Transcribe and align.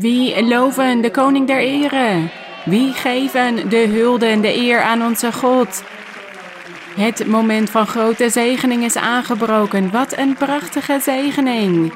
Wie 0.00 0.44
loven 0.44 1.00
de 1.00 1.10
koning 1.10 1.46
der 1.46 1.60
ere? 1.60 2.28
Wie 2.64 2.92
geven 2.92 3.68
de 3.68 3.86
hulde 3.86 4.26
en 4.26 4.40
de 4.40 4.56
eer 4.56 4.82
aan 4.82 5.02
onze 5.02 5.32
God? 5.32 5.84
Het 6.96 7.26
moment 7.26 7.70
van 7.70 7.86
grote 7.86 8.30
zegening 8.30 8.84
is 8.84 8.96
aangebroken. 8.96 9.90
Wat 9.90 10.16
een 10.16 10.34
prachtige 10.34 10.98
zegening. 11.02 11.92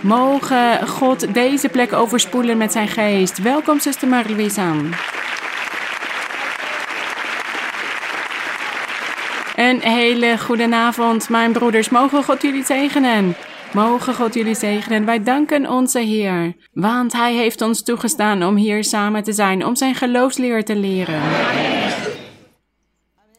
Mogen 0.00 0.88
God 0.88 1.34
deze 1.34 1.68
plek 1.68 1.92
overspoelen 1.92 2.56
met 2.56 2.72
zijn 2.72 2.88
geest. 2.88 3.38
Welkom, 3.42 3.80
zuster 3.80 4.08
Marie-Louise. 4.08 4.60
Een 9.56 9.80
hele 9.80 10.38
goede 10.38 10.74
avond, 10.74 11.28
mijn 11.28 11.52
broeders. 11.52 11.88
Mogen 11.88 12.24
God 12.24 12.42
jullie 12.42 12.64
zegenen. 12.64 13.36
Mogen 13.72 14.14
God 14.14 14.34
jullie 14.34 14.54
zegenen. 14.54 15.04
Wij 15.04 15.22
danken 15.22 15.70
onze 15.70 15.98
Heer, 15.98 16.56
want 16.72 17.12
Hij 17.12 17.34
heeft 17.34 17.60
ons 17.60 17.82
toegestaan 17.82 18.44
om 18.44 18.56
hier 18.56 18.84
samen 18.84 19.22
te 19.22 19.32
zijn, 19.32 19.64
om 19.64 19.76
zijn 19.76 19.94
geloofsleer 19.94 20.64
te 20.64 20.76
leren. 20.76 21.22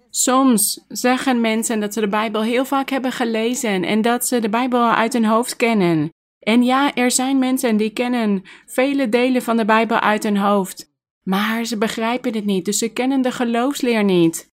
Soms 0.09 0.85
zeggen 0.87 1.41
mensen 1.41 1.79
dat 1.79 1.93
ze 1.93 1.99
de 1.99 2.07
Bijbel 2.07 2.41
heel 2.41 2.65
vaak 2.65 2.89
hebben 2.89 3.11
gelezen 3.11 3.83
en 3.83 4.01
dat 4.01 4.27
ze 4.27 4.39
de 4.39 4.49
Bijbel 4.49 4.89
uit 4.89 5.13
hun 5.13 5.25
hoofd 5.25 5.55
kennen. 5.55 6.09
En 6.39 6.63
ja, 6.63 6.95
er 6.95 7.11
zijn 7.11 7.39
mensen 7.39 7.77
die 7.77 7.89
kennen 7.89 8.43
vele 8.65 9.09
delen 9.09 9.41
van 9.41 9.57
de 9.57 9.65
Bijbel 9.65 9.99
uit 9.99 10.23
hun 10.23 10.37
hoofd, 10.37 10.91
maar 11.23 11.65
ze 11.65 11.77
begrijpen 11.77 12.35
het 12.35 12.45
niet, 12.45 12.65
dus 12.65 12.77
ze 12.77 12.89
kennen 12.89 13.21
de 13.21 13.31
geloofsleer 13.31 14.03
niet. 14.03 14.49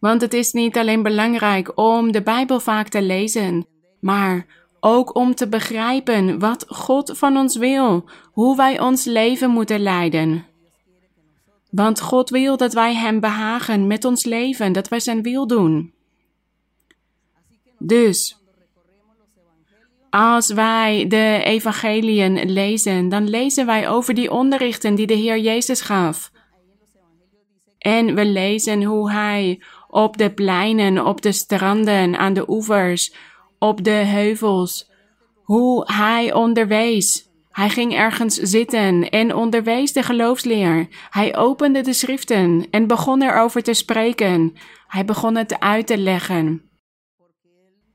Want 0.00 0.20
het 0.20 0.34
is 0.34 0.52
niet 0.52 0.76
alleen 0.76 1.02
belangrijk 1.02 1.78
om 1.78 2.12
de 2.12 2.22
Bijbel 2.22 2.60
vaak 2.60 2.88
te 2.88 3.02
lezen, 3.02 3.66
maar 4.00 4.46
ook 4.80 5.14
om 5.14 5.34
te 5.34 5.48
begrijpen 5.48 6.38
wat 6.38 6.64
God 6.68 7.18
van 7.18 7.36
ons 7.36 7.56
wil, 7.56 8.08
hoe 8.32 8.56
wij 8.56 8.80
ons 8.80 9.04
leven 9.04 9.50
moeten 9.50 9.80
leiden. 9.80 10.46
Want 11.70 12.00
God 12.00 12.30
wil 12.30 12.56
dat 12.56 12.72
wij 12.72 12.94
Hem 12.94 13.20
behagen 13.20 13.86
met 13.86 14.04
ons 14.04 14.24
leven, 14.24 14.72
dat 14.72 14.88
wij 14.88 15.00
Zijn 15.00 15.22
wil 15.22 15.46
doen. 15.46 15.92
Dus, 17.78 18.36
als 20.10 20.52
wij 20.52 21.06
de 21.08 21.40
evangeliën 21.44 22.50
lezen, 22.52 23.08
dan 23.08 23.28
lezen 23.28 23.66
wij 23.66 23.88
over 23.88 24.14
die 24.14 24.30
onderrichten 24.30 24.94
die 24.94 25.06
de 25.06 25.14
Heer 25.14 25.38
Jezus 25.38 25.80
gaf. 25.80 26.30
En 27.78 28.14
we 28.14 28.26
lezen 28.26 28.82
hoe 28.82 29.10
Hij 29.10 29.62
op 29.88 30.16
de 30.16 30.32
pleinen, 30.32 31.04
op 31.06 31.22
de 31.22 31.32
stranden, 31.32 32.16
aan 32.18 32.32
de 32.32 32.50
oevers, 32.50 33.14
op 33.58 33.84
de 33.84 33.90
heuvels, 33.90 34.90
hoe 35.42 35.92
hij 35.92 36.32
onderwees. 36.32 37.30
Hij 37.50 37.68
ging 37.68 37.94
ergens 37.94 38.34
zitten 38.34 39.10
en 39.10 39.34
onderwees 39.34 39.92
de 39.92 40.02
geloofsleer. 40.02 40.88
Hij 41.10 41.36
opende 41.36 41.80
de 41.80 41.92
schriften 41.92 42.66
en 42.70 42.86
begon 42.86 43.22
erover 43.22 43.62
te 43.62 43.74
spreken. 43.74 44.52
Hij 44.86 45.04
begon 45.04 45.36
het 45.36 45.60
uit 45.60 45.86
te 45.86 45.98
leggen. 45.98 46.62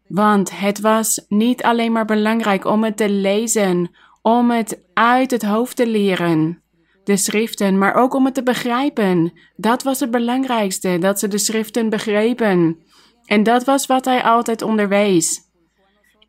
Want 0.07 0.59
het 0.59 0.79
was 0.79 1.25
niet 1.27 1.63
alleen 1.63 1.91
maar 1.91 2.05
belangrijk 2.05 2.65
om 2.65 2.83
het 2.83 2.97
te 2.97 3.09
lezen, 3.09 3.91
om 4.21 4.51
het 4.51 4.79
uit 4.93 5.31
het 5.31 5.43
hoofd 5.43 5.75
te 5.75 5.87
leren, 5.87 6.63
de 7.03 7.17
schriften, 7.17 7.77
maar 7.77 7.95
ook 7.95 8.13
om 8.13 8.25
het 8.25 8.33
te 8.33 8.43
begrijpen. 8.43 9.33
Dat 9.55 9.83
was 9.83 9.99
het 9.99 10.11
belangrijkste, 10.11 10.97
dat 10.99 11.19
ze 11.19 11.27
de 11.27 11.37
schriften 11.37 11.89
begrepen. 11.89 12.77
En 13.25 13.43
dat 13.43 13.63
was 13.63 13.85
wat 13.85 14.05
hij 14.05 14.23
altijd 14.23 14.61
onderwees 14.61 15.50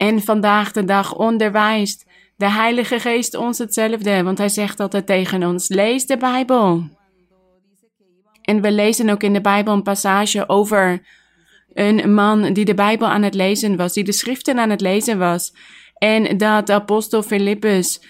en 0.02 0.22
vandaag 0.22 0.72
de 0.72 0.84
dag 0.84 1.14
onderwijst 1.14 2.06
de 2.36 2.50
Heilige 2.50 2.98
Geest 2.98 3.34
ons 3.34 3.58
hetzelfde, 3.58 4.22
want 4.22 4.38
hij 4.38 4.48
zegt 4.48 4.80
altijd 4.80 5.06
tegen 5.06 5.44
ons: 5.44 5.68
lees 5.68 6.06
de 6.06 6.16
Bijbel. 6.16 6.84
En 8.42 8.60
we 8.60 8.72
lezen 8.72 9.10
ook 9.10 9.22
in 9.22 9.32
de 9.32 9.40
Bijbel 9.40 9.72
een 9.72 9.82
passage 9.82 10.48
over 10.48 11.06
een 11.72 12.14
man 12.14 12.52
die 12.52 12.64
de 12.64 12.74
Bijbel 12.74 13.08
aan 13.08 13.22
het 13.22 13.34
lezen 13.34 13.76
was, 13.76 13.92
die 13.92 14.04
de 14.04 14.12
schriften 14.12 14.58
aan 14.58 14.70
het 14.70 14.80
lezen 14.80 15.18
was. 15.18 15.54
En 15.94 16.36
dat 16.36 16.70
apostel 16.70 17.22
Filippus 17.22 18.02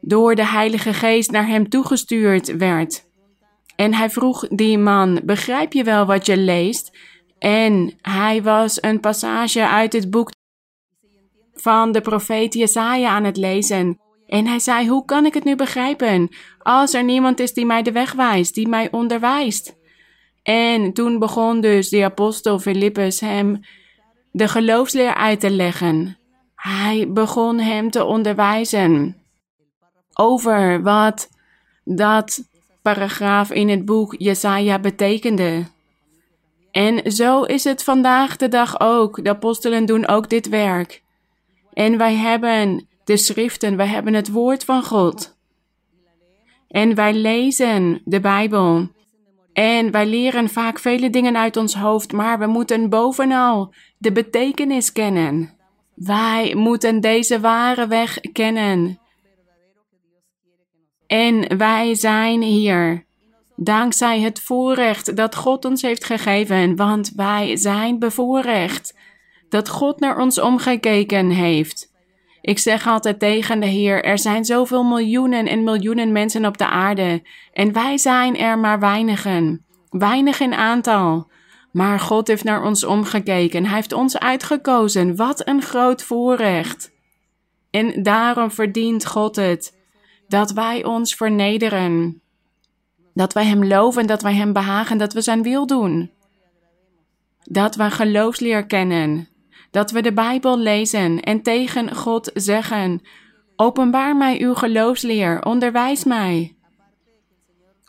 door 0.00 0.34
de 0.34 0.46
Heilige 0.46 0.92
Geest 0.92 1.30
naar 1.30 1.46
hem 1.46 1.68
toegestuurd 1.68 2.56
werd. 2.56 3.04
En 3.76 3.94
hij 3.94 4.10
vroeg 4.10 4.48
die 4.48 4.78
man: 4.78 5.20
Begrijp 5.24 5.72
je 5.72 5.84
wel 5.84 6.06
wat 6.06 6.26
je 6.26 6.36
leest? 6.36 6.98
En 7.38 7.94
hij 8.00 8.42
was 8.42 8.82
een 8.82 9.00
passage 9.00 9.68
uit 9.68 9.92
het 9.92 10.10
boek 10.10 10.32
van 11.64 11.92
de 11.92 12.00
profeet 12.00 12.54
Jesaja 12.54 13.08
aan 13.08 13.24
het 13.24 13.36
lezen. 13.36 14.00
En 14.26 14.46
hij 14.46 14.58
zei, 14.58 14.88
hoe 14.88 15.04
kan 15.04 15.26
ik 15.26 15.34
het 15.34 15.44
nu 15.44 15.56
begrijpen 15.56 16.28
als 16.58 16.94
er 16.94 17.04
niemand 17.04 17.40
is 17.40 17.52
die 17.52 17.66
mij 17.66 17.82
de 17.82 17.92
weg 17.92 18.12
wijst, 18.12 18.54
die 18.54 18.68
mij 18.68 18.90
onderwijst? 18.90 19.76
En 20.42 20.92
toen 20.92 21.18
begon 21.18 21.60
dus 21.60 21.88
de 21.88 22.04
apostel 22.04 22.58
Filippus 22.58 23.20
hem 23.20 23.60
de 24.30 24.48
geloofsleer 24.48 25.14
uit 25.14 25.40
te 25.40 25.50
leggen. 25.50 26.18
Hij 26.54 27.06
begon 27.08 27.58
hem 27.58 27.90
te 27.90 28.04
onderwijzen 28.04 29.16
over 30.14 30.82
wat 30.82 31.28
dat 31.84 32.42
paragraaf 32.82 33.50
in 33.50 33.68
het 33.68 33.84
boek 33.84 34.14
Jesaja 34.18 34.78
betekende. 34.78 35.64
En 36.70 37.12
zo 37.12 37.42
is 37.42 37.64
het 37.64 37.84
vandaag 37.84 38.36
de 38.36 38.48
dag 38.48 38.80
ook. 38.80 39.24
De 39.24 39.30
apostelen 39.30 39.86
doen 39.86 40.06
ook 40.06 40.30
dit 40.30 40.48
werk. 40.48 41.03
En 41.74 41.98
wij 41.98 42.14
hebben 42.14 42.88
de 43.04 43.16
schriften, 43.16 43.76
wij 43.76 43.86
hebben 43.86 44.14
het 44.14 44.30
woord 44.30 44.64
van 44.64 44.82
God. 44.82 45.36
En 46.68 46.94
wij 46.94 47.14
lezen 47.14 48.00
de 48.04 48.20
Bijbel. 48.20 48.88
En 49.52 49.90
wij 49.90 50.06
leren 50.06 50.48
vaak 50.48 50.78
vele 50.78 51.10
dingen 51.10 51.36
uit 51.36 51.56
ons 51.56 51.74
hoofd, 51.74 52.12
maar 52.12 52.38
we 52.38 52.46
moeten 52.46 52.88
bovenal 52.88 53.74
de 53.98 54.12
betekenis 54.12 54.92
kennen. 54.92 55.56
Wij 55.94 56.54
moeten 56.54 57.00
deze 57.00 57.40
ware 57.40 57.86
weg 57.86 58.20
kennen. 58.32 58.98
En 61.06 61.58
wij 61.58 61.94
zijn 61.94 62.42
hier 62.42 63.04
dankzij 63.56 64.20
het 64.20 64.40
voorrecht 64.40 65.16
dat 65.16 65.34
God 65.34 65.64
ons 65.64 65.82
heeft 65.82 66.04
gegeven, 66.04 66.76
want 66.76 67.12
wij 67.16 67.56
zijn 67.56 67.98
bevoorrecht 67.98 68.94
dat 69.54 69.68
God 69.68 70.00
naar 70.00 70.18
ons 70.18 70.40
omgekeken 70.40 71.30
heeft. 71.30 71.92
Ik 72.40 72.58
zeg 72.58 72.86
altijd 72.86 73.18
tegen 73.18 73.60
de 73.60 73.66
Heer: 73.66 74.04
er 74.04 74.18
zijn 74.18 74.44
zoveel 74.44 74.84
miljoenen 74.84 75.46
en 75.46 75.64
miljoenen 75.64 76.12
mensen 76.12 76.46
op 76.46 76.58
de 76.58 76.66
aarde, 76.66 77.22
en 77.52 77.72
wij 77.72 77.98
zijn 77.98 78.38
er 78.38 78.58
maar 78.58 78.80
weinigen, 78.80 79.64
weinig 79.90 80.40
in 80.40 80.54
aantal. 80.54 81.30
Maar 81.72 82.00
God 82.00 82.28
heeft 82.28 82.44
naar 82.44 82.64
ons 82.64 82.84
omgekeken, 82.84 83.64
Hij 83.64 83.74
heeft 83.74 83.92
ons 83.92 84.18
uitgekozen. 84.18 85.16
Wat 85.16 85.48
een 85.48 85.62
groot 85.62 86.02
voorrecht. 86.02 86.92
En 87.70 88.02
daarom 88.02 88.50
verdient 88.50 89.06
God 89.06 89.36
het 89.36 89.76
dat 90.28 90.50
wij 90.50 90.84
ons 90.84 91.14
vernederen. 91.14 92.22
Dat 93.12 93.32
wij 93.32 93.44
Hem 93.44 93.64
loven, 93.64 94.06
dat 94.06 94.22
wij 94.22 94.34
Hem 94.34 94.52
behagen, 94.52 94.98
dat 94.98 95.12
we 95.12 95.20
Zijn 95.20 95.42
wil 95.42 95.66
doen. 95.66 96.10
Dat 97.42 97.74
we 97.74 97.90
geloofsleer 97.90 98.66
kennen, 98.66 99.28
dat 99.74 99.90
we 99.90 100.02
de 100.02 100.12
Bijbel 100.12 100.58
lezen 100.58 101.20
en 101.20 101.42
tegen 101.42 101.94
God 101.94 102.30
zeggen: 102.34 103.00
Openbaar 103.56 104.16
mij 104.16 104.40
uw 104.40 104.54
geloofsleer, 104.54 105.42
onderwijs 105.42 106.04
mij. 106.04 106.56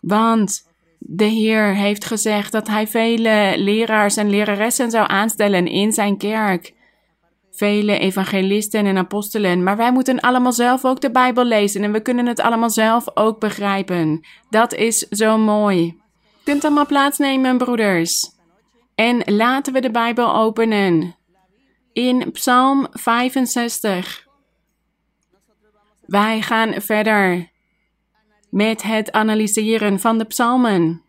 Want 0.02 0.72
de 1.00 1.26
Heer 1.26 1.76
heeft 1.76 2.06
gezegd 2.06 2.52
dat 2.52 2.68
Hij 2.68 2.88
vele 2.88 3.54
leraars 3.58 4.18
en 4.18 4.30
leraressen 4.30 4.92
zou 4.92 5.08
aanstellen 5.10 5.68
in 5.68 5.92
zijn 5.92 6.18
kerk. 6.18 6.74
Vele 7.52 8.00
evangelisten 8.00 8.86
en 8.86 8.98
apostelen, 8.98 9.64
maar 9.64 9.78
wij 9.78 9.92
moeten 9.92 10.20
allemaal 10.20 10.54
zelf 10.54 10.86
ook 10.86 11.02
de 11.02 11.12
Bijbel 11.12 11.46
lezen 11.46 11.84
en 11.84 11.92
we 11.92 12.02
kunnen 12.02 12.26
het 12.26 12.40
allemaal 12.40 12.70
zelf 12.70 13.06
ook 13.14 13.40
begrijpen. 13.40 14.26
Dat 14.50 14.74
is 14.74 14.98
zo 14.98 15.38
mooi. 15.38 16.02
Kunt 16.44 16.64
allemaal 16.64 16.86
plaatsnemen, 16.86 17.58
broeders. 17.58 18.30
En 18.96 19.22
laten 19.26 19.74
we 19.74 19.80
de 19.80 19.92
Bijbel 19.92 20.36
openen 20.36 21.16
in 21.96 22.32
Psalm 22.32 22.88
65. 22.92 24.28
Wij 26.06 26.42
gaan 26.42 26.82
verder 26.82 27.50
met 28.50 28.84
het 28.84 29.12
analyseren 29.12 30.00
van 30.00 30.18
de 30.18 30.26
psalmen. 30.26 31.02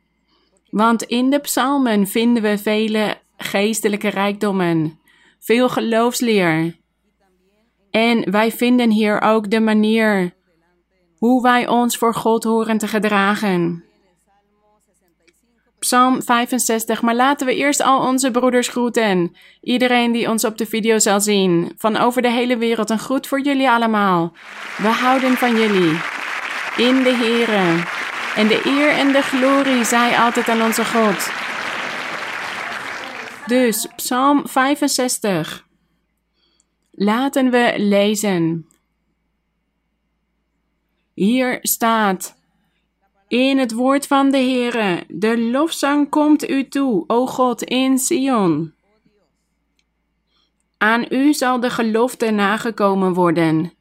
Want 0.70 1.02
in 1.02 1.30
de 1.30 1.38
psalmen 1.38 2.06
vinden 2.06 2.42
we 2.42 2.58
vele 2.58 3.18
geestelijke 3.36 4.08
rijkdommen, 4.08 4.98
veel 5.38 5.68
geloofsleer. 5.68 6.76
En 7.90 8.30
wij 8.30 8.52
vinden 8.52 8.90
hier 8.90 9.20
ook 9.20 9.50
de 9.50 9.60
manier 9.60 10.34
hoe 11.18 11.42
wij 11.42 11.68
ons 11.68 11.96
voor 11.96 12.14
God 12.14 12.44
horen 12.44 12.78
te 12.78 12.88
gedragen. 12.88 13.84
Psalm 15.86 16.22
65. 16.22 17.02
Maar 17.02 17.14
laten 17.14 17.46
we 17.46 17.54
eerst 17.54 17.82
al 17.82 18.06
onze 18.06 18.30
broeders 18.30 18.68
groeten. 18.68 19.36
Iedereen 19.60 20.12
die 20.12 20.28
ons 20.28 20.44
op 20.44 20.58
de 20.58 20.66
video 20.66 20.98
zal 20.98 21.20
zien. 21.20 21.72
Van 21.76 21.96
over 21.96 22.22
de 22.22 22.30
hele 22.30 22.56
wereld. 22.56 22.90
Een 22.90 22.98
groet 22.98 23.26
voor 23.26 23.40
jullie 23.40 23.70
allemaal. 23.70 24.32
We 24.76 24.88
houden 24.88 25.36
van 25.36 25.56
jullie. 25.56 26.00
In 26.76 27.02
de 27.02 27.14
Here. 27.14 27.84
En 28.36 28.48
de 28.48 28.60
eer 28.64 28.88
en 28.88 29.12
de 29.12 29.22
glorie 29.22 29.84
zij 29.84 30.16
altijd 30.16 30.48
aan 30.48 30.62
onze 30.62 30.84
God. 30.84 31.30
Dus 33.46 33.88
Psalm 33.96 34.48
65. 34.48 35.66
Laten 36.90 37.50
we 37.50 37.74
lezen. 37.76 38.66
Hier 41.14 41.58
staat 41.62 42.36
in 43.28 43.58
het 43.58 43.72
woord 43.72 44.06
van 44.06 44.30
de 44.30 44.38
Heere, 44.38 45.04
de 45.08 45.40
lofzang 45.40 46.08
komt 46.08 46.48
u 46.48 46.68
toe, 46.68 47.04
o 47.06 47.26
God, 47.26 47.62
in 47.62 47.98
Sion. 47.98 48.74
Aan 50.78 51.06
u 51.08 51.34
zal 51.34 51.60
de 51.60 51.70
gelofte 51.70 52.30
nagekomen 52.30 53.14
worden. 53.14 53.72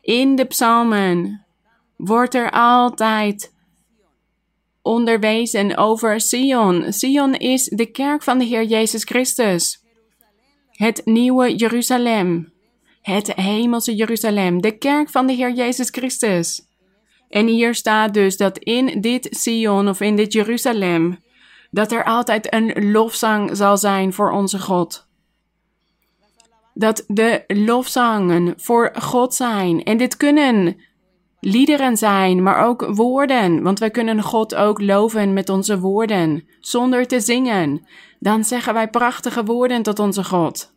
In 0.00 0.36
de 0.36 0.44
psalmen 0.44 1.44
wordt 1.96 2.34
er 2.34 2.50
altijd 2.50 3.52
onderwezen 4.82 5.76
over 5.76 6.20
Sion. 6.20 6.92
Sion 6.92 7.34
is 7.34 7.64
de 7.64 7.86
kerk 7.86 8.22
van 8.22 8.38
de 8.38 8.44
Heer 8.44 8.64
Jezus 8.64 9.04
Christus. 9.04 9.82
Het 10.70 11.00
nieuwe 11.04 11.56
Jeruzalem. 11.56 12.52
Het 13.02 13.34
hemelse 13.34 13.94
Jeruzalem. 13.94 14.60
De 14.60 14.78
kerk 14.78 15.10
van 15.10 15.26
de 15.26 15.32
Heer 15.32 15.52
Jezus 15.52 15.88
Christus. 15.90 16.67
En 17.28 17.46
hier 17.46 17.74
staat 17.74 18.14
dus 18.14 18.36
dat 18.36 18.58
in 18.58 19.00
dit 19.00 19.28
Sion 19.30 19.88
of 19.88 20.00
in 20.00 20.16
dit 20.16 20.32
Jeruzalem, 20.32 21.18
dat 21.70 21.92
er 21.92 22.04
altijd 22.04 22.52
een 22.52 22.90
lofzang 22.90 23.56
zal 23.56 23.76
zijn 23.76 24.12
voor 24.12 24.30
onze 24.30 24.58
God. 24.58 25.06
Dat 26.74 27.04
de 27.06 27.44
lofzangen 27.46 28.54
voor 28.56 28.90
God 28.98 29.34
zijn. 29.34 29.82
En 29.82 29.96
dit 29.96 30.16
kunnen 30.16 30.76
liederen 31.40 31.96
zijn, 31.96 32.42
maar 32.42 32.66
ook 32.66 32.86
woorden. 32.94 33.62
Want 33.62 33.78
wij 33.78 33.90
kunnen 33.90 34.22
God 34.22 34.54
ook 34.54 34.80
loven 34.80 35.32
met 35.32 35.48
onze 35.48 35.78
woorden, 35.80 36.48
zonder 36.60 37.06
te 37.06 37.20
zingen. 37.20 37.86
Dan 38.18 38.44
zeggen 38.44 38.74
wij 38.74 38.88
prachtige 38.88 39.44
woorden 39.44 39.82
tot 39.82 39.98
onze 39.98 40.24
God. 40.24 40.72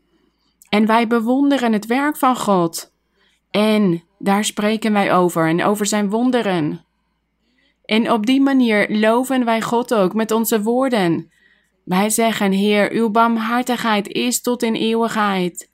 En 0.69 0.85
wij 0.85 1.07
bewonderen 1.07 1.73
het 1.73 1.85
werk 1.85 2.17
van 2.17 2.37
God. 2.37 2.93
En 3.49 4.03
daar 4.21 4.45
spreken 4.45 4.93
wij 4.93 5.13
over 5.13 5.47
en 5.47 5.63
over 5.63 5.85
zijn 5.85 6.09
wonderen. 6.09 6.85
En 7.85 8.11
op 8.11 8.25
die 8.25 8.41
manier 8.41 8.85
loven 8.89 9.45
wij 9.45 9.61
God 9.61 9.93
ook 9.93 10.13
met 10.13 10.31
onze 10.31 10.61
woorden. 10.61 11.31
Wij 11.83 12.09
zeggen, 12.09 12.51
Heer, 12.51 12.91
uw 12.91 13.09
barmhartigheid 13.09 14.07
is 14.07 14.41
tot 14.41 14.63
in 14.63 14.75
eeuwigheid. 14.75 15.69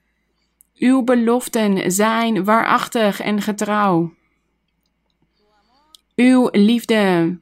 Uw 0.77 1.03
beloften 1.03 1.91
zijn 1.91 2.43
waarachtig 2.43 3.19
en 3.21 3.41
getrouw. 3.41 4.13
Uw 6.15 6.49
liefde 6.51 7.37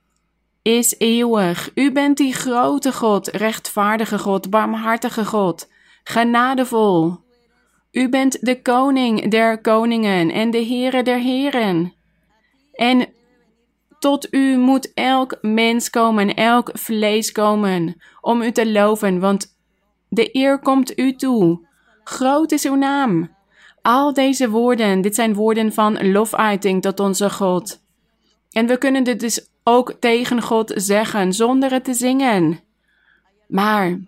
is 0.62 0.96
eeuwig. 0.98 1.72
U 1.76 1.92
bent 1.92 2.18
die 2.18 2.34
grote 2.34 2.92
God, 2.92 3.28
rechtvaardige 3.28 4.20
God, 4.20 4.50
barmhartige 4.50 5.26
God, 5.26 5.70
genadevol. 6.04 7.25
U 7.96 8.10
bent 8.10 8.46
de 8.46 8.62
koning 8.62 9.32
der 9.32 9.62
koningen 9.62 10.32
en 10.32 10.52
de 10.52 10.66
Heere 10.66 11.04
der 11.04 11.20
heren. 11.20 11.94
En 12.74 13.08
tot 14.00 14.34
u 14.34 14.58
moet 14.58 14.94
elk 14.94 15.38
mens 15.42 15.90
komen, 15.90 16.34
elk 16.34 16.70
vlees 16.74 17.32
komen, 17.32 18.02
om 18.22 18.42
u 18.42 18.52
te 18.52 18.72
loven, 18.72 19.20
want 19.20 19.58
de 20.10 20.30
eer 20.32 20.60
komt 20.60 21.00
u 21.00 21.16
toe. 21.16 21.68
Groot 22.04 22.52
is 22.52 22.66
uw 22.66 22.76
naam. 22.76 23.30
Al 23.82 24.14
deze 24.14 24.50
woorden, 24.50 25.02
dit 25.02 25.16
zijn 25.16 25.34
woorden 25.34 25.74
van 25.74 26.12
lofuiting 26.12 26.82
tot 26.82 27.00
onze 27.00 27.30
God. 27.30 27.82
En 28.52 28.68
we 28.68 28.78
kunnen 28.78 29.04
dit 29.04 29.20
dus 29.20 29.50
ook 29.64 29.94
tegen 30.00 30.42
God 30.42 30.72
zeggen 30.76 31.34
zonder 31.34 31.72
het 31.72 31.84
te 31.84 31.94
zingen. 31.94 32.60
Maar 33.48 34.00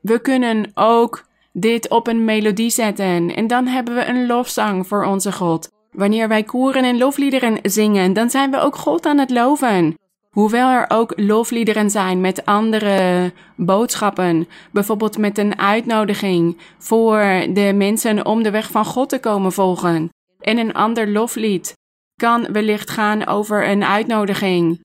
we 0.00 0.20
kunnen 0.20 0.70
ook 0.74 1.28
dit 1.52 1.88
op 1.88 2.06
een 2.06 2.24
melodie 2.24 2.70
zetten 2.70 3.34
en 3.34 3.46
dan 3.46 3.66
hebben 3.66 3.94
we 3.94 4.04
een 4.04 4.26
lofzang 4.26 4.86
voor 4.86 5.04
onze 5.04 5.32
God. 5.32 5.70
Wanneer 5.92 6.28
wij 6.28 6.42
koeren 6.42 6.84
en 6.84 6.98
lofliederen 6.98 7.58
zingen, 7.62 8.12
dan 8.12 8.30
zijn 8.30 8.50
we 8.50 8.60
ook 8.60 8.76
God 8.76 9.06
aan 9.06 9.18
het 9.18 9.30
loven. 9.30 9.94
Hoewel 10.30 10.70
er 10.70 10.84
ook 10.88 11.12
lofliederen 11.16 11.90
zijn 11.90 12.20
met 12.20 12.44
andere 12.44 13.32
boodschappen, 13.56 14.48
bijvoorbeeld 14.72 15.18
met 15.18 15.38
een 15.38 15.58
uitnodiging 15.58 16.58
voor 16.78 17.20
de 17.52 17.72
mensen 17.74 18.26
om 18.26 18.42
de 18.42 18.50
weg 18.50 18.70
van 18.70 18.84
God 18.84 19.08
te 19.08 19.18
komen 19.18 19.52
volgen. 19.52 20.08
En 20.40 20.58
een 20.58 20.74
ander 20.74 21.08
loflied 21.08 21.72
kan 22.16 22.52
wellicht 22.52 22.90
gaan 22.90 23.26
over 23.26 23.68
een 23.68 23.84
uitnodiging, 23.84 24.84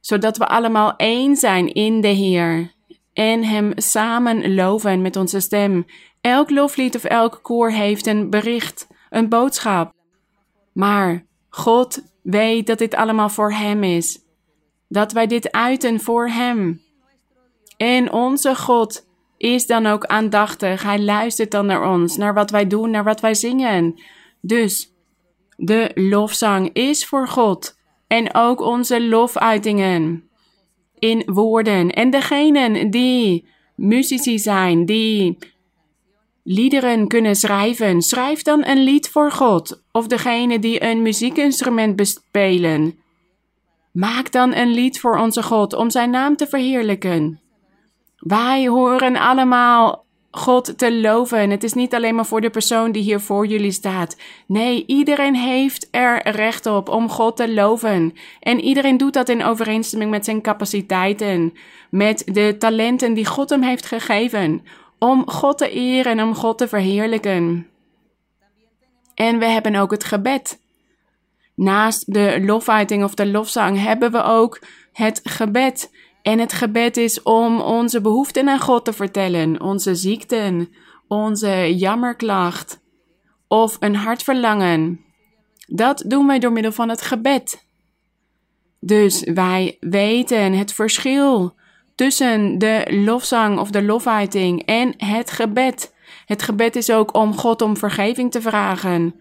zodat 0.00 0.36
we 0.36 0.46
allemaal 0.46 0.96
één 0.96 1.36
zijn 1.36 1.72
in 1.72 2.00
de 2.00 2.08
Heer 2.08 2.73
en 3.14 3.44
Hem 3.44 3.72
samen 3.74 4.54
loven 4.54 5.02
met 5.02 5.16
onze 5.16 5.40
stem. 5.40 5.86
Elk 6.20 6.50
loflied 6.50 6.96
of 6.96 7.04
elk 7.04 7.38
koor 7.42 7.70
heeft 7.70 8.06
een 8.06 8.30
bericht, 8.30 8.86
een 9.10 9.28
boodschap. 9.28 9.92
Maar 10.72 11.26
God 11.48 12.02
weet 12.22 12.66
dat 12.66 12.78
dit 12.78 12.94
allemaal 12.94 13.28
voor 13.28 13.52
Hem 13.52 13.82
is. 13.82 14.18
Dat 14.88 15.12
wij 15.12 15.26
dit 15.26 15.52
uiten 15.52 16.00
voor 16.00 16.28
Hem. 16.28 16.82
En 17.76 18.12
onze 18.12 18.56
God 18.56 19.06
is 19.36 19.66
dan 19.66 19.86
ook 19.86 20.04
aandachtig. 20.04 20.82
Hij 20.82 21.00
luistert 21.00 21.50
dan 21.50 21.66
naar 21.66 21.90
ons, 21.90 22.16
naar 22.16 22.34
wat 22.34 22.50
wij 22.50 22.66
doen, 22.66 22.90
naar 22.90 23.04
wat 23.04 23.20
wij 23.20 23.34
zingen. 23.34 24.02
Dus 24.40 24.92
de 25.56 25.90
lofzang 25.94 26.70
is 26.72 27.06
voor 27.06 27.28
God 27.28 27.76
en 28.06 28.34
ook 28.34 28.60
onze 28.60 29.02
lofuitingen 29.08 30.28
in 31.04 31.22
woorden. 31.26 31.90
En 31.90 32.10
degenen 32.10 32.90
die 32.90 33.46
muzici 33.74 34.38
zijn, 34.38 34.86
die 34.86 35.38
liederen 36.42 37.08
kunnen 37.08 37.36
schrijven, 37.36 38.02
schrijf 38.02 38.42
dan 38.42 38.66
een 38.66 38.82
lied 38.82 39.08
voor 39.08 39.32
God. 39.32 39.82
Of 39.92 40.06
degene 40.06 40.58
die 40.58 40.82
een 40.82 41.02
muziekinstrument 41.02 41.96
bespelen. 41.96 42.98
Maak 43.92 44.32
dan 44.32 44.54
een 44.54 44.70
lied 44.70 45.00
voor 45.00 45.18
onze 45.18 45.42
God 45.42 45.74
om 45.74 45.90
zijn 45.90 46.10
naam 46.10 46.36
te 46.36 46.46
verheerlijken. 46.46 47.40
Wij 48.16 48.66
horen 48.66 49.16
allemaal 49.16 50.03
God 50.36 50.78
te 50.78 50.94
loven. 50.94 51.50
Het 51.50 51.64
is 51.64 51.72
niet 51.72 51.94
alleen 51.94 52.14
maar 52.14 52.26
voor 52.26 52.40
de 52.40 52.50
persoon 52.50 52.92
die 52.92 53.02
hier 53.02 53.20
voor 53.20 53.46
jullie 53.46 53.72
staat. 53.72 54.16
Nee, 54.46 54.84
iedereen 54.86 55.34
heeft 55.34 55.88
er 55.90 56.30
recht 56.30 56.66
op 56.66 56.88
om 56.88 57.08
God 57.08 57.36
te 57.36 57.52
loven. 57.52 58.14
En 58.40 58.60
iedereen 58.60 58.96
doet 58.96 59.12
dat 59.12 59.28
in 59.28 59.44
overeenstemming 59.44 60.10
met 60.10 60.24
zijn 60.24 60.40
capaciteiten, 60.40 61.52
met 61.90 62.22
de 62.26 62.56
talenten 62.58 63.14
die 63.14 63.26
God 63.26 63.50
hem 63.50 63.62
heeft 63.62 63.86
gegeven, 63.86 64.62
om 64.98 65.30
God 65.30 65.58
te 65.58 65.70
eren 65.70 66.18
en 66.18 66.24
om 66.24 66.34
God 66.34 66.58
te 66.58 66.68
verheerlijken. 66.68 67.66
En 69.14 69.38
we 69.38 69.46
hebben 69.46 69.74
ook 69.74 69.90
het 69.90 70.04
gebed. 70.04 70.60
Naast 71.54 72.12
de 72.12 72.42
lofuiting 72.44 73.04
of 73.04 73.14
de 73.14 73.26
lofzang 73.26 73.82
hebben 73.82 74.12
we 74.12 74.22
ook 74.22 74.60
het 74.92 75.20
gebed. 75.24 75.90
En 76.24 76.38
het 76.38 76.52
gebed 76.52 76.96
is 76.96 77.22
om 77.22 77.60
onze 77.60 78.00
behoeften 78.00 78.48
aan 78.48 78.60
God 78.60 78.84
te 78.84 78.92
vertellen, 78.92 79.60
onze 79.60 79.94
ziekten, 79.94 80.68
onze 81.08 81.76
jammerklacht 81.76 82.80
of 83.48 83.76
een 83.80 83.96
hartverlangen. 83.96 85.00
Dat 85.66 86.04
doen 86.06 86.26
wij 86.26 86.38
door 86.38 86.52
middel 86.52 86.72
van 86.72 86.88
het 86.88 87.02
gebed. 87.02 87.66
Dus 88.80 89.22
wij 89.24 89.76
weten 89.80 90.52
het 90.52 90.72
verschil 90.72 91.54
tussen 91.94 92.58
de 92.58 92.86
lofzang 93.04 93.58
of 93.58 93.70
de 93.70 93.82
lofuiting 93.82 94.62
en 94.62 94.94
het 94.96 95.30
gebed. 95.30 95.94
Het 96.26 96.42
gebed 96.42 96.76
is 96.76 96.90
ook 96.90 97.14
om 97.16 97.36
God 97.36 97.62
om 97.62 97.76
vergeving 97.76 98.30
te 98.30 98.40
vragen. 98.40 99.14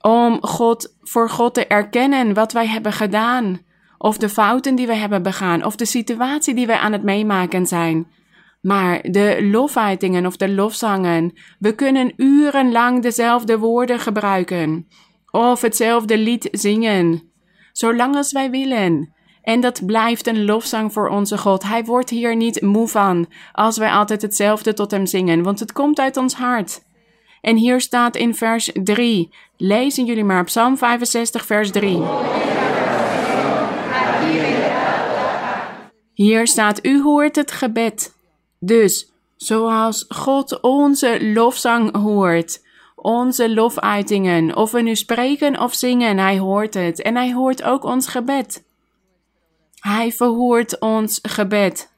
Om 0.00 0.38
God 0.42 0.96
voor 1.00 1.30
God 1.30 1.54
te 1.54 1.66
erkennen 1.66 2.34
wat 2.34 2.52
wij 2.52 2.66
hebben 2.66 2.92
gedaan 2.92 3.64
of 3.98 4.18
de 4.18 4.28
fouten 4.28 4.74
die 4.74 4.86
we 4.86 4.94
hebben 4.94 5.22
begaan, 5.22 5.64
of 5.64 5.76
de 5.76 5.84
situatie 5.84 6.54
die 6.54 6.66
wij 6.66 6.78
aan 6.78 6.92
het 6.92 7.02
meemaken 7.02 7.66
zijn. 7.66 8.06
Maar 8.60 9.02
de 9.02 9.48
lofuitingen 9.50 10.26
of 10.26 10.36
de 10.36 10.48
lofzangen, 10.48 11.32
we 11.58 11.74
kunnen 11.74 12.12
urenlang 12.16 13.02
dezelfde 13.02 13.58
woorden 13.58 13.98
gebruiken, 13.98 14.88
of 15.30 15.60
hetzelfde 15.60 16.18
lied 16.18 16.48
zingen, 16.52 17.22
zolang 17.72 18.16
als 18.16 18.32
wij 18.32 18.50
willen. 18.50 19.14
En 19.42 19.60
dat 19.60 19.86
blijft 19.86 20.26
een 20.26 20.44
lofzang 20.44 20.92
voor 20.92 21.08
onze 21.08 21.38
God. 21.38 21.62
Hij 21.62 21.84
wordt 21.84 22.10
hier 22.10 22.36
niet 22.36 22.62
moe 22.62 22.88
van 22.88 23.26
als 23.52 23.78
wij 23.78 23.90
altijd 23.90 24.22
hetzelfde 24.22 24.74
tot 24.74 24.90
hem 24.90 25.06
zingen, 25.06 25.42
want 25.42 25.60
het 25.60 25.72
komt 25.72 25.98
uit 25.98 26.16
ons 26.16 26.34
hart. 26.34 26.84
En 27.40 27.56
hier 27.56 27.80
staat 27.80 28.16
in 28.16 28.34
vers 28.34 28.70
3. 28.74 29.34
Lezen 29.56 30.04
jullie 30.04 30.24
maar 30.24 30.44
Psalm 30.44 30.76
65, 30.76 31.46
vers 31.46 31.70
3. 31.70 32.02
Hier 36.16 36.46
staat, 36.46 36.84
u 36.84 37.02
hoort 37.02 37.36
het 37.36 37.50
gebed. 37.50 38.16
Dus, 38.58 39.12
zoals 39.36 40.04
God 40.08 40.60
onze 40.60 41.32
lofzang 41.32 41.96
hoort, 41.96 42.64
onze 42.94 43.54
lofuitingen, 43.54 44.56
of 44.56 44.70
we 44.70 44.82
nu 44.82 44.94
spreken 44.94 45.60
of 45.60 45.74
zingen, 45.74 46.18
hij 46.18 46.38
hoort 46.38 46.74
het. 46.74 47.02
En 47.02 47.16
hij 47.16 47.32
hoort 47.32 47.62
ook 47.62 47.84
ons 47.84 48.06
gebed. 48.06 48.64
Hij 49.80 50.12
verhoort 50.12 50.80
ons 50.80 51.18
gebed. 51.22 51.92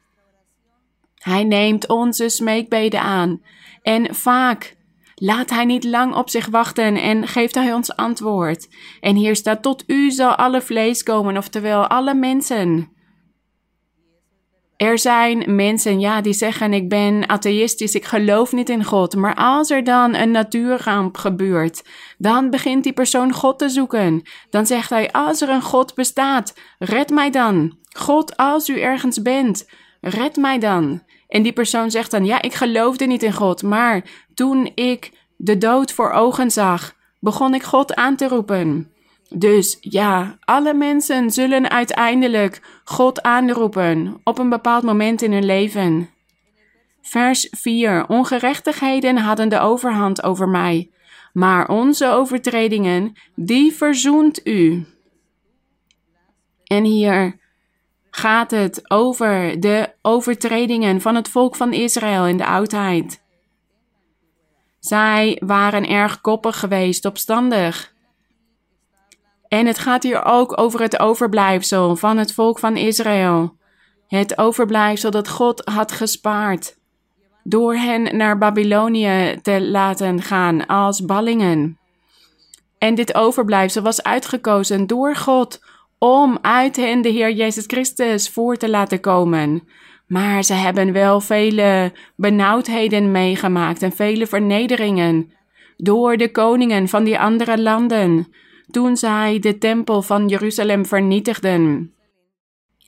Hij 1.15 1.45
neemt 1.45 1.89
onze 1.89 2.29
smeekbeden 2.29 3.01
aan. 3.01 3.43
En 3.83 4.15
vaak 4.15 4.77
laat 5.15 5.51
hij 5.51 5.65
niet 5.65 5.85
lang 5.85 6.15
op 6.15 6.31
zich 6.31 6.47
wachten 6.47 6.97
en 6.97 7.27
geeft 7.27 7.55
hij 7.55 7.73
ons 7.73 7.97
antwoord. 7.97 8.69
En 9.01 9.17
hier 9.17 9.37
staat: 9.37 9.63
Tot 9.63 9.85
u 9.87 10.11
zal 10.11 10.35
alle 10.35 10.61
vlees 10.61 11.03
komen, 11.03 11.37
oftewel 11.37 11.87
alle 11.87 12.15
mensen. 12.15 12.97
Er 14.79 14.99
zijn 14.99 15.55
mensen, 15.55 16.01
ja, 16.01 16.21
die 16.21 16.33
zeggen: 16.33 16.73
Ik 16.73 16.89
ben 16.89 17.29
atheïstisch, 17.29 17.95
ik 17.95 18.05
geloof 18.05 18.53
niet 18.53 18.69
in 18.69 18.85
God. 18.85 19.17
Maar 19.17 19.35
als 19.35 19.71
er 19.71 19.85
dan 19.85 20.15
een 20.15 20.31
natuurramp 20.31 21.17
gebeurt, 21.17 21.85
dan 22.19 22.51
begint 22.51 22.85
die 22.85 22.93
persoon 22.93 23.33
God 23.33 23.59
te 23.59 23.69
zoeken. 23.69 24.23
Dan 24.51 24.67
zegt 24.67 24.91
hij: 24.91 25.13
Als 25.13 25.41
er 25.41 25.49
een 25.49 25.63
God 25.63 25.95
bestaat, 25.95 26.55
red 26.79 27.11
mij 27.11 27.31
dan. 27.31 27.77
God, 27.93 28.37
als 28.37 28.69
u 28.69 28.81
ergens 28.81 29.23
bent, 29.23 29.69
red 30.01 30.37
mij 30.37 30.59
dan. 30.59 31.03
En 31.29 31.43
die 31.43 31.53
persoon 31.53 31.91
zegt 31.91 32.11
dan: 32.11 32.25
Ja, 32.25 32.43
ik 32.43 32.55
geloofde 32.55 33.07
niet 33.07 33.23
in 33.23 33.33
God, 33.33 33.63
maar 33.63 34.05
toen 34.35 34.71
ik 34.75 35.13
de 35.37 35.59
dood 35.59 35.93
voor 35.93 36.11
ogen 36.11 36.51
zag, 36.51 36.95
begon 37.21 37.55
ik 37.55 37.63
God 37.63 37.95
aan 37.95 38.17
te 38.17 38.29
roepen. 38.29 38.93
Dus 39.29 39.77
ja, 39.81 40.39
alle 40.41 40.75
mensen 40.75 41.31
zullen 41.31 41.71
uiteindelijk 41.71 42.61
God 42.85 43.23
aanroepen 43.23 44.21
op 44.25 44.39
een 44.39 44.49
bepaald 44.49 44.83
moment 44.83 45.23
in 45.23 45.33
hun 45.33 45.45
leven. 45.45 46.11
Vers 47.03 47.49
4. 47.51 48.09
Ongerechtigheden 48.09 49.17
hadden 49.17 49.49
de 49.49 49.59
overhand 49.59 50.23
over 50.23 50.49
mij, 50.49 50.91
maar 51.33 51.69
onze 51.69 52.09
overtredingen, 52.09 53.13
die 53.35 53.73
verzoent 53.73 54.47
u. 54.47 54.87
En 56.65 56.85
hier 56.85 57.39
gaat 58.11 58.51
het 58.51 58.91
over 58.91 59.61
de 59.61 59.95
overtredingen 60.03 61.01
van 61.01 61.15
het 61.15 61.29
volk 61.29 61.57
van 61.57 61.73
Israël 61.73 62.27
in 62.27 62.37
de 62.37 62.47
oudheid. 62.47 63.23
Zij 64.79 65.43
waren 65.45 65.89
erg 65.89 66.21
koppig 66.21 66.59
geweest, 66.59 67.05
opstandig. 67.05 67.97
En 69.49 69.67
het 69.67 69.79
gaat 69.79 70.03
hier 70.03 70.25
ook 70.25 70.61
over 70.61 70.81
het 70.81 70.99
overblijfsel 70.99 71.97
van 71.97 72.17
het 72.17 72.35
volk 72.35 72.59
van 72.59 72.77
Israël. 72.77 73.57
Het 74.09 74.39
overblijfsel 74.39 75.11
dat 75.11 75.29
God 75.29 75.63
had 75.65 75.93
gespaard. 75.93 76.77
Door 77.43 77.75
hen 77.75 78.17
naar 78.17 78.39
Babylonië 78.39 79.39
te 79.43 79.61
laten 79.63 80.23
gaan 80.23 80.67
als 80.67 81.05
ballingen. 81.05 81.79
En 82.79 82.95
dit 82.95 83.15
overblijfsel 83.15 83.83
was 83.83 84.03
uitgekozen 84.03 84.87
door 84.87 85.17
God 85.17 85.61
om 85.99 86.39
uit 86.43 86.77
hen 86.77 87.03
de 87.03 87.09
Heer 87.09 87.33
Jezus 87.33 87.65
Christus 87.67 88.31
voor 88.31 88.57
te 88.57 88.69
laten 88.69 89.01
komen. 89.01 89.69
Maar 90.07 90.43
ze 90.43 90.55
hebben 90.55 90.93
wel 90.93 91.21
vele 91.21 91.93
benauwdheden 92.17 93.11
meegemaakt 93.11 93.83
en 93.83 93.93
vele 93.93 94.27
vernederingen 94.27 95.33
door 95.77 96.17
de 96.17 96.31
koningen 96.31 96.89
van 96.89 97.05
die 97.05 97.19
andere 97.19 97.61
landen, 97.61 98.33
toen 98.71 98.97
zij 98.97 99.39
de 99.39 99.59
tempel 99.59 100.03
van 100.03 100.29
Jeruzalem 100.29 100.87
vernietigden. 100.87 101.93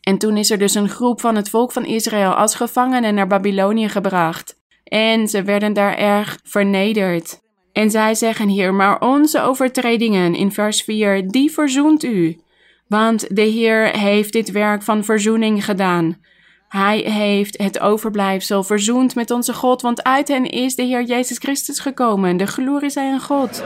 En 0.00 0.18
toen 0.18 0.36
is 0.36 0.50
er 0.50 0.58
dus 0.58 0.74
een 0.74 0.88
groep 0.88 1.20
van 1.20 1.36
het 1.36 1.50
volk 1.50 1.72
van 1.72 1.84
Israël 1.84 2.32
als 2.32 2.54
gevangenen 2.54 3.14
naar 3.14 3.26
Babylonië 3.26 3.88
gebracht. 3.88 4.58
En 4.84 5.28
ze 5.28 5.42
werden 5.42 5.72
daar 5.72 5.96
erg 5.96 6.38
vernederd. 6.44 7.40
En 7.72 7.90
zij 7.90 8.14
zeggen 8.14 8.48
hier, 8.48 8.74
maar 8.74 9.00
onze 9.00 9.42
overtredingen 9.42 10.34
in 10.34 10.52
vers 10.52 10.82
4, 10.82 11.28
die 11.28 11.50
verzoent 11.50 12.04
u. 12.04 12.38
Want 12.88 13.36
de 13.36 13.42
Heer 13.42 13.98
heeft 13.98 14.32
dit 14.32 14.50
werk 14.50 14.82
van 14.82 15.04
verzoening 15.04 15.64
gedaan. 15.64 16.18
Hij 16.68 16.98
heeft 16.98 17.58
het 17.58 17.80
overblijfsel 17.80 18.62
verzoend 18.62 19.14
met 19.14 19.30
onze 19.30 19.54
God, 19.54 19.82
want 19.82 20.02
uit 20.02 20.28
hen 20.28 20.44
is 20.44 20.74
de 20.74 20.82
Heer 20.82 21.02
Jezus 21.02 21.38
Christus 21.38 21.78
gekomen. 21.78 22.36
De 22.36 22.46
glorie 22.46 22.90
zij 22.90 23.12
aan 23.12 23.20
God. 23.20 23.64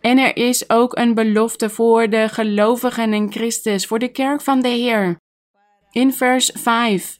En 0.00 0.18
er 0.18 0.36
is 0.36 0.70
ook 0.70 0.98
een 0.98 1.14
belofte 1.14 1.70
voor 1.70 2.08
de 2.08 2.28
gelovigen 2.28 3.14
in 3.14 3.32
Christus, 3.32 3.86
voor 3.86 3.98
de 3.98 4.08
kerk 4.08 4.40
van 4.40 4.60
de 4.60 4.68
Heer. 4.68 5.20
In 5.90 6.12
vers 6.12 6.50
5. 6.54 7.18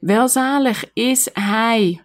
Welzalig 0.00 0.90
is 0.92 1.28
Hij. 1.32 2.02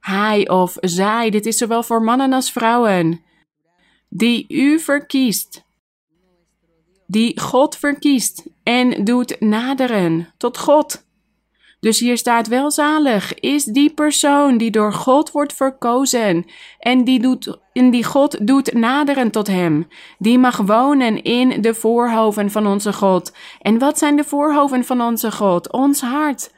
Hij 0.00 0.48
of 0.48 0.76
zij, 0.80 1.30
dit 1.30 1.46
is 1.46 1.56
zowel 1.56 1.82
voor 1.82 2.02
mannen 2.02 2.32
als 2.32 2.52
vrouwen, 2.52 3.22
die 4.08 4.44
u 4.48 4.78
verkiest 4.78 5.64
die 7.12 7.40
God 7.40 7.76
verkiest 7.76 8.46
en 8.62 9.04
doet 9.04 9.40
naderen 9.40 10.28
tot 10.36 10.58
God. 10.58 11.04
Dus 11.82 11.98
hier 11.98 12.18
staat 12.18 12.48
welzalig 12.48 13.34
is 13.34 13.64
die 13.64 13.94
persoon 13.94 14.58
die 14.58 14.70
door 14.70 14.92
God 14.92 15.30
wordt 15.30 15.52
verkozen 15.52 16.46
en 16.78 17.04
die, 17.04 17.20
doet, 17.20 17.58
en 17.72 17.90
die 17.90 18.04
God 18.04 18.46
doet 18.46 18.72
naderen 18.72 19.30
tot 19.30 19.46
hem. 19.46 19.88
Die 20.18 20.38
mag 20.38 20.56
wonen 20.56 21.22
in 21.22 21.62
de 21.62 21.74
voorhoven 21.74 22.50
van 22.50 22.66
onze 22.66 22.92
God. 22.92 23.32
En 23.60 23.78
wat 23.78 23.98
zijn 23.98 24.16
de 24.16 24.24
voorhoven 24.24 24.84
van 24.84 25.00
onze 25.00 25.32
God? 25.32 25.72
Ons 25.72 26.00
hart. 26.00 26.52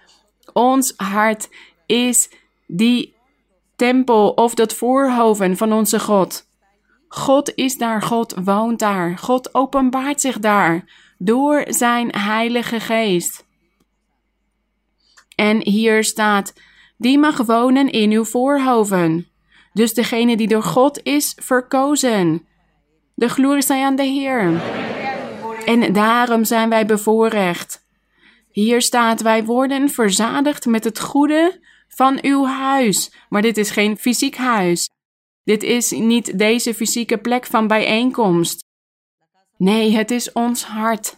Ons 0.53 0.93
hart 0.97 1.49
is 1.87 2.31
die 2.67 3.15
tempel 3.77 4.31
of 4.31 4.55
dat 4.55 4.75
voorhoven 4.75 5.57
van 5.57 5.73
onze 5.73 6.01
God. 6.01 6.49
God 7.09 7.53
is 7.55 7.77
daar, 7.77 8.03
God 8.03 8.35
woont 8.45 8.79
daar, 8.79 9.19
God 9.19 9.55
openbaart 9.55 10.21
zich 10.21 10.39
daar 10.39 10.85
door 11.19 11.65
zijn 11.69 12.09
Heilige 12.17 12.81
Geest. 12.81 13.45
En 15.35 15.63
hier 15.63 16.05
staat: 16.05 16.53
die 16.97 17.19
mag 17.19 17.37
wonen 17.37 17.91
in 17.91 18.11
uw 18.11 18.25
voorhoven. 18.25 19.29
Dus 19.73 19.95
degene 19.95 20.37
die 20.37 20.49
door 20.49 20.63
God 20.63 21.01
is 21.03 21.33
verkozen. 21.43 22.47
De 23.15 23.29
glorie 23.29 23.63
zij 23.63 23.85
aan 23.85 23.97
de 23.97 24.03
Heer. 24.03 24.63
En 25.65 25.93
daarom 25.93 26.45
zijn 26.45 26.69
wij 26.69 26.87
bevoorrecht. 26.87 27.87
Hier 28.51 28.83
staat: 28.83 29.21
wij 29.21 29.45
worden 29.45 29.89
verzadigd 29.89 30.67
met 30.67 30.85
het 30.85 31.01
goede 31.01 31.61
van 31.89 32.19
uw 32.23 32.47
huis. 32.47 33.13
Maar 33.29 33.43
dit 33.43 33.57
is 33.57 33.71
geen 33.71 33.97
fysiek 33.97 34.37
huis. 34.37 34.89
Dit 35.45 35.63
is 35.63 35.91
niet 35.91 36.39
deze 36.39 36.75
fysieke 36.75 37.19
plek 37.19 37.47
van 37.47 37.67
bijeenkomst. 37.67 38.65
Nee, 39.57 39.97
het 39.97 40.11
is 40.11 40.33
ons 40.33 40.65
hart. 40.65 41.17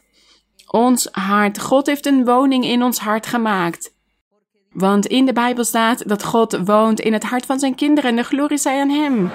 Ons 0.66 1.08
hart. 1.12 1.60
God 1.60 1.86
heeft 1.86 2.06
een 2.06 2.24
woning 2.24 2.64
in 2.64 2.82
ons 2.82 2.98
hart 2.98 3.26
gemaakt. 3.26 3.95
Want 4.76 5.06
in 5.06 5.26
de 5.26 5.32
Bijbel 5.32 5.64
staat 5.64 6.08
dat 6.08 6.24
God 6.24 6.58
woont 6.64 7.00
in 7.00 7.12
het 7.12 7.24
hart 7.24 7.46
van 7.46 7.58
zijn 7.58 7.74
kinderen 7.74 8.10
en 8.10 8.16
de 8.16 8.22
glorie 8.22 8.58
zij 8.58 8.80
aan 8.80 8.90
Hem. 8.90 9.30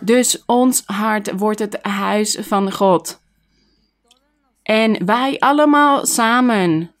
Dus 0.00 0.42
ons 0.46 0.82
hart 0.86 1.38
wordt 1.38 1.58
het 1.58 1.78
huis 1.82 2.38
van 2.40 2.72
God. 2.72 3.20
En 4.62 5.06
wij 5.06 5.38
allemaal 5.38 6.06
samen, 6.06 6.92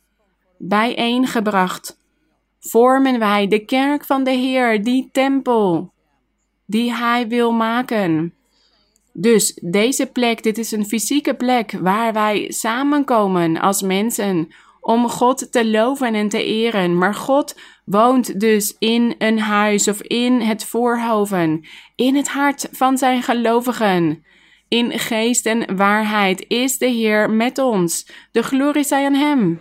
bijeengebracht, 0.58 1.98
vormen 2.60 3.18
wij 3.18 3.48
de 3.48 3.64
kerk 3.64 4.04
van 4.04 4.24
de 4.24 4.30
Heer, 4.30 4.82
die 4.82 5.08
tempel 5.12 5.92
die 6.66 6.92
Hij 6.94 7.28
wil 7.28 7.52
maken. 7.52 8.34
Dus 9.12 9.58
deze 9.62 10.06
plek, 10.06 10.42
dit 10.42 10.58
is 10.58 10.72
een 10.72 10.86
fysieke 10.86 11.34
plek 11.34 11.72
waar 11.80 12.12
wij 12.12 12.50
samenkomen 12.52 13.60
als 13.60 13.82
mensen 13.82 14.48
om 14.86 15.08
God 15.08 15.52
te 15.52 15.66
loven 15.66 16.14
en 16.14 16.28
te 16.28 16.44
eren. 16.44 16.98
Maar 16.98 17.14
God 17.14 17.54
woont 17.84 18.40
dus 18.40 18.76
in 18.78 19.14
een 19.18 19.38
huis 19.38 19.88
of 19.88 20.02
in 20.02 20.40
het 20.40 20.64
voorhoven, 20.64 21.64
in 21.94 22.16
het 22.16 22.28
hart 22.28 22.68
van 22.72 22.98
zijn 22.98 23.22
gelovigen. 23.22 24.24
In 24.68 24.98
geest 24.98 25.46
en 25.46 25.76
waarheid 25.76 26.44
is 26.48 26.78
de 26.78 26.86
Heer 26.86 27.30
met 27.30 27.58
ons. 27.58 28.06
De 28.32 28.42
glorie 28.42 28.84
zij 28.84 29.04
aan 29.04 29.14
Hem. 29.14 29.60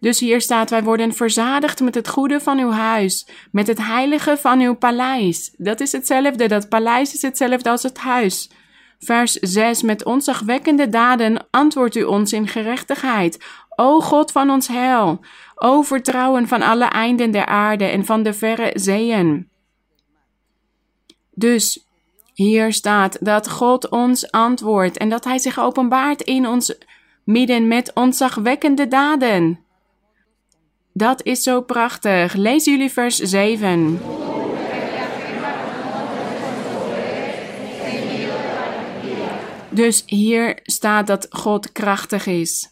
Dus 0.00 0.20
hier 0.20 0.40
staat: 0.40 0.70
Wij 0.70 0.82
worden 0.82 1.14
verzadigd 1.14 1.80
met 1.80 1.94
het 1.94 2.08
goede 2.08 2.40
van 2.40 2.58
uw 2.58 2.70
huis, 2.70 3.28
met 3.50 3.66
het 3.66 3.86
heilige 3.86 4.36
van 4.36 4.60
uw 4.60 4.74
paleis. 4.74 5.54
Dat 5.56 5.80
is 5.80 5.92
hetzelfde, 5.92 6.48
dat 6.48 6.68
paleis 6.68 7.14
is 7.14 7.22
hetzelfde 7.22 7.70
als 7.70 7.82
het 7.82 7.98
huis. 7.98 8.50
Vers 9.04 9.32
6: 9.32 9.82
Met 9.82 10.04
onzagwekkende 10.04 10.88
daden 10.88 11.46
antwoordt 11.50 11.96
u 11.96 12.02
ons 12.02 12.32
in 12.32 12.48
gerechtigheid. 12.48 13.44
O 13.76 14.00
God 14.00 14.32
van 14.32 14.50
ons 14.50 14.68
heil, 14.68 15.20
o 15.54 15.82
vertrouwen 15.82 16.48
van 16.48 16.62
alle 16.62 16.84
einden 16.84 17.30
der 17.30 17.46
aarde 17.46 17.84
en 17.84 18.04
van 18.04 18.22
de 18.22 18.32
verre 18.32 18.70
zeeën. 18.74 19.48
Dus 21.30 21.86
hier 22.34 22.72
staat 22.72 23.16
dat 23.20 23.50
God 23.50 23.88
ons 23.88 24.30
antwoordt 24.30 24.96
en 24.98 25.08
dat 25.08 25.24
Hij 25.24 25.38
zich 25.38 25.58
openbaart 25.58 26.22
in 26.22 26.46
ons 26.46 26.74
midden 27.24 27.68
met 27.68 27.92
ontzagwekkende 27.94 28.88
daden. 28.88 29.60
Dat 30.92 31.22
is 31.22 31.42
zo 31.42 31.60
prachtig. 31.60 32.34
Lees 32.34 32.64
jullie 32.64 32.90
vers 32.90 33.16
7. 33.16 34.00
Dus 39.68 40.02
hier 40.06 40.58
staat 40.62 41.06
dat 41.06 41.26
God 41.30 41.72
krachtig 41.72 42.26
is. 42.26 42.71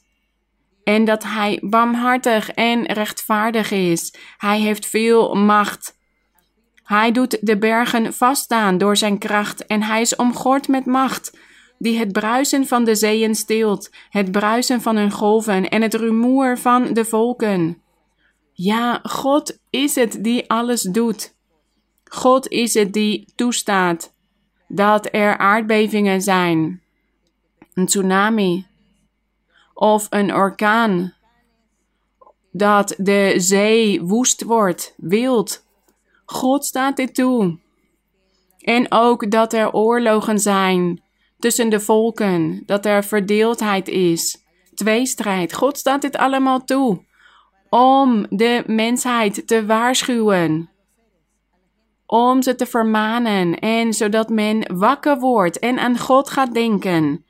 En 0.85 1.05
dat 1.05 1.23
Hij 1.23 1.59
barmhartig 1.63 2.51
en 2.51 2.87
rechtvaardig 2.87 3.71
is. 3.71 4.15
Hij 4.37 4.61
heeft 4.61 4.87
veel 4.87 5.35
macht. 5.35 5.99
Hij 6.91 7.13
doet 7.13 7.39
de 7.41 7.59
bergen 7.59 8.15
vaststaan 8.15 8.79
door 8.79 8.97
zijn 8.97 9.19
kracht 9.19 9.67
en 9.67 9.83
hij 9.83 10.01
is 10.01 10.17
omgord 10.17 10.69
met 10.69 10.87
macht, 10.87 11.39
die 11.79 11.99
het 11.99 12.13
bruisen 12.13 12.67
van 12.67 12.85
de 12.85 12.95
zeeën 12.95 13.35
stilt, 13.35 13.91
het 14.09 14.33
bruisen 14.33 14.81
van 14.81 14.97
hun 14.97 15.11
golven 15.11 15.69
en 15.69 15.83
het 15.83 15.95
rumoer 15.95 16.59
van 16.59 16.95
de 16.95 17.05
volken. 17.05 17.83
Ja, 18.53 19.01
God 19.03 19.59
is 19.71 19.95
het 19.95 20.19
die 20.21 20.51
alles 20.51 20.83
doet. 20.83 21.35
God 22.05 22.49
is 22.49 22.75
het 22.75 22.93
die 22.93 23.33
toestaat 23.35 24.15
dat 24.69 25.09
er 25.13 25.39
aardbevingen 25.39 26.23
zijn, 26.23 26.83
een 27.75 27.87
tsunami 27.87 28.67
of 29.81 30.07
een 30.11 30.35
orkaan, 30.35 31.15
dat 32.53 32.95
de 32.99 33.35
zee 33.37 34.03
woest 34.03 34.43
wordt, 34.43 34.95
wild. 34.97 35.65
God 36.25 36.65
staat 36.65 36.97
dit 36.97 37.15
toe. 37.15 37.59
En 38.59 38.87
ook 38.89 39.31
dat 39.31 39.53
er 39.53 39.73
oorlogen 39.73 40.39
zijn 40.39 41.03
tussen 41.39 41.69
de 41.69 41.81
volken, 41.81 42.63
dat 42.67 42.87
er 42.87 43.05
verdeeldheid 43.05 43.89
is, 43.89 44.45
tweestrijd. 44.75 45.55
God 45.55 45.79
staat 45.79 46.03
dit 46.03 46.17
allemaal 46.17 46.65
toe 46.65 47.05
om 47.69 48.27
de 48.31 48.63
mensheid 48.67 49.47
te 49.47 49.67
waarschuwen, 49.67 50.71
om 52.07 52.43
ze 52.43 52.55
te 52.55 52.67
vermanen 52.67 53.59
en 53.59 53.93
zodat 53.93 54.29
men 54.29 54.77
wakker 54.77 55.19
wordt 55.19 55.59
en 55.59 55.79
aan 55.79 55.99
God 55.99 56.31
gaat 56.31 56.55
denken, 56.55 57.25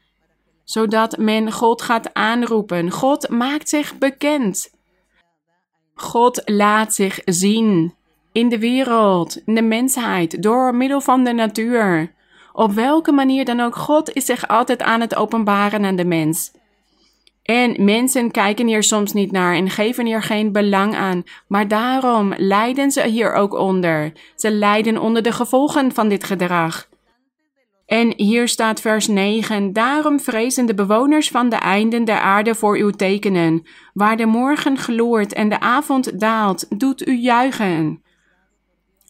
zodat 0.71 1.17
men 1.17 1.53
God 1.53 1.83
gaat 1.83 2.15
aanroepen. 2.15 2.91
God 2.91 3.29
maakt 3.29 3.69
zich 3.69 3.99
bekend. 3.99 4.71
God 5.95 6.43
laat 6.45 6.95
zich 6.95 7.21
zien 7.25 7.95
in 8.33 8.49
de 8.49 8.59
wereld, 8.59 9.43
in 9.45 9.55
de 9.55 9.63
mensheid, 9.63 10.43
door 10.43 10.75
middel 10.75 11.01
van 11.01 11.25
de 11.25 11.33
natuur. 11.33 12.13
Op 12.53 12.73
welke 12.73 13.13
manier 13.13 13.45
dan 13.45 13.61
ook, 13.61 13.77
God 13.77 14.13
is 14.13 14.25
zich 14.25 14.49
altijd 14.49 14.83
aan 14.83 15.01
het 15.01 15.15
openbaren 15.15 15.85
aan 15.85 15.97
de 15.97 16.05
mens. 16.05 16.53
En 17.43 17.85
mensen 17.85 18.31
kijken 18.31 18.67
hier 18.67 18.83
soms 18.83 19.13
niet 19.13 19.33
naar 19.33 19.55
en 19.55 19.71
geven 19.71 20.07
hier 20.07 20.23
geen 20.23 20.53
belang 20.53 20.97
aan, 20.97 21.23
maar 21.49 21.69
daarom 21.69 22.35
lijden 22.37 22.91
ze 22.91 23.07
hier 23.07 23.33
ook 23.33 23.55
onder. 23.55 24.13
Ze 24.37 24.51
lijden 24.51 24.99
onder 24.99 25.23
de 25.23 25.33
gevolgen 25.33 25.93
van 25.93 26.09
dit 26.09 26.25
gedrag. 26.25 26.90
En 27.91 28.13
hier 28.17 28.49
staat 28.49 28.81
vers 28.81 29.09
9: 29.09 29.73
Daarom 29.73 30.21
vrezen 30.21 30.67
de 30.67 30.75
bewoners 30.75 31.29
van 31.29 31.49
de 31.49 31.57
einden 31.57 32.05
der 32.05 32.19
aarde 32.19 32.55
voor 32.55 32.77
uw 32.77 32.91
tekenen. 32.91 33.67
Waar 33.93 34.17
de 34.17 34.27
morgen 34.27 34.79
gloort 34.79 35.33
en 35.33 35.49
de 35.49 35.61
avond 35.61 36.21
daalt, 36.21 36.81
doet 36.81 37.07
u 37.07 37.17
juichen. 37.17 38.03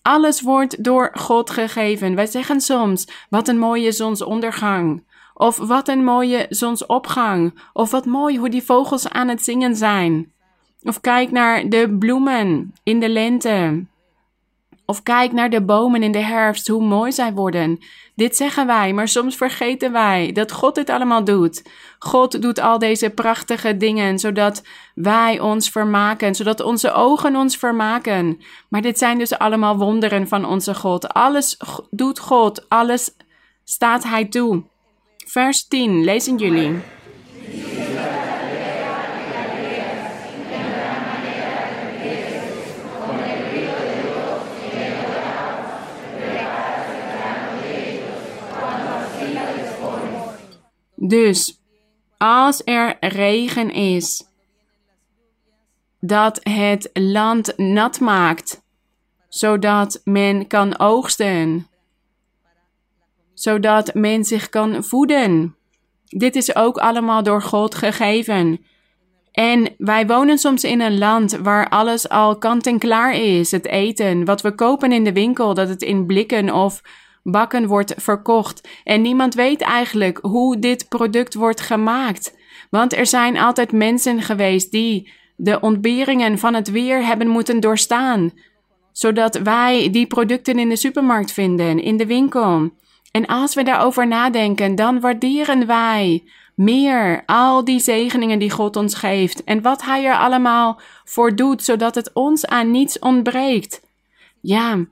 Alles 0.03 0.41
wordt 0.41 0.85
door 0.85 1.11
God 1.13 1.51
gegeven. 1.51 2.15
Wij 2.15 2.27
zeggen 2.27 2.61
soms: 2.61 3.27
wat 3.31 3.49
een 3.49 3.59
mooie 3.59 3.93
zonsondergang. 3.93 5.05
Of 5.35 5.57
wat 5.57 5.89
een 5.89 6.05
mooie 6.05 6.47
zonsopgang. 6.49 7.63
Of 7.73 7.91
wat 7.91 8.07
mooi 8.07 8.39
hoe 8.39 8.51
die 8.51 8.63
vogels 8.63 9.09
aan 9.09 9.29
het 9.29 9.43
zingen 9.43 9.77
zijn. 9.77 10.33
Of 10.83 11.01
kijk 11.01 11.31
naar 11.31 11.69
de 11.69 11.97
bloemen 11.99 12.73
in 12.83 13.01
de 13.01 13.09
lente. 13.09 13.85
Of 14.91 15.03
kijk 15.03 15.33
naar 15.33 15.51
de 15.51 15.63
bomen 15.63 16.03
in 16.03 16.13
de 16.13 16.25
herfst, 16.25 16.69
hoe 16.69 16.83
mooi 16.83 17.13
zij 17.13 17.33
worden. 17.33 17.79
Dit 18.15 18.37
zeggen 18.37 18.67
wij, 18.67 18.93
maar 18.93 19.09
soms 19.09 19.37
vergeten 19.37 19.93
wij 19.93 20.33
dat 20.33 20.53
God 20.53 20.75
dit 20.75 20.91
allemaal 20.91 21.25
doet. 21.25 21.63
God 21.99 22.43
doet 22.43 22.61
al 22.61 22.79
deze 22.79 23.11
prachtige 23.11 23.77
dingen, 23.77 24.19
zodat 24.19 24.63
wij 24.95 25.41
ons 25.41 25.71
vermaken, 25.71 26.35
zodat 26.35 26.61
onze 26.61 26.93
ogen 26.93 27.37
ons 27.37 27.57
vermaken. 27.57 28.39
Maar 28.69 28.83
dit 28.83 28.99
zijn 28.99 29.19
dus 29.19 29.39
allemaal 29.39 29.77
wonderen 29.77 30.29
van 30.29 30.45
onze 30.45 30.75
God. 30.75 31.09
Alles 31.09 31.57
doet 31.91 32.19
God, 32.19 32.69
alles 32.69 33.11
staat 33.65 34.03
Hij 34.03 34.25
toe. 34.25 34.63
Vers 35.27 35.69
10, 35.69 36.05
lezen 36.05 36.37
jullie. 36.37 36.79
Dus 51.03 51.61
als 52.19 52.63
er 52.65 52.97
regen 53.01 53.71
is, 53.71 54.25
dat 56.01 56.41
het 56.43 56.91
land 56.93 57.53
nat 57.57 58.01
maakt, 58.01 58.63
zodat 59.29 60.01
men 60.05 60.47
kan 60.47 60.79
oogsten, 60.79 61.67
zodat 63.35 63.95
men 63.95 64.25
zich 64.25 64.49
kan 64.49 64.85
voeden. 64.85 65.57
Dit 66.05 66.37
is 66.37 66.55
ook 66.57 66.79
allemaal 66.79 67.23
door 67.23 67.43
God 67.43 67.75
gegeven. 67.75 68.65
En 69.33 69.75
wij 69.79 70.07
wonen 70.07 70.39
soms 70.39 70.65
in 70.65 70.81
een 70.81 70.99
land 70.99 71.33
waar 71.37 71.69
alles 71.69 72.09
al 72.09 72.39
kant 72.39 72.67
en 72.67 72.79
klaar 72.79 73.15
is. 73.15 73.51
Het 73.51 73.67
eten, 73.67 74.25
wat 74.25 74.41
we 74.41 74.55
kopen 74.55 74.93
in 74.93 75.05
de 75.05 75.13
winkel, 75.13 75.55
dat 75.55 75.69
het 75.69 75.83
in 75.83 76.07
blikken 76.07 76.55
of 76.55 76.83
bakken 77.23 77.67
wordt 77.67 77.95
verkocht. 77.97 78.69
En 78.85 79.03
niemand 79.03 79.35
weet 79.35 79.61
eigenlijk 79.61 80.19
hoe 80.23 80.59
dit 80.59 80.89
product 80.89 81.35
wordt 81.35 81.61
gemaakt. 81.61 82.39
Want 82.71 82.93
er 82.93 83.07
zijn 83.07 83.39
altijd 83.39 83.73
mensen 83.73 84.23
geweest 84.23 84.71
die 84.71 85.13
de 85.37 85.61
ontberingen 85.61 86.39
van 86.39 86.55
het 86.55 86.71
weer 86.71 87.07
hebben 87.07 87.29
moeten 87.29 87.61
doorstaan. 87.61 88.33
Zodat 88.93 89.39
wij 89.39 89.91
die 89.91 90.07
producten 90.07 90.59
in 90.59 90.69
de 90.69 90.77
supermarkt 90.77 91.33
vinden, 91.33 91.83
in 91.83 91.97
de 91.97 92.07
winkel. 92.07 92.71
En 93.11 93.27
als 93.27 93.55
we 93.55 93.63
daarover 93.63 94.07
nadenken, 94.07 94.75
dan 94.75 95.01
waarderen 95.01 95.67
wij 95.67 96.23
meer 96.55 97.23
al 97.27 97.65
die 97.65 97.81
zegeningen 97.81 98.39
die 98.39 98.51
God 98.51 98.77
ons 98.77 98.95
geeft 98.95 99.45
en 99.45 99.63
wat 99.63 99.83
Hij 99.83 100.05
er 100.05 100.17
allemaal 100.17 100.81
voor 101.05 101.37
doet, 101.37 101.63
zodat 101.63 101.95
het 101.95 102.11
ons 102.13 102.47
aan 102.47 102.71
niets 102.71 102.99
ontbreekt. 102.99 103.83
Ja, 104.41 104.85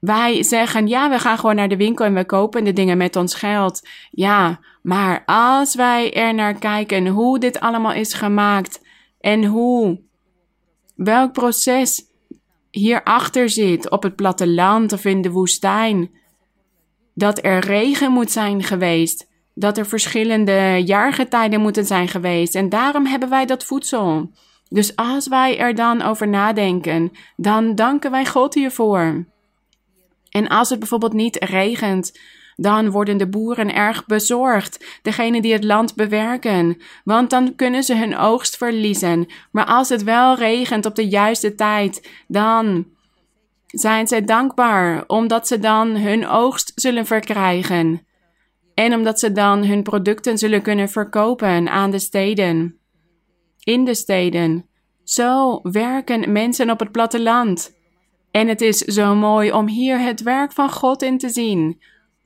wij 0.00 0.42
zeggen, 0.42 0.86
ja, 0.86 1.10
we 1.10 1.18
gaan 1.18 1.38
gewoon 1.38 1.54
naar 1.54 1.68
de 1.68 1.76
winkel 1.76 2.04
en 2.04 2.14
we 2.14 2.24
kopen 2.24 2.64
de 2.64 2.72
dingen 2.72 2.96
met 2.96 3.16
ons 3.16 3.34
geld. 3.34 3.88
Ja, 4.10 4.60
maar 4.82 5.22
als 5.26 5.74
wij 5.74 6.14
er 6.14 6.34
naar 6.34 6.54
kijken 6.54 7.06
hoe 7.06 7.38
dit 7.38 7.60
allemaal 7.60 7.92
is 7.92 8.12
gemaakt 8.12 8.82
en 9.20 9.44
hoe, 9.44 10.00
welk 10.94 11.32
proces 11.32 12.06
hierachter 12.70 13.50
zit 13.50 13.90
op 13.90 14.02
het 14.02 14.16
platteland 14.16 14.92
of 14.92 15.04
in 15.04 15.22
de 15.22 15.30
woestijn, 15.30 16.10
dat 17.14 17.44
er 17.44 17.58
regen 17.58 18.12
moet 18.12 18.30
zijn 18.30 18.62
geweest, 18.62 19.28
dat 19.54 19.78
er 19.78 19.86
verschillende 19.86 20.82
jaargetijden 20.84 21.60
moeten 21.60 21.84
zijn 21.84 22.08
geweest 22.08 22.54
en 22.54 22.68
daarom 22.68 23.06
hebben 23.06 23.28
wij 23.28 23.46
dat 23.46 23.64
voedsel. 23.64 24.30
Dus 24.68 24.96
als 24.96 25.28
wij 25.28 25.58
er 25.58 25.74
dan 25.74 26.02
over 26.02 26.28
nadenken, 26.28 27.10
dan 27.36 27.74
danken 27.74 28.10
wij 28.10 28.26
God 28.26 28.54
hiervoor. 28.54 29.26
En 30.30 30.48
als 30.48 30.70
het 30.70 30.78
bijvoorbeeld 30.78 31.12
niet 31.12 31.44
regent, 31.44 32.18
dan 32.56 32.90
worden 32.90 33.16
de 33.16 33.28
boeren 33.28 33.74
erg 33.74 34.06
bezorgd, 34.06 34.98
degene 35.02 35.40
die 35.40 35.52
het 35.52 35.64
land 35.64 35.94
bewerken, 35.94 36.76
want 37.04 37.30
dan 37.30 37.54
kunnen 37.54 37.82
ze 37.82 37.96
hun 37.96 38.16
oogst 38.16 38.56
verliezen. 38.56 39.26
Maar 39.52 39.64
als 39.64 39.88
het 39.88 40.02
wel 40.02 40.36
regent 40.36 40.86
op 40.86 40.94
de 40.94 41.08
juiste 41.08 41.54
tijd, 41.54 42.10
dan 42.26 42.86
zijn 43.66 44.06
zij 44.06 44.24
dankbaar, 44.24 45.04
omdat 45.06 45.46
ze 45.46 45.58
dan 45.58 45.96
hun 45.96 46.28
oogst 46.28 46.72
zullen 46.74 47.06
verkrijgen. 47.06 48.06
En 48.74 48.94
omdat 48.94 49.18
ze 49.18 49.32
dan 49.32 49.64
hun 49.64 49.82
producten 49.82 50.38
zullen 50.38 50.62
kunnen 50.62 50.88
verkopen 50.88 51.68
aan 51.68 51.90
de 51.90 51.98
steden. 51.98 52.78
In 53.62 53.84
de 53.84 53.94
steden. 53.94 54.66
Zo 55.04 55.60
werken 55.62 56.32
mensen 56.32 56.70
op 56.70 56.78
het 56.78 56.92
platteland. 56.92 57.77
En 58.30 58.48
het 58.48 58.60
is 58.60 58.78
zo 58.78 59.14
mooi 59.14 59.52
om 59.52 59.68
hier 59.68 60.00
het 60.00 60.22
werk 60.22 60.52
van 60.52 60.70
God 60.70 61.02
in 61.02 61.18
te 61.18 61.28
zien. 61.28 61.80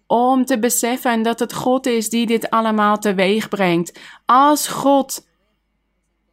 Om 0.07 0.45
te 0.45 0.59
beseffen 0.59 1.23
dat 1.23 1.38
het 1.38 1.53
God 1.53 1.87
is 1.87 2.11
die 2.11 2.27
dit 2.27 2.51
allemaal 2.51 2.99
teweeg 2.99 3.49
brengt. 3.49 4.01
Als 4.27 4.69
God 4.69 5.27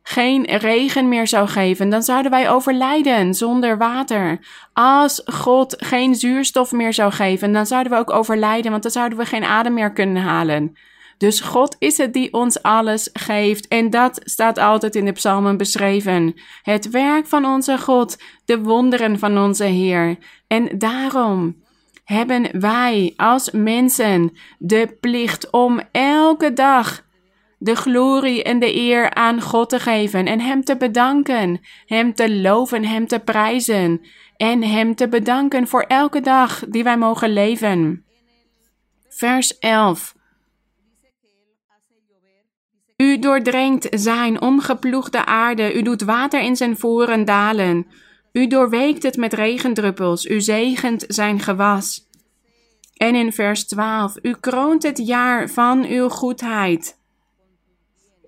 geen 0.04 0.46
regen 0.46 1.08
meer 1.08 1.28
zou 1.28 1.48
geven, 1.48 1.90
dan 1.90 2.04
zouden 2.04 2.32
wij 2.32 2.50
overlijden 2.50 3.34
zonder 3.34 3.78
water. 3.78 4.40
Als 4.74 5.22
God 5.26 5.76
geen 5.78 6.16
zuurstof 6.16 6.72
meer 6.72 6.94
zou 6.94 7.12
geven, 7.12 7.54
dan 7.54 7.66
zouden 7.66 7.92
we 7.92 7.98
ook 7.98 8.12
overlijden, 8.12 8.72
want 8.72 8.84
dan 8.84 8.92
zouden 8.92 9.18
we 9.18 9.26
geen 9.26 9.44
adem 9.44 9.74
meer 9.74 9.94
kunnen 9.94 10.24
halen. 10.24 10.76
Dus 11.20 11.40
God 11.40 11.76
is 11.80 11.98
het 11.98 12.14
die 12.14 12.34
ons 12.34 12.62
alles 12.62 13.10
geeft. 13.14 13.68
En 13.68 13.90
dat 13.90 14.22
staat 14.24 14.58
altijd 14.58 14.96
in 14.96 15.06
de 15.06 15.12
psalmen 15.12 15.58
beschreven. 15.58 16.34
Het 16.64 16.90
werk 16.90 17.28
van 17.28 17.46
onze 17.46 17.78
God, 17.78 18.18
de 18.46 18.60
wonderen 18.60 19.20
van 19.20 19.38
onze 19.38 19.64
Heer. 19.64 20.18
En 20.48 20.78
daarom 20.78 21.64
hebben 22.04 22.60
wij 22.60 23.14
als 23.16 23.52
mensen 23.52 24.38
de 24.58 24.98
plicht 25.00 25.50
om 25.50 25.82
elke 25.92 26.54
dag 26.54 27.08
de 27.58 27.76
glorie 27.76 28.44
en 28.44 28.60
de 28.60 28.76
eer 28.76 29.14
aan 29.14 29.42
God 29.42 29.70
te 29.70 29.80
geven 29.80 30.26
en 30.26 30.40
Hem 30.40 30.64
te 30.64 30.78
bedanken, 30.78 31.60
Hem 31.86 32.14
te 32.14 32.36
loven, 32.36 32.86
Hem 32.86 33.08
te 33.08 33.20
prijzen 33.20 34.02
en 34.36 34.64
Hem 34.64 34.96
te 34.96 35.08
bedanken 35.08 35.68
voor 35.68 35.82
elke 35.82 36.22
dag 36.22 36.64
die 36.70 36.84
wij 36.84 36.98
mogen 36.98 37.34
leven. 37.34 38.06
Vers 39.10 39.58
11. 39.58 40.18
U 43.02 43.20
doordrenkt 43.20 43.88
zijn 43.92 44.42
omgeploegde 44.42 45.26
aarde, 45.26 45.74
u 45.74 45.82
doet 45.82 46.02
water 46.02 46.42
in 46.42 46.56
zijn 46.56 46.78
voren 46.78 47.26
dalen. 47.26 47.88
U 48.32 48.48
doorweekt 48.48 49.04
het 49.04 49.18
met 49.18 49.34
regendruppels, 49.34 50.26
u 50.26 50.42
zegent 50.42 51.06
zijn 51.08 51.40
gewas. 51.40 52.08
En 52.94 53.16
in 53.16 53.34
vers 53.34 53.68
12, 53.68 54.16
u 54.22 54.36
kroont 54.40 54.84
het 54.84 54.98
jaar 54.98 55.50
van 55.50 55.86
uw 55.86 56.10
goedheid. 56.10 56.98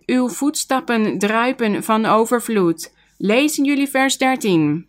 Uw 0.05 0.29
voetstappen 0.29 1.19
druipen 1.19 1.83
van 1.83 2.05
overvloed. 2.05 2.93
Lezen 3.17 3.65
jullie 3.65 3.89
vers 3.89 4.17
13. 4.17 4.87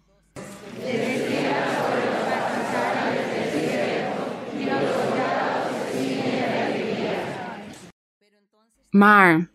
Maar 8.90 9.51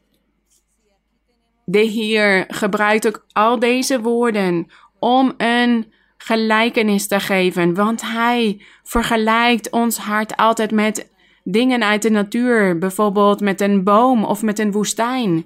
de 1.70 1.80
Heer 1.80 2.46
gebruikt 2.48 3.08
ook 3.08 3.26
al 3.32 3.60
deze 3.60 4.02
woorden 4.02 4.68
om 5.00 5.34
een 5.38 5.94
gelijkenis 6.18 7.08
te 7.08 7.20
geven, 7.20 7.74
want 7.74 8.02
Hij 8.02 8.62
vergelijkt 8.84 9.70
ons 9.70 9.98
hart 9.98 10.38
altijd 10.38 10.72
met 10.72 11.10
dingen 11.44 11.84
uit 11.84 12.02
de 12.02 12.10
natuur, 12.10 12.78
bijvoorbeeld 12.78 13.40
met 13.40 13.62
een 13.62 13.84
boom 13.84 14.24
of 14.24 14.42
met 14.42 14.60
een 14.60 14.72
woestijn. 14.72 15.46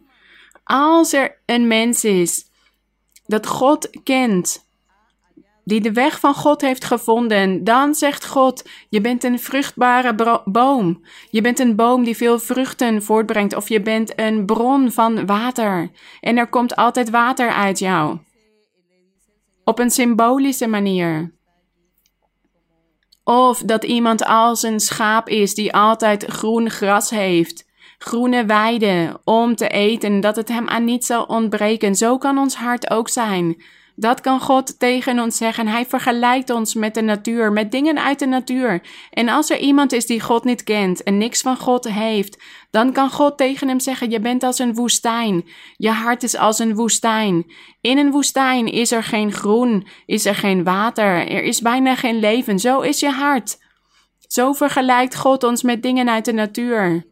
Als 0.63 1.13
er 1.13 1.38
een 1.45 1.67
mens 1.67 2.03
is 2.03 2.45
dat 3.25 3.47
God 3.47 3.89
kent, 4.03 4.65
die 5.63 5.82
de 5.82 5.91
weg 5.91 6.19
van 6.19 6.34
God 6.34 6.62
heeft 6.62 6.84
gevonden, 6.84 7.63
dan 7.63 7.95
zegt 7.95 8.28
God: 8.28 8.69
Je 8.89 9.02
bent 9.02 9.24
een 9.24 9.39
vruchtbare 9.39 10.41
boom. 10.45 11.02
Je 11.30 11.41
bent 11.41 11.60
een 11.60 11.76
boom 11.76 12.04
die 12.04 12.15
veel 12.15 12.39
vruchten 12.39 13.04
voortbrengt, 13.04 13.56
of 13.56 13.69
je 13.69 13.82
bent 13.82 14.19
een 14.19 14.45
bron 14.45 14.91
van 14.91 15.26
water. 15.26 15.91
En 16.19 16.38
er 16.38 16.47
komt 16.47 16.76
altijd 16.76 17.10
water 17.10 17.50
uit 17.50 17.80
jou. 17.80 18.17
Op 19.63 19.80
een 19.80 19.91
symbolische 19.91 20.67
manier. 20.67 21.34
Of 23.24 23.60
dat 23.60 23.84
iemand 23.84 24.26
als 24.26 24.63
een 24.63 24.80
schaap 24.80 25.30
is 25.30 25.54
die 25.54 25.74
altijd 25.74 26.26
groen 26.26 26.69
gras 26.69 27.10
heeft, 27.10 27.69
groene 27.97 28.45
weiden 28.45 29.19
om 29.24 29.56
te 29.56 29.67
eten, 29.67 30.19
dat 30.19 30.36
het 30.36 30.47
hem 30.47 30.67
aan 30.67 30.84
niet 30.84 31.06
zal 31.06 31.24
ontbreken. 31.24 31.95
Zo 31.95 32.17
kan 32.17 32.38
ons 32.38 32.56
hart 32.56 32.89
ook 32.89 33.10
zijn. 33.10 33.63
Dat 34.02 34.22
kan 34.22 34.40
God 34.40 34.80
tegen 34.80 35.20
ons 35.20 35.38
zeggen. 35.38 35.68
Hij 35.68 35.86
vergelijkt 35.86 36.50
ons 36.50 36.74
met 36.74 36.94
de 36.94 37.02
natuur, 37.02 37.52
met 37.52 37.72
dingen 37.72 38.04
uit 38.04 38.20
de 38.20 38.26
natuur. 38.26 38.82
En 39.10 39.30
als 39.30 39.50
er 39.50 39.58
iemand 39.58 39.92
is 39.92 40.06
die 40.06 40.22
God 40.22 40.44
niet 40.44 40.64
kent 40.64 41.04
en 41.04 41.18
niks 41.18 41.42
van 41.42 41.58
God 41.58 41.88
heeft, 41.88 42.44
dan 42.72 42.92
kan 42.92 43.10
God 43.10 43.38
tegen 43.38 43.68
hem 43.68 43.80
zeggen: 43.80 44.10
Je 44.10 44.20
bent 44.20 44.44
als 44.44 44.60
een 44.60 44.74
woestijn. 44.74 45.46
Je 45.78 45.90
hart 45.90 46.24
is 46.24 46.36
als 46.36 46.60
een 46.60 46.76
woestijn. 46.76 47.46
In 47.82 47.98
een 47.98 48.12
woestijn 48.12 48.68
is 48.68 48.92
er 48.92 49.04
geen 49.04 49.32
groen, 49.32 49.88
is 50.06 50.26
er 50.26 50.36
geen 50.36 50.64
water, 50.64 51.28
er 51.28 51.44
is 51.44 51.62
bijna 51.62 51.96
geen 51.96 52.20
leven. 52.20 52.60
Zo 52.60 52.80
is 52.80 53.00
je 53.00 53.10
hart. 53.10 53.58
Zo 54.28 54.54
vergelijkt 54.54 55.16
God 55.16 55.44
ons 55.44 55.64
met 55.64 55.84
dingen 55.84 56.10
uit 56.10 56.26
de 56.26 56.34
natuur. 56.34 57.06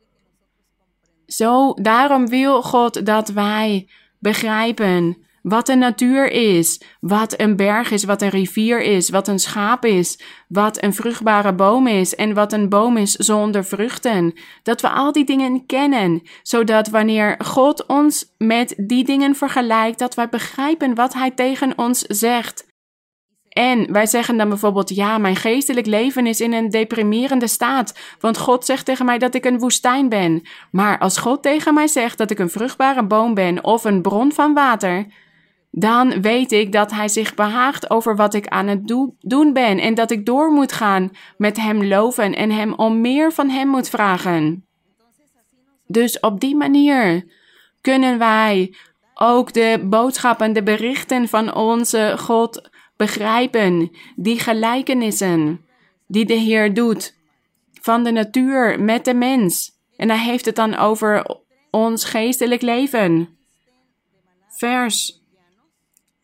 Zo, 1.26 1.74
daarom 1.74 2.28
wil 2.28 2.62
God 2.62 3.06
dat 3.06 3.30
wij 3.30 3.90
begrijpen 4.20 5.28
wat 5.42 5.70
een 5.70 5.80
natuur 5.80 6.32
is, 6.32 6.82
wat 7.00 7.40
een 7.40 7.56
berg 7.56 7.92
is, 7.92 8.04
wat 8.04 8.22
een 8.22 8.30
rivier 8.30 8.82
is, 8.82 9.10
wat 9.10 9.28
een 9.28 9.40
schaap 9.40 9.86
is, 9.86 10.20
wat 10.48 10.84
een 10.84 10.94
vruchtbare 10.94 11.54
boom 11.54 11.88
is 11.88 12.16
en 12.16 12.34
wat 12.34 12.54
een 12.54 12.70
boom 12.70 12.98
is 12.98 13.12
zonder 13.12 13.66
vruchten. 13.66 14.34
Dat 14.64 14.82
we 14.82 14.90
al 14.90 15.12
die 15.12 15.26
dingen 15.26 15.66
kennen, 15.66 16.22
zodat 16.44 16.88
wanneer 16.90 17.36
God 17.44 17.86
ons 17.86 18.34
met 18.38 18.74
die 18.78 19.04
dingen 19.04 19.36
vergelijkt, 19.36 20.00
dat 20.00 20.16
wij 20.16 20.30
begrijpen 20.30 20.96
wat 20.96 21.14
Hij 21.14 21.32
tegen 21.32 21.74
ons 21.76 22.00
zegt. 22.02 22.68
En 23.50 23.92
wij 23.92 24.06
zeggen 24.06 24.38
dan 24.38 24.50
bijvoorbeeld: 24.50 24.96
Ja, 24.96 25.18
mijn 25.18 25.36
geestelijk 25.36 25.86
leven 25.86 26.28
is 26.28 26.42
in 26.42 26.54
een 26.54 26.70
deprimerende 26.70 27.48
staat, 27.48 28.00
want 28.20 28.38
God 28.38 28.66
zegt 28.66 28.86
tegen 28.86 29.06
mij 29.06 29.18
dat 29.18 29.36
ik 29.36 29.46
een 29.46 29.60
woestijn 29.60 30.10
ben. 30.10 30.42
Maar 30.72 31.00
als 31.00 31.18
God 31.18 31.44
tegen 31.44 31.74
mij 31.74 31.88
zegt 31.88 32.18
dat 32.18 32.32
ik 32.32 32.40
een 32.40 32.50
vruchtbare 32.50 33.04
boom 33.04 33.34
ben 33.34 33.64
of 33.64 33.84
een 33.84 34.02
bron 34.02 34.32
van 34.32 34.54
water, 34.54 35.06
dan 35.72 36.22
weet 36.22 36.52
ik 36.52 36.72
dat 36.72 36.92
Hij 36.92 37.08
zich 37.08 37.34
behaagt 37.34 37.90
over 37.90 38.16
wat 38.16 38.34
ik 38.34 38.48
aan 38.48 38.68
het 38.68 38.88
doen 39.20 39.54
ben 39.54 39.80
en 39.80 39.94
dat 39.94 40.12
ik 40.12 40.26
door 40.26 40.52
moet 40.52 40.72
gaan 40.72 41.12
met 41.38 41.58
Hem 41.58 41.86
loven 41.86 42.36
en 42.36 42.52
Hem 42.52 42.74
om 42.74 43.02
meer 43.02 43.32
van 43.32 43.50
Hem 43.50 43.68
moet 43.68 43.90
vragen. 43.90 44.68
Dus 45.88 46.20
op 46.20 46.40
die 46.40 46.56
manier 46.56 47.26
kunnen 47.82 48.18
wij 48.18 48.76
ook 49.14 49.54
de 49.54 49.86
boodschappen, 49.90 50.54
de 50.54 50.64
berichten 50.64 51.28
van 51.28 51.56
onze 51.56 52.16
God 52.18 52.70
begrijpen, 52.96 53.92
die 54.16 54.40
gelijkenissen 54.40 55.66
die 56.08 56.26
de 56.26 56.34
Heer 56.34 56.74
doet 56.74 57.18
van 57.82 58.04
de 58.04 58.12
natuur 58.12 58.82
met 58.82 59.06
de 59.06 59.14
mens. 59.14 59.72
En 59.96 60.10
hij 60.10 60.20
heeft 60.20 60.46
het 60.46 60.56
dan 60.56 60.76
over 60.76 61.38
ons 61.72 62.04
geestelijk 62.04 62.62
leven. 62.62 63.38
Vers 64.48 65.19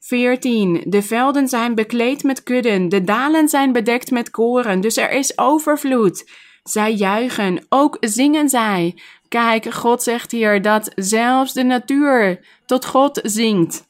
14. 0.06 0.84
De 0.88 1.02
velden 1.02 1.48
zijn 1.48 1.76
bekleed 1.76 2.24
met 2.24 2.44
kudden, 2.44 2.90
de 2.90 3.04
dalen 3.04 3.50
zijn 3.50 3.72
bedekt 3.72 4.12
met 4.12 4.32
koren, 4.32 4.82
dus 4.82 4.98
er 4.98 5.12
is 5.12 5.38
overvloed. 5.38 6.30
Zij 6.64 6.94
juichen, 6.94 7.66
ook 7.70 7.98
zingen 8.00 8.50
zij. 8.50 8.98
Kijk, 9.28 9.74
God 9.74 10.04
zegt 10.04 10.32
hier 10.32 10.62
dat 10.62 10.92
zelfs 10.96 11.54
de 11.54 11.64
natuur 11.64 12.46
tot 12.66 12.86
God 12.86 13.20
zingt. 13.24 13.88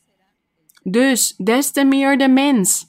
Dus 0.84 1.34
des 1.38 1.71
te 1.71 1.84
meer 1.84 2.17
de 2.17 2.30
mens. 2.30 2.86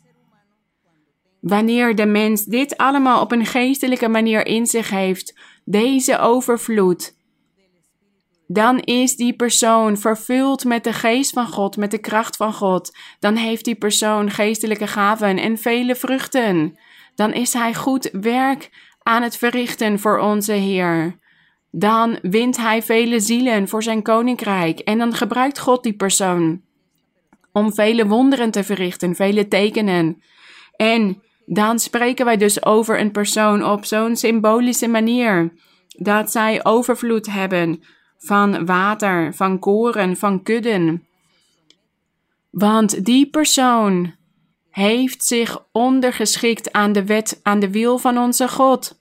Wanneer 1.41 1.95
de 1.95 2.07
mens 2.07 2.45
dit 2.45 2.77
allemaal 2.77 3.21
op 3.21 3.33
een 3.33 3.47
geestelijke 3.47 4.09
manier 4.09 4.47
in 4.47 4.67
zich 4.67 4.91
heeft, 4.91 5.35
deze 5.65 6.19
overvloed, 6.19 7.16
dan 8.47 8.81
is 8.81 9.17
die 9.17 9.33
persoon 9.33 9.97
vervuld 9.97 10.65
met 10.65 10.85
de 10.85 10.93
geest 10.93 11.33
van 11.33 11.47
God, 11.47 11.77
met 11.77 11.91
de 11.91 11.99
kracht 11.99 12.37
van 12.37 12.53
God. 12.53 12.97
Dan 13.19 13.37
heeft 13.37 13.65
die 13.65 13.75
persoon 13.75 14.31
geestelijke 14.31 14.87
gaven 14.87 15.39
en 15.39 15.59
vele 15.59 15.95
vruchten. 15.95 16.79
Dan 17.15 17.33
is 17.33 17.53
hij 17.53 17.75
goed 17.75 18.09
werk 18.13 18.71
aan 19.03 19.23
het 19.23 19.37
verrichten 19.37 19.99
voor 19.99 20.19
onze 20.19 20.53
Heer. 20.53 21.19
Dan 21.71 22.19
wint 22.23 22.57
hij 22.57 22.83
vele 22.83 23.21
zielen 23.21 23.69
voor 23.69 23.83
zijn 23.83 24.03
koninkrijk 24.03 24.79
en 24.79 24.99
dan 24.99 25.15
gebruikt 25.15 25.59
God 25.59 25.83
die 25.83 25.97
persoon 25.97 26.65
om 27.53 27.75
vele 27.75 28.07
wonderen 28.07 28.51
te 28.51 28.65
verrichten, 28.65 29.15
vele 29.15 29.49
tekenen. 29.49 30.23
En 30.77 31.23
dan 31.47 31.79
spreken 31.79 32.25
wij 32.25 32.37
dus 32.37 32.65
over 32.65 33.01
een 33.01 33.13
persoon 33.13 33.65
op 33.65 33.85
zo'n 33.85 34.17
symbolische 34.17 34.89
manier 34.89 35.53
dat 35.97 36.31
zij 36.31 36.65
overvloed 36.65 37.27
hebben 37.27 37.83
van 38.19 38.67
water, 38.67 39.35
van 39.35 39.59
koren, 39.59 40.17
van 40.17 40.43
kudden. 40.43 41.07
Want 42.51 43.05
die 43.05 43.31
persoon 43.31 44.15
heeft 44.71 45.25
zich 45.25 45.65
ondergeschikt 45.73 46.73
aan 46.73 46.93
de 46.93 47.05
wet, 47.05 47.41
aan 47.43 47.61
de 47.61 47.71
wil 47.71 47.99
van 47.99 48.19
onze 48.19 48.49
God. 48.49 49.01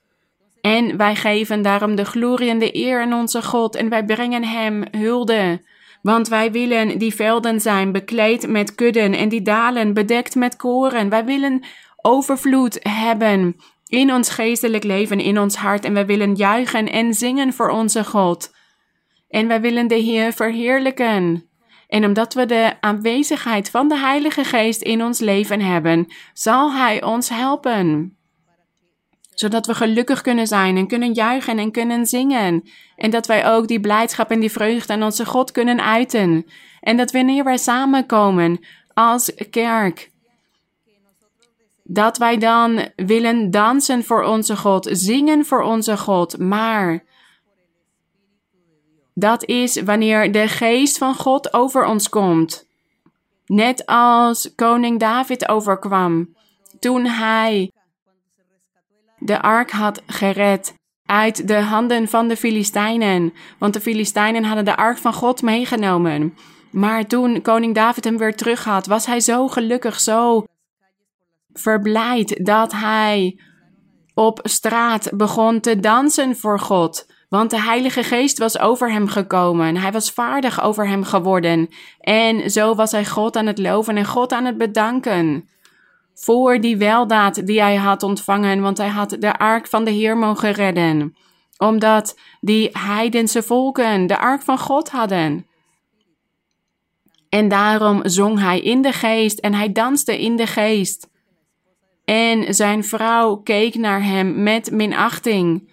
En 0.60 0.96
wij 0.96 1.14
geven 1.14 1.62
daarom 1.62 1.94
de 1.94 2.04
glorie 2.04 2.50
en 2.50 2.58
de 2.58 2.76
eer 2.76 3.00
aan 3.00 3.12
onze 3.12 3.42
God 3.42 3.74
en 3.76 3.88
wij 3.88 4.04
brengen 4.04 4.44
Hem 4.44 4.84
hulde. 4.90 5.62
Want 6.02 6.28
wij 6.28 6.52
willen 6.52 6.98
die 6.98 7.14
velden 7.14 7.60
zijn 7.60 7.92
bekleed 7.92 8.48
met 8.48 8.74
kudden 8.74 9.14
en 9.14 9.28
die 9.28 9.42
dalen 9.42 9.94
bedekt 9.94 10.34
met 10.34 10.56
koren. 10.56 11.08
Wij 11.08 11.24
willen 11.24 11.64
overvloed 12.02 12.78
hebben 12.82 13.56
in 13.86 14.12
ons 14.12 14.30
geestelijk 14.30 14.84
leven, 14.84 15.20
in 15.20 15.38
ons 15.38 15.56
hart. 15.56 15.84
En 15.84 15.94
wij 15.94 16.06
willen 16.06 16.34
juichen 16.34 16.92
en 16.92 17.14
zingen 17.14 17.52
voor 17.52 17.70
onze 17.70 18.04
God. 18.04 18.54
En 19.36 19.46
wij 19.46 19.60
willen 19.60 19.86
de 19.86 19.94
Heer 19.94 20.32
verheerlijken. 20.32 21.48
En 21.88 22.04
omdat 22.04 22.34
we 22.34 22.46
de 22.46 22.72
aanwezigheid 22.80 23.70
van 23.70 23.88
de 23.88 23.98
Heilige 23.98 24.44
Geest 24.44 24.82
in 24.82 25.02
ons 25.02 25.18
leven 25.18 25.60
hebben, 25.60 26.06
zal 26.32 26.72
Hij 26.72 27.02
ons 27.02 27.28
helpen. 27.28 28.16
zodat 29.34 29.66
we 29.66 29.74
gelukkig 29.74 30.20
kunnen 30.20 30.46
zijn 30.46 30.76
en 30.76 30.86
kunnen 30.86 31.12
juichen 31.12 31.58
en 31.58 31.70
kunnen 31.70 32.06
zingen. 32.06 32.68
En 32.96 33.10
dat 33.10 33.26
wij 33.26 33.46
ook 33.46 33.68
die 33.68 33.80
blijdschap 33.80 34.30
en 34.30 34.40
die 34.40 34.50
vreugde 34.50 34.92
aan 34.92 35.02
onze 35.02 35.24
God 35.24 35.50
kunnen 35.50 35.84
uiten. 35.84 36.46
En 36.80 36.96
dat 36.96 37.10
wanneer 37.10 37.44
wij 37.44 37.56
samenkomen 37.56 38.64
als 38.94 39.34
kerk, 39.50 40.10
dat 41.82 42.18
wij 42.18 42.38
dan 42.38 42.88
willen 42.96 43.50
dansen 43.50 44.04
voor 44.04 44.22
onze 44.22 44.56
God, 44.56 44.88
zingen 44.90 45.44
voor 45.44 45.62
onze 45.62 45.96
God, 45.96 46.38
maar 46.38 47.04
dat 49.18 49.44
is 49.44 49.82
wanneer 49.82 50.32
de 50.32 50.48
geest 50.48 50.98
van 50.98 51.14
God 51.14 51.52
over 51.52 51.84
ons 51.84 52.08
komt. 52.08 52.66
Net 53.46 53.86
als 53.86 54.54
koning 54.54 55.00
David 55.00 55.48
overkwam 55.48 56.34
toen 56.78 57.04
hij 57.04 57.72
de 59.18 59.42
ark 59.42 59.70
had 59.70 60.02
gered 60.06 60.74
uit 61.04 61.48
de 61.48 61.60
handen 61.60 62.08
van 62.08 62.28
de 62.28 62.36
Filistijnen. 62.36 63.32
Want 63.58 63.74
de 63.74 63.80
Filistijnen 63.80 64.44
hadden 64.44 64.64
de 64.64 64.76
ark 64.76 64.98
van 64.98 65.12
God 65.12 65.42
meegenomen. 65.42 66.36
Maar 66.70 67.06
toen 67.06 67.42
koning 67.42 67.74
David 67.74 68.04
hem 68.04 68.18
weer 68.18 68.36
terug 68.36 68.64
had, 68.64 68.86
was 68.86 69.06
hij 69.06 69.20
zo 69.20 69.48
gelukkig, 69.48 70.00
zo 70.00 70.44
verblijd 71.52 72.44
dat 72.44 72.72
hij 72.72 73.40
op 74.14 74.40
straat 74.42 75.10
begon 75.14 75.60
te 75.60 75.80
dansen 75.80 76.36
voor 76.36 76.60
God. 76.60 77.06
Want 77.28 77.50
de 77.50 77.60
Heilige 77.60 78.02
Geest 78.02 78.38
was 78.38 78.58
over 78.58 78.92
hem 78.92 79.08
gekomen. 79.08 79.76
Hij 79.76 79.92
was 79.92 80.10
vaardig 80.10 80.62
over 80.62 80.88
hem 80.88 81.04
geworden. 81.04 81.68
En 82.00 82.50
zo 82.50 82.74
was 82.74 82.92
hij 82.92 83.06
God 83.06 83.36
aan 83.36 83.46
het 83.46 83.58
loven 83.58 83.96
en 83.96 84.06
God 84.06 84.32
aan 84.32 84.44
het 84.44 84.58
bedanken. 84.58 85.48
Voor 86.14 86.60
die 86.60 86.76
weldaad 86.76 87.46
die 87.46 87.60
hij 87.60 87.76
had 87.76 88.02
ontvangen, 88.02 88.60
want 88.60 88.78
hij 88.78 88.88
had 88.88 89.16
de 89.18 89.38
ark 89.38 89.66
van 89.66 89.84
de 89.84 89.90
Heer 89.90 90.16
mogen 90.16 90.52
redden. 90.52 91.16
Omdat 91.58 92.18
die 92.40 92.68
heidense 92.72 93.42
volken 93.42 94.06
de 94.06 94.18
ark 94.18 94.42
van 94.42 94.58
God 94.58 94.90
hadden. 94.90 95.46
En 97.28 97.48
daarom 97.48 98.00
zong 98.08 98.40
hij 98.40 98.60
in 98.60 98.82
de 98.82 98.92
geest 98.92 99.38
en 99.38 99.54
hij 99.54 99.72
danste 99.72 100.20
in 100.20 100.36
de 100.36 100.46
geest. 100.46 101.08
En 102.04 102.54
zijn 102.54 102.84
vrouw 102.84 103.36
keek 103.36 103.74
naar 103.74 104.02
hem 104.04 104.42
met 104.42 104.70
minachting, 104.70 105.70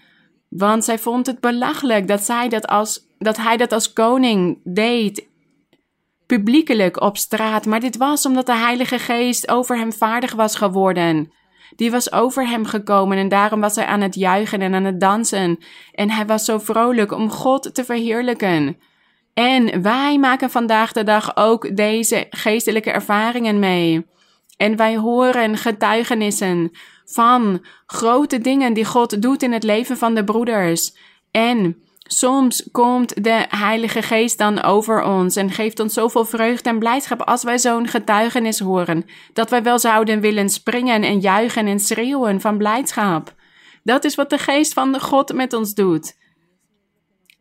want 0.58 0.84
zij 0.84 1.00
vond 1.00 1.26
het 1.26 1.40
belachelijk 1.40 2.08
dat, 2.08 2.24
zij 2.24 2.50
dat, 2.50 2.68
als, 2.68 3.08
dat 3.18 3.38
hij 3.38 3.58
dat 3.58 3.72
als 3.72 3.94
koning 3.94 4.60
deed, 4.64 5.28
publiekelijk 6.26 7.02
op 7.02 7.18
straat. 7.18 7.66
Maar 7.66 7.80
dit 7.80 7.98
was 7.98 8.26
omdat 8.26 8.46
de 8.46 8.56
Heilige 8.56 9.00
Geest 9.00 9.50
over 9.50 9.78
hem 9.78 9.94
vaardig 9.94 10.34
was 10.34 10.56
geworden. 10.56 11.32
Die 11.76 11.92
was 11.92 12.12
over 12.12 12.48
hem 12.48 12.66
gekomen 12.66 13.18
en 13.18 13.30
daarom 13.30 13.62
was 13.62 13.76
hij 13.76 13.86
aan 13.86 14.02
het 14.02 14.16
juichen 14.16 14.62
en 14.62 14.74
aan 14.74 14.84
het 14.84 15.00
dansen. 15.00 15.58
En 15.92 16.10
hij 16.10 16.26
was 16.26 16.46
zo 16.46 16.58
vrolijk 16.58 17.12
om 17.12 17.30
God 17.30 17.76
te 17.76 17.84
verheerlijken. 17.84 18.78
En 19.34 19.82
wij 19.82 20.18
maken 20.18 20.50
vandaag 20.50 20.92
de 20.92 21.04
dag 21.04 21.36
ook 21.36 21.76
deze 21.76 22.28
geestelijke 22.30 22.92
ervaringen 22.92 23.60
mee. 23.60 24.06
En 24.64 24.76
wij 24.76 24.98
horen 24.98 25.58
getuigenissen 25.58 26.72
van 27.06 27.66
grote 27.86 28.40
dingen 28.40 28.74
die 28.74 28.86
God 28.86 29.22
doet 29.22 29.44
in 29.44 29.52
het 29.52 29.64
leven 29.64 29.98
van 29.98 30.16
de 30.16 30.24
broeders. 30.24 30.96
En 31.32 31.84
soms 31.98 32.68
komt 32.72 33.24
de 33.24 33.46
Heilige 33.50 34.02
Geest 34.02 34.38
dan 34.38 34.62
over 34.62 35.04
ons 35.04 35.36
en 35.36 35.52
geeft 35.52 35.80
ons 35.80 35.94
zoveel 35.94 36.26
vreugde 36.26 36.70
en 36.70 36.80
blijdschap 36.80 37.22
als 37.22 37.44
wij 37.44 37.60
zo'n 37.60 37.88
getuigenis 37.88 38.60
horen, 38.60 39.06
dat 39.34 39.50
wij 39.50 39.64
wel 39.64 39.80
zouden 39.80 40.20
willen 40.20 40.50
springen 40.50 41.04
en 41.04 41.20
juichen 41.20 41.68
en 41.68 41.80
schreeuwen 41.80 42.42
van 42.42 42.58
blijdschap. 42.58 43.34
Dat 43.84 44.04
is 44.04 44.16
wat 44.16 44.30
de 44.30 44.38
Geest 44.38 44.74
van 44.74 45.00
God 45.00 45.34
met 45.34 45.54
ons 45.54 45.74
doet. 45.74 46.18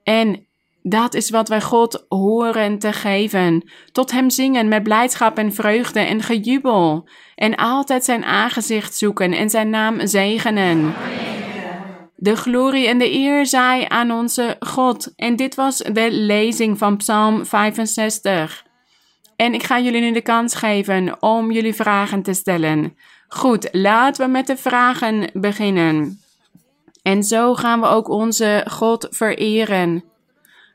En 0.02 0.46
dat 0.82 1.14
is 1.14 1.30
wat 1.30 1.48
wij 1.48 1.60
God 1.60 2.04
horen 2.08 2.78
te 2.78 2.92
geven. 2.92 3.70
Tot 3.92 4.10
Hem 4.10 4.30
zingen 4.30 4.68
met 4.68 4.82
blijdschap 4.82 5.38
en 5.38 5.52
vreugde 5.52 6.00
en 6.00 6.22
gejubel. 6.22 7.08
En 7.34 7.54
altijd 7.54 8.04
Zijn 8.04 8.24
aangezicht 8.24 8.96
zoeken 8.96 9.32
en 9.32 9.50
Zijn 9.50 9.70
naam 9.70 10.06
zegenen. 10.06 10.94
De 12.16 12.36
glorie 12.36 12.86
en 12.86 12.98
de 12.98 13.12
eer 13.12 13.46
zij 13.46 13.88
aan 13.88 14.10
onze 14.10 14.56
God. 14.60 15.12
En 15.16 15.36
dit 15.36 15.54
was 15.54 15.76
de 15.76 16.08
lezing 16.10 16.78
van 16.78 16.96
Psalm 16.96 17.46
65. 17.46 18.64
En 19.36 19.54
ik 19.54 19.62
ga 19.62 19.80
jullie 19.80 20.00
nu 20.00 20.12
de 20.12 20.20
kans 20.20 20.54
geven 20.54 21.22
om 21.22 21.50
jullie 21.50 21.74
vragen 21.74 22.22
te 22.22 22.32
stellen. 22.32 22.96
Goed, 23.28 23.68
laten 23.72 24.24
we 24.24 24.30
met 24.30 24.46
de 24.46 24.56
vragen 24.56 25.30
beginnen. 25.32 26.20
En 27.02 27.22
zo 27.22 27.54
gaan 27.54 27.80
we 27.80 27.86
ook 27.86 28.08
onze 28.08 28.66
God 28.68 29.06
vereren. 29.10 30.11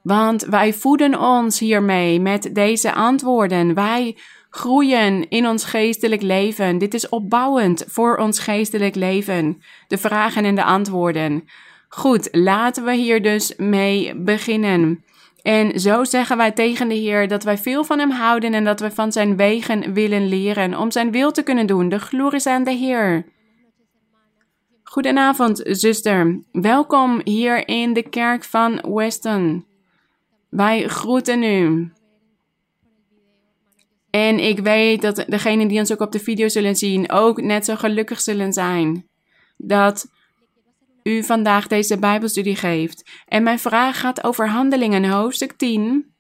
Want 0.07 0.43
wij 0.43 0.73
voeden 0.73 1.19
ons 1.19 1.59
hiermee 1.59 2.19
met 2.19 2.49
deze 2.53 2.93
antwoorden. 2.93 3.73
Wij 3.73 4.17
groeien 4.49 5.29
in 5.29 5.47
ons 5.47 5.63
geestelijk 5.63 6.21
leven. 6.21 6.77
Dit 6.77 6.93
is 6.93 7.09
opbouwend 7.09 7.83
voor 7.87 8.17
ons 8.17 8.39
geestelijk 8.39 8.95
leven. 8.95 9.61
De 9.87 9.97
vragen 9.97 10.45
en 10.45 10.55
de 10.55 10.63
antwoorden. 10.63 11.43
Goed, 11.89 12.27
laten 12.31 12.83
we 12.83 12.93
hier 12.93 13.21
dus 13.21 13.53
mee 13.57 14.15
beginnen. 14.15 15.03
En 15.41 15.79
zo 15.79 16.03
zeggen 16.03 16.37
wij 16.37 16.51
tegen 16.51 16.87
de 16.87 16.95
Heer 16.95 17.27
dat 17.27 17.43
wij 17.43 17.57
veel 17.57 17.83
van 17.83 17.99
Hem 17.99 18.11
houden 18.11 18.53
en 18.53 18.63
dat 18.63 18.79
we 18.79 18.91
van 18.91 19.11
Zijn 19.11 19.37
wegen 19.37 19.93
willen 19.93 20.27
leren 20.27 20.77
om 20.77 20.91
Zijn 20.91 21.11
wil 21.11 21.31
te 21.31 21.43
kunnen 21.43 21.67
doen. 21.67 21.89
De 21.89 21.99
glorie 21.99 22.37
is 22.37 22.45
aan 22.45 22.63
de 22.63 22.71
Heer. 22.71 23.25
Goedenavond, 24.83 25.61
zuster. 25.63 26.41
Welkom 26.51 27.21
hier 27.23 27.67
in 27.67 27.93
de 27.93 28.09
kerk 28.09 28.43
van 28.43 28.81
Weston. 28.93 29.65
Wij 30.49 30.87
groeten 30.87 31.43
u. 31.43 31.91
En 34.09 34.39
ik 34.39 34.59
weet 34.59 35.01
dat 35.01 35.25
degenen 35.27 35.67
die 35.67 35.79
ons 35.79 35.91
ook 35.91 35.99
op 35.99 36.11
de 36.11 36.19
video 36.19 36.47
zullen 36.47 36.75
zien 36.75 37.11
ook 37.11 37.41
net 37.41 37.65
zo 37.65 37.75
gelukkig 37.75 38.21
zullen 38.21 38.53
zijn 38.53 39.07
dat 39.57 40.07
u 41.03 41.23
vandaag 41.23 41.67
deze 41.67 41.99
Bijbelstudie 41.99 42.55
geeft. 42.55 43.09
En 43.25 43.43
mijn 43.43 43.59
vraag 43.59 43.99
gaat 43.99 44.23
over 44.23 44.49
Handelingen, 44.49 45.05
hoofdstuk 45.05 45.53
10. 45.53 46.15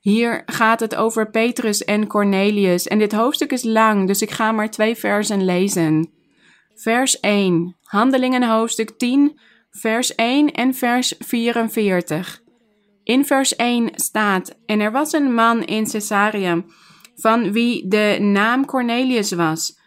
Hier 0.00 0.42
gaat 0.46 0.80
het 0.80 0.94
over 0.94 1.30
Petrus 1.30 1.84
en 1.84 2.06
Cornelius. 2.06 2.86
En 2.86 2.98
dit 2.98 3.12
hoofdstuk 3.12 3.52
is 3.52 3.62
lang, 3.62 4.06
dus 4.06 4.22
ik 4.22 4.30
ga 4.30 4.52
maar 4.52 4.70
twee 4.70 4.94
versen 4.94 5.44
lezen. 5.44 6.10
Vers 6.74 7.20
1, 7.20 7.76
Handelingen, 7.82 8.48
hoofdstuk 8.48 8.98
10, 8.98 9.40
vers 9.70 10.14
1 10.14 10.52
en 10.52 10.74
vers 10.74 11.14
44. 11.18 12.44
In 13.06 13.24
vers 13.24 13.56
1 13.56 13.90
staat: 13.94 14.58
En 14.66 14.80
er 14.80 14.92
was 14.92 15.12
een 15.12 15.34
man 15.34 15.64
in 15.64 15.90
Caesarea, 15.90 16.62
van 17.16 17.52
wie 17.52 17.88
de 17.88 18.16
naam 18.20 18.64
Cornelius 18.64 19.32
was. 19.32 19.78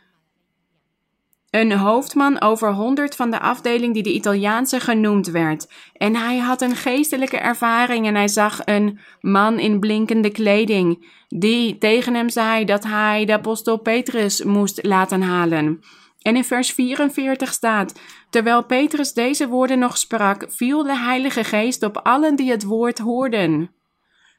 Een 1.50 1.72
hoofdman 1.72 2.42
over 2.42 2.74
honderd 2.74 3.16
van 3.16 3.32
de 3.32 3.40
afdeling 3.40 3.94
die 3.94 4.04
de 4.04 4.14
Italiaanse 4.14 4.80
genoemd 4.80 5.28
werd. 5.28 5.72
En 5.94 6.16
hij 6.16 6.38
had 6.38 6.62
een 6.62 6.76
geestelijke 6.76 7.38
ervaring 7.38 8.06
en 8.08 8.16
hij 8.16 8.28
zag 8.28 8.60
een 8.66 9.00
man 9.22 9.60
in 9.60 9.80
blinkende 9.80 10.30
kleding, 10.30 11.08
die 11.28 11.78
tegen 11.78 12.14
hem 12.14 12.30
zei 12.30 12.66
dat 12.66 12.84
hij 12.84 13.26
de 13.26 13.34
apostel 13.34 13.78
Petrus 13.78 14.44
moest 14.44 14.86
laten 14.86 15.22
halen. 15.22 15.80
En 16.22 16.36
in 16.36 16.44
vers 16.44 16.72
44 16.72 17.54
staat: 17.54 18.00
Terwijl 18.30 18.66
Petrus 18.66 19.14
deze 19.14 19.48
woorden 19.48 19.80
nog 19.80 19.98
sprak, 19.98 20.46
viel 20.52 20.84
de 20.84 20.98
Heilige 20.98 21.44
Geest 21.44 21.84
op 21.84 21.98
allen 21.98 22.36
die 22.36 22.52
het 22.52 22.64
woord 22.64 22.98
hoorden. 22.98 23.72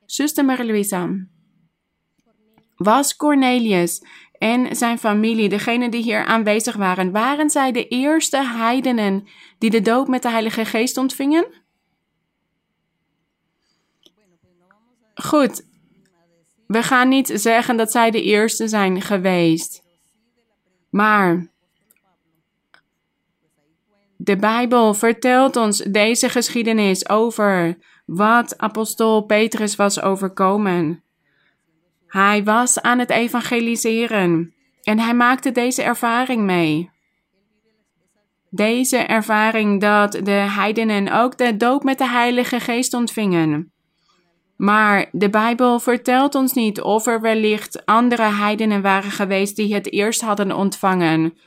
Zuster 0.06 0.44
Marie-Louisa, 0.44 1.08
was 2.76 3.16
Cornelius 3.16 4.02
en 4.38 4.76
zijn 4.76 4.98
familie, 4.98 5.48
degenen 5.48 5.90
die 5.90 6.02
hier 6.02 6.24
aanwezig 6.24 6.76
waren, 6.76 7.10
waren 7.10 7.50
zij 7.50 7.72
de 7.72 7.88
eerste 7.88 8.44
heidenen 8.44 9.28
die 9.58 9.70
de 9.70 9.80
doop 9.80 10.08
met 10.08 10.22
de 10.22 10.30
Heilige 10.30 10.64
Geest 10.64 10.96
ontvingen? 10.96 11.46
Goed, 15.14 15.66
we 16.66 16.82
gaan 16.82 17.08
niet 17.08 17.30
zeggen 17.34 17.76
dat 17.76 17.90
zij 17.90 18.10
de 18.10 18.22
eerste 18.22 18.68
zijn 18.68 19.00
geweest. 19.00 19.82
Maar 20.90 21.50
de 24.30 24.36
Bijbel 24.36 24.94
vertelt 24.94 25.56
ons 25.56 25.78
deze 25.78 26.28
geschiedenis 26.28 27.08
over 27.08 27.78
wat 28.06 28.58
apostel 28.58 29.22
Petrus 29.22 29.76
was 29.76 30.02
overkomen. 30.02 31.02
Hij 32.06 32.44
was 32.44 32.80
aan 32.80 32.98
het 32.98 33.10
evangeliseren 33.10 34.54
en 34.82 34.98
hij 34.98 35.14
maakte 35.14 35.52
deze 35.52 35.82
ervaring 35.82 36.42
mee. 36.42 36.90
Deze 38.50 38.96
ervaring 38.96 39.80
dat 39.80 40.12
de 40.12 40.30
heidenen 40.30 41.12
ook 41.12 41.38
de 41.38 41.56
doop 41.56 41.82
met 41.82 41.98
de 41.98 42.08
Heilige 42.08 42.60
Geest 42.60 42.94
ontvingen. 42.94 43.72
Maar 44.56 45.08
de 45.12 45.30
Bijbel 45.30 45.80
vertelt 45.80 46.34
ons 46.34 46.52
niet 46.52 46.80
of 46.80 47.06
er 47.06 47.20
wellicht 47.20 47.86
andere 47.86 48.22
heidenen 48.22 48.82
waren 48.82 49.10
geweest 49.10 49.56
die 49.56 49.74
het 49.74 49.92
eerst 49.92 50.20
hadden 50.20 50.52
ontvangen. 50.52 51.38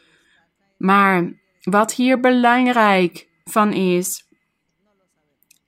Maar 0.77 1.41
wat 1.63 1.93
hier 1.93 2.19
belangrijk 2.19 3.27
van 3.43 3.73
is, 3.73 4.27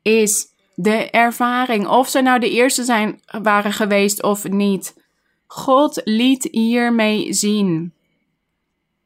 is 0.01 0.53
de 0.75 1.09
ervaring. 1.09 1.87
Of 1.87 2.09
ze 2.09 2.21
nou 2.21 2.39
de 2.39 2.49
eerste 2.49 2.83
zijn, 2.83 3.21
waren 3.25 3.73
geweest 3.73 4.23
of 4.23 4.47
niet. 4.47 5.03
God 5.47 6.01
liet 6.03 6.47
hiermee 6.51 7.33
zien 7.33 7.93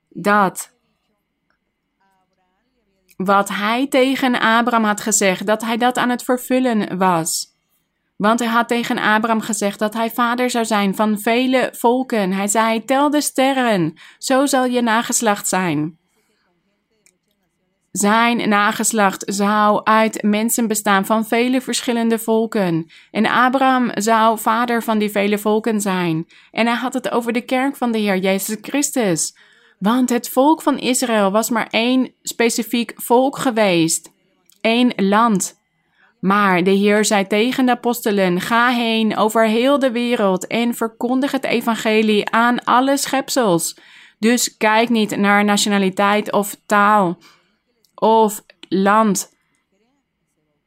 dat 0.10 0.78
wat 3.16 3.50
hij 3.50 3.88
tegen 3.88 4.40
Abraham 4.40 4.84
had 4.84 5.02
gezegd, 5.02 5.46
dat 5.46 5.62
hij 5.62 5.78
dat 5.78 5.98
aan 5.98 6.10
het 6.10 6.24
vervullen 6.24 6.98
was. 6.98 7.58
Want 8.16 8.40
hij 8.40 8.48
had 8.48 8.68
tegen 8.68 8.98
Abraham 8.98 9.42
gezegd 9.42 9.80
dat 9.80 9.94
hij 9.94 10.12
vader 10.12 10.50
zou 10.50 10.66
zijn 10.66 10.96
van 10.96 11.20
vele 11.20 11.74
volken. 11.78 12.32
Hij 12.32 12.48
zei: 12.48 12.86
Tel 12.86 13.10
de 13.10 13.22
sterren, 13.22 13.94
zo 14.18 14.46
zal 14.46 14.66
je 14.66 14.82
nageslacht 14.82 15.48
zijn. 15.48 15.99
Zijn 17.92 18.50
nageslacht 18.50 19.24
zou 19.26 19.82
uit 19.84 20.24
mensen 20.24 20.68
bestaan 20.68 21.06
van 21.06 21.26
vele 21.26 21.62
verschillende 21.62 22.20
volken. 22.20 22.92
En 23.12 23.26
Abraham 23.26 23.92
zou 23.94 24.40
vader 24.40 24.84
van 24.84 24.98
die 24.98 25.10
vele 25.10 25.38
volken 25.38 25.82
zijn. 25.82 26.28
En 26.52 26.68
hij 26.68 26.76
had 26.76 26.94
het 26.94 27.12
over 27.12 27.34
de 27.34 27.42
kerk 27.42 27.76
van 27.76 27.92
de 27.92 27.98
Heer 27.98 28.18
Jezus 28.18 28.58
Christus. 28.62 29.36
Want 29.80 30.10
het 30.10 30.30
volk 30.30 30.62
van 30.62 30.80
Israël 30.80 31.32
was 31.32 31.50
maar 31.50 31.68
één 31.70 32.14
specifiek 32.24 32.94
volk 32.96 33.38
geweest. 33.38 34.12
één 34.62 34.94
land. 34.96 35.58
Maar 36.20 36.64
de 36.64 36.72
Heer 36.72 37.06
zei 37.06 37.28
tegen 37.28 37.66
de 37.66 37.72
apostelen: 37.72 38.42
Ga 38.42 38.70
heen 38.70 39.18
over 39.18 39.48
heel 39.48 39.80
de 39.80 39.92
wereld 39.92 40.48
en 40.48 40.76
verkondig 40.76 41.32
het 41.32 41.44
evangelie 41.44 42.30
aan 42.30 42.64
alle 42.64 42.98
schepsels. 42.98 43.78
Dus 44.20 44.58
kijk 44.58 44.90
niet 44.90 45.18
naar 45.18 45.44
nationaliteit 45.46 46.32
of 46.32 46.56
taal 46.66 47.18
of 48.00 48.44
land. 48.70 49.34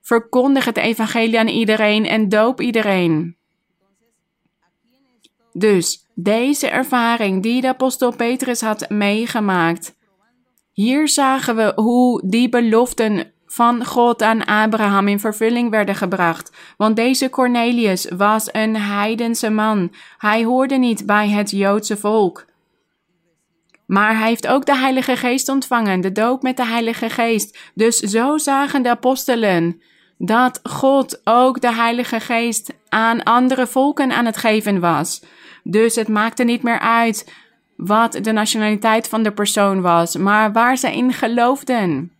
Verkondig 0.00 0.64
het 0.64 0.76
evangelie 0.76 1.38
aan 1.38 1.48
iedereen 1.48 2.06
en 2.06 2.28
doop 2.28 2.60
iedereen. 2.60 3.36
Dus 5.52 6.06
deze 6.14 6.68
ervaring 6.68 7.42
die 7.42 7.60
de 7.60 7.68
apostel 7.68 8.16
Petrus 8.16 8.60
had 8.60 8.88
meegemaakt. 8.88 9.94
Hier 10.72 11.08
zagen 11.08 11.56
we 11.56 11.72
hoe 11.74 12.22
die 12.28 12.48
beloften 12.48 13.32
van 13.46 13.84
God 13.84 14.22
aan 14.22 14.44
Abraham 14.44 15.08
in 15.08 15.20
vervulling 15.20 15.70
werden 15.70 15.94
gebracht. 15.94 16.52
Want 16.76 16.96
deze 16.96 17.30
Cornelius 17.30 18.08
was 18.16 18.48
een 18.52 18.76
heidense 18.76 19.50
man. 19.50 19.92
Hij 20.18 20.44
hoorde 20.44 20.76
niet 20.76 21.06
bij 21.06 21.28
het 21.28 21.50
Joodse 21.50 21.96
volk. 21.96 22.44
Maar 23.92 24.18
hij 24.18 24.28
heeft 24.28 24.46
ook 24.46 24.66
de 24.66 24.76
Heilige 24.76 25.16
Geest 25.16 25.48
ontvangen, 25.48 26.00
de 26.00 26.12
doop 26.12 26.42
met 26.42 26.56
de 26.56 26.66
Heilige 26.66 27.10
Geest. 27.10 27.58
Dus 27.74 27.98
zo 27.98 28.38
zagen 28.38 28.82
de 28.82 28.88
apostelen 28.88 29.82
dat 30.18 30.60
God 30.62 31.20
ook 31.24 31.60
de 31.60 31.74
Heilige 31.74 32.20
Geest 32.20 32.74
aan 32.88 33.22
andere 33.22 33.66
volken 33.66 34.12
aan 34.12 34.24
het 34.24 34.36
geven 34.36 34.80
was. 34.80 35.22
Dus 35.62 35.94
het 35.94 36.08
maakte 36.08 36.44
niet 36.44 36.62
meer 36.62 36.78
uit 36.78 37.32
wat 37.76 38.12
de 38.12 38.32
nationaliteit 38.32 39.08
van 39.08 39.22
de 39.22 39.32
persoon 39.32 39.80
was, 39.80 40.16
maar 40.16 40.52
waar 40.52 40.76
ze 40.76 40.92
in 40.92 41.12
geloofden. 41.12 42.12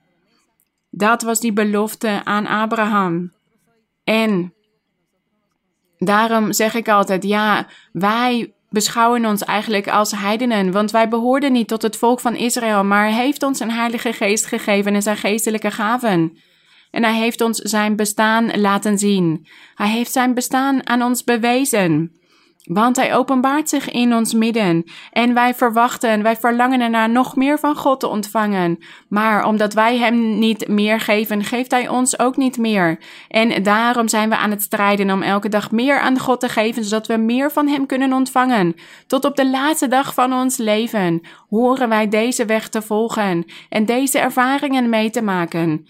Dat 0.91 1.23
was 1.23 1.41
die 1.41 1.53
belofte 1.53 2.21
aan 2.25 2.47
Abraham. 2.47 3.33
En 4.05 4.55
daarom 5.99 6.53
zeg 6.53 6.75
ik 6.75 6.89
altijd: 6.89 7.23
ja, 7.23 7.67
wij 7.93 8.53
beschouwen 8.73 9.27
ons 9.27 9.45
eigenlijk 9.45 9.89
als 9.89 10.13
heidenen, 10.13 10.73
want 10.73 10.91
wij 10.91 11.09
behoorden 11.09 11.53
niet 11.53 11.69
tot 11.69 11.83
het 11.83 11.97
volk 11.97 12.21
van 12.21 12.37
Israël, 12.37 12.85
maar 12.85 13.05
hij 13.05 13.25
heeft 13.25 13.43
ons 13.43 13.61
een 13.61 13.71
heilige 13.71 14.13
geest 14.13 14.47
gegeven 14.47 14.95
en 14.95 15.03
zijn 15.03 15.17
geestelijke 15.17 15.71
gaven. 15.71 16.37
En 16.91 17.05
hij 17.05 17.15
heeft 17.15 17.41
ons 17.41 17.59
zijn 17.59 17.97
bestaan 17.97 18.61
laten 18.61 18.99
zien. 18.99 19.47
Hij 19.75 19.89
heeft 19.89 20.13
zijn 20.13 20.35
bestaan 20.35 20.89
aan 20.89 21.03
ons 21.03 21.25
bewezen. 21.25 22.13
Want 22.63 22.97
hij 22.97 23.15
openbaart 23.15 23.69
zich 23.69 23.91
in 23.91 24.15
ons 24.15 24.33
midden 24.33 24.85
en 25.13 25.35
wij 25.35 25.55
verwachten, 25.55 26.23
wij 26.23 26.37
verlangen 26.37 26.81
ernaar 26.81 27.11
nog 27.11 27.37
meer 27.37 27.59
van 27.59 27.77
God 27.77 28.01
te 28.01 28.09
ontvangen. 28.09 28.79
Maar 29.09 29.47
omdat 29.47 29.75
wij 29.75 29.99
hem 29.99 30.39
niet 30.39 30.69
meer 30.69 31.01
geven, 31.01 31.45
geeft 31.45 31.71
hij 31.71 31.89
ons 31.89 32.19
ook 32.19 32.37
niet 32.37 32.59
meer. 32.59 32.99
En 33.29 33.63
daarom 33.63 34.09
zijn 34.09 34.29
we 34.29 34.37
aan 34.37 34.51
het 34.51 34.63
strijden 34.63 35.11
om 35.11 35.23
elke 35.23 35.49
dag 35.49 35.71
meer 35.71 36.01
aan 36.01 36.19
God 36.19 36.41
te 36.41 36.49
geven, 36.49 36.85
zodat 36.85 37.07
we 37.07 37.17
meer 37.17 37.53
van 37.53 37.69
hem 37.69 37.87
kunnen 37.87 38.13
ontvangen. 38.13 38.75
Tot 39.07 39.25
op 39.25 39.37
de 39.37 39.51
laatste 39.51 39.89
dag 39.89 40.15
van 40.15 40.33
ons 40.33 40.57
leven 40.57 41.21
horen 41.49 41.89
wij 41.89 42.09
deze 42.09 42.45
weg 42.45 42.69
te 42.69 42.83
volgen 42.83 43.45
en 43.69 43.85
deze 43.85 44.19
ervaringen 44.19 44.89
mee 44.89 45.11
te 45.11 45.23
maken. 45.23 45.87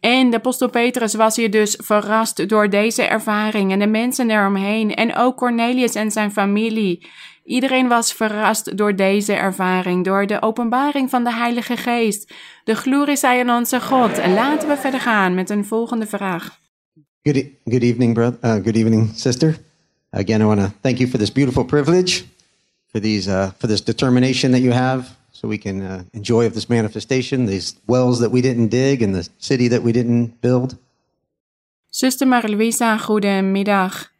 En 0.00 0.30
de 0.30 0.36
apostel 0.36 0.70
Petrus 0.70 1.14
was 1.14 1.36
hier 1.36 1.50
dus 1.50 1.78
verrast 1.82 2.48
door 2.48 2.70
deze 2.70 3.02
ervaring 3.02 3.72
en 3.72 3.78
de 3.78 3.86
mensen 3.86 4.30
eromheen 4.30 4.94
en 4.94 5.16
ook 5.16 5.36
Cornelius 5.36 5.94
en 5.94 6.10
zijn 6.10 6.32
familie. 6.32 7.06
Iedereen 7.44 7.88
was 7.88 8.12
verrast 8.12 8.76
door 8.76 8.96
deze 8.96 9.32
ervaring, 9.32 10.04
door 10.04 10.26
de 10.26 10.42
openbaring 10.42 11.10
van 11.10 11.24
de 11.24 11.34
Heilige 11.34 11.76
Geest. 11.76 12.34
De 12.64 12.74
glorie 12.74 13.16
zij 13.16 13.40
aan 13.40 13.56
onze 13.56 13.80
God. 13.80 14.18
En 14.18 14.34
laten 14.34 14.68
we 14.68 14.76
verder 14.76 15.00
gaan 15.00 15.34
met 15.34 15.50
een 15.50 15.64
volgende 15.64 16.06
vraag. 16.06 16.58
Good, 17.22 17.36
e 17.36 17.78
evening, 17.78 18.14
brother. 18.14 18.38
Uh, 18.42 18.64
good 18.64 18.76
evening, 18.76 19.10
sister. 19.14 19.58
Again, 20.10 20.40
I 20.40 20.44
want 20.44 20.60
to 20.60 20.70
thank 20.80 20.98
you 20.98 21.10
for 21.10 21.18
this 21.18 21.32
beautiful 21.32 21.64
privilege, 21.64 22.24
for 22.86 23.00
these, 23.00 23.30
uh, 23.30 23.48
for 23.58 23.68
this 23.68 23.84
determination 23.84 24.50
that 24.50 24.60
you 24.60 24.72
have 24.72 25.04
so 25.40 25.48
we 25.48 25.58
can 25.58 25.80
uh, 25.80 26.00
enjoy 26.12 26.46
of 26.46 26.52
this 26.52 26.66
manifestation, 26.66 27.46
these 27.46 27.74
wells 27.86 28.18
that 28.18 28.30
we 28.30 28.40
didn't 28.40 28.68
dig 28.68 29.02
and 29.02 29.14
the 29.14 29.28
city 29.38 29.68
that 29.68 29.82
we 29.82 29.92
didn't 29.92 30.40
build. 30.40 30.76
Zuster 31.88 32.28
Marie-Louisa, 32.28 32.98
goedemiddag. 32.98 34.10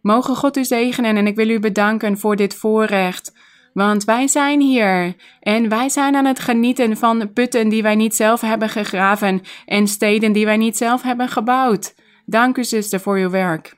Mogen 0.00 0.36
God 0.36 0.56
u 0.56 0.64
zegenen 0.64 1.16
en 1.16 1.26
ik 1.26 1.36
wil 1.36 1.48
u 1.48 1.60
bedanken 1.60 2.18
voor 2.18 2.36
dit 2.36 2.54
voorrecht. 2.54 3.32
Want 3.72 4.04
wij 4.04 4.28
zijn 4.28 4.60
hier 4.60 5.16
en 5.40 5.68
wij 5.68 5.88
zijn 5.88 6.16
aan 6.16 6.24
het 6.24 6.38
genieten 6.38 6.96
van 6.96 7.32
putten 7.32 7.68
die 7.68 7.82
wij 7.82 7.94
niet 7.94 8.14
zelf 8.14 8.40
hebben 8.40 8.68
gegraven 8.68 9.42
en 9.66 9.88
steden 9.88 10.32
die 10.32 10.44
wij 10.44 10.56
niet 10.56 10.76
zelf 10.76 11.02
hebben 11.02 11.28
gebouwd. 11.28 11.94
Dank 12.26 12.56
u, 12.56 12.64
zuster, 12.64 13.00
voor 13.00 13.16
uw 13.16 13.30
werk. 13.30 13.76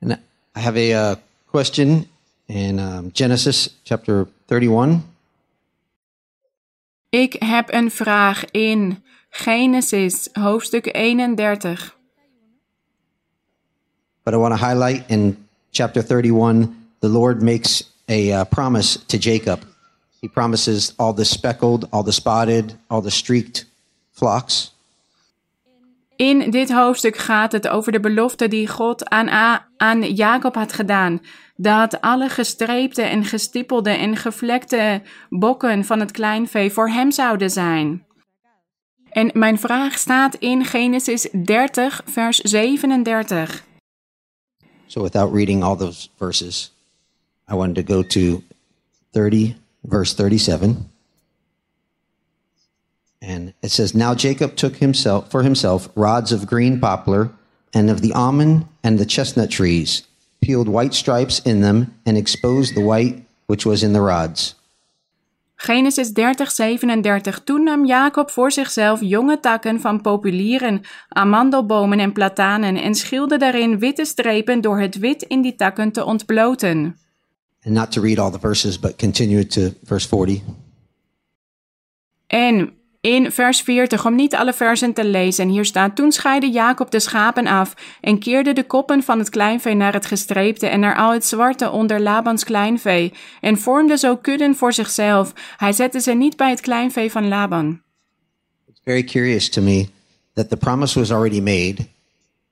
And 0.00 0.12
I 0.56 0.60
have 0.60 0.78
a 0.78 1.10
uh, 1.10 1.16
question 1.50 2.06
in 2.46 2.78
um, 2.78 3.10
Genesis 3.12 3.78
chapter 3.84 4.26
31. 4.46 5.00
Ik 7.10 7.36
heb 7.38 7.72
een 7.72 7.90
vraag 7.90 8.44
in 8.50 9.02
Genesis 9.30 10.28
hoofdstuk 10.32 10.94
31. 10.94 11.96
But 14.22 14.34
I 14.34 14.36
want 14.36 14.58
to 14.58 14.66
highlight 14.66 15.10
in 15.10 15.48
chapter 15.70 16.02
31, 16.02 16.76
the 16.98 17.08
Lord 17.08 17.42
makes 17.42 17.92
a 18.10 18.30
uh, 18.30 18.44
promise 18.44 19.06
to 19.06 19.18
Jacob. 19.18 19.60
He 20.20 20.28
promises 20.28 20.92
all 20.96 21.14
the 21.14 21.24
speckled, 21.24 21.86
all 21.90 22.02
the 22.02 22.12
spotted, 22.12 22.76
all 22.86 23.02
the 23.02 23.10
streaked 23.10 23.66
flocks. 24.10 24.72
In 26.18 26.50
dit 26.50 26.72
hoofdstuk 26.72 27.16
gaat 27.16 27.52
het 27.52 27.68
over 27.68 27.92
de 27.92 28.00
belofte 28.00 28.48
die 28.48 28.68
God 28.68 29.08
aan, 29.08 29.60
aan 29.76 30.14
Jacob 30.14 30.54
had 30.54 30.72
gedaan. 30.72 31.20
Dat 31.56 32.00
alle 32.00 32.28
gestreepte 32.28 33.02
en 33.02 33.24
gestippelde 33.24 33.90
en 33.90 34.16
gevlekte 34.16 35.02
bokken 35.28 35.84
van 35.84 36.00
het 36.00 36.10
kleinvee 36.10 36.72
voor 36.72 36.88
hem 36.88 37.10
zouden 37.10 37.50
zijn. 37.50 38.06
En 39.10 39.30
mijn 39.32 39.58
vraag 39.58 39.98
staat 39.98 40.34
in 40.34 40.64
Genesis 40.64 41.28
30, 41.44 42.02
vers 42.04 42.38
37. 42.38 43.64
So 44.86 45.02
without 45.02 45.34
reading 45.34 45.62
all 45.62 45.76
those 45.76 46.08
verses, 46.16 46.72
I 47.52 47.54
wanted 47.54 47.86
to 47.86 47.94
go 47.94 48.06
to 48.06 48.42
30, 49.10 49.54
verse 49.88 50.14
37. 50.14 50.76
And 53.20 53.52
it 53.62 53.70
says, 53.70 53.94
Now 53.94 54.14
Jacob 54.14 54.56
took 54.56 54.76
himself 54.76 55.30
for 55.30 55.42
himself 55.42 55.88
rods 55.94 56.32
of 56.32 56.46
green 56.46 56.78
poplar 56.78 57.30
and 57.72 57.90
of 57.90 58.00
the 58.00 58.12
almond 58.12 58.66
and 58.82 58.98
the 58.98 59.06
chestnut 59.06 59.50
trees, 59.50 60.06
peeled 60.40 60.68
white 60.68 60.94
stripes 60.94 61.40
in 61.40 61.60
them, 61.60 61.94
and 62.06 62.16
exposed 62.16 62.74
the 62.74 62.84
white 62.84 63.24
which 63.46 63.66
was 63.66 63.82
in 63.82 63.92
the 63.92 64.00
rods. 64.00 64.54
Genesis 65.56 66.10
30, 66.12 66.46
37. 66.46 67.44
Toen 67.44 67.64
nam 67.64 67.86
Jacob 67.86 68.30
voor 68.30 68.52
zichzelf 68.52 69.00
jonge 69.00 69.40
takken 69.40 69.80
van 69.80 70.00
populieren, 70.00 70.80
amandelbomen 71.08 71.98
en 71.98 72.12
platanen 72.12 72.76
en 72.76 72.94
schilde 72.94 73.38
daarin 73.38 73.78
witte 73.78 74.04
strepen 74.04 74.60
door 74.60 74.80
het 74.80 74.98
wit 74.98 75.22
in 75.22 75.42
die 75.42 75.54
takken 75.54 75.92
te 75.92 76.04
ontbloten. 76.04 76.98
And 77.64 77.74
not 77.74 77.92
to 77.92 78.02
read 78.02 78.18
all 78.18 78.30
the 78.30 78.38
verses, 78.38 78.78
but 78.78 78.96
continue 78.96 79.46
to 79.46 79.70
verse 79.84 80.08
40. 80.08 80.40
En 82.26 82.77
in 83.00 83.32
vers 83.32 83.60
40, 83.60 84.06
om 84.06 84.14
niet 84.14 84.34
alle 84.34 84.52
versen 84.52 84.92
te 84.92 85.04
lezen, 85.04 85.48
hier 85.48 85.64
staat: 85.64 85.96
Toen 85.96 86.12
scheidde 86.12 86.50
Jacob 86.50 86.90
de 86.90 87.00
schapen 87.00 87.46
af 87.46 87.74
en 88.00 88.18
keerde 88.18 88.52
de 88.52 88.64
koppen 88.64 89.02
van 89.02 89.18
het 89.18 89.28
kleinvee 89.28 89.74
naar 89.74 89.92
het 89.92 90.06
gestreepte 90.06 90.66
en 90.66 90.80
naar 90.80 90.96
al 90.96 91.12
het 91.12 91.24
zwarte 91.24 91.70
onder 91.70 92.00
Labans 92.00 92.44
kleinvee, 92.44 93.12
en 93.40 93.58
vormde 93.58 93.98
zo 93.98 94.16
kudden 94.16 94.56
voor 94.56 94.72
zichzelf. 94.72 95.32
Hij 95.56 95.72
zette 95.72 96.00
ze 96.00 96.12
niet 96.12 96.36
bij 96.36 96.50
het 96.50 96.60
kleinvee 96.60 97.10
van 97.10 97.28
Laban. 97.28 97.80
very 98.88 99.02
curious 99.02 99.50
to 99.50 99.60
me 99.60 99.90
that 100.34 100.48
the 100.48 100.56
promise 100.56 100.98
was 100.98 101.12
already 101.12 101.40
made. 101.40 101.86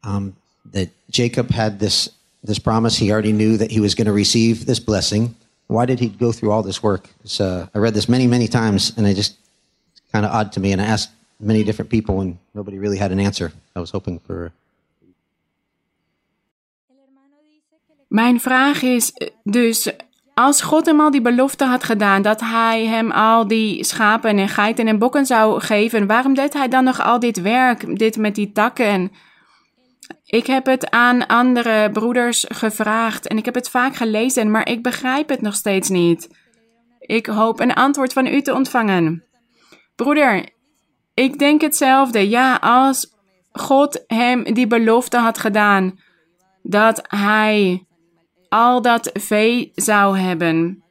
Um, 0.05 0.37
that 0.73 0.89
Jacob 1.09 1.49
had 1.51 1.79
this 1.79 2.11
this 2.43 2.59
promise. 2.59 3.05
He 3.05 3.11
already 3.11 3.33
knew 3.33 3.57
that 3.57 3.71
he 3.71 3.81
was 3.81 3.95
going 3.95 4.07
to 4.07 4.13
receive 4.13 4.67
this 4.67 4.79
blessing. 4.79 5.35
Why 5.69 5.87
did 5.87 5.99
he 5.99 6.09
go 6.09 6.33
through 6.33 6.53
all 6.53 6.63
this 6.63 6.83
work? 6.83 7.09
Uh, 7.41 7.67
I 7.75 7.79
read 7.79 7.95
this 7.95 8.09
many, 8.09 8.27
many 8.27 8.49
times, 8.49 8.93
and 8.97 9.07
it 9.07 9.15
just 9.17 9.37
kind 10.11 10.25
of 10.25 10.31
odd 10.31 10.53
to 10.53 10.61
me. 10.61 10.73
And 10.73 10.81
I 10.81 10.85
asked 10.85 11.13
many 11.37 11.65
different 11.65 11.91
people, 11.91 12.21
and 12.21 12.37
nobody 12.53 12.79
really 12.79 12.99
had 12.99 13.11
an 13.11 13.19
answer. 13.19 13.53
I 13.77 13.79
was 13.79 13.91
hoping 13.91 14.21
for. 14.27 14.53
Mijn 18.09 18.41
vraag 18.41 18.83
is 18.83 19.13
dus, 19.43 19.93
als 20.35 20.63
God 20.63 20.87
hem 20.87 21.01
al 21.01 21.11
die 21.11 21.21
belofte 21.21 21.65
had 21.65 21.85
gedaan 21.85 22.23
dat 22.23 22.41
hij 22.41 22.87
hem 22.87 23.11
al 23.11 23.47
die 23.47 23.85
schapen 23.85 24.39
en 24.39 24.49
geiten 24.49 24.87
en 24.87 24.99
bokken 24.99 25.27
zou 25.27 25.61
geven, 25.61 26.07
waarom 26.07 26.35
deed 26.35 26.53
hij 26.53 26.69
dan 26.69 26.85
nog 26.85 27.01
al 27.01 27.21
dit 27.21 27.41
werk, 27.41 27.99
dit 27.99 28.17
met 28.17 28.35
die 28.35 28.53
takken? 28.53 29.13
Ik 30.25 30.47
heb 30.47 30.67
het 30.67 30.91
aan 30.91 31.27
andere 31.27 31.91
broeders 31.91 32.45
gevraagd 32.49 33.27
en 33.27 33.37
ik 33.37 33.45
heb 33.45 33.55
het 33.55 33.71
vaak 33.71 33.97
gelezen, 33.97 34.51
maar 34.51 34.69
ik 34.69 34.83
begrijp 34.83 35.29
het 35.29 35.41
nog 35.41 35.55
steeds 35.55 35.89
niet. 35.89 36.29
Ik 37.01 37.27
hoop 37.27 37.61
een 37.61 37.75
antwoord 37.75 38.13
van 38.13 38.27
u 38.27 38.43
te 38.43 38.55
ontvangen. 38.55 39.26
Broeder, 39.97 40.49
ik 41.15 41.39
denk 41.39 41.61
hetzelfde. 41.61 42.29
Ja, 42.29 42.57
als 42.57 43.15
God 43.53 44.05
hem 44.07 44.55
die 44.55 44.67
belofte 44.67 45.19
had 45.19 45.39
gedaan 45.39 45.99
dat 46.63 47.03
hij 47.03 47.87
al 48.49 48.83
dat 48.83 49.11
vee 49.13 49.73
zou 49.75 50.19
hebben. 50.19 50.83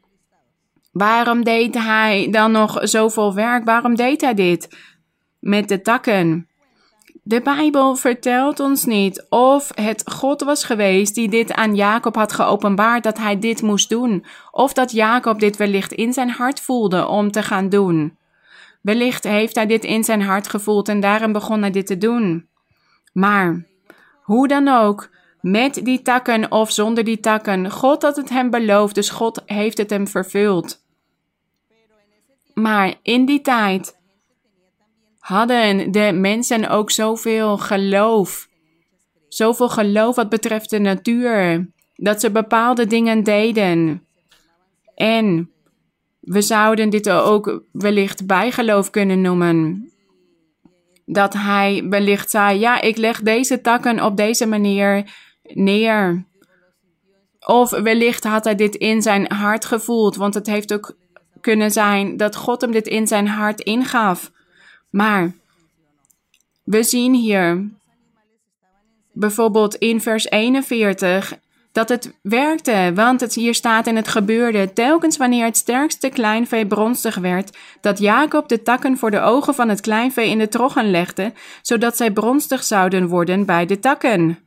Waarom 0.92 1.44
deed 1.44 1.76
hij 1.76 2.28
dan 2.32 2.52
nog 2.52 2.78
zoveel 2.82 3.34
werk? 3.34 3.66
Waarom 3.66 3.96
deed 3.96 4.22
hij 4.22 4.34
dit 4.34 4.78
met 5.40 5.68
de 5.68 5.82
takken? 5.82 6.50
De 7.24 7.42
Bijbel 7.42 7.96
vertelt 7.96 8.60
ons 8.60 8.86
niet 8.86 9.26
of 9.30 9.72
het 9.74 10.12
God 10.12 10.42
was 10.42 10.64
geweest 10.64 11.16
die 11.16 11.30
dit 11.30 11.54
aan 11.54 11.76
Jacob 11.76 12.16
had 12.16 12.34
geopenbaard 12.34 13.04
dat 13.04 13.18
hij 13.18 13.40
dit 13.40 13.62
moest 13.62 13.90
doen, 13.90 14.26
of 14.52 14.74
dat 14.74 14.92
Jacob 14.92 15.40
dit 15.40 15.58
wellicht 15.58 15.92
in 15.92 16.14
zijn 16.14 16.30
hart 16.30 16.62
voelde 16.62 17.08
om 17.08 17.32
te 17.32 17.44
gaan 17.44 17.70
doen. 17.70 18.18
Wellicht 18.86 19.24
heeft 19.24 19.56
hij 19.56 19.66
dit 19.66 19.84
in 19.84 20.04
zijn 20.04 20.22
hart 20.22 20.48
gevoeld 20.48 20.90
en 20.90 21.00
daarom 21.00 21.32
begon 21.32 21.62
hij 21.62 21.72
dit 21.72 21.88
te 21.88 21.98
doen. 21.98 22.48
Maar 23.14 23.66
hoe 24.22 24.48
dan 24.48 24.68
ook, 24.68 25.10
met 25.42 25.80
die 25.84 26.02
takken 26.02 26.52
of 26.52 26.72
zonder 26.72 27.04
die 27.04 27.20
takken, 27.20 27.72
God 27.72 28.02
had 28.02 28.16
het 28.16 28.30
hem 28.30 28.50
beloofd, 28.50 28.96
dus 28.96 29.10
God 29.10 29.42
heeft 29.46 29.78
het 29.78 29.90
hem 29.90 30.08
vervuld. 30.08 30.84
Maar 32.54 32.94
in 33.02 33.26
die 33.26 33.42
tijd 33.42 33.98
hadden 35.20 35.92
de 35.92 36.12
mensen 36.14 36.70
ook 36.70 36.92
zoveel 36.92 37.58
geloof. 37.58 38.50
Zoveel 39.28 39.70
geloof 39.70 40.16
wat 40.16 40.30
betreft 40.30 40.70
de 40.70 40.80
natuur, 40.80 41.70
dat 41.96 42.20
ze 42.20 42.32
bepaalde 42.32 42.88
dingen 42.88 43.24
deden. 43.24 44.08
En 44.96 45.50
we 46.26 46.42
zouden 46.42 46.90
dit 46.90 47.10
ook 47.10 47.64
wellicht 47.72 48.26
bijgeloof 48.26 48.90
kunnen 48.90 49.22
noemen. 49.22 49.90
Dat 51.06 51.34
hij 51.34 51.86
wellicht 51.90 52.30
zei: 52.30 52.60
Ja, 52.60 52.82
ik 52.82 52.98
leg 52.98 53.22
deze 53.22 53.62
takken 53.62 54.04
op 54.04 54.18
deze 54.18 54.46
manier 54.46 55.14
neer. 55.44 56.26
Of 57.40 57.70
wellicht 57.70 58.24
had 58.24 58.44
hij 58.44 58.56
dit 58.56 58.76
in 58.76 59.02
zijn 59.02 59.32
hart 59.32 59.66
gevoeld, 59.66 60.16
want 60.16 60.34
het 60.34 60.48
heeft 60.48 60.74
ook 60.74 60.98
kunnen 61.42 61.72
zijn 61.72 62.18
dat 62.18 62.36
God 62.36 62.62
hem 62.62 62.72
dit 62.72 62.88
in 62.88 63.08
zijn 63.08 63.28
hart 63.28 63.60
ingaf. 63.62 64.32
Maar 64.90 65.34
we 66.64 66.84
zien 66.84 67.14
hier 67.14 67.70
bijvoorbeeld 69.14 69.76
in 69.76 70.02
vers 70.02 70.26
41 70.26 71.40
dat 71.76 71.90
het 71.90 72.14
werkte, 72.22 72.92
want 72.94 73.22
het 73.22 73.34
hier 73.34 73.54
staat 73.54 73.88
en 73.88 73.96
het 73.96 74.08
gebeurde 74.08 74.74
telkens 74.74 75.18
wanneer 75.18 75.46
het 75.46 75.58
sterkste 75.58 76.10
kleinvee 76.10 76.68
bronstig 76.68 77.16
werd, 77.16 77.58
dat 77.82 78.00
Jacob 78.00 78.50
de 78.50 78.62
takken 78.62 78.98
voor 78.98 79.12
de 79.12 79.20
ogen 79.20 79.56
van 79.56 79.70
het 79.70 79.82
kleinvee 79.82 80.30
in 80.30 80.38
de 80.38 80.48
troggen 80.48 80.92
legde, 80.92 81.34
zodat 81.62 81.98
zij 81.98 82.12
bronstig 82.12 82.64
zouden 82.64 83.08
worden 83.08 83.46
bij 83.46 83.66
de 83.66 83.80
takken. 83.80 84.40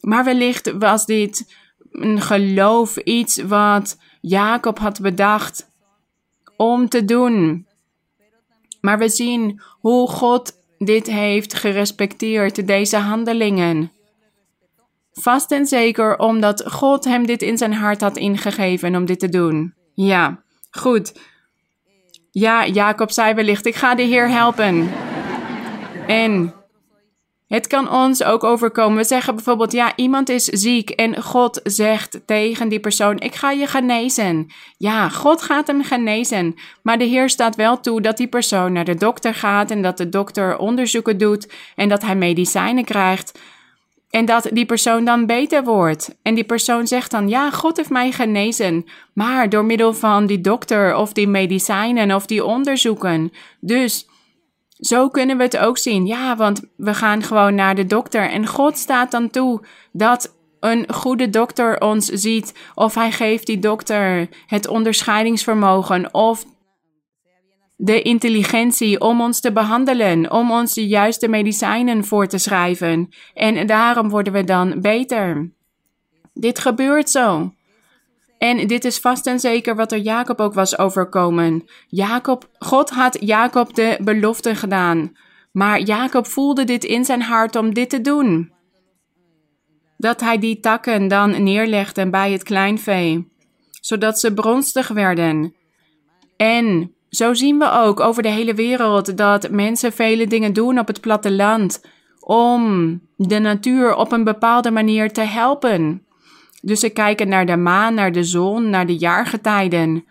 Maar 0.00 0.24
wellicht 0.24 0.72
was 0.78 1.06
dit 1.06 1.54
een 1.92 2.20
geloof, 2.20 2.96
iets 2.96 3.36
wat 3.36 3.98
Jacob 4.20 4.78
had 4.78 5.00
bedacht 5.00 5.70
om 6.56 6.88
te 6.88 7.04
doen. 7.04 7.66
Maar 8.80 8.98
we 8.98 9.08
zien 9.08 9.60
hoe 9.80 10.08
God 10.08 10.52
dit 10.78 11.06
heeft 11.06 11.54
gerespecteerd, 11.54 12.66
deze 12.66 12.96
handelingen. 12.96 13.92
Vast 15.12 15.52
en 15.52 15.66
zeker 15.66 16.18
omdat 16.18 16.64
God 16.66 17.04
hem 17.04 17.26
dit 17.26 17.42
in 17.42 17.58
zijn 17.58 17.72
hart 17.72 18.00
had 18.00 18.16
ingegeven 18.16 18.96
om 18.96 19.04
dit 19.04 19.18
te 19.18 19.28
doen. 19.28 19.74
Ja, 19.94 20.42
goed. 20.70 21.12
Ja, 22.30 22.66
Jacob 22.66 23.10
zei 23.10 23.34
wellicht: 23.34 23.66
Ik 23.66 23.74
ga 23.74 23.94
de 23.94 24.02
Heer 24.02 24.28
helpen. 24.28 24.90
En 26.06 26.54
het 27.50 27.66
kan 27.66 27.90
ons 27.90 28.22
ook 28.24 28.44
overkomen. 28.44 28.96
We 28.96 29.04
zeggen 29.04 29.34
bijvoorbeeld, 29.34 29.72
ja, 29.72 29.92
iemand 29.96 30.28
is 30.28 30.44
ziek 30.44 30.90
en 30.90 31.22
God 31.22 31.60
zegt 31.64 32.20
tegen 32.26 32.68
die 32.68 32.80
persoon, 32.80 33.18
ik 33.20 33.34
ga 33.34 33.50
je 33.50 33.66
genezen. 33.66 34.46
Ja, 34.76 35.08
God 35.08 35.42
gaat 35.42 35.66
hem 35.66 35.84
genezen. 35.84 36.54
Maar 36.82 36.98
de 36.98 37.04
Heer 37.04 37.28
staat 37.28 37.56
wel 37.56 37.80
toe 37.80 38.00
dat 38.00 38.16
die 38.16 38.28
persoon 38.28 38.72
naar 38.72 38.84
de 38.84 38.94
dokter 38.94 39.34
gaat 39.34 39.70
en 39.70 39.82
dat 39.82 39.96
de 39.96 40.08
dokter 40.08 40.58
onderzoeken 40.58 41.18
doet 41.18 41.52
en 41.76 41.88
dat 41.88 42.02
hij 42.02 42.16
medicijnen 42.16 42.84
krijgt. 42.84 43.38
En 44.10 44.24
dat 44.24 44.48
die 44.52 44.66
persoon 44.66 45.04
dan 45.04 45.26
beter 45.26 45.64
wordt. 45.64 46.16
En 46.22 46.34
die 46.34 46.44
persoon 46.44 46.86
zegt 46.86 47.10
dan: 47.10 47.28
Ja, 47.28 47.50
God 47.50 47.76
heeft 47.76 47.90
mij 47.90 48.12
genezen. 48.12 48.84
Maar 49.12 49.48
door 49.48 49.64
middel 49.64 49.94
van 49.94 50.26
die 50.26 50.40
dokter 50.40 50.94
of 50.96 51.12
die 51.12 51.28
medicijnen 51.28 52.14
of 52.14 52.26
die 52.26 52.44
onderzoeken. 52.44 53.32
Dus 53.60 54.08
zo 54.78 55.08
kunnen 55.08 55.36
we 55.36 55.42
het 55.42 55.58
ook 55.58 55.78
zien. 55.78 56.06
Ja, 56.06 56.36
want 56.36 56.60
we 56.76 56.94
gaan 56.94 57.22
gewoon 57.22 57.54
naar 57.54 57.74
de 57.74 57.86
dokter. 57.86 58.30
En 58.30 58.46
God 58.46 58.78
staat 58.78 59.10
dan 59.10 59.30
toe 59.30 59.60
dat 59.92 60.34
een 60.60 60.92
goede 60.92 61.30
dokter 61.30 61.80
ons 61.80 62.06
ziet. 62.06 62.54
Of 62.74 62.94
hij 62.94 63.12
geeft 63.12 63.46
die 63.46 63.58
dokter 63.58 64.28
het 64.46 64.68
onderscheidingsvermogen. 64.68 66.14
Of 66.14 66.44
de 67.82 68.02
intelligentie 68.02 69.00
om 69.00 69.20
ons 69.20 69.40
te 69.40 69.52
behandelen, 69.52 70.30
om 70.30 70.50
ons 70.50 70.74
de 70.74 70.86
juiste 70.86 71.28
medicijnen 71.28 72.04
voor 72.04 72.26
te 72.26 72.38
schrijven. 72.38 73.08
En 73.34 73.66
daarom 73.66 74.08
worden 74.08 74.32
we 74.32 74.44
dan 74.44 74.80
beter. 74.80 75.52
Dit 76.34 76.58
gebeurt 76.58 77.10
zo. 77.10 77.52
En 78.38 78.66
dit 78.66 78.84
is 78.84 78.98
vast 78.98 79.26
en 79.26 79.40
zeker 79.40 79.74
wat 79.76 79.92
er 79.92 79.98
Jacob 79.98 80.40
ook 80.40 80.54
was 80.54 80.78
overkomen. 80.78 81.64
Jacob, 81.88 82.48
God 82.58 82.90
had 82.90 83.16
Jacob 83.20 83.74
de 83.74 83.98
belofte 84.02 84.54
gedaan. 84.54 85.12
Maar 85.52 85.80
Jacob 85.80 86.26
voelde 86.26 86.64
dit 86.64 86.84
in 86.84 87.04
zijn 87.04 87.22
hart 87.22 87.56
om 87.56 87.74
dit 87.74 87.90
te 87.90 88.00
doen. 88.00 88.52
Dat 89.96 90.20
hij 90.20 90.38
die 90.38 90.60
takken 90.60 91.08
dan 91.08 91.42
neerlegde 91.42 92.10
bij 92.10 92.32
het 92.32 92.42
kleinvee, 92.42 93.32
zodat 93.80 94.20
ze 94.20 94.34
bronstig 94.34 94.88
werden. 94.88 95.54
En 96.36 96.94
zo 97.10 97.34
zien 97.34 97.58
we 97.58 97.70
ook 97.70 98.00
over 98.00 98.22
de 98.22 98.28
hele 98.28 98.54
wereld 98.54 99.16
dat 99.16 99.50
mensen 99.50 99.92
vele 99.92 100.26
dingen 100.26 100.52
doen 100.52 100.78
op 100.78 100.86
het 100.86 101.00
platteland 101.00 101.84
om 102.20 103.00
de 103.16 103.38
natuur 103.38 103.94
op 103.94 104.12
een 104.12 104.24
bepaalde 104.24 104.70
manier 104.70 105.12
te 105.12 105.20
helpen. 105.20 106.04
Dus 106.62 106.80
ze 106.80 106.88
kijken 106.88 107.28
naar 107.28 107.46
de 107.46 107.56
maan, 107.56 107.94
naar 107.94 108.12
de 108.12 108.24
zon, 108.24 108.70
naar 108.70 108.86
de 108.86 108.96
jaargetijden. 108.96 110.04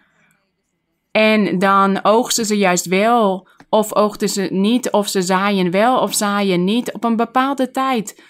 En 1.11 1.59
dan 1.59 2.03
oogsten 2.03 2.45
ze 2.45 2.57
juist 2.57 2.85
wel, 2.85 3.47
of 3.69 3.95
oogsten 3.95 4.29
ze 4.29 4.47
niet, 4.51 4.91
of 4.91 5.07
ze 5.07 5.21
zaaien 5.21 5.71
wel 5.71 5.99
of 5.99 6.13
zaaien 6.13 6.63
niet 6.63 6.91
op 6.91 7.03
een 7.03 7.15
bepaalde 7.15 7.71
tijd, 7.71 8.23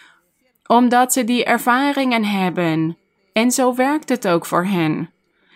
omdat 0.66 1.14
ze 1.14 1.24
die 1.24 1.46
ervaringen 1.46 2.24
hebben. 2.26 2.98
En 3.34 3.52
zo 3.52 3.76
werkt 3.76 4.10
het 4.10 4.28
ook 4.28 4.46
voor 4.46 4.66
hen. 4.66 5.10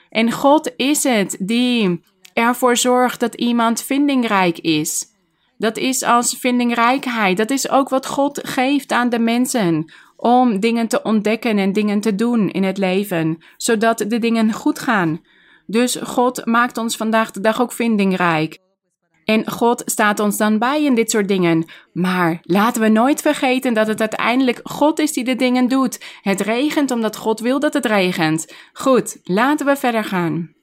En 0.10 0.32
God 0.32 0.74
is 0.76 1.04
het 1.04 1.38
die 1.40 2.04
ervoor 2.34 2.78
zorgt 2.78 3.20
dat 3.20 3.36
iemand 3.36 3.82
vindingrijk 3.82 4.60
is. 4.60 5.12
Dat 5.58 5.78
is 5.78 6.04
als 6.04 6.38
vindingrijkheid. 6.40 7.38
Dat 7.38 7.50
is 7.50 7.70
ook 7.70 7.90
wat 7.90 8.06
God 8.06 8.40
geeft 8.44 8.92
aan 8.92 9.10
de 9.10 9.20
mensen 9.20 9.94
om 10.18 10.60
dingen 10.60 10.88
te 10.88 11.02
ontdekken 11.02 11.58
en 11.58 11.74
dingen 11.74 12.00
te 12.00 12.16
doen 12.16 12.50
in 12.50 12.64
het 12.64 12.78
leven, 12.78 13.38
zodat 13.58 13.98
de 13.98 14.20
dingen 14.20 14.54
goed 14.54 14.80
gaan. 14.80 15.22
Dus 15.66 15.96
God 15.96 16.46
maakt 16.46 16.78
ons 16.78 16.96
vandaag 16.96 17.32
de 17.32 17.40
dag 17.40 17.62
ook 17.62 17.72
vindingrijk. 17.72 18.58
En 19.26 19.52
God 19.52 19.82
staat 19.86 20.20
ons 20.20 20.38
dan 20.38 20.60
bij 20.60 20.84
in 20.84 20.96
dit 20.96 21.12
soort 21.12 21.28
dingen. 21.28 21.66
Maar 21.94 22.40
laten 22.42 22.82
we 22.82 22.88
nooit 22.88 23.22
vergeten 23.22 23.74
dat 23.74 23.88
het 23.88 24.00
uiteindelijk 24.00 24.60
God 24.64 25.00
is 25.00 25.14
die 25.14 25.24
de 25.24 25.36
dingen 25.36 25.68
doet. 25.68 26.20
Het 26.22 26.42
regent 26.42 26.92
omdat 26.92 27.16
God 27.16 27.40
wil 27.40 27.60
dat 27.60 27.74
het 27.74 27.86
regent. 27.86 28.54
Goed, 28.74 29.20
laten 29.24 29.66
we 29.66 29.76
verder 29.76 30.04
gaan. 30.04 30.54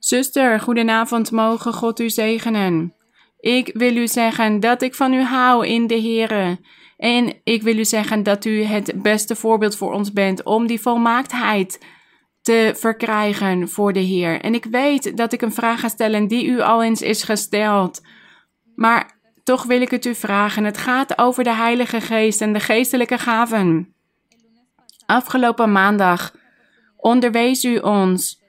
Zuster, 0.00 0.60
goedenavond, 0.60 1.30
mogen 1.30 1.72
God 1.72 2.00
u 2.00 2.10
zegenen. 2.10 2.94
Ik 3.40 3.70
wil 3.74 3.96
u 3.96 4.08
zeggen 4.08 4.60
dat 4.60 4.82
ik 4.82 4.94
van 4.94 5.12
u 5.12 5.22
hou 5.22 5.66
in 5.66 5.86
de 5.86 6.00
Here. 6.00 6.58
En 6.96 7.40
ik 7.44 7.62
wil 7.62 7.78
u 7.78 7.84
zeggen 7.84 8.22
dat 8.22 8.44
u 8.44 8.62
het 8.62 9.02
beste 9.02 9.36
voorbeeld 9.36 9.76
voor 9.76 9.92
ons 9.92 10.12
bent 10.12 10.42
om 10.42 10.66
die 10.66 10.80
volmaaktheid 10.80 11.84
te 12.42 12.72
verkrijgen 12.76 13.68
voor 13.68 13.92
de 13.92 14.00
Heer. 14.00 14.40
En 14.40 14.54
ik 14.54 14.64
weet 14.64 15.16
dat 15.16 15.32
ik 15.32 15.42
een 15.42 15.52
vraag 15.52 15.80
ga 15.80 15.88
stellen 15.88 16.28
die 16.28 16.46
u 16.46 16.60
al 16.60 16.82
eens 16.82 17.02
is 17.02 17.22
gesteld. 17.22 18.00
Maar 18.74 19.18
toch 19.44 19.64
wil 19.64 19.80
ik 19.80 19.90
het 19.90 20.04
u 20.04 20.14
vragen. 20.14 20.64
Het 20.64 20.78
gaat 20.78 21.18
over 21.18 21.44
de 21.44 21.54
Heilige 21.54 22.00
Geest 22.00 22.40
en 22.40 22.52
de 22.52 22.60
geestelijke 22.60 23.18
gaven. 23.18 23.94
Afgelopen 25.06 25.72
maandag 25.72 26.34
onderwees 26.96 27.64
u 27.64 27.76
ons 27.76 28.39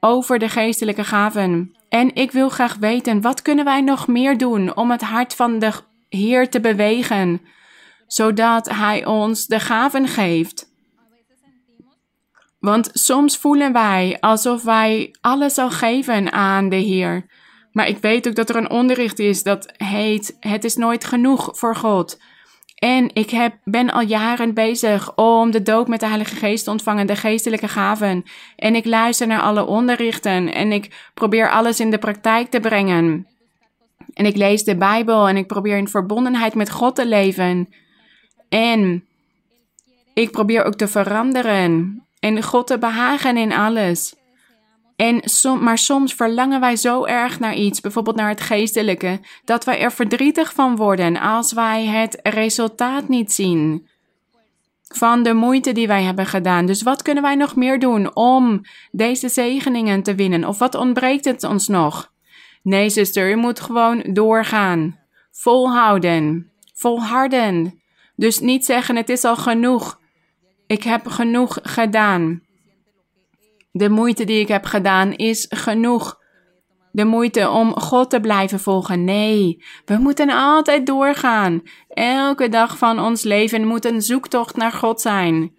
over 0.00 0.38
de 0.38 0.48
geestelijke 0.48 1.04
gaven. 1.04 1.76
En 1.88 2.14
ik 2.14 2.30
wil 2.30 2.48
graag 2.48 2.76
weten, 2.76 3.20
wat 3.20 3.42
kunnen 3.42 3.64
wij 3.64 3.80
nog 3.80 4.06
meer 4.06 4.38
doen 4.38 4.76
om 4.76 4.90
het 4.90 5.02
hart 5.02 5.34
van 5.34 5.58
de 5.58 5.72
Heer 6.08 6.50
te 6.50 6.60
bewegen, 6.60 7.40
zodat 8.06 8.68
Hij 8.68 9.06
ons 9.06 9.46
de 9.46 9.60
gaven 9.60 10.08
geeft? 10.08 10.68
Want 12.58 12.90
soms 12.92 13.36
voelen 13.36 13.72
wij 13.72 14.16
alsof 14.20 14.62
wij 14.62 15.14
alles 15.20 15.58
al 15.58 15.70
geven 15.70 16.32
aan 16.32 16.68
de 16.68 16.76
Heer. 16.76 17.26
Maar 17.72 17.88
ik 17.88 17.98
weet 17.98 18.28
ook 18.28 18.34
dat 18.34 18.48
er 18.48 18.56
een 18.56 18.70
onderricht 18.70 19.18
is 19.18 19.42
dat 19.42 19.72
heet: 19.76 20.36
Het 20.40 20.64
is 20.64 20.76
nooit 20.76 21.04
genoeg 21.04 21.58
voor 21.58 21.76
God. 21.76 22.18
En 22.80 23.10
ik 23.12 23.30
heb, 23.30 23.54
ben 23.64 23.90
al 23.90 24.00
jaren 24.00 24.54
bezig 24.54 25.16
om 25.16 25.50
de 25.50 25.62
doop 25.62 25.88
met 25.88 26.00
de 26.00 26.06
Heilige 26.06 26.36
Geest 26.36 26.64
te 26.64 26.70
ontvangen, 26.70 27.06
de 27.06 27.16
geestelijke 27.16 27.68
gaven. 27.68 28.24
En 28.56 28.74
ik 28.74 28.84
luister 28.84 29.26
naar 29.26 29.40
alle 29.40 29.66
onderrichten 29.66 30.52
en 30.52 30.72
ik 30.72 31.10
probeer 31.14 31.50
alles 31.50 31.80
in 31.80 31.90
de 31.90 31.98
praktijk 31.98 32.50
te 32.50 32.60
brengen. 32.60 33.26
En 34.14 34.26
ik 34.26 34.36
lees 34.36 34.64
de 34.64 34.76
Bijbel 34.76 35.28
en 35.28 35.36
ik 35.36 35.46
probeer 35.46 35.76
in 35.76 35.88
verbondenheid 35.88 36.54
met 36.54 36.70
God 36.70 36.94
te 36.94 37.06
leven. 37.06 37.68
En 38.48 39.04
ik 40.14 40.30
probeer 40.30 40.64
ook 40.64 40.74
te 40.74 40.88
veranderen 40.88 42.02
en 42.20 42.42
God 42.42 42.66
te 42.66 42.78
behagen 42.78 43.36
in 43.36 43.52
alles. 43.52 44.14
En 45.00 45.22
maar 45.60 45.78
soms 45.78 46.14
verlangen 46.14 46.60
wij 46.60 46.76
zo 46.76 47.04
erg 47.04 47.38
naar 47.38 47.54
iets, 47.54 47.80
bijvoorbeeld 47.80 48.16
naar 48.16 48.28
het 48.28 48.40
geestelijke, 48.40 49.20
dat 49.44 49.64
wij 49.64 49.80
er 49.80 49.92
verdrietig 49.92 50.52
van 50.52 50.76
worden 50.76 51.20
als 51.20 51.52
wij 51.52 51.84
het 51.84 52.18
resultaat 52.22 53.08
niet 53.08 53.32
zien 53.32 53.88
van 54.82 55.22
de 55.22 55.32
moeite 55.32 55.72
die 55.72 55.86
wij 55.86 56.02
hebben 56.02 56.26
gedaan. 56.26 56.66
Dus 56.66 56.82
wat 56.82 57.02
kunnen 57.02 57.22
wij 57.22 57.34
nog 57.34 57.56
meer 57.56 57.78
doen 57.78 58.16
om 58.16 58.60
deze 58.90 59.28
zegeningen 59.28 60.02
te 60.02 60.14
winnen? 60.14 60.44
Of 60.44 60.58
wat 60.58 60.74
ontbreekt 60.74 61.24
het 61.24 61.44
ons 61.44 61.68
nog? 61.68 62.12
Nee, 62.62 62.90
zuster, 62.90 63.28
je 63.28 63.36
moet 63.36 63.60
gewoon 63.60 64.02
doorgaan. 64.12 64.98
Volhouden. 65.30 66.50
Volharden. 66.74 67.80
Dus 68.16 68.40
niet 68.40 68.64
zeggen: 68.64 68.96
het 68.96 69.08
is 69.08 69.24
al 69.24 69.36
genoeg. 69.36 70.00
Ik 70.66 70.82
heb 70.82 71.06
genoeg 71.06 71.58
gedaan. 71.62 72.48
De 73.72 73.88
moeite 73.88 74.24
die 74.24 74.40
ik 74.40 74.48
heb 74.48 74.64
gedaan 74.64 75.12
is 75.12 75.46
genoeg. 75.48 76.18
De 76.92 77.04
moeite 77.04 77.50
om 77.50 77.80
God 77.80 78.10
te 78.10 78.20
blijven 78.20 78.60
volgen. 78.60 79.04
Nee, 79.04 79.64
we 79.84 79.96
moeten 79.96 80.30
altijd 80.30 80.86
doorgaan. 80.86 81.62
Elke 81.88 82.48
dag 82.48 82.78
van 82.78 83.00
ons 83.00 83.22
leven 83.22 83.66
moet 83.66 83.84
een 83.84 84.02
zoektocht 84.02 84.56
naar 84.56 84.72
God 84.72 85.00
zijn. 85.00 85.54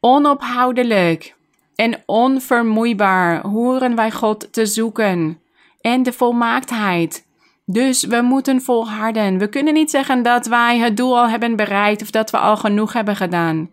Onophoudelijk 0.00 1.34
en 1.74 2.02
onvermoeibaar 2.06 3.46
horen 3.46 3.94
wij 3.94 4.10
God 4.10 4.52
te 4.52 4.66
zoeken. 4.66 5.40
En 5.80 6.02
de 6.02 6.12
volmaaktheid. 6.12 7.26
Dus 7.66 8.04
we 8.04 8.20
moeten 8.20 8.62
volharden. 8.62 9.38
We 9.38 9.48
kunnen 9.48 9.74
niet 9.74 9.90
zeggen 9.90 10.22
dat 10.22 10.46
wij 10.46 10.78
het 10.78 10.96
doel 10.96 11.18
al 11.18 11.28
hebben 11.28 11.56
bereikt 11.56 12.02
of 12.02 12.10
dat 12.10 12.30
we 12.30 12.38
al 12.38 12.56
genoeg 12.56 12.92
hebben 12.92 13.16
gedaan. 13.16 13.70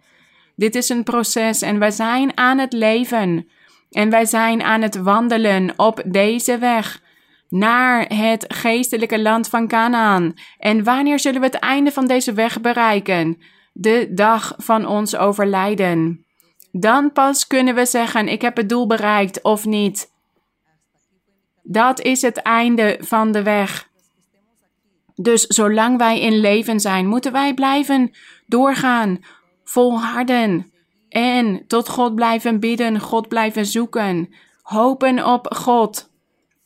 Dit 0.56 0.76
is 0.76 0.90
een 0.90 1.04
proces 1.04 1.62
en 1.62 1.80
wij 1.80 1.92
zijn 1.92 2.38
aan 2.38 2.58
het 2.58 2.74
leven. 2.74 3.48
En 3.92 4.10
wij 4.10 4.26
zijn 4.26 4.62
aan 4.62 4.82
het 4.82 4.96
wandelen 4.96 5.74
op 5.76 6.04
deze 6.06 6.58
weg 6.58 7.02
naar 7.50 8.06
het 8.16 8.46
geestelijke 8.48 9.22
land 9.22 9.50
van 9.50 9.68
Canaan. 9.68 10.34
En 10.58 10.84
wanneer 10.84 11.20
zullen 11.20 11.40
we 11.40 11.46
het 11.46 11.60
einde 11.60 11.92
van 11.92 12.08
deze 12.08 12.34
weg 12.34 12.62
bereiken? 12.62 13.42
De 13.74 14.08
dag 14.14 14.54
van 14.58 14.86
ons 14.86 15.16
overlijden. 15.16 16.26
Dan 16.72 17.12
pas 17.12 17.48
kunnen 17.48 17.76
we 17.76 17.86
zeggen: 17.86 18.28
ik 18.28 18.42
heb 18.42 18.58
het 18.58 18.70
doel 18.70 18.88
bereikt 18.88 19.42
of 19.42 19.66
niet. 19.66 20.12
Dat 21.64 22.02
is 22.02 22.22
het 22.22 22.38
einde 22.38 22.98
van 23.02 23.32
de 23.32 23.44
weg. 23.44 23.90
Dus 25.16 25.42
zolang 25.42 25.98
wij 25.98 26.22
in 26.22 26.40
leven 26.40 26.80
zijn, 26.80 27.08
moeten 27.08 27.32
wij 27.32 27.54
blijven 27.54 28.12
doorgaan, 28.46 29.20
volharden, 29.64 30.71
en 31.12 31.64
tot 31.68 31.90
God 31.90 32.16
blijven 32.16 32.60
bidden, 32.60 33.00
God 33.00 33.28
blijven 33.28 33.66
zoeken. 33.66 34.30
Hopen 34.62 35.26
op 35.26 35.56
God. 35.56 36.10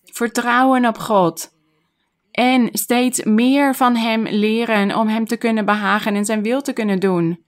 Vertrouwen 0.03 0.85
op 0.85 0.97
God. 0.97 1.51
En 2.31 2.69
steeds 2.71 3.23
meer 3.23 3.75
van 3.75 3.95
Hem 3.95 4.27
leren 4.27 4.95
om 4.95 5.07
Hem 5.07 5.25
te 5.25 5.37
kunnen 5.37 5.65
behagen 5.65 6.15
en 6.15 6.25
Zijn 6.25 6.43
wil 6.43 6.61
te 6.61 6.73
kunnen 6.73 6.99
doen. 6.99 7.43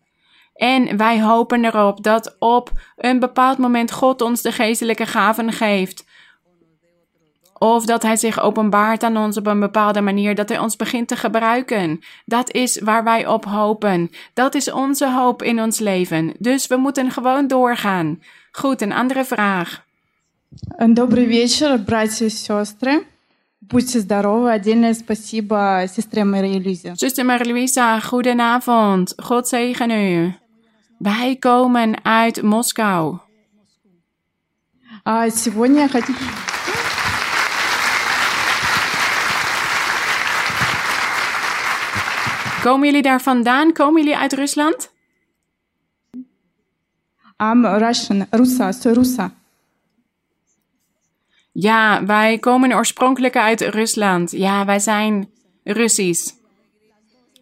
En 0.53 0.97
wij 0.97 1.21
hopen 1.21 1.65
erop 1.65 2.03
dat 2.03 2.35
op 2.39 2.71
een 2.95 3.19
bepaald 3.19 3.57
moment 3.57 3.91
God 3.91 4.21
ons 4.21 4.41
de 4.41 4.51
geestelijke 4.51 5.05
gaven 5.05 5.51
geeft. 5.51 6.05
Of 7.58 7.84
dat 7.84 8.02
Hij 8.02 8.16
zich 8.16 8.40
openbaart 8.40 9.02
aan 9.02 9.16
ons 9.16 9.36
op 9.36 9.46
een 9.46 9.60
bepaalde 9.60 10.00
manier, 10.00 10.34
dat 10.34 10.48
Hij 10.48 10.58
ons 10.58 10.76
begint 10.76 11.08
te 11.08 11.16
gebruiken. 11.16 12.00
Dat 12.24 12.52
is 12.52 12.80
waar 12.80 13.04
wij 13.04 13.26
op 13.26 13.44
hopen. 13.44 14.10
Dat 14.34 14.54
is 14.54 14.70
onze 14.70 15.10
hoop 15.10 15.42
in 15.42 15.62
ons 15.62 15.78
leven. 15.78 16.34
Dus 16.38 16.66
we 16.66 16.76
moeten 16.76 17.10
gewoon 17.10 17.46
doorgaan. 17.46 18.22
Goed, 18.52 18.80
een 18.80 18.92
andere 18.92 19.24
vraag. 19.24 19.84
Een 20.76 20.94
Добрый 20.94 21.26
вечер, 21.26 21.78
братья 21.78 22.26
и 22.26 22.30
сестры. 22.30 23.06
Будьте 23.60 24.00
здоровы. 24.00 24.52
Отдельное 24.52 24.92
спасибо 24.92 25.84
сестре 25.88 26.24
Марии 26.24 26.58
Люзе. 26.58 26.92
Zuster 26.96 27.24
Marie-Louisa, 27.24 28.00
goedenavond. 28.00 29.14
God 29.16 29.48
zegen 29.48 29.90
u. 29.90 30.34
Wij 30.98 31.36
komen 31.36 32.04
uit 32.04 32.42
Moskou. 32.42 33.18
А 35.04 35.30
сегодня 35.30 35.82
я 35.82 35.88
хочу... 35.88 36.12
Komen 42.61 42.85
jullie 42.85 43.01
daar 43.01 43.21
vandaan? 43.21 43.73
Komen 43.73 44.01
jullie 44.01 44.17
uit 44.17 44.33
Rusland? 44.33 44.95
I'm 47.37 47.65
Russian, 47.65 48.25
Russa, 48.29 48.71
Russa. 48.83 49.31
Ja, 51.51 52.05
wij 52.05 52.37
komen 52.37 52.73
oorspronkelijk 52.73 53.35
uit 53.35 53.61
Rusland. 53.61 54.31
Ja, 54.31 54.65
wij 54.65 54.79
zijn 54.79 55.29
Russisch. 55.63 56.33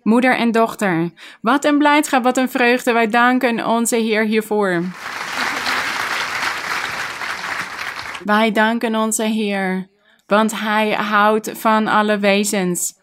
Moeder 0.03 0.37
en 0.37 0.51
dochter. 0.51 1.11
Wat 1.41 1.65
een 1.65 1.77
blijdschap, 1.77 2.23
wat 2.23 2.37
een 2.37 2.49
vreugde. 2.49 2.91
Wij 2.91 3.07
danken 3.07 3.67
onze 3.67 3.95
Heer 3.95 4.25
hiervoor. 4.25 4.83
Wij 8.23 8.51
danken 8.51 8.95
onze 8.95 9.23
Heer, 9.23 9.87
want 10.27 10.59
Hij 10.59 10.91
houdt 10.91 11.51
van 11.53 11.87
alle 11.87 12.17
wezens. 12.17 12.93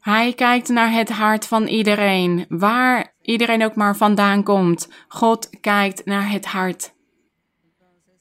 Hij 0.00 0.32
kijkt 0.32 0.68
naar 0.68 0.92
het 0.92 1.10
hart 1.10 1.46
van 1.46 1.66
iedereen, 1.66 2.46
waar 2.48 3.14
iedereen 3.22 3.64
ook 3.64 3.74
maar 3.74 3.96
vandaan 3.96 4.42
komt. 4.42 4.88
God 5.08 5.50
kijkt 5.60 6.04
naar 6.04 6.30
het 6.30 6.44
hart. 6.44 6.92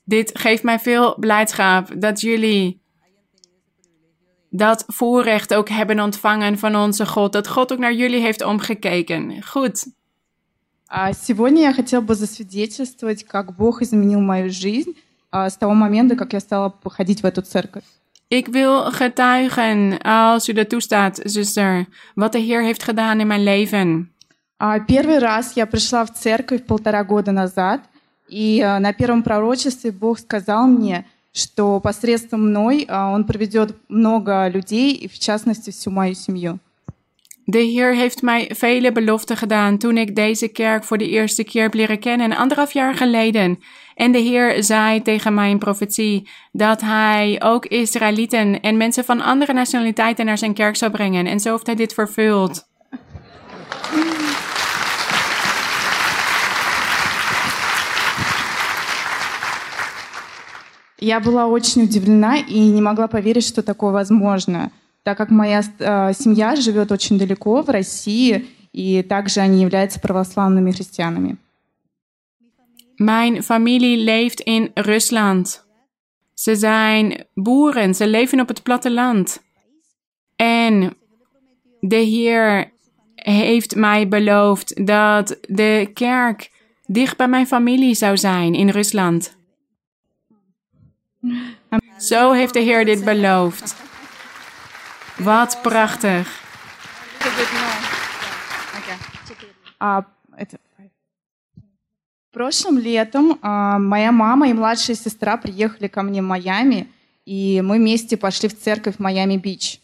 Dit 0.06 0.40
geeft 0.40 0.64
mij 0.64 0.80
veel 0.80 1.16
blijdschap 1.20 1.90
dat 1.98 2.22
jullie 2.22 2.82
dat 4.50 4.84
voorrecht 4.88 5.54
ook 5.54 5.70
hebben 5.70 6.00
ontvangen 6.00 6.58
van 6.58 6.76
onze 6.76 7.06
God. 7.06 7.34
Dat 7.34 7.48
God 7.48 7.72
ook 7.72 7.80
naar 7.80 7.94
jullie 7.94 8.22
heeft 8.22 8.44
omgekeken. 8.44 9.44
Goed. 9.44 9.86
А 10.88 11.12
Сегодня 11.14 11.62
я 11.62 11.74
хотела 11.74 12.02
бы 12.02 12.14
засвидетельствовать, 12.14 13.24
как 13.24 13.56
Бог 13.56 13.82
изменил 13.82 14.20
мою 14.22 14.52
жизнь 14.52 14.96
а, 15.32 15.50
с 15.50 15.58
того 15.58 15.74
момента, 15.74 16.16
как 16.16 16.34
я 16.34 16.40
стала 16.40 16.72
ходить 16.86 17.22
в 17.22 17.26
эту 17.26 17.42
церковь. 17.42 17.84
Ik 18.29 18.47
wil 18.47 18.93
getuigen, 18.93 19.99
als 20.03 20.49
u 20.49 20.53
dat 20.53 20.69
toestaat, 20.69 21.21
zuster, 21.25 21.87
wat 22.15 22.33
de 22.33 22.39
Heer 22.39 22.63
heeft 22.63 22.83
gedaan 22.83 23.21
in 23.21 23.27
mijn 23.27 23.43
leven. 23.43 24.13
А, 24.57 24.81
Первый 24.81 25.19
раз 25.19 25.55
я 25.55 25.67
пришла 25.67 26.05
в 26.05 26.13
церковь 26.13 26.67
полтора 26.67 27.05
года 27.05 27.33
назад, 27.33 27.81
и 28.29 28.61
а, 28.61 28.81
на 28.81 28.93
первом 28.93 29.23
пророчестве 29.23 29.93
Бог 29.93 30.19
сказал 30.19 30.67
мне, 30.67 31.07
что 31.33 31.81
посредством 31.81 32.49
мной 32.49 32.85
а, 32.89 33.13
Он 33.13 33.25
приведет 33.25 33.75
много 33.89 34.49
людей, 34.49 34.93
и 34.93 35.09
в 35.09 35.19
частности 35.19 35.71
всю 35.71 35.91
мою 35.91 36.15
семью. 36.15 36.59
De 37.48 37.58
Heer 37.58 37.96
heeft 37.96 38.22
mij 38.22 38.52
vele 38.54 38.92
beloften 38.92 39.38
gedaan 39.38 39.78
toen 39.78 39.98
ik 39.98 40.16
deze 40.16 40.48
kerk 40.48 40.84
voor 40.84 40.98
de 40.98 41.10
eerste 41.10 41.44
keer 41.44 41.62
heb 41.62 41.74
leren 41.74 42.00
kennen, 42.00 42.38
anderhalf 42.38 42.74
jaar 42.74 42.96
geleden. 42.96 43.60
En 43.96 44.12
de 44.12 44.18
Heer 44.18 44.64
zei 44.64 45.02
tegen 45.02 45.34
mij 45.34 45.50
in 45.50 45.58
profetie 45.58 46.30
dat 46.52 46.82
Hij 46.82 47.42
ook 47.44 47.66
Israëlieten 47.66 48.62
en 48.62 48.78
mensen 48.78 49.04
van 49.04 49.22
andere 49.22 49.54
nationaliteiten 49.54 50.26
naar 50.26 50.38
zijn 50.38 50.54
kerk 50.54 50.76
zou 50.76 50.92
brengen. 50.92 51.26
En 51.26 51.40
zo 51.40 51.52
heeft 51.52 51.66
Hij 51.66 51.76
dit 51.76 51.94
vervuld. 51.94 52.72
Я 60.96 61.20
была 61.20 61.48
очень 61.48 61.84
удивлена 61.84 62.38
и 62.38 62.60
не 62.60 62.82
могла 62.82 63.10
поверить, 63.10 63.46
что 63.46 63.62
такое 63.62 63.92
возможно, 63.92 64.72
так 65.08 65.18
как 65.18 65.30
моя 65.30 65.62
э, 65.80 66.14
семья 66.14 66.56
живет 66.56 66.92
очень 66.92 67.18
далеко, 67.18 67.62
в 67.62 67.70
России, 67.70 68.46
и 68.72 69.04
также 69.04 69.42
они 69.42 69.62
являются 69.62 70.00
православными 70.00 70.72
христианами. 70.72 71.38
Mijn 72.98 73.44
familie 73.44 73.98
leeft 73.98 74.40
in 74.40 74.72
Rusland. 74.76 75.66
Ze 76.34 76.56
zijn 76.56 77.26
boeren, 77.34 77.96
ze 77.96 78.08
leven 78.08 78.40
op 78.40 78.48
het 78.48 78.64
platteland. 78.64 79.42
En 80.36 80.94
de 81.80 81.96
Heer 81.96 82.72
heeft 83.16 83.76
mij 83.76 84.08
beloofd 84.08 84.86
dat 84.88 85.38
de 85.48 85.90
kerk 85.94 86.52
dicht 86.86 87.18
bij 87.18 87.28
mijn 87.28 87.48
familie 87.48 87.96
zou 87.96 88.18
zijn 88.18 88.54
in 88.54 88.70
Rusland. 88.70 89.38
Zo 91.98 92.32
heeft 92.32 92.54
de 92.54 92.60
Heer 92.60 92.86
dit 92.86 93.04
beloofd. 93.04 93.76
Wat 95.19 95.63
prachtig. 95.65 96.27
А, 99.81 100.05
это... 100.37 100.59
Прошлым 102.33 102.79
летом 102.79 103.39
а, 103.43 103.79
моя 103.79 104.13
мама 104.13 104.49
и 104.49 104.53
младшая 104.53 104.97
сестра 104.97 105.37
приехали 105.37 105.89
ко 105.89 106.03
мне 106.03 106.23
в 106.23 106.25
Майами, 106.25 106.89
и 107.25 107.61
мы 107.65 107.79
вместе 107.79 108.17
пошли 108.17 108.49
в 108.49 108.57
церковь 108.57 108.99
Майами-Бич. 108.99 109.81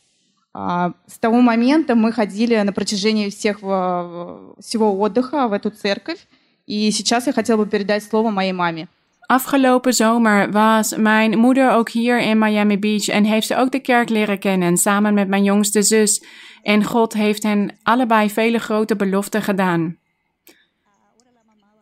А, 0.53 0.93
с 1.09 1.18
того 1.18 1.41
момента 1.41 1.97
мы 1.97 2.12
ходили 2.12 2.57
на 2.61 2.72
протяжении 2.72 3.30
всех, 3.30 3.61
в- 3.61 4.55
всего 4.61 5.01
отдыха 5.01 5.49
в 5.49 5.53
эту 5.53 5.70
церковь, 5.70 6.26
и 6.66 6.91
сейчас 6.93 7.26
я 7.26 7.32
хотела 7.32 7.64
бы 7.64 7.66
передать 7.66 8.05
слово 8.05 8.30
моей 8.30 8.53
маме. 8.53 8.89
Afgelopen 9.26 9.93
zomer 9.93 10.52
was 10.52 10.95
mijn 10.95 11.38
moeder 11.38 11.72
ook 11.72 11.89
hier 11.89 12.20
in 12.20 12.38
Miami 12.38 12.80
Beach 12.80 13.08
en 13.08 13.24
heeft 13.24 13.47
ze 13.47 13.56
ook 13.56 13.72
de 13.72 13.80
kerk 13.80 14.10
leren 14.10 14.39
kennen 14.39 14.78
samen 14.78 15.14
met 15.14 15.28
mijn 15.28 15.43
jongste 15.43 15.82
zus. 15.82 16.24
En 16.62 16.84
God 16.84 17.14
heeft 17.14 17.43
hen 17.43 17.78
allebei 17.84 18.30
vele 18.30 18.60
grote 18.60 18.95
beloften 18.95 19.41
gedaan. 19.41 19.97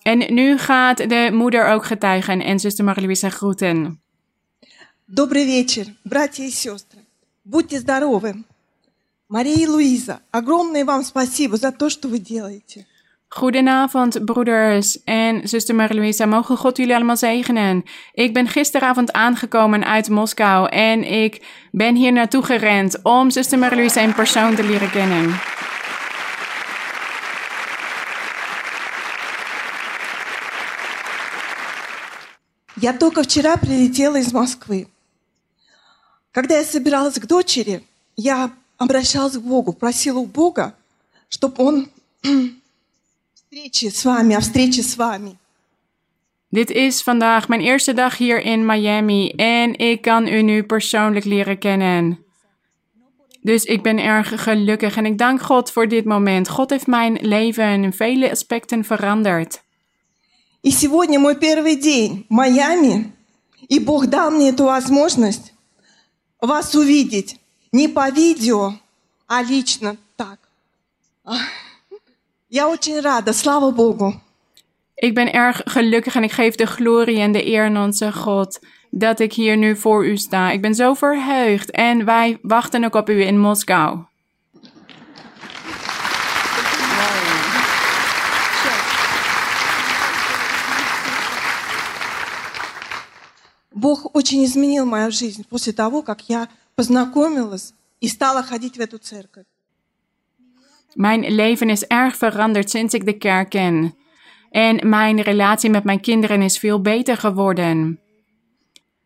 En 0.01 0.33
nu 0.33 0.57
gaat 0.57 0.97
de 0.97 1.29
moeder 1.33 1.67
ook 1.67 1.85
getuigen 1.85 2.41
en 2.41 2.59
zuster 2.59 2.85
Marie-Louise 2.85 3.29
groeten. 3.29 3.99
Добрый 5.09 5.45
вечер, 5.45 5.85
братья 6.03 6.43
и 6.43 6.51
сестры. 6.51 6.99
Будьте 7.45 7.79
здоровы. 7.79 8.43
Мария 9.29 9.55
и 9.55 9.67
Луиза, 9.67 10.21
огромное 10.31 10.83
вам 10.83 11.03
спасибо 11.03 11.55
за 11.55 11.71
то, 11.71 11.89
что 11.89 12.09
вы 12.09 12.19
делаете. 12.19 12.85
Goedenavond, 13.31 14.25
broeders 14.25 15.03
en 15.03 15.47
zuster 15.47 15.75
Marie-Louise. 15.75 16.25
Mogen 16.25 16.57
God 16.57 16.77
jullie 16.77 16.95
allemaal 16.95 17.17
zegenen. 17.17 17.83
Ik 18.13 18.33
ben 18.33 18.47
gisteravond 18.47 19.13
aangekomen 19.13 19.85
uit 19.85 20.09
Moskou 20.09 20.69
en 20.69 21.03
ik 21.03 21.45
ben 21.71 21.95
hier 21.95 22.13
naartoe 22.13 22.43
gerend 22.43 22.99
om 23.03 23.29
zuster 23.29 23.59
Marie-Louise 23.59 24.01
in 24.01 24.13
persoon 24.13 24.55
te 24.55 24.63
leren 24.63 24.89
kennen. 24.91 25.39
Я 32.79 32.93
только 32.93 33.23
вчера 33.23 33.57
прилетела 33.57 34.17
из 34.17 34.31
Москвы. 34.31 34.87
Когда 36.31 36.57
я 36.57 36.63
собиралась 36.63 37.19
к 37.19 37.25
дочери, 37.25 37.83
я 38.15 38.51
обращалась 38.77 39.37
к 39.37 39.41
Богу, 39.41 39.73
просила 39.73 40.19
у 40.19 40.25
Бога, 40.25 40.75
чтобы 41.27 41.63
Он 41.63 41.89
Dit 46.49 46.69
is 46.69 47.01
vandaag 47.01 47.47
mijn 47.47 47.61
eerste 47.61 47.93
dag 47.93 48.17
hier 48.17 48.41
in 48.41 48.65
Miami 48.65 49.29
en 49.29 49.77
ik 49.77 50.01
kan 50.01 50.27
u 50.27 50.41
nu 50.41 50.63
persoonlijk 50.63 51.25
leren 51.25 51.57
kennen. 51.59 52.25
Dus 53.41 53.63
ik 53.63 53.81
ben 53.81 53.99
erg 53.99 54.43
gelukkig 54.43 54.95
en 54.95 55.05
ik 55.05 55.17
dank 55.17 55.41
God 55.41 55.71
voor 55.71 55.87
dit 55.87 56.05
moment. 56.05 56.49
God 56.49 56.69
heeft 56.69 56.87
mijn 56.87 57.17
leven 57.21 57.83
in 57.83 57.93
vele 57.93 58.31
aspecten 58.31 58.83
veranderd. 58.83 59.65
И 60.61 60.71
сегодня 60.71 61.19
мой 61.19 61.35
первый 61.35 61.75
день 61.75 62.25
в 62.27 62.33
Майами, 62.33 63.13
и 63.69 63.79
Бог 63.79 64.07
дал 64.07 64.31
мне 64.31 64.49
эту 64.49 64.65
возможность 64.65 65.53
вас 66.41 66.75
увидеть 66.75 67.39
не 67.71 67.87
по 67.87 68.09
видео, 68.09 68.73
а 69.27 69.43
лично 69.43 69.97
так. 70.15 70.39
Ах, 72.51 72.51
Я 72.51 72.67
очень 72.69 72.99
рада, 73.01 73.33
слава 73.33 73.71
Богу. 73.71 74.21
Ik 74.95 75.13
ben 75.13 75.33
erg 75.33 75.61
gelukkig 75.65 76.15
en 76.15 76.23
ik 76.23 76.31
geef 76.31 76.55
de 76.55 76.65
glorie 76.65 77.19
en 77.19 77.31
de 77.31 77.47
eer 77.47 77.65
aan 77.65 77.77
onze 77.77 78.11
God 78.11 78.59
dat 78.91 79.19
ik 79.19 79.33
hier 79.33 79.57
nu 79.57 79.75
voor 79.75 80.05
u 80.07 80.17
sta. 80.17 80.51
Ik 80.51 80.61
ben 80.61 80.75
zo 80.75 80.93
verheugd 80.93 81.71
en 81.71 82.05
wij 82.05 82.39
wachten 82.41 82.83
ook 82.83 82.95
op 82.95 83.09
u 83.09 83.21
in 83.21 83.39
Moskou. 83.39 84.05
Бог 93.71 94.07
очень 94.13 94.43
изменил 94.43 94.85
мою 94.85 95.11
жизнь 95.11 95.45
после 95.47 95.71
того, 95.71 96.01
как 96.01 96.29
я 96.29 96.49
познакомилась 96.75 97.73
и 98.01 98.07
стала 98.07 98.41
ходить 98.41 98.77
в 98.77 98.79
эту 98.79 98.97
церковь. 98.97 99.45
Mijn 100.93 101.31
leven 101.31 101.69
is 101.69 101.85
erg 101.85 102.17
veranderd 102.17 102.69
sinds 102.69 102.93
ik 102.93 103.05
de 103.05 103.17
kerk 103.17 103.49
ken. 103.49 103.95
En 104.49 104.89
mijn 104.89 105.21
relatie 105.21 105.69
met 105.69 105.83
mijn 105.83 105.99
kinderen 105.99 106.41
is 106.41 106.59
veel 106.59 106.81
beter 106.81 107.17
geworden. 107.17 107.99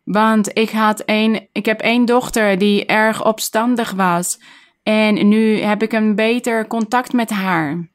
Want 0.04 0.58
ik, 0.58 0.70
had 0.70 1.02
een, 1.06 1.48
ik 1.52 1.66
heb 1.66 1.80
één 1.80 2.04
dochter 2.04 2.58
die 2.58 2.86
erg 2.86 3.24
opstandig 3.24 3.90
was. 3.90 4.38
En 4.82 5.28
nu 5.28 5.58
heb 5.58 5.82
ik 5.82 5.92
een 5.92 6.14
beter 6.14 6.66
contact 6.66 7.12
met 7.12 7.30
haar. 7.30 7.90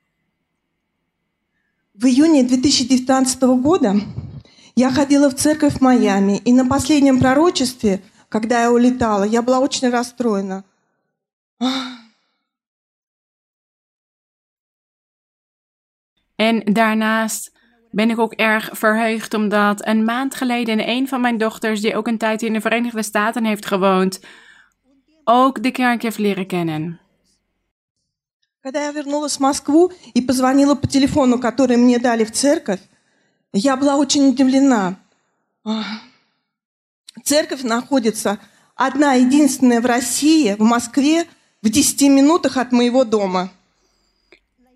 В 1.98 2.06
июне 2.06 2.44
2019 2.44 3.62
года 3.64 3.96
я 4.76 4.92
ходила 4.92 5.30
в 5.32 5.36
церковь 5.36 5.78
в 5.78 5.82
Майами, 5.82 6.38
и 6.46 6.54
на 6.54 6.64
последнем 6.68 7.20
пророчестве, 7.20 8.04
когда 8.30 8.62
я 8.62 8.72
улетала, 8.72 9.24
я 9.24 9.42
была 9.42 9.60
очень 9.60 9.90
расстроена. 9.90 10.64
En 16.42 16.60
daarnaast 16.74 17.52
ben 17.92 18.10
ik 18.10 18.20
ook 18.20 18.34
erg 18.34 18.70
verheugd 18.72 19.34
omdat 19.34 19.88
een 19.88 20.04
maand 20.04 20.36
geleden 20.36 20.90
een 20.90 21.08
van 21.08 21.22
mijn 21.22 21.38
dochters, 21.38 21.82
die 21.82 21.96
ook 21.96 22.08
een 22.08 22.18
tijd 22.18 22.42
in 22.42 22.54
de 22.54 22.62
Verenigde 22.62 23.04
Staten 23.04 23.46
heeft 23.46 23.66
gewoond, 23.66 24.20
ook 25.24 25.64
de 25.64 25.72
kerk 25.72 26.02
heeft 26.02 26.18
leren 26.18 26.48
kennen. 26.48 27.00
Когда 28.62 28.84
я 28.84 28.92
вернулась 28.92 29.38
в 29.38 29.40
Москву 29.40 29.92
и 30.14 30.22
позвонила 30.22 30.76
по 30.76 30.88
телефону, 30.88 31.40
который 31.40 31.78
мне 31.78 32.00
дали 32.00 32.26
в 32.26 32.32
церковь, 32.32 32.82
я 33.54 33.78
была 33.78 33.96
очень 33.96 34.28
удивлена. 34.28 34.96
А, 35.64 35.84
Церковь 37.24 37.64
находится 37.64 38.40
одна 38.76 39.14
единственная 39.14 39.82
в 39.82 39.86
России, 39.86 40.54
в 40.54 40.64
Москве, 40.64 41.26
в 41.62 41.70
10 41.70 42.02
минутах 42.10 42.58
от 42.58 42.72
моего 42.72 43.04
дома. 43.04 43.52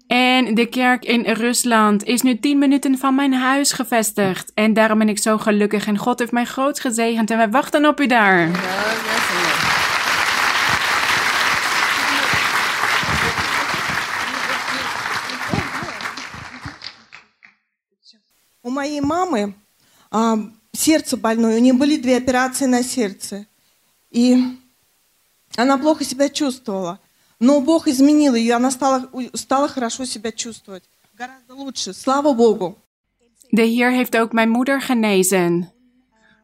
En 0.08 0.56
de 0.56 0.66
kerk 0.66 1.06
in 1.06 1.22
Rusland 1.22 2.04
is 2.04 2.22
nu 2.22 2.40
10 2.40 2.58
minuten 2.58 2.98
van 2.98 3.16
mijn 3.16 3.34
huis 3.34 3.72
gevestigd. 3.72 4.52
En 4.54 4.74
daarom 4.74 4.98
ben 4.98 5.10
ik 5.10 5.20
zo 5.20 5.38
gelukkig. 5.38 5.88
En 5.88 5.98
God 5.98 6.20
heeft 6.20 6.32
mij 6.32 6.46
groot 6.46 6.80
gezegend. 6.80 7.32
En 7.32 7.38
wij 7.38 7.50
wachten 7.50 7.86
op 7.86 8.00
u 8.00 8.08
daar. 8.08 8.50
У 18.64 18.70
моей 18.70 19.02
мамы 19.02 19.56
а, 20.12 20.38
сердце 20.72 21.18
больное, 21.18 21.58
у 21.58 21.60
нее 21.60 21.74
были 21.74 21.98
две 21.98 22.18
операции 22.18 22.66
на 22.66 22.84
сердце. 22.84 23.48
И 24.12 24.38
она 25.56 25.80
плохо 25.80 26.04
себя 26.04 26.30
чувствовала. 26.30 27.00
Но 27.40 27.62
Бог 27.62 27.88
изменил 27.88 28.36
ее, 28.36 28.54
она 28.56 28.70
стала, 28.72 29.10
стала 29.34 29.68
хорошо 29.68 30.06
себя 30.06 30.32
чувствовать. 30.32 30.84
Гораздо 31.18 31.56
лучше, 31.56 31.94
слава 31.94 32.34
Богу. 32.34 32.78
De 33.52 33.64
Heer 33.64 33.92
heeft 33.92 34.18
ook 34.18 34.32
mijn 34.32 34.50
moeder 34.50 34.82
genezen. 34.82 35.72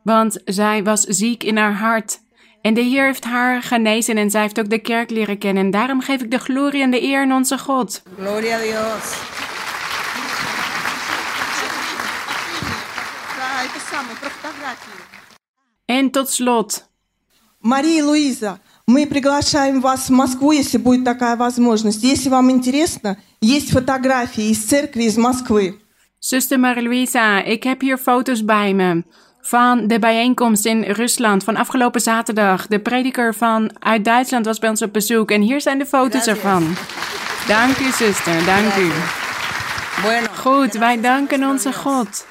Want 0.04 0.42
zij 0.46 0.84
was 0.84 1.02
ziek 1.02 1.44
in 1.44 1.58
haar 1.58 1.74
hart. 1.76 2.20
En 2.62 2.74
de 2.74 2.82
Heer 2.82 3.06
heeft 3.06 3.24
haar 3.24 3.62
genezen 3.64 4.18
en 4.18 4.30
zij 4.32 4.42
heeft 4.42 4.60
ook 4.60 4.70
de 4.70 4.80
kerk 4.80 5.10
leren 5.10 5.38
kennen. 5.38 5.66
En 5.66 5.72
daarom 5.72 6.02
geef 6.02 6.22
ik 6.22 6.32
de 6.32 6.40
glorie 6.40 6.82
en 6.82 6.92
de 6.92 7.04
eer 7.04 7.22
aan 7.22 7.32
onze 7.32 7.58
God. 7.58 8.02
Gloria 8.18 8.58
a 8.58 8.62
Dios. 8.62 9.06
Да, 13.38 13.64
это 13.64 13.80
самое, 13.92 14.16
про 14.20 14.30
фотографии. 14.30 15.00
En 15.86 16.12
tot 16.12 16.30
slot, 16.30 16.90
Мария 17.60 17.98
и 17.98 18.02
Луиза, 18.02 18.60
мы 18.88 19.06
приглашаем 19.06 19.82
вас 19.82 20.10
в 20.10 20.14
Москву, 20.14 20.52
если 20.52 20.78
будет 20.78 21.04
такая 21.04 21.36
возможность. 21.36 22.04
Если 22.04 22.30
вам 22.30 22.50
интересно, 22.52 23.18
есть 23.42 23.72
фотографии 23.72 24.50
из 24.50 24.64
церкви 24.64 25.04
из 25.04 25.18
Москвы. 25.18 25.80
zuster 26.20 26.60
Marie-Louisa, 26.60 27.44
ik 27.46 27.64
heb 27.64 27.82
hier 27.82 27.98
foto's 27.98 28.46
bij 28.46 28.74
me 28.74 29.04
van 29.42 29.88
de 29.88 30.00
bijeenkomst 30.00 30.66
in 30.66 30.82
Rusland 30.84 31.44
van 31.44 31.56
afgelopen 31.56 32.02
zaterdag. 32.02 32.68
De 32.68 32.80
prediker 32.80 33.34
van 33.34 33.72
uit 33.80 34.06
Duitsland 34.06 34.46
was 34.46 34.60
bij 34.60 34.70
ons 34.70 34.82
op 34.82 34.94
bezoek 34.94 35.32
en 35.32 35.42
hier 35.42 35.62
zijn 35.62 35.78
de 35.78 35.86
foto's 35.86 36.28
ervan. 36.28 36.76
Dank 37.48 37.78
u, 37.78 37.92
zuster, 37.92 38.46
dank 38.46 38.76
u. 38.76 38.92
Bueno, 40.02 40.28
Goed, 40.36 40.74
wij 40.74 41.02
danken 41.02 41.44
onze 41.44 41.74
God. 41.74 42.26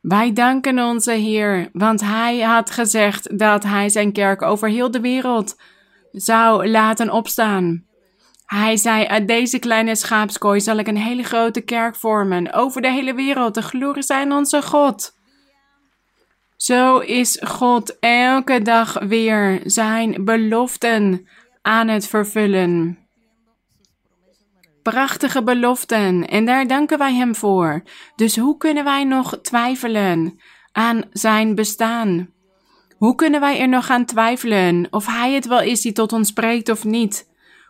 Wij 0.00 0.32
danken 0.32 0.78
onze 0.78 1.12
Heer, 1.12 1.68
want 1.72 2.00
Hij 2.00 2.40
had 2.40 2.70
gezegd 2.70 3.38
dat 3.38 3.62
Hij 3.62 3.88
zijn 3.88 4.12
kerk 4.12 4.42
over 4.42 4.68
heel 4.68 4.90
de 4.90 5.00
wereld 5.00 5.56
zou 6.21 6.67
laten 6.67 7.09
opstaan. 7.11 7.85
Hij 8.45 8.77
zei, 8.77 9.05
uit 9.05 9.27
deze 9.27 9.59
kleine 9.59 9.95
schaapskooi 9.95 10.59
zal 10.59 10.77
ik 10.77 10.87
een 10.87 10.97
hele 10.97 11.23
grote 11.23 11.61
kerk 11.61 11.95
vormen, 11.95 12.53
over 12.53 12.81
de 12.81 12.91
hele 12.91 13.13
wereld. 13.13 13.53
De 13.53 13.61
glorie 13.61 14.03
zijn 14.03 14.31
onze 14.31 14.61
God. 14.61 15.15
Zo 16.57 16.97
is 16.97 17.41
God 17.45 17.99
elke 17.99 18.61
dag 18.61 18.99
weer 18.99 19.61
zijn 19.63 20.25
beloften 20.25 21.27
aan 21.61 21.87
het 21.87 22.07
vervullen. 22.07 22.97
Prachtige 24.83 25.43
beloften 25.43 26.27
en 26.27 26.45
daar 26.45 26.67
danken 26.67 26.97
wij 26.97 27.13
Hem 27.13 27.35
voor. 27.35 27.83
Dus 28.15 28.37
hoe 28.37 28.57
kunnen 28.57 28.83
wij 28.83 29.03
nog 29.03 29.39
twijfelen 29.41 30.41
aan 30.71 31.03
Zijn 31.11 31.55
bestaan? 31.55 32.35
Hoe 32.97 33.15
kunnen 33.15 33.39
wij 33.39 33.59
er 33.59 33.67
nog 33.67 33.89
aan 33.89 34.05
twijfelen 34.05 34.87
of 34.89 35.05
Hij 35.05 35.33
het 35.33 35.47
wel 35.47 35.61
is 35.61 35.81
die 35.81 35.91
tot 35.91 36.13
ons 36.13 36.27
spreekt 36.27 36.69
of 36.69 36.83
niet? 36.83 37.27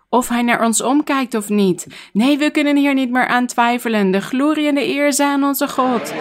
Of 0.10 0.30
Hij 0.30 0.42
naar 0.42 0.66
ons 0.66 0.82
omkijkt 0.82 1.36
of 1.36 1.50
niet? 1.50 1.88
Nee, 2.14 2.38
we 2.38 2.52
kunnen 2.52 2.76
hier 2.76 2.94
niet 2.94 3.12
meer 3.12 3.28
aan 3.28 3.46
twijfelen. 3.46 4.12
De 4.12 4.22
glorie 4.22 4.68
en 4.68 4.76
de 4.76 4.88
eer 4.88 5.14
zijn 5.14 5.30
aan 5.30 5.44
onze 5.44 5.68
God. 5.68 6.14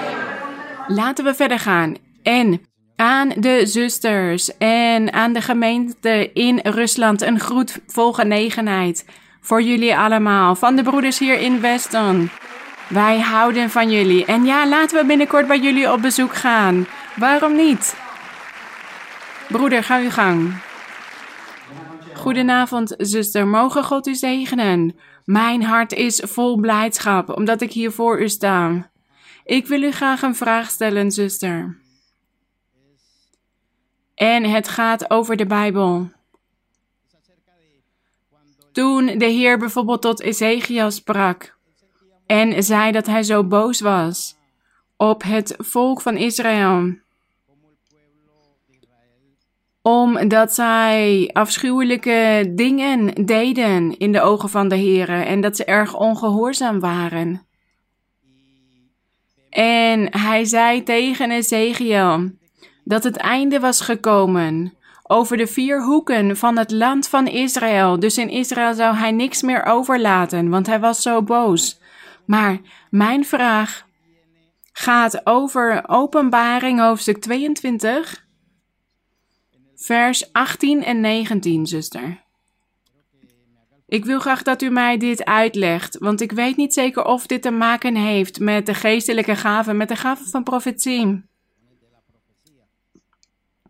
Laten 0.87 1.25
we 1.25 1.35
verder 1.35 1.59
gaan. 1.59 1.95
En 2.23 2.61
aan 2.97 3.29
de 3.37 3.67
zusters 3.67 4.57
en 4.59 5.13
aan 5.13 5.33
de 5.33 5.41
gemeente 5.41 6.31
in 6.33 6.61
Rusland 6.63 7.23
een 7.23 7.41
groet 7.41 7.79
vol 7.87 8.13
genegenheid. 8.13 9.05
Voor 9.41 9.63
jullie 9.63 9.97
allemaal, 9.97 10.55
van 10.55 10.77
de 10.77 10.83
broeders 10.83 11.19
hier 11.19 11.39
in 11.39 11.61
Weston. 11.61 12.31
Wij 12.89 13.21
houden 13.21 13.71
van 13.71 13.91
jullie. 13.91 14.25
En 14.25 14.45
ja, 14.45 14.69
laten 14.69 14.99
we 14.99 15.07
binnenkort 15.07 15.47
bij 15.47 15.59
jullie 15.59 15.93
op 15.93 16.03
bezoek 16.03 16.35
gaan. 16.35 16.87
Waarom 17.17 17.57
niet? 17.57 17.97
Broeder, 19.49 19.85
ga 19.85 19.99
uw 19.99 20.11
gang. 20.11 20.55
Goedenavond, 22.15 22.95
zuster. 22.99 23.47
Mogen 23.47 23.85
God 23.85 24.07
u 24.07 24.15
zegenen. 24.15 24.97
Mijn 25.25 25.63
hart 25.63 25.93
is 25.93 26.23
vol 26.25 26.57
blijdschap, 26.61 27.37
omdat 27.37 27.61
ik 27.61 27.73
hier 27.73 27.93
voor 27.93 28.21
u 28.21 28.29
sta. 28.29 28.91
Ik 29.45 29.67
wil 29.67 29.83
u 29.83 29.91
graag 29.91 30.23
een 30.23 30.35
vraag 30.35 30.71
stellen, 30.71 31.11
zuster. 31.11 31.79
En 34.15 34.45
het 34.45 34.69
gaat 34.69 35.11
over 35.11 35.37
de 35.37 35.47
Bijbel. 35.47 36.11
Toen 38.73 39.07
de 39.07 39.25
Heer 39.27 39.59
bijvoorbeeld 39.59 40.03
tot 40.03 40.21
Ezekiel 40.21 40.91
sprak 40.91 41.57
en 42.27 42.63
zei 42.63 42.93
dat 42.93 43.07
hij 43.07 43.23
zo 43.23 43.45
boos 43.45 43.81
was 43.81 44.37
op 44.97 45.23
het 45.23 45.55
volk 45.59 46.01
van 46.01 46.17
Israël, 46.17 46.95
omdat 49.87 50.55
zij 50.55 51.31
afschuwelijke 51.33 52.53
dingen 52.55 53.27
deden 53.27 53.99
in 53.99 54.13
de 54.13 54.21
ogen 54.21 54.49
van 54.49 54.69
de 54.69 54.77
Heer 54.77 55.09
en 55.09 55.41
dat 55.41 55.57
ze 55.57 55.65
erg 55.65 55.97
ongehoorzaam 55.97 56.81
waren. 56.81 57.47
En 59.51 60.19
hij 60.19 60.45
zei 60.45 60.83
tegen 60.83 61.31
Ezekiel 61.31 62.31
dat 62.85 63.05
het 63.05 63.17
einde 63.17 63.61
was 63.61 63.81
gekomen 63.81 64.75
over 65.03 65.37
de 65.37 65.47
vier 65.47 65.83
hoeken 65.83 66.37
van 66.37 66.59
het 66.59 66.71
land 66.71 67.09
van 67.09 67.27
Israël. 67.27 68.01
Dus 68.01 68.19
in 68.19 68.29
Israël 68.29 68.75
zou 68.75 68.97
hij 68.97 69.11
niks 69.13 69.43
meer 69.43 69.65
overlaten, 69.65 70.49
want 70.49 70.67
hij 70.67 70.81
was 70.81 71.03
zo 71.03 71.23
boos. 71.23 71.81
Maar 72.25 72.59
mijn 72.91 73.25
vraag 73.25 73.87
gaat 74.73 75.27
over 75.27 75.85
Openbaring 75.87 76.81
hoofdstuk 76.81 77.19
22, 77.19 78.26
vers 79.87 80.33
18 80.33 80.85
en 80.85 81.01
19, 81.01 81.67
zuster. 81.67 82.25
Ik 83.87 84.05
wil 84.05 84.21
graag 84.21 84.43
dat 84.43 84.63
u 84.63 84.71
mij 84.71 84.97
dit 84.97 85.25
uitlegt, 85.25 85.99
want 85.99 86.21
ik 86.21 86.33
weet 86.33 86.57
niet 86.57 86.75
zeker 86.75 87.05
of 87.05 87.27
dit 87.27 87.43
te 87.43 87.51
maken 87.51 87.97
heeft 87.97 88.41
met 88.41 88.67
de 88.67 88.75
geestelijke 88.75 89.37
gaven, 89.37 89.77
met 89.77 89.89
de 89.89 89.97
gaven 89.97 90.27
van 90.27 90.43
profetie. 90.43 91.25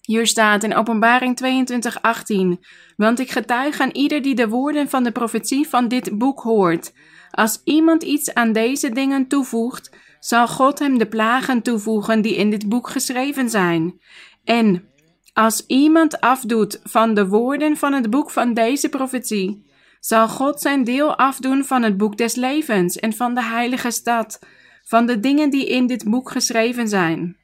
Hier 0.01 0.27
staat 0.27 0.65
in 0.65 0.75
Openbaring 0.75 1.37
22, 1.37 2.03
18. 2.03 2.65
Want 2.97 3.21
ik 3.21 3.31
getuig 3.31 3.81
aan 3.81 3.91
ieder 3.91 4.23
die 4.23 4.35
de 4.35 4.49
woorden 4.49 4.89
van 4.89 5.05
de 5.05 5.13
profetie 5.13 5.69
van 5.69 5.89
dit 5.89 6.19
boek 6.19 6.41
hoort. 6.41 6.93
Als 7.31 7.61
iemand 7.65 8.03
iets 8.03 8.35
aan 8.35 8.53
deze 8.53 8.91
dingen 8.91 9.29
toevoegt, 9.29 9.91
zal 10.21 10.49
God 10.49 10.79
hem 10.79 10.99
de 10.99 11.07
plagen 11.07 11.63
toevoegen 11.63 12.23
die 12.23 12.37
in 12.37 12.51
dit 12.51 12.69
boek 12.69 12.89
geschreven 12.89 13.51
zijn. 13.51 14.01
En 14.45 14.95
als 15.37 15.67
iemand 15.67 16.21
afdoet 16.21 16.81
van 16.85 17.15
de 17.15 17.27
woorden 17.27 17.77
van 17.77 17.93
het 17.93 18.11
boek 18.11 18.31
van 18.31 18.55
deze 18.55 18.89
profetie, 18.89 19.67
zal 20.01 20.29
God 20.29 20.61
zijn 20.61 20.85
deel 20.85 21.17
afdoen 21.17 21.65
van 21.65 21.83
het 21.83 21.97
boek 21.97 22.17
des 22.17 22.35
levens 22.35 22.97
en 22.97 23.13
van 23.13 23.35
de 23.35 23.43
heilige 23.43 23.91
stad, 23.91 24.39
van 24.83 25.07
de 25.07 25.21
dingen 25.21 25.51
die 25.51 25.67
in 25.69 25.87
dit 25.87 26.05
boek 26.11 26.31
geschreven 26.31 26.89
zijn. 26.89 27.37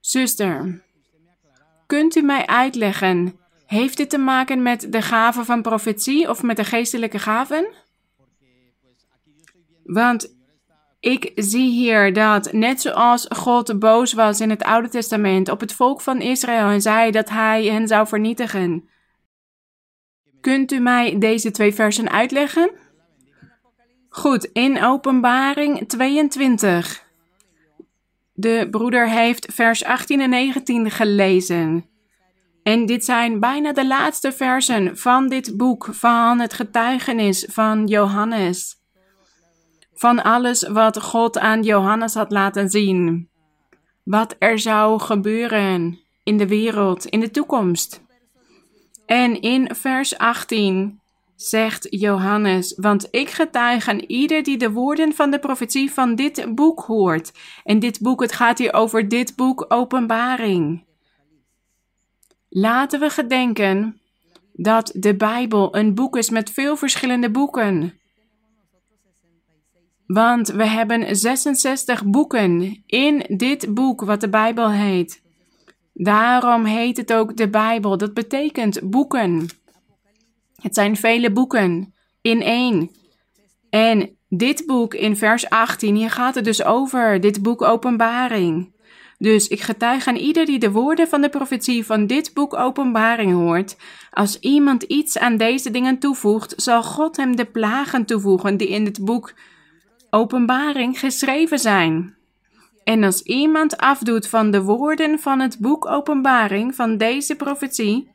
Zuster, 0.00 0.82
kunt 1.86 2.16
u 2.16 2.22
mij 2.22 2.46
uitleggen, 2.46 3.38
heeft 3.66 3.96
dit 3.96 4.10
te 4.10 4.18
maken 4.18 4.62
met 4.62 4.92
de 4.92 5.02
gaven 5.02 5.44
van 5.44 5.62
profetie 5.62 6.30
of 6.30 6.42
met 6.42 6.56
de 6.56 6.64
geestelijke 6.64 7.18
gaven? 7.18 7.66
Want 9.84 10.36
ik 11.04 11.32
zie 11.34 11.70
hier 11.70 12.12
dat 12.12 12.52
net 12.52 12.80
zoals 12.80 13.26
God 13.36 13.78
boos 13.78 14.12
was 14.12 14.40
in 14.40 14.50
het 14.50 14.62
Oude 14.62 14.88
Testament 14.88 15.48
op 15.48 15.60
het 15.60 15.72
volk 15.72 16.00
van 16.00 16.20
Israël 16.20 16.68
en 16.68 16.80
zei 16.80 17.10
dat 17.10 17.28
hij 17.28 17.64
hen 17.64 17.88
zou 17.88 18.06
vernietigen. 18.06 18.88
Kunt 20.40 20.72
u 20.72 20.78
mij 20.78 21.18
deze 21.18 21.50
twee 21.50 21.74
versen 21.74 22.10
uitleggen? 22.10 22.70
Goed, 24.08 24.44
in 24.44 24.84
Openbaring 24.84 25.88
22. 25.88 27.04
De 28.32 28.68
broeder 28.70 29.08
heeft 29.08 29.52
vers 29.52 29.84
18 29.84 30.20
en 30.20 30.30
19 30.30 30.90
gelezen. 30.90 31.86
En 32.62 32.86
dit 32.86 33.04
zijn 33.04 33.40
bijna 33.40 33.72
de 33.72 33.86
laatste 33.86 34.32
versen 34.32 34.98
van 34.98 35.28
dit 35.28 35.56
boek 35.56 35.88
van 35.90 36.40
het 36.40 36.54
getuigenis 36.54 37.46
van 37.50 37.86
Johannes. 37.86 38.83
Van 40.04 40.22
alles 40.22 40.68
wat 40.68 41.02
God 41.02 41.38
aan 41.38 41.62
Johannes 41.62 42.14
had 42.14 42.30
laten 42.30 42.70
zien. 42.70 43.28
Wat 44.02 44.36
er 44.38 44.58
zou 44.58 45.00
gebeuren 45.00 46.00
in 46.22 46.36
de 46.36 46.46
wereld, 46.46 47.04
in 47.04 47.20
de 47.20 47.30
toekomst. 47.30 48.02
En 49.06 49.40
in 49.40 49.74
vers 49.74 50.18
18 50.18 51.00
zegt 51.36 51.86
Johannes, 51.90 52.74
want 52.76 53.08
ik 53.10 53.30
getuig 53.30 53.88
aan 53.88 53.98
ieder 53.98 54.42
die 54.42 54.56
de 54.56 54.70
woorden 54.70 55.12
van 55.12 55.30
de 55.30 55.38
profetie 55.38 55.92
van 55.92 56.14
dit 56.14 56.54
boek 56.54 56.80
hoort. 56.80 57.32
En 57.62 57.78
dit 57.78 58.00
boek, 58.00 58.20
het 58.20 58.32
gaat 58.32 58.58
hier 58.58 58.72
over 58.72 59.08
dit 59.08 59.36
boek 59.36 59.64
Openbaring. 59.68 60.84
Laten 62.48 63.00
we 63.00 63.10
gedenken 63.10 64.00
dat 64.52 64.92
de 64.94 65.16
Bijbel 65.16 65.76
een 65.76 65.94
boek 65.94 66.16
is 66.16 66.30
met 66.30 66.50
veel 66.50 66.76
verschillende 66.76 67.30
boeken. 67.30 67.98
Want 70.06 70.48
we 70.48 70.66
hebben 70.66 71.16
66 71.16 72.04
boeken 72.04 72.82
in 72.86 73.24
dit 73.28 73.74
boek 73.74 74.00
wat 74.00 74.20
de 74.20 74.28
Bijbel 74.28 74.70
heet. 74.70 75.22
Daarom 75.92 76.64
heet 76.64 76.96
het 76.96 77.12
ook 77.12 77.36
de 77.36 77.48
Bijbel. 77.48 77.98
Dat 77.98 78.14
betekent 78.14 78.90
boeken. 78.90 79.46
Het 80.60 80.74
zijn 80.74 80.96
vele 80.96 81.32
boeken 81.32 81.94
in 82.20 82.42
één. 82.42 82.90
En 83.70 84.16
dit 84.28 84.66
boek 84.66 84.94
in 84.94 85.16
vers 85.16 85.48
18, 85.48 85.94
hier 85.94 86.10
gaat 86.10 86.34
het 86.34 86.44
dus 86.44 86.64
over, 86.64 87.20
dit 87.20 87.42
boek 87.42 87.62
Openbaring. 87.62 88.72
Dus 89.18 89.48
ik 89.48 89.60
getuig 89.60 90.06
aan 90.06 90.16
ieder 90.16 90.46
die 90.46 90.58
de 90.58 90.70
woorden 90.70 91.08
van 91.08 91.20
de 91.20 91.28
profetie 91.28 91.86
van 91.86 92.06
dit 92.06 92.34
boek 92.34 92.54
Openbaring 92.54 93.32
hoort. 93.32 93.76
Als 94.10 94.38
iemand 94.38 94.82
iets 94.82 95.18
aan 95.18 95.36
deze 95.36 95.70
dingen 95.70 95.98
toevoegt, 95.98 96.54
zal 96.56 96.82
God 96.82 97.16
hem 97.16 97.36
de 97.36 97.44
plagen 97.44 98.04
toevoegen 98.04 98.56
die 98.56 98.68
in 98.68 98.84
het 98.84 99.04
boek 99.04 99.34
Openbaring 100.14 100.98
geschreven 100.98 101.58
zijn. 101.58 102.16
En 102.84 103.04
als 103.04 103.22
iemand 103.22 103.76
afdoet 103.76 104.28
van 104.28 104.50
de 104.50 104.62
woorden 104.62 105.18
van 105.18 105.40
het 105.40 105.58
boek 105.58 105.86
Openbaring 105.86 106.74
van 106.74 106.96
deze 106.96 107.36
profetie, 107.36 108.10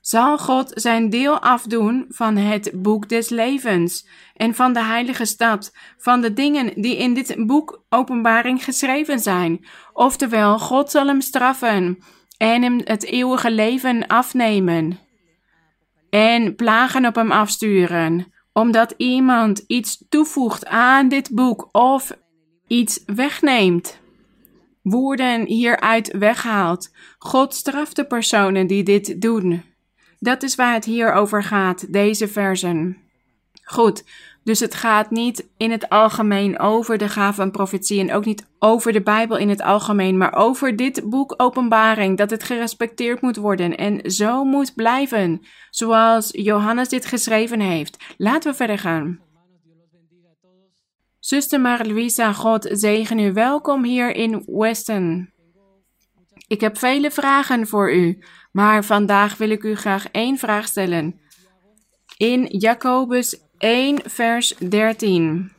zal 0.00 0.38
God 0.38 0.70
zijn 0.74 1.10
deel 1.10 1.38
afdoen 1.38 2.04
van 2.08 2.36
het 2.36 2.70
boek 2.74 3.08
des 3.08 3.28
levens 3.28 4.08
en 4.34 4.54
van 4.54 4.72
de 4.72 4.82
heilige 4.82 5.24
stad, 5.24 5.72
van 5.98 6.20
de 6.20 6.32
dingen 6.32 6.80
die 6.82 6.96
in 6.96 7.14
dit 7.14 7.46
boek 7.46 7.84
Openbaring 7.88 8.64
geschreven 8.64 9.18
zijn. 9.18 9.66
Oftewel, 9.92 10.58
God 10.58 10.90
zal 10.90 11.06
hem 11.06 11.20
straffen 11.20 11.98
en 12.36 12.62
hem 12.62 12.80
het 12.84 13.04
eeuwige 13.04 13.50
leven 13.50 14.06
afnemen 14.06 14.98
en 16.10 16.54
plagen 16.54 17.06
op 17.06 17.14
hem 17.14 17.30
afsturen, 17.30 18.33
omdat 18.54 18.94
iemand 18.96 19.64
iets 19.66 20.04
toevoegt 20.08 20.66
aan 20.66 21.08
dit 21.08 21.30
boek 21.30 21.68
of 21.72 22.16
iets 22.66 23.02
wegneemt. 23.06 23.98
Woorden 24.82 25.46
hieruit 25.46 26.10
weghaalt. 26.18 26.90
God 27.18 27.54
straft 27.54 27.96
de 27.96 28.04
personen 28.06 28.66
die 28.66 28.82
dit 28.82 29.20
doen. 29.20 29.62
Dat 30.18 30.42
is 30.42 30.54
waar 30.54 30.72
het 30.72 30.84
hier 30.84 31.12
over 31.12 31.42
gaat, 31.42 31.92
deze 31.92 32.28
versen. 32.28 32.96
Goed, 33.62 34.04
dus 34.44 34.60
het 34.60 34.74
gaat 34.74 35.10
niet 35.10 35.48
in 35.56 35.70
het 35.70 35.88
algemeen 35.88 36.58
over 36.58 36.98
de 36.98 37.08
gave 37.08 37.34
van 37.34 37.50
profetie 37.50 38.00
en 38.00 38.12
ook 38.12 38.24
niet 38.24 38.46
over 38.58 38.92
de 38.92 39.02
Bijbel 39.02 39.36
in 39.36 39.48
het 39.48 39.62
algemeen, 39.62 40.18
maar 40.18 40.34
over 40.34 40.76
dit 40.76 41.02
boek 41.10 41.34
Openbaring, 41.36 42.18
dat 42.18 42.30
het 42.30 42.42
gerespecteerd 42.42 43.20
moet 43.20 43.36
worden 43.36 43.76
en 43.76 44.10
zo 44.10 44.44
moet 44.44 44.74
blijven, 44.74 45.40
zoals 45.70 46.28
Johannes 46.32 46.88
dit 46.88 47.06
geschreven 47.06 47.60
heeft. 47.60 48.04
Laten 48.16 48.50
we 48.50 48.56
verder 48.56 48.78
gaan. 48.78 49.20
Zuster 51.18 51.60
Marie-Louisa, 51.60 52.32
God 52.32 52.68
zegen 52.70 53.18
u. 53.18 53.32
Welkom 53.32 53.84
hier 53.84 54.14
in 54.14 54.42
Weston. 54.46 55.32
Ik 56.46 56.60
heb 56.60 56.78
vele 56.78 57.10
vragen 57.10 57.66
voor 57.66 57.94
u, 57.94 58.24
maar 58.52 58.84
vandaag 58.84 59.36
wil 59.36 59.50
ik 59.50 59.62
u 59.62 59.76
graag 59.76 60.08
één 60.10 60.38
vraag 60.38 60.66
stellen. 60.66 61.20
In 62.16 62.46
Jacobus 62.46 63.43
1, 63.58 64.00
vers 64.04 64.54
13. 64.68 65.52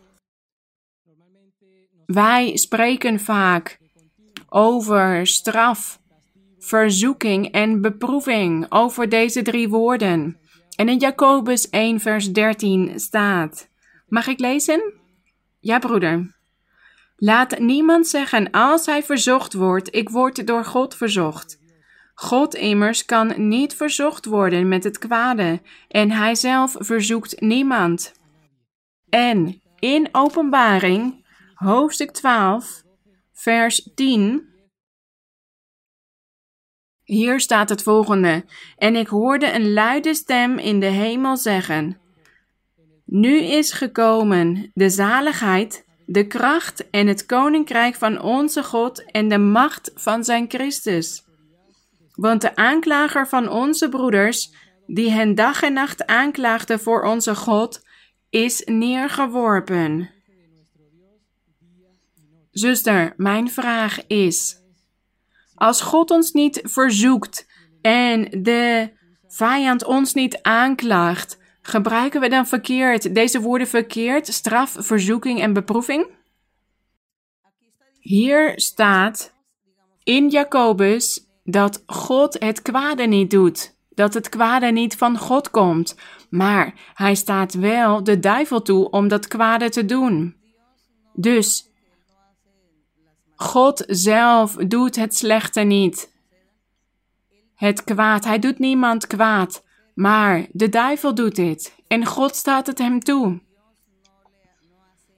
Wij 2.06 2.58
spreken 2.58 3.20
vaak 3.20 3.80
over 4.50 5.28
straf, 5.28 6.00
verzoeking 6.60 7.52
en 7.52 7.82
beproeving, 7.82 8.66
over 8.70 9.10
deze 9.10 9.42
drie 9.42 9.70
woorden. 9.70 10.38
En 10.76 10.90
in 10.90 10.98
Jacobus 10.98 11.70
1, 11.70 12.00
vers 12.00 12.32
13 12.32 13.00
staat. 13.00 13.70
Mag 14.08 14.28
ik 14.28 14.40
lezen? 14.40 14.94
Ja, 15.60 15.80
broeder. 15.80 16.36
Laat 17.16 17.60
niemand 17.60 18.08
zeggen 18.08 18.52
als 18.52 18.86
hij 18.86 19.04
verzocht 19.04 19.54
wordt, 19.54 19.96
ik 19.96 20.10
word 20.10 20.48
door 20.48 20.66
God 20.66 20.96
verzocht. 20.96 21.60
God 22.16 22.56
immers 22.56 23.06
kan 23.06 23.34
niet 23.50 23.76
verzocht 23.76 24.26
worden 24.26 24.68
met 24.68 24.84
het 24.84 24.98
kwade 24.98 25.62
en 25.88 26.12
hij 26.12 26.36
zelf 26.36 26.76
verzoekt 26.80 27.42
niemand. 27.42 28.14
En 29.10 29.62
in 29.80 30.10
Openbaring, 30.12 31.26
hoofdstuk 31.54 32.12
12, 32.12 32.84
vers 33.34 33.90
10. 33.96 34.50
Hier 37.04 37.40
staat 37.40 37.70
het 37.70 37.84
volgende: 37.84 38.46
En 38.78 38.96
ik 38.96 39.08
hoorde 39.08 39.54
een 39.54 39.74
luide 39.74 40.14
stem 40.14 40.58
in 40.58 40.80
de 40.80 40.86
hemel 40.86 41.38
zeggen: 41.38 41.98
Nu 43.06 43.38
is 43.38 43.72
gekomen 43.72 44.72
de 44.74 44.90
zaligheid, 44.90 45.86
de 46.06 46.28
kracht 46.28 46.90
en 46.90 47.08
het 47.08 47.26
koninkrijk 47.26 47.96
van 47.96 48.22
onze 48.22 48.64
God 48.64 49.12
en 49.12 49.28
de 49.28 49.38
macht 49.38 49.92
van 49.96 50.24
zijn 50.24 50.46
Christus. 50.50 51.25
Want 52.16 52.42
de 52.42 52.56
aanklager 52.56 53.28
van 53.28 53.50
onze 53.50 53.90
broeders, 53.90 54.54
die 54.88 55.12
hen 55.12 55.36
dag 55.36 55.64
en 55.64 55.74
nacht 55.74 56.06
aanklaagde 56.06 56.80
voor 56.80 57.04
onze 57.04 57.36
God, 57.36 57.86
is 58.30 58.62
neergeworpen. 58.66 60.10
Zuster, 62.52 63.14
mijn 63.18 63.50
vraag 63.50 64.08
is: 64.08 64.62
als 65.56 65.82
God 65.82 66.12
ons 66.12 66.32
niet 66.32 66.62
verzoekt 66.64 67.48
en 67.82 68.44
de 68.44 68.92
vijand 69.28 69.86
ons 69.86 70.14
niet 70.14 70.42
aanklaagt, 70.42 71.38
gebruiken 71.62 72.22
we 72.22 72.30
dan 72.30 72.48
verkeerd 72.48 73.16
deze 73.16 73.42
woorden 73.42 73.68
verkeerd, 73.68 74.28
straf, 74.28 74.76
verzoeking 74.80 75.42
en 75.42 75.54
beproeving? 75.54 76.08
Hier 78.00 78.54
staat 78.60 79.34
in 80.04 80.30
Jacobus 80.30 81.25
dat 81.46 81.84
God 81.86 82.36
het 82.40 82.62
kwade 82.62 83.04
niet 83.04 83.32
doet 83.32 83.76
dat 83.96 84.14
het 84.14 84.30
kwade 84.30 84.72
niet 84.72 84.96
van 84.96 85.18
God 85.18 85.50
komt, 85.50 85.96
maar 86.30 86.74
hij 86.94 87.16
staat 87.16 87.54
wel 87.54 88.04
de 88.04 88.20
duivel 88.20 88.62
toe 88.62 88.90
om 88.90 89.08
dat 89.08 89.28
kwade 89.28 89.70
te 89.70 89.86
doen. 89.86 90.36
Dus 91.14 91.70
God 93.36 93.84
zelf 93.88 94.54
doet 94.56 94.96
het 94.96 95.16
slechte 95.16 95.62
niet. 95.62 96.14
Het 97.56 97.84
kwaad, 97.84 98.24
hij 98.24 98.40
doet 98.40 98.60
niemand 98.60 99.08
kwaad, 99.08 99.64
maar 99.94 100.46
de 100.52 100.70
duivel 100.70 101.16
doet 101.16 101.36
dit 101.36 101.76
en 101.88 102.06
God 102.06 102.36
staat 102.36 102.68
het 102.68 102.78
hem 102.78 103.00
toe. 103.00 103.42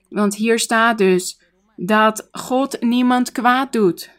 Want 0.09 0.35
hier 0.35 0.59
staat 0.59 0.97
dus 0.97 1.41
dat 1.75 2.27
God 2.31 2.81
niemand 2.81 3.31
kwaad 3.31 3.71
doet, 3.71 4.09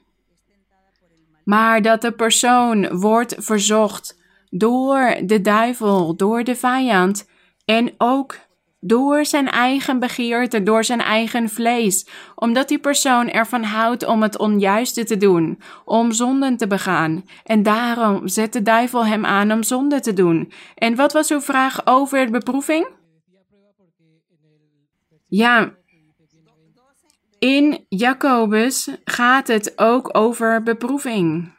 maar 1.49 1.83
dat 1.83 2.01
de 2.03 2.13
persoon 2.13 2.99
wordt 2.99 3.35
verzocht 3.39 4.19
door 4.51 5.17
de 5.25 5.41
duivel, 5.41 6.17
door 6.17 6.45
de 6.45 6.57
vijand 6.57 7.29
en 7.65 7.95
ook 7.99 8.37
door 8.81 9.25
zijn 9.25 9.49
eigen 9.49 9.99
begeerte, 9.99 10.63
door 10.63 10.85
zijn 10.85 11.01
eigen 11.01 11.49
vlees, 11.49 12.09
omdat 12.35 12.69
die 12.69 12.79
persoon 12.79 13.31
ervan 13.31 13.63
houdt 13.63 14.07
om 14.07 14.23
het 14.23 14.39
onjuiste 14.39 15.05
te 15.05 15.17
doen, 15.17 15.61
om 15.85 16.13
zonden 16.13 16.57
te 16.57 16.67
begaan. 16.67 17.25
En 17.45 17.63
daarom 17.63 18.29
zet 18.29 18.53
de 18.53 18.63
duivel 18.63 19.07
hem 19.07 19.27
aan 19.27 19.53
om 19.53 19.63
zonde 19.63 20.01
te 20.01 20.13
doen. 20.13 20.53
En 20.75 20.95
wat 20.95 21.13
was 21.13 21.31
uw 21.31 21.41
vraag 21.41 21.87
over 21.87 22.25
de 22.25 22.33
beproeving? 22.33 22.89
Ja, 25.29 25.75
in 27.39 27.85
Jacobus 27.89 28.89
gaat 29.05 29.47
het 29.47 29.73
ook 29.77 30.17
over 30.17 30.63
beproeving 30.63 31.57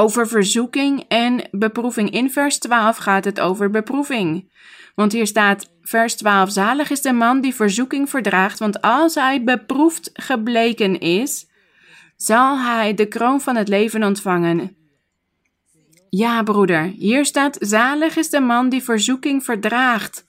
over 0.00 0.28
verzoeking 0.28 1.04
en 1.08 1.48
beproeving. 1.50 2.10
In 2.10 2.30
vers 2.30 2.58
12 2.58 2.96
gaat 2.96 3.24
het 3.24 3.40
over 3.40 3.70
beproeving. 3.70 4.52
Want 4.94 5.12
hier 5.12 5.26
staat, 5.26 5.70
vers 5.82 6.16
12: 6.16 6.50
Zalig 6.50 6.90
is 6.90 7.00
de 7.00 7.12
man 7.12 7.40
die 7.40 7.54
verzoeking 7.54 8.10
verdraagt, 8.10 8.58
want 8.58 8.80
als 8.80 9.14
hij 9.14 9.44
beproefd 9.44 10.10
gebleken 10.12 11.00
is, 11.00 11.46
zal 12.16 12.58
hij 12.58 12.94
de 12.94 13.06
kroon 13.06 13.40
van 13.40 13.56
het 13.56 13.68
leven 13.68 14.02
ontvangen. 14.02 14.76
Ja, 16.10 16.42
broeder, 16.42 16.82
hier 16.82 17.24
staat: 17.24 17.56
Zalig 17.60 18.16
is 18.16 18.30
de 18.30 18.40
man 18.40 18.68
die 18.68 18.82
verzoeking 18.82 19.44
verdraagt. 19.44 20.28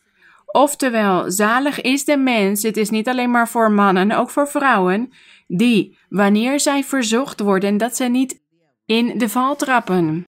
Oftewel, 0.52 1.32
zalig 1.32 1.82
is 1.82 2.06
de 2.06 2.18
mens, 2.18 2.64
het 2.64 2.78
is 2.78 2.90
niet 2.90 3.08
alleen 3.08 3.32
maar 3.32 3.50
voor 3.50 3.72
mannen, 3.72 4.12
ook 4.12 4.30
voor 4.30 4.48
vrouwen, 4.48 5.10
die, 5.48 5.98
wanneer 6.10 6.60
zij 6.60 6.84
verzocht 6.84 7.40
worden, 7.40 7.78
dat 7.78 7.96
ze 7.96 8.04
niet 8.04 8.42
in 8.86 9.18
de 9.18 9.30
val 9.30 9.56
trappen. 9.56 10.24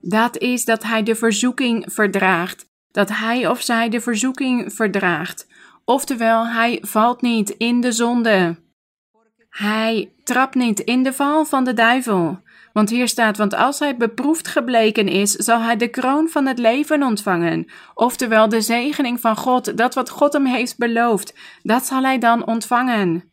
Dat 0.00 0.38
is 0.38 0.64
dat 0.64 0.82
hij 0.82 1.02
de 1.02 1.14
verzoeking 1.14 1.84
verdraagt, 1.92 2.68
dat 2.90 3.08
hij 3.08 3.48
of 3.48 3.62
zij 3.62 3.88
de 3.88 4.00
verzoeking 4.00 4.72
verdraagt. 4.74 5.46
Oftewel, 5.84 6.46
hij 6.46 6.78
valt 6.82 7.22
niet 7.22 7.50
in 7.50 7.80
de 7.80 7.92
zonde. 7.92 8.56
Hij 9.50 10.12
trapt 10.24 10.54
niet 10.54 10.80
in 10.80 11.02
de 11.02 11.12
val 11.12 11.44
van 11.44 11.64
de 11.64 11.74
duivel. 11.74 12.42
Want 12.72 12.90
hier 12.90 13.08
staat, 13.08 13.36
want 13.36 13.54
als 13.54 13.78
hij 13.78 13.96
beproefd 13.96 14.48
gebleken 14.48 15.08
is, 15.08 15.32
zal 15.32 15.60
hij 15.60 15.76
de 15.76 15.88
kroon 15.88 16.28
van 16.28 16.46
het 16.46 16.58
leven 16.58 17.02
ontvangen. 17.02 17.66
Oftewel 17.94 18.48
de 18.48 18.60
zegening 18.60 19.20
van 19.20 19.36
God, 19.36 19.76
dat 19.76 19.94
wat 19.94 20.10
God 20.10 20.32
hem 20.32 20.46
heeft 20.46 20.78
beloofd, 20.78 21.34
dat 21.62 21.86
zal 21.86 22.02
hij 22.02 22.18
dan 22.18 22.46
ontvangen. 22.46 23.30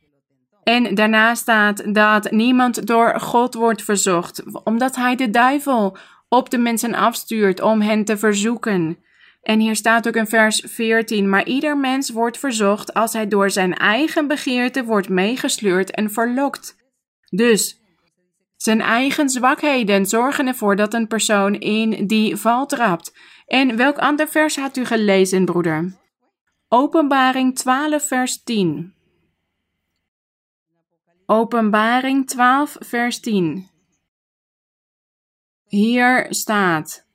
En 0.64 0.96
daarna 0.96 1.36
staat 1.36 1.94
dat 1.94 2.32
niemand 2.32 2.88
door 2.88 3.20
God 3.20 3.54
wordt 3.54 3.84
verzocht, 3.84 4.44
omdat 4.64 4.96
hij 4.96 5.16
de 5.16 5.30
duivel 5.30 5.98
op 6.30 6.50
de 6.50 6.58
mensen 6.58 6.94
afstuurt 6.94 7.62
om 7.62 7.82
hen 7.82 8.06
te 8.06 8.18
verzoeken. 8.18 8.98
En 9.42 9.60
hier 9.60 9.76
staat 9.76 10.08
ook 10.08 10.16
in 10.16 10.28
vers 10.28 10.64
14: 10.66 11.30
Maar 11.30 11.46
ieder 11.46 11.78
mens 11.78 12.10
wordt 12.10 12.38
verzocht 12.38 12.94
als 12.94 13.14
hij 13.14 13.28
door 13.28 13.50
zijn 13.50 13.74
eigen 13.74 14.28
begeerte 14.28 14.84
wordt 14.84 15.10
meegesleurd 15.10 15.92
en 15.92 16.12
verlokt. 16.12 16.76
Dus 17.30 17.77
zijn 18.58 18.82
eigen 18.82 19.30
zwakheden 19.30 20.06
zorgen 20.06 20.48
ervoor 20.48 20.76
dat 20.76 20.94
een 20.94 21.08
persoon 21.08 21.54
in 21.54 22.08
die 22.08 22.36
val 22.36 22.66
trapt. 22.66 23.18
En 23.46 23.76
welk 23.76 23.98
ander 23.98 24.28
vers 24.28 24.56
had 24.56 24.78
u 24.78 24.86
gelezen, 24.86 25.46
broeder? 25.46 25.98
Openbaring 26.68 27.56
12, 27.56 28.08
vers 28.08 28.44
10. 28.44 28.94
Openbaring 31.26 32.28
12, 32.28 32.78
vers 32.80 33.20
10. 33.20 33.68
Hier 35.68 36.26
staat. 36.30 37.06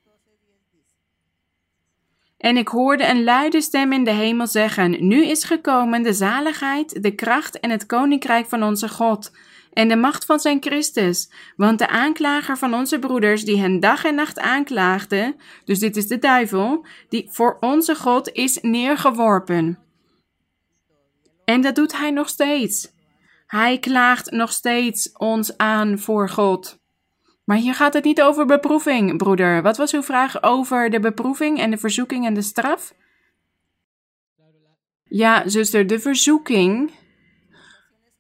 En 2.36 2.56
ik 2.56 2.68
hoorde 2.68 3.08
een 3.08 3.24
luide 3.24 3.60
stem 3.60 3.92
in 3.92 4.04
de 4.04 4.10
hemel 4.10 4.46
zeggen: 4.46 5.06
Nu 5.06 5.26
is 5.26 5.44
gekomen 5.44 6.02
de 6.02 6.12
zaligheid, 6.12 7.02
de 7.02 7.14
kracht 7.14 7.60
en 7.60 7.70
het 7.70 7.86
koninkrijk 7.86 8.46
van 8.46 8.62
onze 8.62 8.88
God 8.88 9.32
en 9.72 9.88
de 9.88 9.96
macht 9.96 10.24
van 10.24 10.40
zijn 10.40 10.62
Christus. 10.62 11.30
Want 11.56 11.78
de 11.78 11.88
aanklager 11.88 12.58
van 12.58 12.74
onze 12.74 12.98
broeders, 12.98 13.44
die 13.44 13.60
hen 13.60 13.80
dag 13.80 14.04
en 14.04 14.14
nacht 14.14 14.38
aanklaagde, 14.38 15.36
dus 15.64 15.78
dit 15.78 15.96
is 15.96 16.06
de 16.06 16.18
duivel, 16.18 16.86
die 17.08 17.28
voor 17.30 17.56
onze 17.60 17.94
God 17.94 18.32
is 18.32 18.58
neergeworpen. 18.60 19.78
En 21.44 21.60
dat 21.60 21.74
doet 21.74 21.98
hij 21.98 22.10
nog 22.10 22.28
steeds. 22.28 22.92
Hij 23.46 23.78
klaagt 23.78 24.30
nog 24.30 24.52
steeds 24.52 25.12
ons 25.12 25.56
aan 25.56 25.98
voor 25.98 26.28
God. 26.28 26.80
Maar 27.44 27.56
hier 27.56 27.74
gaat 27.74 27.94
het 27.94 28.04
niet 28.04 28.22
over 28.22 28.46
beproeving, 28.46 29.16
broeder. 29.16 29.62
Wat 29.62 29.76
was 29.76 29.92
uw 29.92 30.02
vraag 30.02 30.42
over 30.42 30.90
de 30.90 31.00
beproeving 31.00 31.58
en 31.58 31.70
de 31.70 31.78
verzoeking 31.78 32.26
en 32.26 32.34
de 32.34 32.42
straf? 32.42 32.94
Ja, 35.04 35.48
zuster, 35.48 35.86
de 35.86 36.00
verzoeking. 36.00 36.90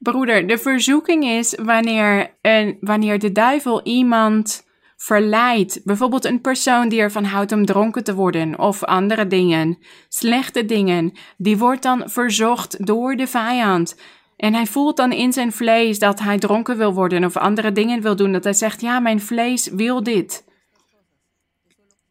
Broeder, 0.02 0.46
de 0.46 0.58
verzoeking 0.58 1.24
is 1.24 1.58
wanneer, 1.62 2.36
wanneer 2.80 3.18
de 3.18 3.32
duivel 3.32 3.82
iemand 3.82 4.66
verleidt. 4.96 5.80
Bijvoorbeeld 5.84 6.24
een 6.24 6.40
persoon 6.40 6.88
die 6.88 7.00
ervan 7.00 7.24
houdt 7.24 7.52
om 7.52 7.66
dronken 7.66 8.04
te 8.04 8.14
worden 8.14 8.58
of 8.58 8.84
andere 8.84 9.26
dingen, 9.26 9.78
slechte 10.08 10.64
dingen. 10.64 11.12
Die 11.36 11.58
wordt 11.58 11.82
dan 11.82 12.10
verzocht 12.10 12.86
door 12.86 13.16
de 13.16 13.26
vijand. 13.26 14.00
En 14.36 14.54
hij 14.54 14.66
voelt 14.66 14.96
dan 14.96 15.12
in 15.12 15.32
zijn 15.32 15.52
vlees 15.52 15.98
dat 15.98 16.20
hij 16.20 16.38
dronken 16.38 16.76
wil 16.76 16.94
worden 16.94 17.24
of 17.24 17.36
andere 17.36 17.72
dingen 17.72 18.00
wil 18.00 18.16
doen. 18.16 18.32
Dat 18.32 18.44
hij 18.44 18.52
zegt, 18.52 18.80
ja, 18.80 19.00
mijn 19.00 19.20
vlees 19.20 19.68
wil 19.68 20.02
dit. 20.02 20.44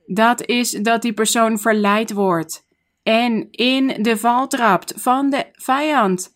Dat 0.05 0.45
is 0.45 0.71
dat 0.71 1.01
die 1.01 1.13
persoon 1.13 1.59
verleid 1.59 2.13
wordt 2.13 2.65
en 3.03 3.47
in 3.51 4.03
de 4.03 4.17
val 4.17 4.47
trapt 4.47 4.93
van 4.95 5.29
de 5.29 5.45
vijand. 5.51 6.33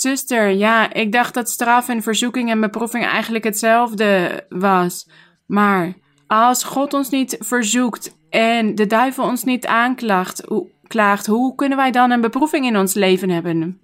Zuster, 0.00 0.48
ja, 0.48 0.92
ik 0.92 1.12
dacht 1.12 1.34
dat 1.34 1.50
straf 1.50 1.88
en 1.88 2.02
verzoeking 2.02 2.50
en 2.50 2.60
beproeving 2.60 3.04
eigenlijk 3.04 3.44
hetzelfde 3.44 4.44
was. 4.48 5.08
Maar 5.46 5.94
als 6.26 6.64
God 6.64 6.94
ons 6.94 7.10
niet 7.10 7.36
verzoekt 7.38 8.16
en 8.30 8.74
de 8.74 8.86
duivel 8.86 9.24
ons 9.24 9.44
niet 9.44 9.66
aanklaagt, 9.66 10.44
klaagt, 10.86 11.26
hoe 11.26 11.54
kunnen 11.54 11.78
wij 11.78 11.90
dan 11.90 12.10
een 12.10 12.20
beproeving 12.20 12.66
in 12.66 12.76
ons 12.76 12.94
leven 12.94 13.30
hebben? 13.30 13.80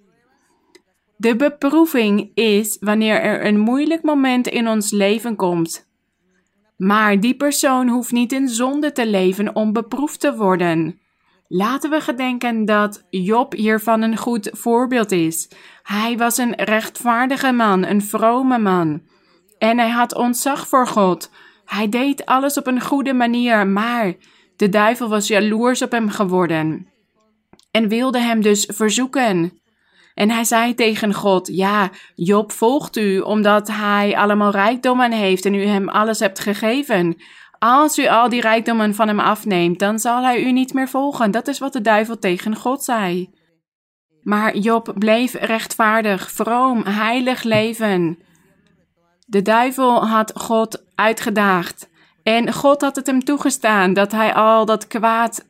De 1.17 1.35
beproeving 1.35 2.31
is 2.33 2.77
wanneer 2.79 3.21
er 3.21 3.45
een 3.45 3.59
moeilijk 3.59 4.03
moment 4.03 4.47
in 4.47 4.67
ons 4.67 4.91
leven 4.91 5.35
komt. 5.35 5.87
Maar 6.77 7.19
die 7.19 7.35
persoon 7.35 7.87
hoeft 7.87 8.11
niet 8.11 8.31
in 8.31 8.47
zonde 8.47 8.91
te 8.91 9.07
leven 9.07 9.55
om 9.55 9.73
beproefd 9.73 10.19
te 10.19 10.35
worden. 10.35 10.99
Laten 11.47 11.89
we 11.89 12.01
gedenken 12.01 12.65
dat 12.65 13.05
Job 13.09 13.53
hiervan 13.53 14.01
een 14.01 14.17
goed 14.17 14.49
voorbeeld 14.51 15.11
is. 15.11 15.49
Hij 15.83 16.17
was 16.17 16.37
een 16.37 16.53
rechtvaardige 16.55 17.51
man, 17.51 17.85
een 17.85 18.01
vrome 18.01 18.57
man. 18.57 19.01
En 19.57 19.77
hij 19.77 19.89
had 19.89 20.15
ontzag 20.15 20.67
voor 20.67 20.87
God. 20.87 21.31
Hij 21.65 21.89
deed 21.89 22.25
alles 22.25 22.57
op 22.57 22.67
een 22.67 22.81
goede 22.81 23.13
manier, 23.13 23.67
maar 23.67 24.13
de 24.55 24.69
duivel 24.69 25.09
was 25.09 25.27
jaloers 25.27 25.81
op 25.81 25.91
hem 25.91 26.09
geworden 26.09 26.93
en 27.75 27.87
wilde 27.87 28.19
hem 28.19 28.41
dus 28.41 28.69
verzoeken. 28.73 29.59
En 30.13 30.29
hij 30.29 30.43
zei 30.43 30.75
tegen 30.75 31.13
God: 31.13 31.47
Ja, 31.47 31.89
Job 32.15 32.51
volgt 32.51 32.97
u 32.97 33.19
omdat 33.19 33.67
hij 33.67 34.17
allemaal 34.17 34.51
rijkdommen 34.51 35.11
heeft 35.11 35.45
en 35.45 35.53
u 35.53 35.65
hem 35.65 35.89
alles 35.89 36.19
hebt 36.19 36.39
gegeven. 36.39 37.17
Als 37.67 37.97
u 37.97 38.07
al 38.07 38.29
die 38.29 38.41
rijkdommen 38.41 38.95
van 38.95 39.07
hem 39.07 39.19
afneemt, 39.19 39.79
dan 39.79 39.99
zal 39.99 40.23
hij 40.23 40.43
u 40.43 40.51
niet 40.51 40.73
meer 40.73 40.89
volgen. 40.89 41.31
Dat 41.31 41.47
is 41.47 41.59
wat 41.59 41.73
de 41.73 41.81
duivel 41.81 42.19
tegen 42.19 42.55
God 42.55 42.83
zei. 42.83 43.29
Maar 44.21 44.57
Job 44.57 44.93
bleef 44.97 45.33
rechtvaardig, 45.33 46.31
vroom, 46.31 46.83
heilig 46.85 47.43
leven. 47.43 48.19
De 49.27 49.41
duivel 49.41 50.07
had 50.07 50.31
God 50.35 50.83
uitgedaagd. 50.95 51.89
En 52.23 52.53
God 52.53 52.81
had 52.81 52.95
het 52.95 53.07
hem 53.07 53.23
toegestaan 53.23 53.93
dat 53.93 54.11
hij 54.11 54.33
al 54.33 54.65
dat 54.65 54.87
kwaad 54.87 55.45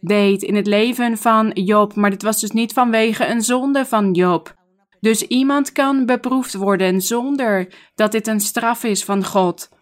deed 0.00 0.42
in 0.42 0.54
het 0.54 0.66
leven 0.66 1.18
van 1.18 1.50
Job, 1.50 1.94
maar 1.94 2.10
dit 2.10 2.22
was 2.22 2.40
dus 2.40 2.50
niet 2.50 2.72
vanwege 2.72 3.26
een 3.26 3.42
zonde 3.42 3.86
van 3.86 4.12
Job. 4.12 4.54
Dus 5.00 5.22
iemand 5.22 5.72
kan 5.72 6.06
beproefd 6.06 6.54
worden 6.54 7.00
zonder 7.00 7.74
dat 7.94 8.12
dit 8.12 8.26
een 8.26 8.40
straf 8.40 8.84
is 8.84 9.04
van 9.04 9.24
God. 9.24 9.72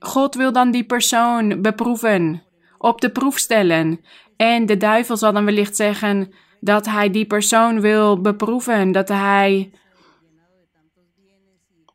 God 0.00 0.34
wil 0.34 0.52
dan 0.52 0.70
die 0.70 0.84
persoon 0.84 1.62
beproeven, 1.62 2.42
op 2.78 3.00
de 3.00 3.10
proef 3.10 3.38
stellen. 3.38 4.00
En 4.36 4.66
de 4.66 4.76
duivel 4.76 5.16
zal 5.16 5.32
dan 5.32 5.44
wellicht 5.44 5.76
zeggen 5.76 6.32
dat 6.60 6.86
hij 6.86 7.10
die 7.10 7.26
persoon 7.26 7.80
wil 7.80 8.20
beproeven, 8.20 8.92
dat 8.92 9.08
hij 9.08 9.70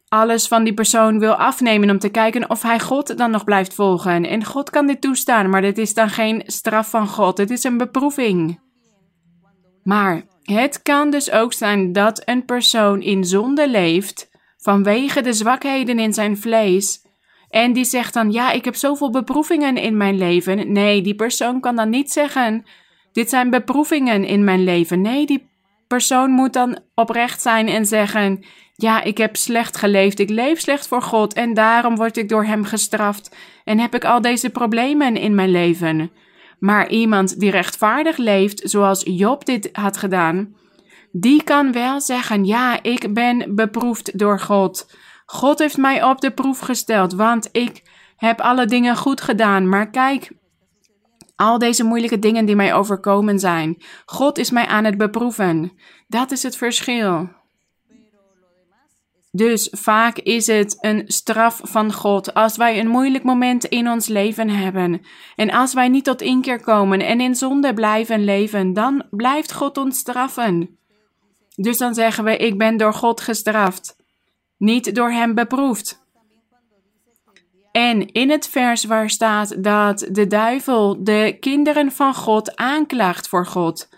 alles 0.08 0.48
van 0.48 0.64
die 0.64 0.74
persoon 0.74 1.20
wil 1.20 1.34
afnemen 1.34 1.90
om 1.90 2.00
te 2.00 2.10
kijken 2.10 2.50
of 2.50 2.62
hij 2.62 2.80
God 2.80 3.18
dan 3.18 3.32
nog 3.32 3.44
blijft 3.44 3.74
volgen. 3.74 4.26
En 4.26 4.46
God 4.46 4.70
kan 4.70 4.88
dit 4.88 5.02
toestaan, 5.02 5.50
maar 5.50 5.62
dit 5.62 5.78
is 5.78 5.94
dan 5.94 6.10
geen 6.10 6.44
straf 6.46 6.90
van 6.90 7.08
God. 7.08 7.38
Het 7.38 7.50
is 7.50 7.64
een 7.64 7.78
beproeving. 7.78 8.60
Maar 9.84 10.24
het 10.44 10.82
kan 10.82 11.10
dus 11.10 11.32
ook 11.32 11.54
zijn 11.54 11.92
dat 11.92 12.22
een 12.26 12.46
persoon 12.46 13.02
in 13.02 13.24
zonde 13.24 13.70
leeft 13.70 14.30
vanwege 14.58 15.22
de 15.22 15.34
zwakheden 15.34 16.00
in 16.00 16.14
zijn 16.14 16.38
vlees. 16.38 17.05
En 17.56 17.74
die 17.74 17.86
zegt 17.86 18.14
dan: 18.14 18.32
Ja, 18.32 18.52
ik 18.52 18.66
heb 18.66 18.76
zoveel 18.76 19.10
beproevingen 19.10 19.78
in 19.78 19.98
mijn 19.98 20.18
leven. 20.18 20.72
Nee, 20.72 21.02
die 21.02 21.16
persoon 21.16 21.60
kan 21.60 21.76
dan 21.76 21.90
niet 21.90 22.12
zeggen: 22.12 22.66
Dit 23.12 23.30
zijn 23.30 23.50
beproevingen 23.50 24.24
in 24.24 24.44
mijn 24.44 24.64
leven. 24.64 25.02
Nee, 25.02 25.26
die 25.26 25.50
persoon 25.88 26.32
moet 26.32 26.54
dan 26.54 26.80
oprecht 26.96 27.42
zijn 27.42 27.68
en 27.68 27.86
zeggen: 27.86 28.44
ja, 28.76 29.04
ik 29.04 29.18
heb 29.18 29.36
slecht 29.36 29.78
geleefd, 29.78 30.20
ik 30.20 30.30
leef 30.30 30.60
slecht 30.60 30.88
voor 30.88 31.02
God 31.02 31.34
en 31.34 31.54
daarom 31.54 31.96
word 31.96 32.18
ik 32.18 32.30
door 32.30 32.46
Hem 32.46 32.64
gestraft 32.64 33.36
en 33.64 33.80
heb 33.80 33.96
ik 33.96 34.06
al 34.06 34.22
deze 34.22 34.50
problemen 34.50 35.16
in 35.16 35.36
mijn 35.36 35.52
leven. 35.52 36.12
Maar 36.60 36.90
iemand 36.90 37.40
die 37.40 37.52
rechtvaardig 37.52 38.18
leeft, 38.18 38.62
zoals 38.64 39.04
Job 39.06 39.46
dit 39.46 39.70
had 39.72 39.98
gedaan, 39.98 40.56
die 41.12 41.44
kan 41.44 41.72
wel 41.72 42.02
zeggen: 42.02 42.46
Ja, 42.46 42.84
ik 42.84 43.14
ben 43.14 43.56
beproefd 43.56 44.20
door 44.20 44.40
God. 44.40 44.88
God 45.26 45.60
heeft 45.60 45.78
mij 45.78 46.04
op 46.04 46.22
de 46.22 46.32
proef 46.32 46.60
gesteld, 46.60 47.14
want 47.14 47.50
ik 47.52 47.84
heb 48.16 48.42
alle 48.42 48.66
dingen 48.66 48.96
goed 48.96 49.22
gedaan. 49.22 49.70
Maar 49.70 49.90
kijk, 49.90 50.32
al 51.36 51.58
deze 51.58 51.84
moeilijke 51.84 52.20
dingen 52.20 52.46
die 52.46 52.56
mij 52.56 52.74
overkomen 52.74 53.40
zijn, 53.40 53.84
God 54.06 54.38
is 54.38 54.52
mij 54.52 54.66
aan 54.66 54.84
het 54.84 54.98
beproeven. 54.98 55.72
Dat 56.08 56.32
is 56.32 56.44
het 56.44 56.58
verschil. 56.58 57.30
Dus 59.32 59.68
vaak 59.72 60.18
is 60.18 60.48
het 60.48 60.78
een 60.80 61.04
straf 61.06 61.62
van 61.64 61.94
God 61.94 62.34
als 62.34 62.58
wij 62.58 62.80
een 62.80 62.88
moeilijk 62.88 63.24
moment 63.24 63.66
in 63.66 63.90
ons 63.90 64.08
leven 64.08 64.50
hebben. 64.50 65.02
En 65.36 65.52
als 65.52 65.74
wij 65.74 65.90
niet 65.90 66.04
tot 66.04 66.22
inkeer 66.22 66.60
komen 66.60 67.00
en 67.00 67.22
in 67.22 67.36
zonde 67.36 67.74
blijven 67.74 68.24
leven, 68.24 68.74
dan 68.74 69.04
blijft 69.10 69.54
God 69.54 69.78
ons 69.78 69.98
straffen. 69.98 70.80
Dus 71.56 71.78
dan 71.78 71.94
zeggen 71.94 72.24
we: 72.24 72.38
Ik 72.38 72.58
ben 72.58 72.78
door 72.78 72.94
God 72.94 73.22
gestraft, 73.22 73.96
niet 74.58 74.96
door 74.96 75.12
Hem 75.12 75.34
beproefd. 75.34 76.04
En 77.72 78.12
in 78.12 78.30
het 78.30 78.48
vers 78.48 78.84
waar 78.84 79.10
staat 79.10 79.64
dat 79.64 80.08
de 80.12 80.28
duivel 80.28 81.04
de 81.04 81.38
kinderen 81.40 81.92
van 81.92 82.14
God 82.14 82.56
aanklaagt 82.56 83.28
voor 83.28 83.46
God. 83.46 83.90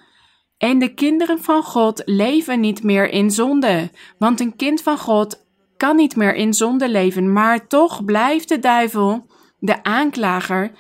En 0.58 0.80
de 0.80 0.94
kinderen 0.94 1.44
van 1.44 1.64
God 1.64 2.02
leven 2.06 2.60
niet 2.60 2.84
meer 2.84 3.10
in 3.10 3.32
zonde, 3.32 3.92
want 4.18 4.40
een 4.40 4.56
kind 4.56 4.82
van 4.82 4.98
God 4.98 5.46
kan 5.78 5.96
niet 5.96 6.16
meer 6.16 6.36
in 6.36 6.54
zonde 6.54 6.90
leven, 6.90 7.34
maar 7.34 7.68
toch 7.68 8.06
blijft 8.06 8.50
de 8.50 8.60
duivel, 8.60 9.26
de 9.60 9.84
aanklager, 9.84 10.72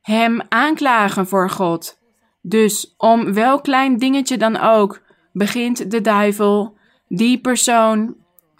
hem 0.00 0.40
aanklagen 0.48 1.26
voor 1.26 1.50
God. 1.50 1.98
Dus 2.40 2.94
om 2.96 3.32
welk 3.32 3.62
klein 3.62 3.98
dingetje 3.98 4.36
dan 4.36 4.56
ook, 4.56 5.02
begint 5.32 5.90
de 5.90 6.00
duivel 6.00 6.76
die 7.08 7.40
persoon 7.40 8.16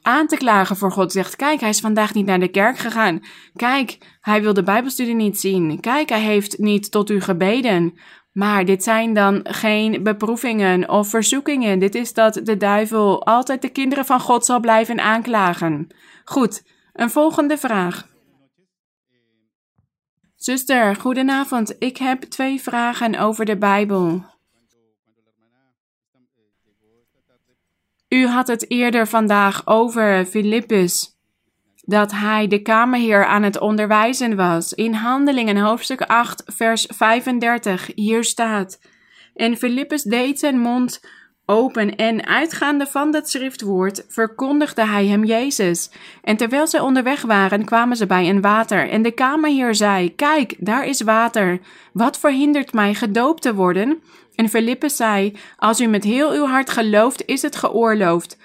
aan 0.07 0.27
te 0.27 0.37
klagen 0.37 0.77
voor 0.77 0.93
God. 0.93 1.13
Zegt, 1.13 1.37
kijk, 1.37 1.61
hij 1.61 1.69
is 1.69 1.81
vandaag 1.81 2.15
niet 2.15 2.27
naar 2.27 2.41
de 2.41 2.49
kerk 2.49 2.79
gegaan. 2.79 3.21
Kijk, 3.55 3.99
hij 4.21 4.43
wil 4.43 4.55
de 4.55 4.63
Bijbelstudie 4.63 5.15
niet 5.15 5.41
zien. 5.41 5.81
Kijk, 5.81 6.09
hij 6.09 6.21
heeft 6.21 6.59
niet 6.59 6.91
tot 6.91 7.11
u 7.11 7.21
gebeden. 7.21 7.95
Maar 8.33 8.65
dit 8.65 8.83
zijn 8.83 9.15
dan 9.15 9.41
geen 9.43 10.03
beproevingen 10.03 10.89
of 10.89 11.09
verzoekingen. 11.09 11.79
Dit 11.79 11.95
is 11.95 12.13
dat 12.13 12.41
de 12.43 12.57
duivel 12.57 13.27
altijd 13.27 13.63
de 13.63 13.69
kinderen 13.69 14.05
van 14.05 14.21
God 14.21 14.45
zal 14.45 14.61
blijven 14.61 15.01
aanklagen. 15.01 15.95
Goed, 16.25 16.63
een 16.93 17.11
volgende 17.11 17.59
vraag. 17.59 18.07
Zuster, 20.37 20.97
goedenavond. 20.97 21.77
Ik 21.79 21.97
heb 21.97 22.23
twee 22.23 22.61
vragen 22.61 23.19
over 23.19 23.45
de 23.45 23.59
Bijbel. 23.59 24.36
U 28.09 28.27
had 28.27 28.47
het 28.47 28.71
eerder 28.71 29.09
vandaag 29.09 29.67
over 29.67 30.25
Filippus, 30.25 31.19
dat 31.85 32.13
hij 32.13 32.47
de 32.47 32.63
kamerheer 32.63 33.25
aan 33.25 33.43
het 33.43 33.59
onderwijzen 33.59 34.37
was. 34.37 34.73
In 34.73 34.93
Handelingen 34.93 35.57
hoofdstuk 35.57 36.01
8, 36.01 36.43
vers 36.47 36.87
35, 36.95 37.91
hier 37.95 38.25
staat: 38.25 38.81
En 39.35 39.57
Filippus 39.57 40.03
deed 40.03 40.39
zijn 40.39 40.59
mond 40.59 41.01
open 41.47 41.97
en 41.97 42.27
uitgaande 42.27 42.87
van 42.87 43.11
dat 43.11 43.31
schriftwoord 43.31 44.05
verkondigde 44.09 44.87
hij 44.87 45.07
hem 45.07 45.25
Jezus. 45.25 45.91
En 46.23 46.37
terwijl 46.37 46.67
zij 46.67 46.81
onderweg 46.81 47.23
waren, 47.23 47.65
kwamen 47.65 47.97
ze 47.97 48.07
bij 48.07 48.29
een 48.29 48.41
water. 48.41 48.89
En 48.89 49.03
de 49.03 49.11
kamerheer 49.11 49.75
zei: 49.75 50.15
Kijk, 50.15 50.55
daar 50.59 50.87
is 50.87 51.01
water. 51.01 51.59
Wat 51.93 52.19
verhindert 52.19 52.73
mij 52.73 52.95
gedoopt 52.95 53.43
te 53.43 53.55
worden? 53.55 54.03
En 54.35 54.49
Filippus 54.49 54.97
zei: 54.97 55.37
Als 55.57 55.81
u 55.81 55.87
met 55.87 56.05
heel 56.05 56.31
uw 56.31 56.47
hart 56.47 56.71
gelooft, 56.71 57.23
is 57.27 57.43
het 57.43 57.57
geoorloofd. 57.57 58.39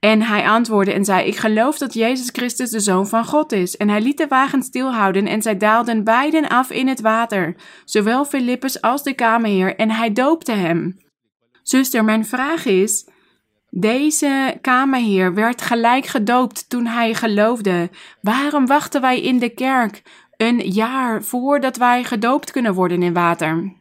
En 0.00 0.22
hij 0.22 0.48
antwoordde 0.48 0.92
en 0.92 1.04
zei: 1.04 1.26
Ik 1.26 1.36
geloof 1.36 1.78
dat 1.78 1.94
Jezus 1.94 2.28
Christus 2.32 2.70
de 2.70 2.80
Zoon 2.80 3.06
van 3.06 3.24
God 3.24 3.52
is. 3.52 3.76
En 3.76 3.88
hij 3.88 4.00
liet 4.00 4.18
de 4.18 4.26
wagen 4.28 4.62
stilhouden 4.62 5.26
en 5.26 5.42
zij 5.42 5.56
daalden 5.56 6.04
beiden 6.04 6.48
af 6.48 6.70
in 6.70 6.88
het 6.88 7.00
water, 7.00 7.54
zowel 7.84 8.24
Filippus 8.24 8.80
als 8.80 9.02
de 9.02 9.14
kamerheer, 9.14 9.76
en 9.76 9.90
hij 9.90 10.12
doopte 10.12 10.52
hem. 10.52 10.96
Zuster, 11.68 12.04
mijn 12.04 12.26
vraag 12.26 12.64
is: 12.64 13.08
deze 13.70 14.58
kamerheer 14.60 15.34
werd 15.34 15.62
gelijk 15.62 16.06
gedoopt 16.06 16.68
toen 16.68 16.86
hij 16.86 17.14
geloofde. 17.14 17.90
Waarom 18.20 18.66
wachten 18.66 19.00
wij 19.00 19.20
in 19.20 19.38
de 19.38 19.48
kerk 19.48 20.02
een 20.36 20.58
jaar 20.58 21.22
voordat 21.22 21.76
wij 21.76 22.04
gedoopt 22.04 22.50
kunnen 22.50 22.74
worden 22.74 23.02
in 23.02 23.12
water? 23.12 23.72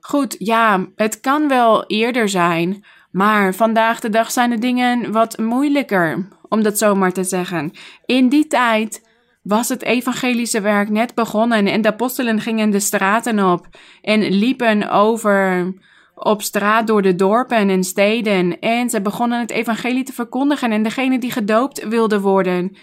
Goed, 0.00 0.36
ja, 0.38 0.86
het 0.96 1.20
kan 1.20 1.48
wel 1.48 1.86
eerder 1.86 2.28
zijn, 2.28 2.84
maar 3.10 3.54
vandaag 3.54 4.00
de 4.00 4.10
dag 4.10 4.30
zijn 4.30 4.50
de 4.50 4.58
dingen 4.58 5.12
wat 5.12 5.38
moeilijker, 5.38 6.28
om 6.48 6.62
dat 6.62 6.78
zomaar 6.78 7.12
te 7.12 7.24
zeggen. 7.24 7.72
In 8.06 8.28
die 8.28 8.46
tijd 8.46 9.08
was 9.42 9.68
het 9.68 9.82
evangelische 9.82 10.60
werk 10.60 10.88
net 10.88 11.14
begonnen 11.14 11.66
en 11.66 11.82
de 11.82 11.88
apostelen 11.88 12.40
gingen 12.40 12.70
de 12.70 12.80
straten 12.80 13.52
op 13.52 13.66
en 14.02 14.28
liepen 14.28 14.90
over 14.90 15.72
op 16.14 16.42
straat 16.42 16.86
door 16.86 17.02
de 17.02 17.14
dorpen 17.14 17.68
en 17.68 17.84
steden 17.84 18.58
en 18.58 18.90
ze 18.90 19.00
begonnen 19.00 19.40
het 19.40 19.50
evangelie 19.50 20.04
te 20.04 20.12
verkondigen 20.12 20.72
en 20.72 20.82
degene 20.82 21.18
die 21.18 21.30
gedoopt 21.30 21.88
wilde 21.88 22.20
worden, 22.20 22.76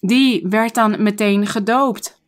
die 0.00 0.46
werd 0.48 0.74
dan 0.74 1.02
meteen 1.02 1.46
gedoopt. 1.46 2.20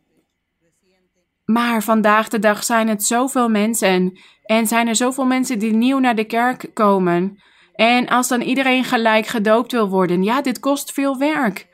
Maar 1.45 1.83
vandaag 1.83 2.29
de 2.29 2.39
dag 2.39 2.63
zijn 2.63 2.87
het 2.87 3.03
zoveel 3.03 3.49
mensen 3.49 4.19
en 4.43 4.67
zijn 4.67 4.87
er 4.87 4.95
zoveel 4.95 5.25
mensen 5.25 5.59
die 5.59 5.73
nieuw 5.73 5.99
naar 5.99 6.15
de 6.15 6.23
kerk 6.23 6.69
komen. 6.73 7.43
En 7.73 8.07
als 8.07 8.27
dan 8.27 8.41
iedereen 8.41 8.83
gelijk 8.83 9.25
gedoopt 9.25 9.71
wil 9.71 9.89
worden, 9.89 10.23
ja, 10.23 10.41
dit 10.41 10.59
kost 10.59 10.91
veel 10.91 11.17
werk. 11.17 11.67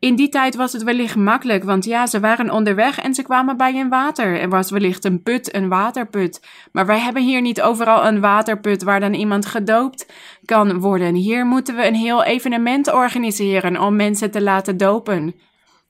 In 0.00 0.16
die 0.16 0.28
tijd 0.28 0.54
was 0.54 0.72
het 0.72 0.82
wellicht 0.82 1.16
makkelijk, 1.16 1.64
want 1.64 1.84
ja, 1.84 2.06
ze 2.06 2.20
waren 2.20 2.50
onderweg 2.50 2.98
en 2.98 3.14
ze 3.14 3.22
kwamen 3.22 3.56
bij 3.56 3.80
een 3.80 3.88
water. 3.88 4.40
Er 4.40 4.48
was 4.48 4.70
wellicht 4.70 5.04
een 5.04 5.22
put, 5.22 5.54
een 5.54 5.68
waterput. 5.68 6.46
Maar 6.72 6.86
wij 6.86 6.98
hebben 6.98 7.22
hier 7.22 7.40
niet 7.40 7.62
overal 7.62 8.06
een 8.06 8.20
waterput 8.20 8.82
waar 8.82 9.00
dan 9.00 9.14
iemand 9.14 9.46
gedoopt 9.46 10.12
kan 10.44 10.80
worden. 10.80 11.14
Hier 11.14 11.46
moeten 11.46 11.76
we 11.76 11.86
een 11.86 11.94
heel 11.94 12.24
evenement 12.24 12.92
organiseren 12.92 13.80
om 13.80 13.96
mensen 13.96 14.30
te 14.30 14.42
laten 14.42 14.76
dopen. 14.76 15.34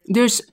Dus 0.02 0.50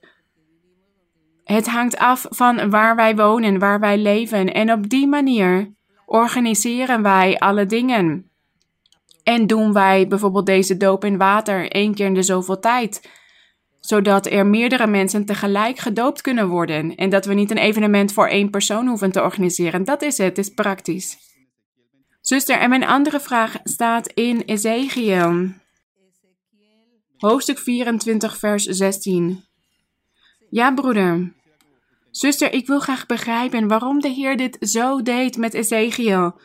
het 1.44 1.68
hangt 1.68 1.96
af 1.96 2.26
van 2.28 2.70
waar 2.70 2.96
wij 2.96 3.16
wonen, 3.16 3.58
waar 3.58 3.80
wij 3.80 3.98
leven. 3.98 4.54
En 4.54 4.72
op 4.72 4.88
die 4.88 5.06
manier 5.06 5.72
organiseren 6.06 7.02
wij 7.02 7.38
alle 7.38 7.66
dingen. 7.66 8.30
En 9.22 9.46
doen 9.46 9.72
wij 9.72 10.08
bijvoorbeeld 10.08 10.46
deze 10.46 10.76
doop 10.76 11.04
in 11.04 11.18
water 11.18 11.70
één 11.70 11.94
keer 11.94 12.06
in 12.06 12.14
de 12.14 12.22
zoveel 12.22 12.58
tijd 12.58 13.16
zodat 13.80 14.26
er 14.26 14.46
meerdere 14.46 14.86
mensen 14.86 15.24
tegelijk 15.24 15.78
gedoopt 15.78 16.20
kunnen 16.20 16.48
worden 16.48 16.94
en 16.94 17.10
dat 17.10 17.24
we 17.24 17.34
niet 17.34 17.50
een 17.50 17.58
evenement 17.58 18.12
voor 18.12 18.28
één 18.28 18.50
persoon 18.50 18.86
hoeven 18.86 19.12
te 19.12 19.22
organiseren. 19.22 19.84
Dat 19.84 20.02
is 20.02 20.18
het, 20.18 20.26
het 20.26 20.38
is 20.38 20.54
praktisch. 20.54 21.16
Zuster, 22.20 22.58
en 22.58 22.68
mijn 22.68 22.84
andere 22.84 23.20
vraag 23.20 23.56
staat 23.64 24.06
in 24.06 24.40
Ezekiel, 24.40 25.48
hoofdstuk 27.16 27.58
24, 27.58 28.36
vers 28.38 28.64
16. 28.64 29.44
Ja, 30.50 30.74
broeder. 30.74 31.32
Zuster, 32.10 32.52
ik 32.52 32.66
wil 32.66 32.80
graag 32.80 33.06
begrijpen 33.06 33.68
waarom 33.68 34.00
de 34.00 34.08
Heer 34.08 34.36
dit 34.36 34.56
zo 34.60 35.02
deed 35.02 35.36
met 35.36 35.54
Ezekiel. 35.54 36.40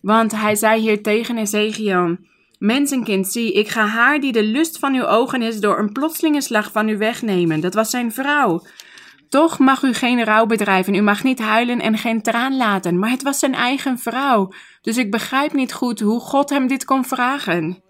Want 0.00 0.32
hij 0.32 0.54
zei 0.54 0.80
hier 0.80 1.02
tegen 1.02 1.38
Ezekiel: 1.38 2.16
Mensenkind, 2.58 3.28
zie, 3.28 3.52
ik 3.52 3.68
ga 3.68 3.86
haar 3.86 4.20
die 4.20 4.32
de 4.32 4.42
lust 4.42 4.78
van 4.78 4.94
uw 4.94 5.06
ogen 5.06 5.42
is 5.42 5.60
door 5.60 5.78
een 5.78 5.92
plotselinge 5.92 6.40
slag 6.40 6.72
van 6.72 6.88
u 6.88 6.98
wegnemen. 6.98 7.60
Dat 7.60 7.74
was 7.74 7.90
zijn 7.90 8.12
vrouw. 8.12 8.62
Toch 9.28 9.58
mag 9.58 9.82
u 9.82 9.92
geen 9.92 10.24
rouw 10.24 10.46
bedrijven, 10.46 10.94
u 10.94 11.00
mag 11.00 11.22
niet 11.22 11.38
huilen 11.38 11.80
en 11.80 11.98
geen 11.98 12.22
traan 12.22 12.56
laten, 12.56 12.98
maar 12.98 13.10
het 13.10 13.22
was 13.22 13.38
zijn 13.38 13.54
eigen 13.54 13.98
vrouw. 13.98 14.52
Dus 14.80 14.96
ik 14.96 15.10
begrijp 15.10 15.52
niet 15.52 15.72
goed 15.72 16.00
hoe 16.00 16.20
God 16.20 16.50
hem 16.50 16.66
dit 16.66 16.84
kon 16.84 17.04
vragen. 17.04 17.82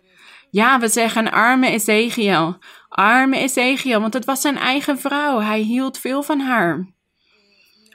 Ja, 0.51 0.81
we 0.81 0.89
zeggen 0.89 1.33
arme 1.33 1.71
Ezekiel, 1.71 2.59
arme 2.89 3.37
Ezekiel, 3.37 4.01
want 4.01 4.15
het 4.15 4.25
was 4.25 4.41
zijn 4.41 4.57
eigen 4.57 4.99
vrouw. 4.99 5.41
Hij 5.41 5.61
hield 5.61 5.99
veel 5.99 6.23
van 6.23 6.41
haar. 6.41 6.95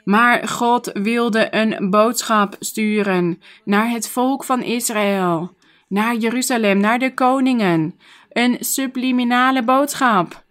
Maar 0.04 0.48
God 0.48 0.90
wilde 0.92 1.54
een 1.54 1.90
boodschap 1.90 2.56
sturen 2.58 3.42
naar 3.64 3.90
het 3.90 4.08
volk 4.08 4.44
van 4.44 4.62
Israël 4.62 5.56
naar 5.92 6.16
Jeruzalem, 6.16 6.78
naar 6.78 6.98
de 6.98 7.14
koningen. 7.14 7.98
Een 8.28 8.56
subliminale 8.60 9.64
boodschap. 9.64 10.44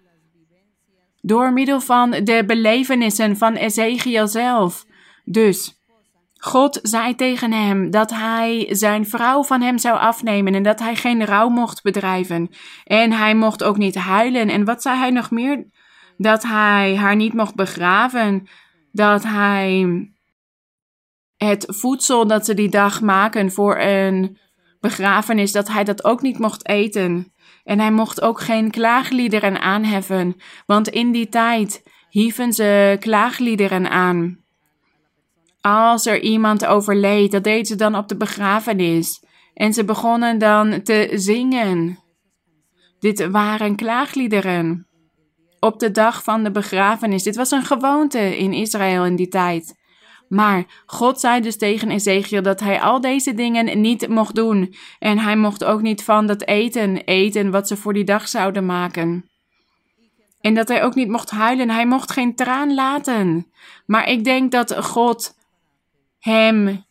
Door 1.21 1.53
middel 1.53 1.81
van 1.81 2.11
de 2.11 2.43
belevenissen 2.47 3.37
van 3.37 3.53
Ezekiel 3.53 4.27
zelf. 4.27 4.85
Dus 5.25 5.81
God 6.37 6.79
zei 6.81 7.15
tegen 7.15 7.51
hem 7.51 7.91
dat 7.91 8.09
hij 8.09 8.67
zijn 8.69 9.05
vrouw 9.05 9.43
van 9.43 9.61
hem 9.61 9.77
zou 9.77 9.99
afnemen 9.99 10.55
en 10.55 10.63
dat 10.63 10.79
hij 10.79 10.95
geen 10.95 11.25
rouw 11.25 11.49
mocht 11.49 11.81
bedrijven. 11.81 12.49
En 12.83 13.11
hij 13.11 13.35
mocht 13.35 13.63
ook 13.63 13.77
niet 13.77 13.95
huilen. 13.95 14.49
En 14.49 14.65
wat 14.65 14.81
zei 14.81 14.97
hij 14.97 15.09
nog 15.09 15.31
meer? 15.31 15.65
Dat 16.17 16.43
hij 16.43 16.95
haar 16.95 17.15
niet 17.15 17.33
mocht 17.33 17.55
begraven. 17.55 18.47
Dat 18.91 19.23
hij 19.23 19.87
het 21.37 21.65
voedsel 21.67 22.27
dat 22.27 22.45
ze 22.45 22.53
die 22.53 22.69
dag 22.69 23.01
maken 23.01 23.51
voor 23.51 23.79
een 23.79 24.39
begrafenis 24.81 25.51
dat 25.51 25.67
hij 25.67 25.83
dat 25.83 26.03
ook 26.03 26.21
niet 26.21 26.39
mocht 26.39 26.67
eten. 26.67 27.33
En 27.63 27.79
hij 27.79 27.91
mocht 27.91 28.21
ook 28.21 28.41
geen 28.41 28.71
klaagliederen 28.71 29.61
aanheffen, 29.61 30.35
want 30.65 30.87
in 30.87 31.11
die 31.11 31.29
tijd 31.29 31.83
hieven 32.09 32.53
ze 32.53 32.97
klaagliederen 32.99 33.89
aan. 33.89 34.39
Als 35.61 36.05
er 36.05 36.21
iemand 36.21 36.65
overleed, 36.65 37.31
dat 37.31 37.43
deden 37.43 37.65
ze 37.65 37.75
dan 37.75 37.95
op 37.95 38.07
de 38.07 38.17
begrafenis. 38.17 39.23
En 39.53 39.73
ze 39.73 39.83
begonnen 39.83 40.37
dan 40.37 40.81
te 40.83 41.09
zingen. 41.13 41.99
Dit 42.99 43.29
waren 43.29 43.75
klaagliederen. 43.75 44.87
Op 45.59 45.79
de 45.79 45.91
dag 45.91 46.23
van 46.23 46.43
de 46.43 46.51
begrafenis. 46.51 47.23
Dit 47.23 47.35
was 47.35 47.51
een 47.51 47.65
gewoonte 47.65 48.37
in 48.37 48.53
Israël 48.53 49.05
in 49.05 49.15
die 49.15 49.27
tijd. 49.27 49.79
Maar 50.31 50.65
God 50.85 51.19
zei 51.19 51.41
dus 51.41 51.57
tegen 51.57 51.91
Ezekiel 51.91 52.41
dat 52.41 52.59
hij 52.59 52.81
al 52.81 53.01
deze 53.01 53.33
dingen 53.33 53.81
niet 53.81 54.07
mocht 54.07 54.35
doen. 54.35 54.75
En 54.99 55.19
hij 55.19 55.35
mocht 55.35 55.63
ook 55.63 55.81
niet 55.81 56.03
van 56.03 56.27
dat 56.27 56.45
eten 56.45 57.03
eten 57.03 57.51
wat 57.51 57.67
ze 57.67 57.77
voor 57.77 57.93
die 57.93 58.03
dag 58.03 58.27
zouden 58.27 58.65
maken. 58.65 59.29
En 60.41 60.53
dat 60.53 60.67
hij 60.67 60.83
ook 60.83 60.95
niet 60.95 61.09
mocht 61.09 61.29
huilen. 61.29 61.69
Hij 61.69 61.85
mocht 61.85 62.11
geen 62.11 62.35
traan 62.35 62.73
laten. 62.73 63.51
Maar 63.85 64.09
ik 64.09 64.23
denk 64.23 64.51
dat 64.51 64.83
God 64.83 65.35
hem 66.19 66.85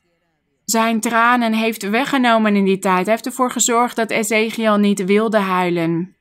zijn 0.64 1.00
tranen 1.00 1.52
heeft 1.52 1.88
weggenomen 1.88 2.56
in 2.56 2.64
die 2.64 2.78
tijd. 2.78 3.04
Hij 3.04 3.14
heeft 3.14 3.26
ervoor 3.26 3.50
gezorgd 3.50 3.96
dat 3.96 4.10
Ezekiel 4.10 4.76
niet 4.76 5.04
wilde 5.04 5.38
huilen. 5.38 6.16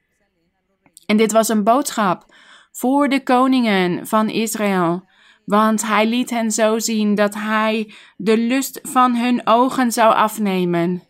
En 1.05 1.17
dit 1.17 1.31
was 1.31 1.49
een 1.49 1.63
boodschap 1.63 2.25
voor 2.71 3.09
de 3.09 3.23
koningen 3.23 4.07
van 4.07 4.29
Israël 4.29 5.07
want 5.49 5.88
hij 5.88 6.07
liet 6.07 6.30
hen 6.30 6.51
zo 6.51 6.80
zien 6.80 7.15
dat 7.15 7.34
hij 7.34 7.93
de 8.17 8.38
lust 8.38 8.80
van 8.84 9.15
hun 9.15 9.41
ogen 9.43 9.91
zou 9.91 10.13
afnemen. 10.13 11.03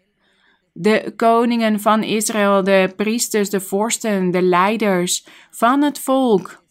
de 0.74 1.14
koningen 1.16 1.80
van 1.80 2.03
Israël, 2.03 2.64
de 2.64 2.94
priesters, 2.95 3.49
de 3.49 3.60
vorsten, 3.60 4.32
de 4.32 4.41
leiders 4.41 5.28
van 5.52 5.82
het 5.82 5.99
volk. 5.99 6.64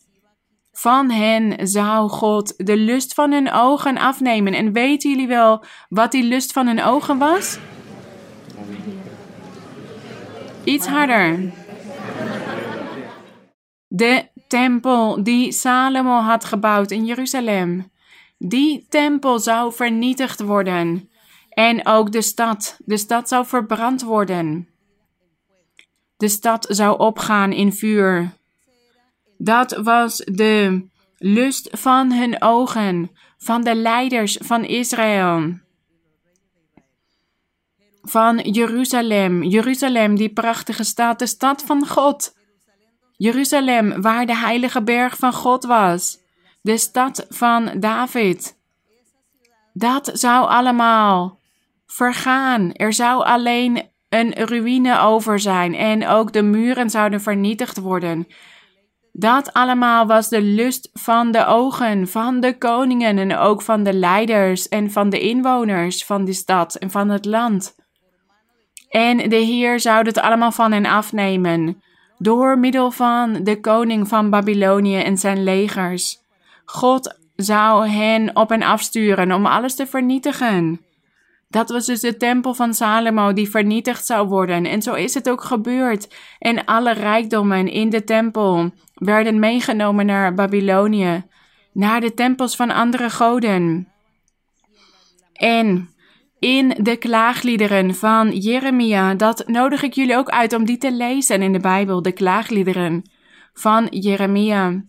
Van 0.73 1.11
hen 1.11 1.69
zou 1.69 2.09
God 2.09 2.67
de 2.67 2.77
lust 2.77 3.15
van 3.15 3.33
hun 3.33 3.53
ogen 3.53 3.99
afnemen. 3.99 4.55
En 4.55 4.73
weten 4.73 5.11
jullie 5.11 5.29
wel 5.29 5.65
wat 5.89 6.13
die 6.13 6.25
lust 6.25 6.53
van 6.53 6.67
hun 6.67 6.83
ogen 6.83 7.19
was? 7.19 7.59
Iets 10.65 10.87
harder. 10.87 11.53
De 13.89 14.29
tempel 14.49 15.23
die 15.23 15.53
Salomo 15.53 16.21
had 16.21 16.45
gebouwd 16.45 16.91
in 16.91 17.05
Jeruzalem. 17.05 17.91
Die 18.39 18.87
tempel 18.89 19.39
zou 19.39 19.73
vernietigd 19.73 20.41
worden. 20.41 21.11
En 21.49 21.87
ook 21.87 22.13
de 22.13 22.23
stad. 22.23 22.77
De 22.85 22.97
stad 22.97 23.29
zou 23.29 23.47
verbrand 23.47 24.03
worden. 24.03 24.69
De 26.17 26.29
stad 26.29 26.67
zou 26.69 26.99
opgaan 26.99 27.53
in 27.53 27.73
vuur. 27.73 28.33
Dat 29.39 29.77
was 29.83 30.17
de 30.17 30.87
lust 31.19 31.69
van 31.73 32.13
hun 32.13 32.43
ogen, 32.43 33.11
van 33.39 33.65
de 33.65 33.75
leiders 33.75 34.39
van 34.41 34.65
Israël. 34.65 35.59
Van 38.03 38.39
Jeruzalem, 38.39 39.43
Jeruzalem, 39.43 40.17
die 40.17 40.33
prachtige 40.33 40.85
stad, 40.85 41.19
de 41.19 41.27
stad 41.27 41.63
van 41.63 41.87
God. 41.87 42.37
Jeruzalem, 43.19 44.03
waar 44.03 44.27
de 44.27 44.37
heilige 44.37 44.83
berg 44.83 45.17
van 45.17 45.33
God 45.33 45.65
was, 45.65 46.19
de 46.63 46.77
stad 46.77 47.27
van 47.29 47.71
David. 47.81 48.57
Dat 49.73 50.11
zou 50.13 50.49
allemaal 50.49 51.39
vergaan. 51.87 52.73
Er 52.73 52.93
zou 52.93 53.25
alleen 53.25 53.83
een 54.09 54.33
ruïne 54.33 54.99
over 55.01 55.41
zijn 55.41 55.75
en 55.75 56.07
ook 56.07 56.33
de 56.33 56.43
muren 56.43 56.91
zouden 56.91 57.21
vernietigd 57.21 57.79
worden. 57.79 58.27
Dat 59.13 59.53
allemaal 59.53 60.07
was 60.07 60.29
de 60.29 60.43
lust 60.43 60.91
van 60.93 61.31
de 61.31 61.47
ogen 61.47 62.09
van 62.09 62.41
de 62.41 62.59
koningen 62.59 63.19
en 63.19 63.37
ook 63.37 63.63
van 63.63 63.83
de 63.83 63.93
leiders 63.93 64.69
en 64.69 64.91
van 64.91 65.11
de 65.11 65.21
inwoners 65.21 66.05
van 66.05 66.25
die 66.25 66.35
stad 66.35 66.75
en 66.75 66.91
van 66.91 67.09
het 67.09 67.25
land. 67.25 67.75
En 68.89 69.17
de 69.29 69.37
Heer 69.37 69.81
zou 69.81 70.07
het 70.07 70.19
allemaal 70.19 70.53
van 70.53 70.73
hen 70.73 70.87
afnemen, 70.87 71.83
door 72.19 72.59
middel 72.59 72.91
van 72.91 73.33
de 73.43 73.61
koning 73.61 74.09
van 74.09 74.31
Babylonië 74.31 74.97
en 74.97 75.19
zijn 75.19 75.43
legers. 75.43 76.19
God 76.65 77.19
zou 77.37 77.89
hen 77.89 78.37
op 78.37 78.51
en 78.51 78.63
afsturen 78.63 79.33
om 79.33 79.47
alles 79.47 79.75
te 79.75 79.87
vernietigen. 79.87 80.81
Dat 81.49 81.71
was 81.71 81.87
dus 81.87 82.01
de 82.01 82.17
tempel 82.17 82.55
van 82.55 82.75
Salomo 82.75 83.33
die 83.33 83.51
vernietigd 83.51 84.07
zou 84.07 84.29
worden. 84.29 84.67
En 84.67 84.83
zo 84.83 84.95
is 84.95 85.15
het 85.15 85.31
ook 85.31 85.43
gebeurd. 85.43 86.15
En 86.39 86.65
alle 86.65 86.93
rijkdommen 86.93 87.69
in 87.69 87.91
de 87.91 88.05
tempel 88.05 88.71
werden 88.95 89.39
meegenomen 89.39 90.07
naar 90.07 90.35
Babylonië, 90.35 91.25
naar 91.73 92.01
de 92.01 92.15
tempels 92.15 92.57
van 92.57 92.71
andere 92.71 93.11
goden. 93.11 93.89
En 95.33 95.91
in 96.39 96.75
de 96.83 96.97
klaagliederen 96.97 97.95
van 97.95 98.31
Jeremia, 98.31 99.15
dat 99.15 99.47
nodig 99.47 99.83
ik 99.83 99.93
jullie 99.93 100.17
ook 100.17 100.29
uit 100.29 100.53
om 100.53 100.65
die 100.65 100.79
te 100.79 100.93
lezen 100.93 101.43
in 101.43 101.53
de 101.53 101.61
Bijbel, 101.61 102.03
de 102.03 102.13
klaagliederen 102.13 103.11
van 103.53 103.87
Jeremia. 103.91 104.83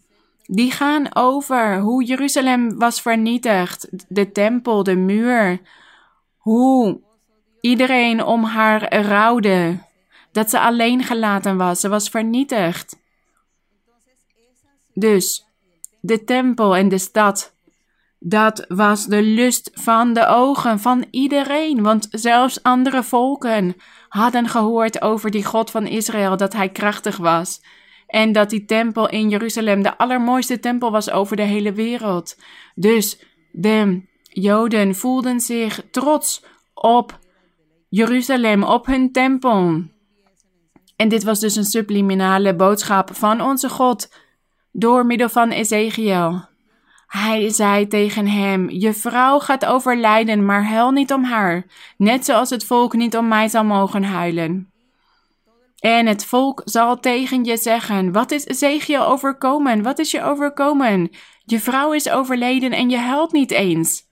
Die 0.46 0.72
gaan 0.72 1.16
over 1.16 1.80
hoe 1.80 2.04
Jeruzalem 2.04 2.78
was 2.78 3.02
vernietigd, 3.02 3.90
de 4.08 4.32
tempel, 4.32 4.84
de 4.84 4.96
muur, 4.96 5.62
hoe 6.38 7.02
iedereen 7.62 8.24
om 8.24 8.44
haar 8.44 9.02
rouwde, 9.06 9.78
dat 10.32 10.50
ze 10.50 10.60
alleen 10.60 11.04
gelaten 11.04 11.58
was, 11.58 11.80
ze 11.80 11.90
was 11.90 12.10
vernietigd. 12.10 12.98
Dus 14.94 15.46
de 16.02 16.24
tempel 16.24 16.76
en 16.76 16.90
de 16.90 16.98
stad, 16.98 17.54
dat 18.20 18.66
was 18.68 19.06
de 19.06 19.22
lust 19.22 19.72
van 19.74 20.14
de 20.14 20.28
ogen 20.28 20.80
van 20.80 21.06
iedereen, 21.12 21.84
want 21.84 22.08
zelfs 22.12 22.64
andere 22.64 23.04
volken 23.04 23.76
hadden 24.10 24.48
gehoord 24.48 25.02
over 25.02 25.32
die 25.32 25.46
God 25.46 25.72
van 25.72 25.88
Israël, 25.88 26.38
dat 26.38 26.54
hij 26.54 26.70
krachtig 26.70 27.18
was. 27.18 27.62
En 28.08 28.32
dat 28.32 28.50
die 28.50 28.66
tempel 28.66 29.10
in 29.10 29.30
Jeruzalem 29.30 29.84
de 29.84 29.98
allermooiste 29.98 30.60
tempel 30.60 30.92
was 30.92 31.10
over 31.10 31.36
de 31.36 31.42
hele 31.42 31.74
wereld. 31.74 32.38
Dus 32.76 33.24
de 33.52 34.02
Joden 34.24 34.96
voelden 34.96 35.40
zich 35.40 35.84
trots 35.92 36.44
op 36.74 37.20
Jeruzalem, 37.90 38.64
op 38.64 38.86
hun 38.86 39.12
tempel. 39.12 39.84
En 40.96 41.10
dit 41.10 41.24
was 41.24 41.40
dus 41.40 41.56
een 41.56 41.66
subliminale 41.66 42.56
boodschap 42.56 43.16
van 43.16 43.42
onze 43.42 43.70
God 43.70 44.14
door 44.72 45.06
middel 45.06 45.30
van 45.30 45.50
Ezekiel. 45.50 46.49
Hij 47.10 47.50
zei 47.50 47.88
tegen 47.88 48.28
hem: 48.28 48.70
Je 48.70 48.94
vrouw 48.94 49.40
gaat 49.40 49.66
overlijden, 49.66 50.46
maar 50.46 50.66
huil 50.66 50.92
niet 50.92 51.14
om 51.14 51.24
haar, 51.24 51.66
net 51.98 52.26
zoals 52.26 52.50
het 52.50 52.66
volk 52.66 52.94
niet 52.94 53.18
om 53.18 53.28
mij 53.28 53.48
zal 53.48 53.64
mogen 53.64 54.04
huilen. 54.04 54.72
En 55.80 56.06
het 56.06 56.26
volk 56.26 56.62
zal 56.66 57.00
tegen 57.00 57.44
je 57.44 57.58
zeggen: 57.58 58.12
Wat 58.12 58.32
is 58.32 58.46
Ezekiel 58.46 59.06
overkomen? 59.06 59.84
Wat 59.84 60.00
is 60.00 60.12
je 60.12 60.24
overkomen? 60.24 61.10
Je 61.46 61.60
vrouw 61.60 61.94
is 61.94 62.10
overleden 62.10 62.72
en 62.72 62.90
je 62.90 62.98
huilt 62.98 63.32
niet 63.32 63.52
eens. 63.52 64.09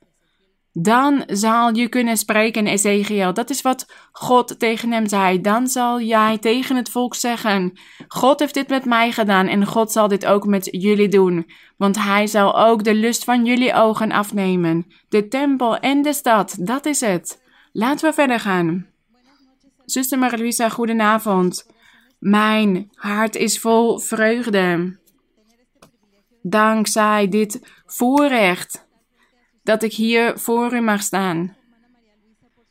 Dan 0.79 1.23
zal 1.27 1.75
je 1.75 1.87
kunnen 1.87 2.17
spreken, 2.17 2.67
Ezekiel. 2.67 3.33
Dat 3.33 3.49
is 3.49 3.61
wat 3.61 3.91
God 4.11 4.59
tegen 4.59 4.91
hem 4.91 5.07
zei. 5.07 5.41
Dan 5.41 5.67
zal 5.67 6.01
jij 6.01 6.37
tegen 6.37 6.75
het 6.75 6.89
volk 6.89 7.15
zeggen: 7.15 7.79
God 8.07 8.39
heeft 8.39 8.53
dit 8.53 8.69
met 8.69 8.85
mij 8.85 9.11
gedaan 9.11 9.47
en 9.47 9.65
God 9.65 9.91
zal 9.91 10.07
dit 10.07 10.25
ook 10.25 10.45
met 10.45 10.67
jullie 10.71 11.07
doen. 11.07 11.49
Want 11.77 12.03
hij 12.03 12.27
zal 12.27 12.59
ook 12.59 12.83
de 12.83 12.93
lust 12.93 13.23
van 13.23 13.45
jullie 13.45 13.73
ogen 13.73 14.11
afnemen. 14.11 14.85
De 15.09 15.27
tempel 15.27 15.77
en 15.77 16.01
de 16.01 16.13
stad, 16.13 16.55
dat 16.59 16.85
is 16.85 17.01
het. 17.01 17.41
Laten 17.71 18.09
we 18.09 18.13
verder 18.13 18.39
gaan. 18.39 18.87
Zuster 19.85 20.19
Marie-Louisa, 20.19 20.69
goedenavond. 20.69 21.71
Mijn 22.19 22.89
hart 22.93 23.35
is 23.35 23.59
vol 23.59 23.99
vreugde. 23.99 24.97
Dankzij 26.41 27.27
dit 27.27 27.61
voorrecht 27.85 28.86
dat 29.67 29.83
ik 29.83 29.93
hier 29.93 30.39
voor 30.39 30.73
u 30.73 30.81
mag 30.81 31.01
staan. 31.01 31.55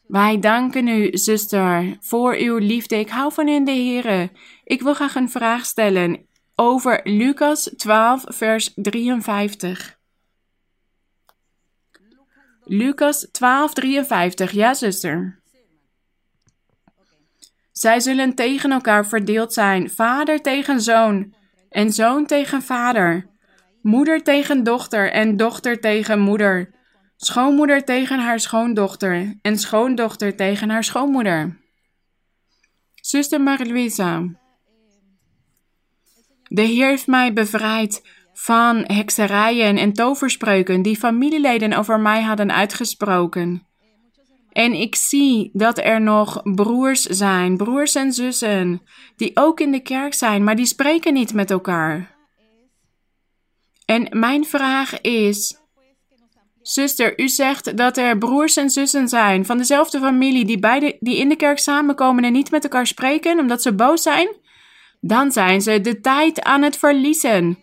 Wij 0.07 0.39
danken 0.39 0.89
u, 0.89 1.17
zuster, 1.17 1.97
voor 2.01 2.35
uw 2.35 2.57
liefde. 2.57 2.97
Ik 2.97 3.09
hou 3.09 3.33
van 3.33 3.49
u 3.49 3.53
in 3.53 3.65
de 3.65 3.71
Heer. 3.71 4.31
Ik 4.65 4.83
wil 4.83 4.95
graag 4.95 5.15
een 5.15 5.31
vraag 5.31 5.65
stellen 5.65 6.27
over 6.55 7.01
Lucas 7.05 7.71
12, 7.77 8.25
vers 8.27 8.73
53. 8.75 9.99
Lucas 12.65 13.29
12, 13.33 13.75
53. 13.75 14.51
Ja, 14.51 14.75
zuster. 14.75 15.41
Zij 17.73 18.01
zullen 18.01 18.35
tegen 18.35 18.73
elkaar 18.73 19.07
verdeeld 19.07 19.53
zijn, 19.53 19.91
vader 19.91 20.43
tegen 20.43 20.81
zoon 20.81 21.35
en 21.69 21.93
zoon 21.93 22.27
tegen 22.27 22.63
vader, 22.63 23.27
moeder 23.83 24.23
tegen 24.23 24.63
dochter 24.63 25.13
en 25.13 25.37
dochter 25.37 25.81
tegen 25.81 26.19
moeder, 26.21 26.75
schoonmoeder 27.17 27.85
tegen 27.85 28.19
haar 28.19 28.41
schoondochter 28.41 29.39
en 29.43 29.59
schoondochter 29.59 30.37
tegen 30.37 30.71
haar 30.71 30.85
schoonmoeder. 30.85 31.65
Zuster 32.95 33.41
Marie-Louisa, 33.41 34.23
de 36.49 36.63
Heer 36.63 36.89
heeft 36.89 37.07
mij 37.07 37.33
bevrijd 37.33 38.09
van 38.33 38.85
hekserijen 38.87 39.77
en 39.77 39.93
toverspreuken 39.93 40.83
die 40.83 40.97
familieleden 40.97 41.73
over 41.73 42.01
mij 42.01 42.23
hadden 42.23 42.53
uitgesproken. 42.53 43.67
En 44.53 44.73
ik 44.73 44.95
zie 44.95 45.51
dat 45.53 45.79
er 45.79 46.01
nog 46.01 46.43
broers 46.43 47.03
zijn, 47.03 47.57
broers 47.57 47.95
en 47.95 48.13
zussen, 48.13 48.83
die 49.17 49.31
ook 49.35 49.61
in 49.61 49.71
de 49.71 49.81
kerk 49.81 50.15
zijn, 50.15 50.45
maar 50.45 50.57
die 50.57 50.67
spreken 50.67 51.15
niet 51.15 51.35
met 51.35 51.51
elkaar. 51.51 52.15
En 53.85 54.19
mijn 54.19 54.45
vraag 54.45 55.01
is: 55.01 55.59
Zuster, 56.67 57.21
u 57.21 57.29
zegt 57.29 57.77
dat 57.77 57.97
er 57.97 58.19
broers 58.19 58.57
en 58.57 58.71
zussen 58.71 59.09
zijn 59.09 59.47
van 59.47 59.59
dezelfde 59.59 59.99
familie 59.99 60.45
die, 60.45 60.59
beide, 60.59 60.97
die 61.01 61.17
in 61.17 61.29
de 61.29 61.37
kerk 61.37 61.59
samenkomen 61.59 62.25
en 62.25 62.33
niet 62.33 62.51
met 62.51 62.63
elkaar 62.63 62.87
spreken 62.87 63.39
omdat 63.39 63.63
ze 63.63 63.75
boos 63.75 64.03
zijn? 64.03 64.29
Dan 65.01 65.33
zijn 65.33 65.61
ze 65.61 65.81
de 65.81 66.01
tijd 66.01 66.43
aan 66.43 66.63
het 66.63 66.77
verliezen. 66.77 67.59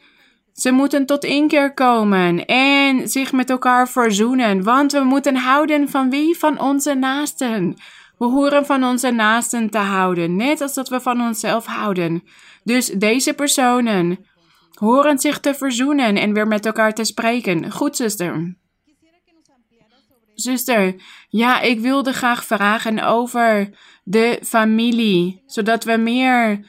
Ze 0.53 0.71
moeten 0.71 1.05
tot 1.05 1.23
inkeer 1.23 1.73
komen 1.73 2.45
en 2.45 3.07
zich 3.09 3.31
met 3.31 3.49
elkaar 3.49 3.89
verzoenen, 3.89 4.63
want 4.63 4.91
we 4.91 5.03
moeten 5.03 5.35
houden 5.35 5.89
van 5.89 6.09
wie? 6.09 6.38
Van 6.38 6.59
onze 6.59 6.93
naasten. 6.93 7.75
We 8.17 8.25
horen 8.25 8.65
van 8.65 8.84
onze 8.84 9.11
naasten 9.11 9.69
te 9.69 9.77
houden, 9.77 10.35
net 10.35 10.61
als 10.61 10.73
dat 10.73 10.89
we 10.89 11.01
van 11.01 11.21
onszelf 11.21 11.65
houden. 11.65 12.23
Dus 12.63 12.88
deze 12.88 13.34
personen 13.34 14.25
horen 14.73 15.19
zich 15.19 15.39
te 15.39 15.53
verzoenen 15.53 16.15
en 16.15 16.34
weer 16.34 16.47
met 16.47 16.65
elkaar 16.65 16.93
te 16.93 17.03
spreken. 17.03 17.71
Goed, 17.71 17.95
zuster. 17.95 18.61
Zuster, 20.35 20.95
ja, 21.30 21.61
ik 21.61 21.80
wilde 21.80 22.14
graag 22.14 22.45
vragen 22.45 22.99
over 22.99 23.69
de 24.03 24.39
familie, 24.43 25.43
zodat 25.45 25.84
we 25.84 25.97
meer 25.97 26.65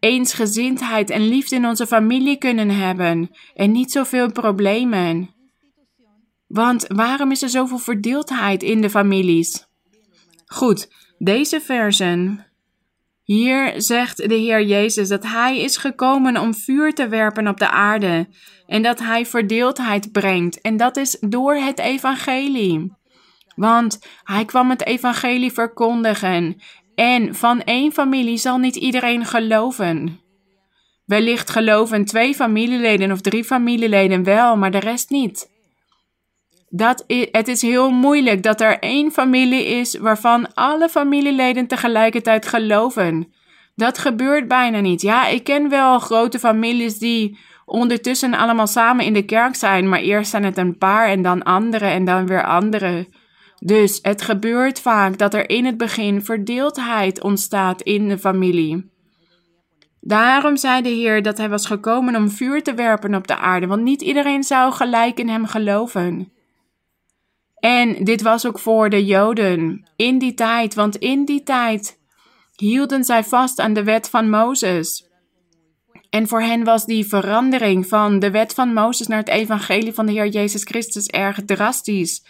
eensgezindheid 0.00 1.10
en 1.10 1.28
liefde 1.28 1.56
in 1.56 1.66
onze 1.66 1.86
familie 1.86 2.36
kunnen 2.36 2.70
hebben 2.70 3.30
en 3.54 3.72
niet 3.72 3.92
zoveel 3.92 4.32
problemen. 4.32 5.34
Want 6.46 6.84
waarom 6.88 7.30
is 7.30 7.42
er 7.42 7.48
zoveel 7.48 7.78
verdeeldheid 7.78 8.62
in 8.62 8.80
de 8.80 8.90
families? 8.90 9.66
Goed, 10.46 10.88
deze 11.18 11.60
versen. 11.60 12.49
Hier 13.30 13.72
zegt 13.76 14.28
de 14.28 14.34
Heer 14.34 14.62
Jezus 14.62 15.08
dat 15.08 15.22
Hij 15.22 15.60
is 15.60 15.76
gekomen 15.76 16.36
om 16.36 16.54
vuur 16.54 16.94
te 16.94 17.08
werpen 17.08 17.48
op 17.48 17.58
de 17.58 17.70
aarde 17.70 18.28
en 18.66 18.82
dat 18.82 18.98
Hij 18.98 19.26
verdeeldheid 19.26 20.12
brengt. 20.12 20.60
En 20.60 20.76
dat 20.76 20.96
is 20.96 21.18
door 21.20 21.54
het 21.54 21.78
evangelie. 21.78 22.92
Want 23.56 23.98
Hij 24.22 24.44
kwam 24.44 24.70
het 24.70 24.84
evangelie 24.84 25.52
verkondigen 25.52 26.62
en 26.94 27.34
van 27.34 27.62
één 27.62 27.92
familie 27.92 28.36
zal 28.36 28.58
niet 28.58 28.76
iedereen 28.76 29.24
geloven. 29.24 30.20
Wellicht 31.04 31.50
geloven 31.50 32.04
twee 32.04 32.34
familieleden 32.34 33.12
of 33.12 33.20
drie 33.20 33.44
familieleden 33.44 34.24
wel, 34.24 34.56
maar 34.56 34.70
de 34.70 34.78
rest 34.78 35.10
niet. 35.10 35.50
Dat 36.72 37.04
het 37.06 37.48
is 37.48 37.62
heel 37.62 37.90
moeilijk 37.90 38.42
dat 38.42 38.60
er 38.60 38.78
één 38.78 39.10
familie 39.10 39.64
is 39.64 39.98
waarvan 39.98 40.54
alle 40.54 40.88
familieleden 40.88 41.66
tegelijkertijd 41.66 42.46
geloven. 42.46 43.32
Dat 43.74 43.98
gebeurt 43.98 44.48
bijna 44.48 44.80
niet. 44.80 45.02
Ja, 45.02 45.26
ik 45.26 45.44
ken 45.44 45.68
wel 45.68 45.98
grote 45.98 46.38
families 46.38 46.98
die 46.98 47.38
ondertussen 47.64 48.34
allemaal 48.34 48.66
samen 48.66 49.04
in 49.04 49.12
de 49.12 49.24
kerk 49.24 49.54
zijn, 49.54 49.88
maar 49.88 50.00
eerst 50.00 50.30
zijn 50.30 50.44
het 50.44 50.58
een 50.58 50.78
paar 50.78 51.08
en 51.08 51.22
dan 51.22 51.42
andere 51.42 51.86
en 51.86 52.04
dan 52.04 52.26
weer 52.26 52.44
andere. 52.44 53.08
Dus 53.58 53.98
het 54.02 54.22
gebeurt 54.22 54.80
vaak 54.80 55.18
dat 55.18 55.34
er 55.34 55.50
in 55.50 55.64
het 55.64 55.76
begin 55.76 56.24
verdeeldheid 56.24 57.22
ontstaat 57.22 57.82
in 57.82 58.08
de 58.08 58.18
familie. 58.18 58.90
Daarom 60.00 60.56
zei 60.56 60.82
de 60.82 60.88
Heer 60.88 61.22
dat 61.22 61.38
hij 61.38 61.48
was 61.48 61.66
gekomen 61.66 62.16
om 62.16 62.30
vuur 62.30 62.62
te 62.62 62.74
werpen 62.74 63.14
op 63.14 63.26
de 63.26 63.36
aarde, 63.36 63.66
want 63.66 63.82
niet 63.82 64.02
iedereen 64.02 64.42
zou 64.42 64.72
gelijk 64.72 65.18
in 65.18 65.28
hem 65.28 65.46
geloven. 65.46 66.32
En 67.60 68.04
dit 68.04 68.22
was 68.22 68.46
ook 68.46 68.58
voor 68.58 68.90
de 68.90 69.04
Joden 69.04 69.88
in 69.96 70.18
die 70.18 70.34
tijd, 70.34 70.74
want 70.74 70.96
in 70.96 71.24
die 71.24 71.42
tijd 71.42 71.98
hielden 72.56 73.04
zij 73.04 73.24
vast 73.24 73.58
aan 73.58 73.72
de 73.72 73.84
wet 73.84 74.08
van 74.08 74.30
Mozes. 74.30 75.08
En 76.10 76.28
voor 76.28 76.40
hen 76.42 76.64
was 76.64 76.84
die 76.84 77.06
verandering 77.06 77.86
van 77.86 78.18
de 78.18 78.30
wet 78.30 78.54
van 78.54 78.72
Mozes 78.72 79.06
naar 79.06 79.18
het 79.18 79.28
evangelie 79.28 79.92
van 79.92 80.06
de 80.06 80.12
Heer 80.12 80.28
Jezus 80.28 80.64
Christus 80.64 81.06
erg 81.06 81.44
drastisch, 81.44 82.24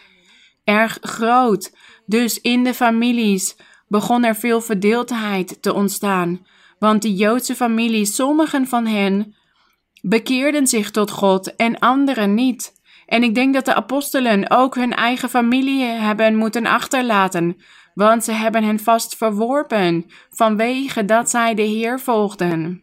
erg 0.64 0.98
groot. 1.00 1.76
Dus 2.06 2.40
in 2.40 2.64
de 2.64 2.74
families 2.74 3.56
begon 3.88 4.24
er 4.24 4.36
veel 4.36 4.60
verdeeldheid 4.60 5.62
te 5.62 5.74
ontstaan, 5.74 6.46
want 6.78 7.02
de 7.02 7.14
Joodse 7.14 7.54
families, 7.54 8.14
sommigen 8.14 8.66
van 8.66 8.86
hen, 8.86 9.34
bekeerden 10.02 10.66
zich 10.66 10.90
tot 10.90 11.10
God 11.10 11.56
en 11.56 11.78
anderen 11.78 12.34
niet. 12.34 12.79
En 13.10 13.22
ik 13.22 13.34
denk 13.34 13.54
dat 13.54 13.64
de 13.64 13.74
apostelen 13.74 14.50
ook 14.50 14.74
hun 14.74 14.94
eigen 14.94 15.28
familie 15.28 15.84
hebben 15.84 16.36
moeten 16.36 16.66
achterlaten, 16.66 17.56
want 17.94 18.24
ze 18.24 18.32
hebben 18.32 18.64
hen 18.64 18.78
vast 18.78 19.16
verworpen 19.16 20.04
vanwege 20.30 21.04
dat 21.04 21.30
zij 21.30 21.54
de 21.54 21.62
Heer 21.62 22.00
volgden. 22.00 22.82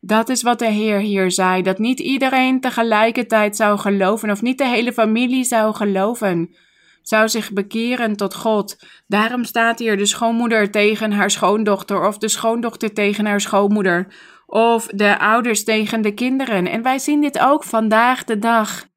Dat 0.00 0.28
is 0.28 0.42
wat 0.42 0.58
de 0.58 0.70
Heer 0.70 0.98
hier 0.98 1.30
zei, 1.30 1.62
dat 1.62 1.78
niet 1.78 2.00
iedereen 2.00 2.60
tegelijkertijd 2.60 3.56
zou 3.56 3.78
geloven 3.78 4.30
of 4.30 4.42
niet 4.42 4.58
de 4.58 4.66
hele 4.66 4.92
familie 4.92 5.44
zou 5.44 5.74
geloven, 5.74 6.56
zou 7.02 7.28
zich 7.28 7.52
bekeren 7.52 8.16
tot 8.16 8.34
God. 8.34 8.76
Daarom 9.06 9.44
staat 9.44 9.78
hier 9.78 9.96
de 9.96 10.06
schoonmoeder 10.06 10.70
tegen 10.70 11.12
haar 11.12 11.30
schoondochter 11.30 12.06
of 12.06 12.18
de 12.18 12.28
schoondochter 12.28 12.92
tegen 12.92 13.26
haar 13.26 13.40
schoonmoeder 13.40 14.14
of 14.46 14.86
de 14.86 15.18
ouders 15.18 15.64
tegen 15.64 16.02
de 16.02 16.14
kinderen. 16.14 16.66
En 16.66 16.82
wij 16.82 16.98
zien 16.98 17.20
dit 17.20 17.38
ook 17.38 17.64
vandaag 17.64 18.24
de 18.24 18.38
dag. 18.38 18.88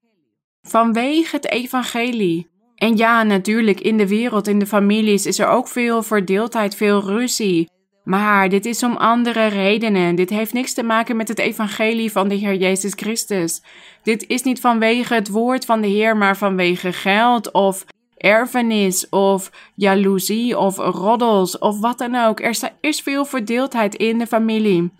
Vanwege 0.67 1.35
het 1.35 1.49
evangelie. 1.49 2.51
En 2.75 2.97
ja, 2.97 3.23
natuurlijk, 3.23 3.79
in 3.79 3.97
de 3.97 4.07
wereld, 4.07 4.47
in 4.47 4.59
de 4.59 4.65
families 4.65 5.25
is 5.25 5.39
er 5.39 5.47
ook 5.47 5.67
veel 5.67 6.03
verdeeldheid, 6.03 6.75
veel 6.75 7.03
ruzie. 7.03 7.69
Maar 8.03 8.49
dit 8.49 8.65
is 8.65 8.83
om 8.83 8.95
andere 8.95 9.47
redenen. 9.47 10.15
Dit 10.15 10.29
heeft 10.29 10.53
niks 10.53 10.73
te 10.73 10.83
maken 10.83 11.15
met 11.15 11.27
het 11.27 11.39
evangelie 11.39 12.11
van 12.11 12.27
de 12.27 12.35
Heer 12.35 12.55
Jezus 12.55 12.93
Christus. 12.95 13.63
Dit 14.03 14.27
is 14.27 14.43
niet 14.43 14.59
vanwege 14.59 15.13
het 15.13 15.29
woord 15.29 15.65
van 15.65 15.81
de 15.81 15.87
Heer, 15.87 16.17
maar 16.17 16.37
vanwege 16.37 16.93
geld 16.93 17.51
of 17.51 17.85
erfenis 18.17 19.09
of 19.09 19.51
jaloezie 19.75 20.57
of 20.57 20.77
roddels 20.77 21.57
of 21.57 21.79
wat 21.79 21.97
dan 21.97 22.15
ook. 22.15 22.39
Er 22.39 22.57
is 22.79 23.01
veel 23.01 23.25
verdeeldheid 23.25 23.95
in 23.95 24.17
de 24.17 24.27
familie. 24.27 24.91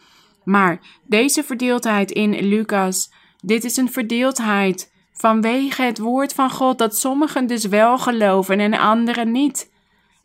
Maar 0.43 0.79
deze 1.07 1.43
verdeeldheid 1.43 2.11
in 2.11 2.47
Lucas, 2.47 3.11
dit 3.41 3.63
is 3.63 3.77
een 3.77 3.91
verdeeldheid 3.91 4.91
vanwege 5.13 5.81
het 5.81 5.99
woord 5.99 6.33
van 6.33 6.49
God 6.49 6.77
dat 6.77 6.97
sommigen 6.97 7.47
dus 7.47 7.65
wel 7.65 7.97
geloven 7.97 8.59
en 8.59 8.73
anderen 8.73 9.31
niet. 9.31 9.71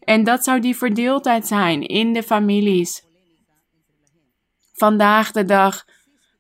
En 0.01 0.25
dat 0.25 0.45
zou 0.45 0.61
die 0.61 0.77
verdeeldheid 0.77 1.47
zijn 1.47 1.83
in 1.83 2.13
de 2.13 2.23
families. 2.23 3.03
Vandaag 4.75 5.31
de 5.31 5.45
dag 5.45 5.85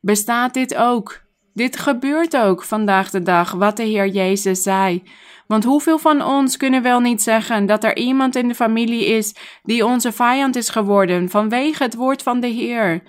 bestaat 0.00 0.54
dit 0.54 0.74
ook. 0.74 1.20
Dit 1.54 1.76
gebeurt 1.78 2.36
ook 2.36 2.62
vandaag 2.64 3.10
de 3.10 3.22
dag, 3.22 3.50
wat 3.50 3.76
de 3.76 3.82
Heer 3.82 4.06
Jezus 4.06 4.62
zei. 4.62 5.02
Want 5.46 5.64
hoeveel 5.64 5.98
van 5.98 6.24
ons 6.24 6.56
kunnen 6.56 6.82
wel 6.82 7.00
niet 7.00 7.22
zeggen 7.22 7.66
dat 7.66 7.84
er 7.84 7.96
iemand 7.96 8.36
in 8.36 8.48
de 8.48 8.54
familie 8.54 9.06
is 9.06 9.34
die 9.62 9.84
onze 9.84 10.12
vijand 10.12 10.56
is 10.56 10.68
geworden 10.68 11.28
vanwege 11.28 11.82
het 11.82 11.94
woord 11.94 12.22
van 12.22 12.40
de 12.40 12.46
Heer? 12.46 13.02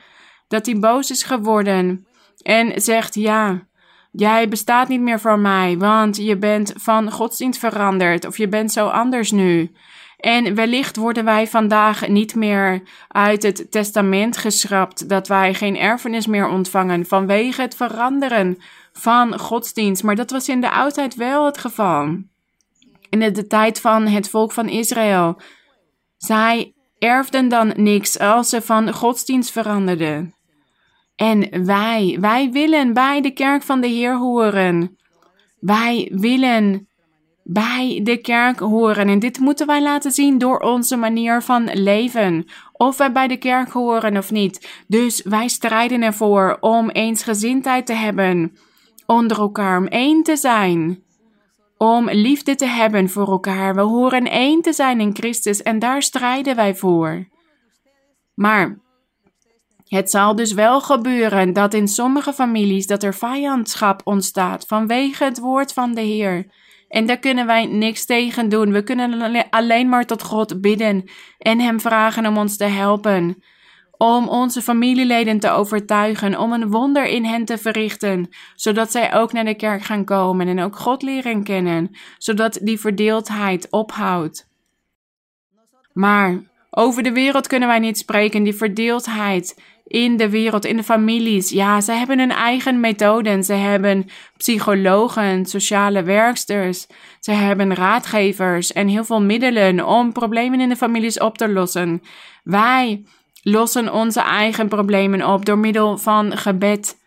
Dat 0.48 0.66
hij 0.66 0.80
boos 0.80 1.12
is 1.12 1.24
geworden 1.24 2.08
en 2.42 2.82
zegt: 2.82 3.16
Ja, 3.16 3.68
Jij 4.12 4.50
bestaat 4.50 4.88
niet 4.88 5.02
meer 5.02 5.20
voor 5.20 5.40
mij, 5.40 5.78
want 5.78 6.18
je 6.18 6.38
bent 6.38 6.74
van 6.76 7.12
godsdienst 7.12 7.60
veranderd 7.60 8.26
of 8.26 8.38
je 8.38 8.48
bent 8.48 8.72
zo 8.72 8.88
anders 8.88 9.32
nu. 9.32 9.72
En 10.20 10.56
wellicht 10.56 10.96
worden 10.96 11.26
wij 11.26 11.48
vandaag 11.48 12.08
niet 12.08 12.36
meer 12.36 12.82
uit 13.08 13.44
het 13.44 13.72
testament 13.72 14.38
geschrapt, 14.38 15.10
dat 15.10 15.28
wij 15.28 15.54
geen 15.54 15.78
erfenis 15.78 16.28
meer 16.28 16.48
ontvangen 16.48 17.06
vanwege 17.06 17.62
het 17.62 17.76
veranderen 17.76 18.58
van 18.94 19.40
godsdienst. 19.40 20.04
Maar 20.04 20.16
dat 20.16 20.32
was 20.32 20.50
in 20.50 20.62
de 20.62 20.72
oudheid 20.72 21.16
wel 21.16 21.46
het 21.46 21.58
geval. 21.58 22.18
In 23.10 23.34
de 23.34 23.48
tijd 23.48 23.82
van 23.82 24.08
het 24.08 24.30
volk 24.30 24.52
van 24.52 24.70
Israël. 24.70 25.42
Zij 26.18 26.74
erfden 26.98 27.50
dan 27.50 27.74
niks 27.76 28.20
als 28.20 28.50
ze 28.50 28.62
van 28.62 28.94
godsdienst 28.94 29.52
veranderden. 29.52 30.34
En 31.20 31.66
wij, 31.66 32.18
wij 32.20 32.52
willen 32.52 32.94
bij 32.94 33.22
de 33.22 33.32
kerk 33.32 33.64
van 33.64 33.82
de 33.82 33.88
Heer 33.88 34.18
horen. 34.18 34.98
Wij 35.60 36.12
willen 36.14 36.88
bij 37.44 38.00
de 38.04 38.18
kerk 38.18 38.60
horen. 38.60 39.08
En 39.08 39.20
dit 39.20 39.40
moeten 39.40 39.68
wij 39.68 39.82
laten 39.82 40.12
zien 40.12 40.38
door 40.38 40.60
onze 40.60 40.96
manier 40.96 41.42
van 41.42 41.70
leven. 41.74 42.46
Of 42.74 42.98
wij 42.98 43.12
bij 43.12 43.28
de 43.28 43.38
kerk 43.38 43.70
horen 43.70 44.18
of 44.18 44.32
niet. 44.32 44.84
Dus 44.88 45.22
wij 45.22 45.48
strijden 45.48 46.02
ervoor 46.02 46.58
om 46.60 46.90
eensgezindheid 46.90 47.86
te 47.86 47.94
hebben 47.94 48.58
onder 49.06 49.40
elkaar, 49.40 49.78
om 49.78 49.88
één 49.88 50.24
te 50.24 50.36
zijn. 50.36 51.04
Om 51.78 52.10
liefde 52.10 52.56
te 52.56 52.66
hebben 52.66 53.10
voor 53.10 53.28
elkaar. 53.28 53.76
We 53.76 53.82
horen 53.82 54.26
één 54.26 54.62
te 54.62 54.74
zijn 54.74 55.00
in 55.00 55.16
Christus 55.16 55.62
en 55.62 55.80
daar 55.80 56.02
strijden 56.02 56.56
wij 56.56 56.76
voor. 56.76 57.28
Maar 58.34 58.78
het 59.90 60.10
zal 60.10 60.36
dus 60.36 60.54
wel 60.54 60.82
gebeuren 60.82 61.54
dat 61.54 61.74
in 61.74 61.88
sommige 61.88 62.34
families 62.34 62.88
dat 62.88 63.04
er 63.04 63.14
vijandschap 63.14 64.02
ontstaat 64.04 64.66
vanwege 64.68 65.24
het 65.24 65.40
woord 65.40 65.74
van 65.74 65.94
de 65.94 66.02
Heer. 66.02 66.46
En 66.88 67.06
daar 67.06 67.20
kunnen 67.20 67.46
wij 67.46 67.66
niks 67.66 68.06
tegen 68.06 68.50
doen. 68.50 68.72
We 68.72 68.84
kunnen 68.84 69.50
alleen 69.50 69.90
maar 69.90 70.06
tot 70.06 70.24
God 70.24 70.62
bidden 70.62 71.10
en 71.38 71.60
Hem 71.60 71.80
vragen 71.80 72.26
om 72.26 72.38
ons 72.38 72.58
te 72.58 72.64
helpen. 72.64 73.44
Om 73.98 74.28
onze 74.28 74.62
familieleden 74.62 75.40
te 75.40 75.50
overtuigen, 75.50 76.40
om 76.40 76.52
een 76.54 76.70
wonder 76.70 77.06
in 77.06 77.26
hen 77.26 77.46
te 77.46 77.58
verrichten, 77.58 78.30
zodat 78.56 78.92
zij 78.92 79.14
ook 79.14 79.34
naar 79.34 79.46
de 79.46 79.56
kerk 79.56 79.82
gaan 79.82 80.06
komen 80.06 80.48
en 80.48 80.60
ook 80.60 80.76
God 80.76 81.02
leren 81.02 81.44
kennen, 81.44 81.92
zodat 82.18 82.60
die 82.62 82.80
verdeeldheid 82.80 83.68
ophoudt. 83.70 84.50
Maar 85.94 86.42
over 86.70 87.04
de 87.04 87.12
wereld 87.12 87.48
kunnen 87.48 87.68
wij 87.68 87.80
niet 87.80 87.98
spreken, 87.98 88.44
die 88.44 88.56
verdeeldheid 88.56 89.62
in 89.90 90.18
de 90.18 90.30
wereld, 90.30 90.66
in 90.66 90.78
de 90.78 90.84
families. 90.84 91.50
Ja, 91.50 91.82
ze 91.82 91.92
hebben 91.92 92.20
hun 92.20 92.32
eigen 92.32 92.80
methoden. 92.80 93.44
Ze 93.44 93.54
hebben 93.54 94.06
psychologen, 94.38 95.46
sociale 95.46 96.04
werksters. 96.04 96.88
Ze 97.20 97.32
hebben 97.32 97.76
raadgevers 97.76 98.74
en 98.74 98.88
heel 98.88 99.06
veel 99.06 99.22
middelen 99.22 99.86
om 99.86 100.12
problemen 100.12 100.60
in 100.60 100.70
de 100.70 100.76
families 100.76 101.20
op 101.20 101.38
te 101.38 101.50
lossen. 101.50 102.02
Wij 102.44 103.04
lossen 103.42 103.94
onze 103.94 104.22
eigen 104.22 104.68
problemen 104.68 105.28
op 105.28 105.46
door 105.46 105.58
middel 105.58 105.98
van 105.98 106.38
gebed, 106.38 106.98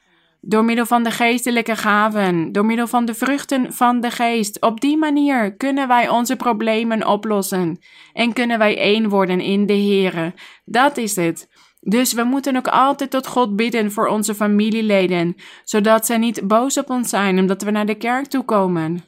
Door 0.40 0.64
middel 0.64 0.86
van 0.86 1.02
de 1.02 1.10
geestelijke 1.10 1.76
gaven, 1.76 2.52
door 2.52 2.64
middel 2.64 2.86
van 2.86 3.04
de 3.04 3.14
vruchten 3.14 3.72
van 3.72 4.00
de 4.00 4.10
geest. 4.10 4.60
Op 4.60 4.80
die 4.80 4.96
manier 4.96 5.56
kunnen 5.56 5.88
wij 5.88 6.08
onze 6.08 6.36
problemen 6.36 7.06
oplossen 7.06 7.78
en 8.12 8.32
kunnen 8.32 8.58
wij 8.58 8.78
één 8.78 9.08
worden 9.08 9.40
in 9.40 9.66
de 9.66 9.76
Here. 9.76 10.34
Dat 10.64 10.96
is 10.96 11.16
het. 11.16 11.48
Dus 11.84 12.12
we 12.12 12.22
moeten 12.22 12.56
ook 12.56 12.68
altijd 12.68 13.10
tot 13.10 13.26
God 13.26 13.56
bidden 13.56 13.92
voor 13.92 14.06
onze 14.06 14.34
familieleden, 14.34 15.36
zodat 15.64 16.06
zij 16.06 16.18
niet 16.18 16.48
boos 16.48 16.78
op 16.78 16.90
ons 16.90 17.08
zijn 17.08 17.38
omdat 17.38 17.62
we 17.62 17.70
naar 17.70 17.86
de 17.86 17.94
kerk 17.94 18.26
toe 18.26 18.44
komen. 18.44 19.04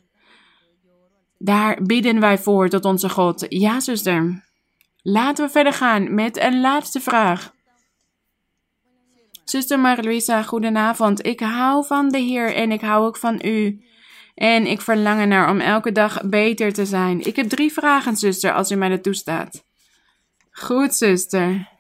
Daar 1.39 1.83
bidden 1.83 2.21
wij 2.21 2.39
voor 2.39 2.69
tot 2.69 2.85
onze 2.85 3.09
God. 3.09 3.47
Ja, 3.49 3.81
zuster. 3.81 4.45
Laten 5.03 5.45
we 5.45 5.51
verder 5.51 5.73
gaan 5.73 6.15
met 6.15 6.37
een 6.37 6.61
laatste 6.61 7.01
vraag. 7.01 7.53
Zuster 9.45 9.79
Marie-Louisa, 9.79 10.43
goedenavond. 10.43 11.27
Ik 11.27 11.41
hou 11.41 11.87
van 11.87 12.09
de 12.09 12.19
Heer 12.19 12.55
en 12.55 12.73
ik 12.73 12.81
hou 12.81 13.07
ook 13.07 13.17
van 13.17 13.41
u. 13.45 13.85
En 14.35 14.67
ik 14.67 14.81
verlang 14.81 15.21
ernaar 15.21 15.51
om 15.51 15.61
elke 15.61 15.93
dag 15.93 16.23
beter 16.25 16.73
te 16.73 16.87
zijn. 16.87 17.21
Ik 17.21 17.37
heb 17.37 17.49
drie 17.49 17.73
vragen, 17.73 18.17
zuster, 18.17 18.53
als 18.53 18.71
u 18.71 18.75
mij 18.75 18.89
dat 18.89 19.03
toestaat. 19.03 19.65
Goed, 20.51 20.95
zuster. 20.95 21.73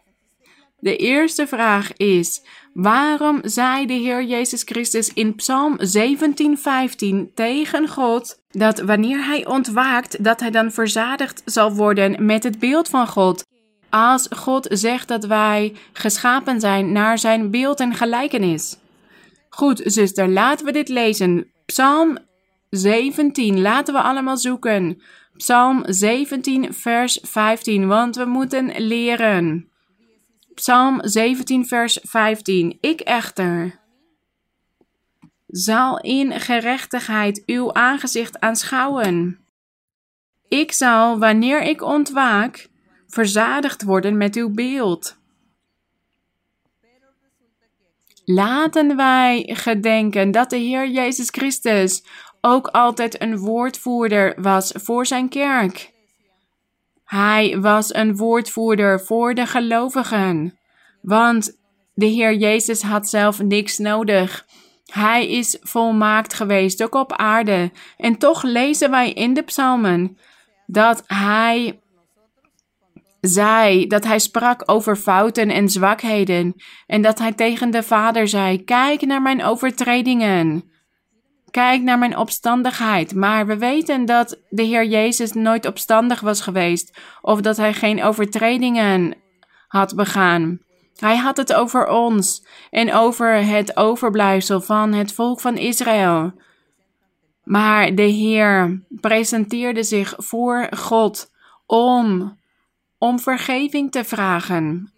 De 0.84 0.96
eerste 0.96 1.46
vraag 1.46 1.92
is: 1.96 2.42
waarom 2.72 3.40
zei 3.42 3.86
de 3.86 3.92
Heer 3.92 4.24
Jezus 4.24 4.62
Christus 4.62 5.12
in 5.12 5.34
Psalm 5.34 5.78
17:15 5.78 7.34
tegen 7.34 7.88
God 7.88 8.42
dat 8.50 8.80
wanneer 8.80 9.26
hij 9.26 9.46
ontwaakt, 9.46 10.24
dat 10.24 10.40
hij 10.40 10.50
dan 10.50 10.72
verzadigd 10.72 11.42
zal 11.44 11.72
worden 11.72 12.24
met 12.24 12.42
het 12.42 12.58
beeld 12.58 12.88
van 12.88 13.08
God? 13.08 13.44
Als 13.90 14.26
God 14.30 14.66
zegt 14.70 15.08
dat 15.08 15.24
wij 15.24 15.74
geschapen 15.92 16.60
zijn 16.60 16.92
naar 16.92 17.18
zijn 17.18 17.50
beeld 17.50 17.80
en 17.80 17.94
gelijkenis. 17.94 18.76
Goed, 19.48 19.80
zuster, 19.84 20.28
laten 20.28 20.66
we 20.66 20.72
dit 20.72 20.88
lezen. 20.88 21.46
Psalm 21.66 22.18
17, 22.70 23.60
laten 23.60 23.94
we 23.94 24.00
allemaal 24.00 24.36
zoeken. 24.36 25.02
Psalm 25.36 25.82
17, 25.86 26.74
vers 26.74 27.18
15, 27.22 27.86
want 27.86 28.16
we 28.16 28.24
moeten 28.24 28.72
leren. 28.76 29.72
Psalm 30.54 31.00
17, 31.02 31.66
vers 31.66 31.98
15. 32.02 32.78
Ik 32.80 33.00
echter 33.00 33.80
zal 35.46 36.00
in 36.00 36.40
gerechtigheid 36.40 37.42
uw 37.46 37.72
aangezicht 37.72 38.40
aanschouwen. 38.40 39.38
Ik 40.48 40.72
zal, 40.72 41.18
wanneer 41.18 41.62
ik 41.62 41.82
ontwaak, 41.82 42.68
verzadigd 43.06 43.82
worden 43.82 44.16
met 44.16 44.36
uw 44.36 44.50
beeld. 44.50 45.16
Laten 48.24 48.96
wij 48.96 49.50
gedenken 49.52 50.30
dat 50.30 50.50
de 50.50 50.56
Heer 50.56 50.88
Jezus 50.88 51.28
Christus 51.30 52.04
ook 52.40 52.66
altijd 52.66 53.22
een 53.22 53.38
woordvoerder 53.38 54.42
was 54.42 54.72
voor 54.74 55.06
zijn 55.06 55.28
kerk. 55.28 55.93
Hij 57.14 57.60
was 57.60 57.94
een 57.94 58.16
woordvoerder 58.16 59.00
voor 59.00 59.34
de 59.34 59.46
gelovigen, 59.46 60.58
want 61.02 61.58
de 61.94 62.06
Heer 62.06 62.34
Jezus 62.34 62.82
had 62.82 63.08
zelf 63.08 63.42
niks 63.42 63.78
nodig. 63.78 64.46
Hij 64.92 65.28
is 65.28 65.58
volmaakt 65.60 66.34
geweest, 66.34 66.82
ook 66.82 66.94
op 66.94 67.12
aarde. 67.12 67.70
En 67.96 68.18
toch 68.18 68.42
lezen 68.42 68.90
wij 68.90 69.12
in 69.12 69.34
de 69.34 69.42
psalmen 69.42 70.18
dat 70.66 71.02
hij 71.06 71.80
zei, 73.20 73.86
dat 73.86 74.04
hij 74.04 74.18
sprak 74.18 74.62
over 74.70 74.96
fouten 74.96 75.50
en 75.50 75.68
zwakheden. 75.68 76.54
En 76.86 77.02
dat 77.02 77.18
hij 77.18 77.32
tegen 77.32 77.70
de 77.70 77.82
Vader 77.82 78.28
zei: 78.28 78.64
Kijk 78.64 79.06
naar 79.06 79.22
mijn 79.22 79.44
overtredingen. 79.44 80.73
Kijk 81.54 81.82
naar 81.82 81.98
mijn 81.98 82.16
opstandigheid. 82.16 83.14
Maar 83.14 83.46
we 83.46 83.58
weten 83.58 84.04
dat 84.04 84.40
de 84.48 84.62
Heer 84.62 84.84
Jezus 84.84 85.32
nooit 85.32 85.66
opstandig 85.66 86.20
was 86.20 86.40
geweest, 86.40 86.98
of 87.20 87.40
dat 87.40 87.56
hij 87.56 87.72
geen 87.72 88.02
overtredingen 88.02 89.14
had 89.68 89.94
begaan. 89.94 90.58
Hij 90.96 91.16
had 91.16 91.36
het 91.36 91.52
over 91.52 91.88
ons 91.88 92.46
en 92.70 92.94
over 92.94 93.46
het 93.46 93.76
overblijfsel 93.76 94.60
van 94.60 94.92
het 94.92 95.12
volk 95.12 95.40
van 95.40 95.56
Israël. 95.56 96.32
Maar 97.44 97.94
de 97.94 98.02
Heer 98.02 98.82
presenteerde 98.88 99.82
zich 99.82 100.14
voor 100.16 100.68
God 100.76 101.30
om, 101.66 102.38
om 102.98 103.18
vergeving 103.18 103.90
te 103.90 104.04
vragen. 104.04 104.92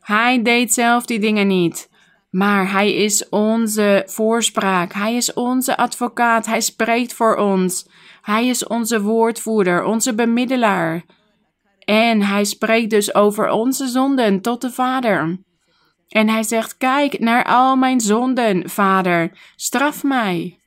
Hij 0.00 0.42
deed 0.42 0.72
zelf 0.72 1.06
die 1.06 1.18
dingen 1.18 1.46
niet. 1.46 1.88
Maar 2.36 2.70
hij 2.70 2.94
is 2.94 3.28
onze 3.28 4.02
voorspraak. 4.06 4.92
Hij 4.92 5.14
is 5.14 5.32
onze 5.32 5.76
advocaat. 5.76 6.46
Hij 6.46 6.60
spreekt 6.60 7.12
voor 7.12 7.36
ons. 7.36 7.88
Hij 8.22 8.46
is 8.46 8.66
onze 8.66 9.02
woordvoerder, 9.02 9.84
onze 9.84 10.14
bemiddelaar. 10.14 11.04
En 11.78 12.22
hij 12.22 12.44
spreekt 12.44 12.90
dus 12.90 13.14
over 13.14 13.50
onze 13.50 13.86
zonden 13.86 14.40
tot 14.40 14.60
de 14.60 14.70
Vader. 14.70 15.38
En 16.08 16.28
hij 16.28 16.42
zegt: 16.42 16.76
Kijk 16.76 17.18
naar 17.18 17.44
al 17.44 17.76
mijn 17.76 18.00
zonden, 18.00 18.70
Vader. 18.70 19.38
Straf 19.54 20.02
mij. 20.02 20.58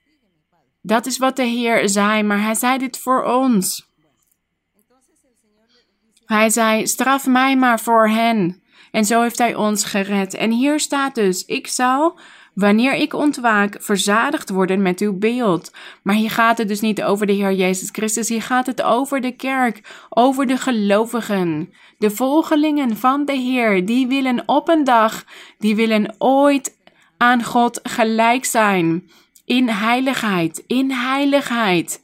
Dat 0.82 1.06
is 1.06 1.18
wat 1.18 1.36
de 1.36 1.44
Heer 1.44 1.90
zei, 1.90 2.24
maar 2.24 2.42
hij 2.42 2.56
zei 2.56 2.78
dit 2.78 2.98
voor 2.98 3.24
ons. 3.24 3.90
Hij 6.26 6.50
zei: 6.50 6.88
Straf 6.88 7.28
mij 7.28 7.58
maar 7.58 7.80
voor 7.80 8.10
hen. 8.10 8.62
En 8.92 9.06
zo 9.06 9.22
heeft 9.22 9.38
hij 9.38 9.56
ons 9.56 9.84
gered. 9.84 10.34
En 10.34 10.52
hier 10.52 10.80
staat 10.80 11.16
dus: 11.16 11.46
Ik 11.46 11.68
zal, 11.68 12.20
wanneer 12.54 12.94
ik 12.94 13.14
ontwaak, 13.14 13.76
verzadigd 13.80 14.50
worden 14.50 14.82
met 14.82 15.00
uw 15.00 15.18
beeld. 15.18 15.72
Maar 16.04 16.16
hier 16.16 16.32
gaat 16.32 16.58
het 16.58 16.68
dus 16.68 16.82
niet 16.82 17.04
over 17.04 17.26
de 17.26 17.34
Heer 17.34 17.54
Jezus 17.54 17.90
Christus. 17.92 18.30
Hier 18.30 18.42
gaat 18.42 18.66
het 18.66 18.82
over 18.82 19.22
de 19.22 19.32
kerk, 19.32 19.82
over 20.10 20.48
de 20.48 20.58
gelovigen. 20.58 21.74
De 21.98 22.10
volgelingen 22.10 22.98
van 22.98 23.26
de 23.26 23.34
Heer, 23.34 23.86
die 23.86 24.08
willen 24.08 24.44
op 24.46 24.70
een 24.70 24.84
dag, 24.84 25.26
die 25.58 25.76
willen 25.76 26.16
ooit 26.18 26.78
aan 27.18 27.44
God 27.44 27.80
gelijk 27.84 28.46
zijn. 28.46 29.10
In 29.46 29.70
heiligheid, 29.70 30.64
in 30.68 30.92
heiligheid. 30.92 32.04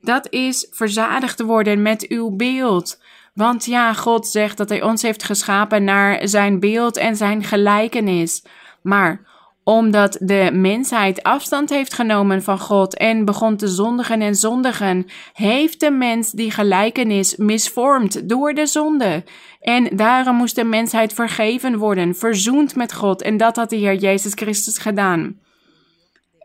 Dat 0.00 0.32
is 0.32 0.66
verzadigd 0.70 1.40
worden 1.40 1.82
met 1.82 2.08
uw 2.08 2.30
beeld. 2.30 3.00
Want 3.38 3.64
ja, 3.64 3.92
God 3.92 4.26
zegt 4.26 4.56
dat 4.56 4.68
Hij 4.68 4.82
ons 4.82 5.02
heeft 5.02 5.22
geschapen 5.22 5.84
naar 5.84 6.28
Zijn 6.28 6.60
beeld 6.60 6.96
en 6.96 7.16
Zijn 7.16 7.44
gelijkenis. 7.44 8.44
Maar 8.82 9.20
omdat 9.64 10.16
de 10.20 10.50
mensheid 10.52 11.22
afstand 11.22 11.70
heeft 11.70 11.94
genomen 11.94 12.42
van 12.42 12.58
God 12.58 12.96
en 12.96 13.24
begon 13.24 13.56
te 13.56 13.68
zondigen 13.68 14.20
en 14.20 14.34
zondigen, 14.34 15.06
heeft 15.32 15.80
de 15.80 15.90
mens 15.90 16.30
die 16.30 16.50
gelijkenis 16.50 17.36
misvormd 17.36 18.28
door 18.28 18.54
de 18.54 18.66
zonde. 18.66 19.24
En 19.60 19.96
daarom 19.96 20.36
moest 20.36 20.54
de 20.54 20.64
mensheid 20.64 21.12
vergeven 21.12 21.76
worden, 21.76 22.14
verzoend 22.14 22.76
met 22.76 22.94
God. 22.94 23.22
En 23.22 23.36
dat 23.36 23.56
had 23.56 23.70
de 23.70 23.76
Heer 23.76 23.94
Jezus 23.94 24.32
Christus 24.34 24.78
gedaan. 24.78 25.36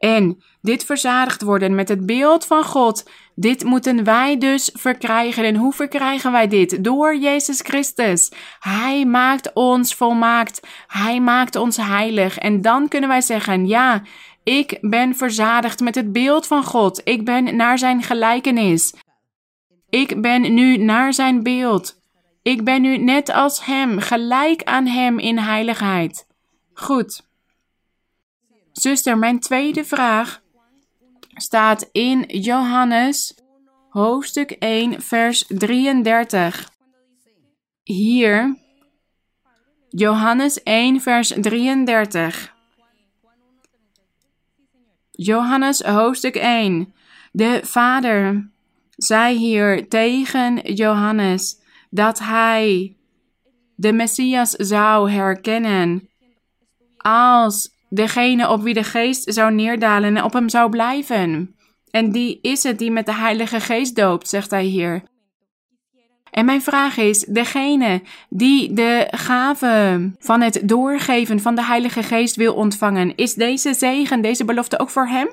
En 0.04 0.44
dit 0.62 0.86
verzadigd 0.86 1.42
worden 1.42 1.76
met 1.76 1.90
het 1.90 2.06
beeld 2.06 2.46
van 2.46 2.64
God, 2.64 3.10
dit 3.36 3.64
moeten 3.64 4.04
wij 4.04 4.38
dus 4.38 4.70
verkrijgen. 4.74 5.44
En 5.44 5.56
hoe 5.56 5.74
verkrijgen 5.74 6.32
wij 6.32 6.48
dit? 6.48 6.84
Door 6.84 7.16
Jezus 7.16 7.60
Christus. 7.62 8.32
Hij 8.60 9.06
maakt 9.06 9.54
ons 9.54 9.96
volmaakt. 9.96 10.68
Hij 10.88 11.20
maakt 11.20 11.56
ons 11.56 11.78
heilig. 11.78 12.38
En 12.38 12.62
dan 12.62 12.88
kunnen 12.88 13.10
wij 13.10 13.22
zeggen: 13.22 13.68
Ja, 13.68 14.02
ik 14.44 14.78
ben 14.82 15.16
verzadigd 15.16 15.80
met 15.80 15.96
het 15.96 16.12
beeld 16.12 16.48
van 16.48 16.64
God. 16.64 17.02
Ik 17.04 17.26
ben 17.26 17.56
naar 17.56 17.78
zijn 17.78 18.04
gelijkenis. 18.04 18.94
Ik 19.90 20.22
ben 20.22 20.54
nu 20.54 20.78
naar 20.78 21.14
zijn 21.14 21.44
beeld. 21.44 22.02
Ik 22.42 22.64
ben 22.64 22.82
nu 22.82 22.98
net 22.98 23.32
als 23.32 23.66
hem, 23.66 24.00
gelijk 24.00 24.64
aan 24.64 24.86
hem 24.86 25.20
in 25.20 25.38
heiligheid. 25.38 26.28
Goed. 26.74 27.32
Zuster, 28.74 29.18
mijn 29.18 29.40
tweede 29.40 29.86
vraag 29.86 30.41
staat 31.36 31.90
in 31.91 32.24
Johannes 32.28 33.36
hoofdstuk 33.90 34.52
1, 34.52 35.02
vers 35.02 35.45
33. 35.48 36.70
Hier, 37.84 38.58
Johannes 39.90 40.64
1, 40.64 41.02
vers 41.02 41.34
33. 41.41 42.56
Johannes 45.12 45.82
hoofdstuk 45.82 46.36
1. 46.36 46.94
De 47.32 47.60
Vader 47.64 48.52
zei 48.95 49.38
hier 49.38 49.90
tegen 49.90 50.74
Johannes 50.74 51.62
dat 51.90 52.20
hij 52.20 52.95
de 53.76 53.94
Messias 53.94 54.50
zou 54.50 55.12
herkennen 55.12 56.10
als 56.98 57.72
degene 57.94 58.49
op 58.49 58.61
wie 58.61 58.74
de 58.74 58.84
geest 58.84 59.34
zou 59.34 59.53
neerdalen 59.53 60.18
en 60.18 60.24
op 60.24 60.34
hem 60.34 60.49
zou 60.49 60.70
blijven. 60.70 61.56
En 61.91 62.11
die 62.11 62.40
is 62.41 62.64
het 62.64 62.80
die 62.80 62.91
met 62.91 63.06
de 63.06 63.14
Heilige 63.14 63.60
Geest 63.60 63.95
doopt, 63.95 64.30
zegt 64.30 64.52
hij 64.52 64.64
hier. 64.64 65.03
En 66.32 66.45
mijn 66.45 66.61
vraag 66.61 66.98
is: 66.98 67.20
degene 67.20 68.02
die 68.30 68.74
de 68.74 69.07
gave 69.11 70.11
van 70.20 70.41
het 70.41 70.61
doorgeven 70.64 71.40
van 71.40 71.56
de 71.56 71.65
Heilige 71.65 72.03
Geest 72.03 72.36
wil 72.36 72.53
ontvangen, 72.53 73.15
is 73.15 73.34
deze 73.34 73.74
zegen, 73.74 74.22
deze 74.22 74.45
belofte 74.45 74.80
ook 74.80 74.90
voor 74.90 75.07
hem? 75.07 75.30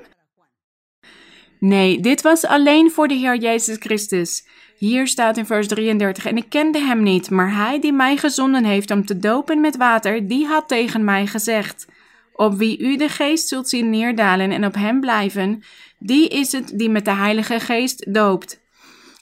Nee, 1.59 1.99
dit 1.99 2.21
was 2.21 2.45
alleen 2.45 2.91
voor 2.91 3.07
de 3.07 3.13
Heer 3.13 3.37
Jezus 3.37 3.77
Christus. 3.79 4.47
Hier 4.77 5.07
staat 5.07 5.37
in 5.37 5.45
vers 5.45 5.67
33: 5.67 6.25
En 6.25 6.37
ik 6.37 6.49
kende 6.49 6.79
hem 6.79 7.03
niet, 7.03 7.29
maar 7.29 7.55
hij 7.55 7.79
die 7.79 7.93
mij 7.93 8.17
gezonden 8.17 8.63
heeft 8.63 8.91
om 8.91 9.05
te 9.05 9.17
dopen 9.17 9.61
met 9.61 9.77
water, 9.77 10.27
die 10.27 10.45
had 10.45 10.67
tegen 10.67 11.03
mij 11.03 11.27
gezegd: 11.27 11.87
Op 12.33 12.57
wie 12.57 12.79
u 12.79 12.97
de 12.97 13.09
geest 13.09 13.47
zult 13.47 13.69
zien 13.69 13.89
neerdalen 13.89 14.51
en 14.51 14.65
op 14.65 14.75
hem 14.75 14.99
blijven, 14.99 15.63
die 15.99 16.27
is 16.27 16.51
het 16.51 16.71
die 16.75 16.89
met 16.89 17.05
de 17.05 17.13
Heilige 17.13 17.59
Geest 17.59 18.13
doopt. 18.13 18.59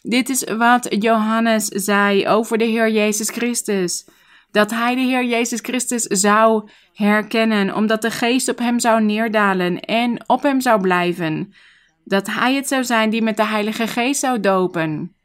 Dit 0.02 0.30
is 0.30 0.44
wat 0.44 0.88
Johannes 0.90 1.65
zei 1.65 2.27
over 2.27 2.57
de 2.57 2.65
Heer 2.65 2.90
Jezus 2.90 3.30
Christus. 3.30 4.06
Dat 4.52 4.72
hij 4.72 4.95
de 4.95 5.02
Heer 5.02 5.26
Jezus 5.26 5.60
Christus 5.60 6.03
zou 6.03 6.69
herkennen, 6.94 7.76
omdat 7.76 8.02
de 8.02 8.11
geest 8.11 8.49
op 8.49 8.57
hem 8.57 8.80
zou 8.80 9.02
neerdalen 9.02 9.80
en 9.80 10.23
op 10.27 10.44
hem 10.44 10.61
zou 10.61 10.81
blijven. 10.81 11.53
Dat 12.03 12.27
hij 12.27 12.56
het 12.56 12.68
zou 12.68 12.84
zijn 12.84 13.10
die 13.10 13.22
met 13.22 13.38
de 13.38 13.45
Heilige 13.45 13.88
Geest 13.88 14.19
zou 14.19 14.40
dopen. 14.40 15.15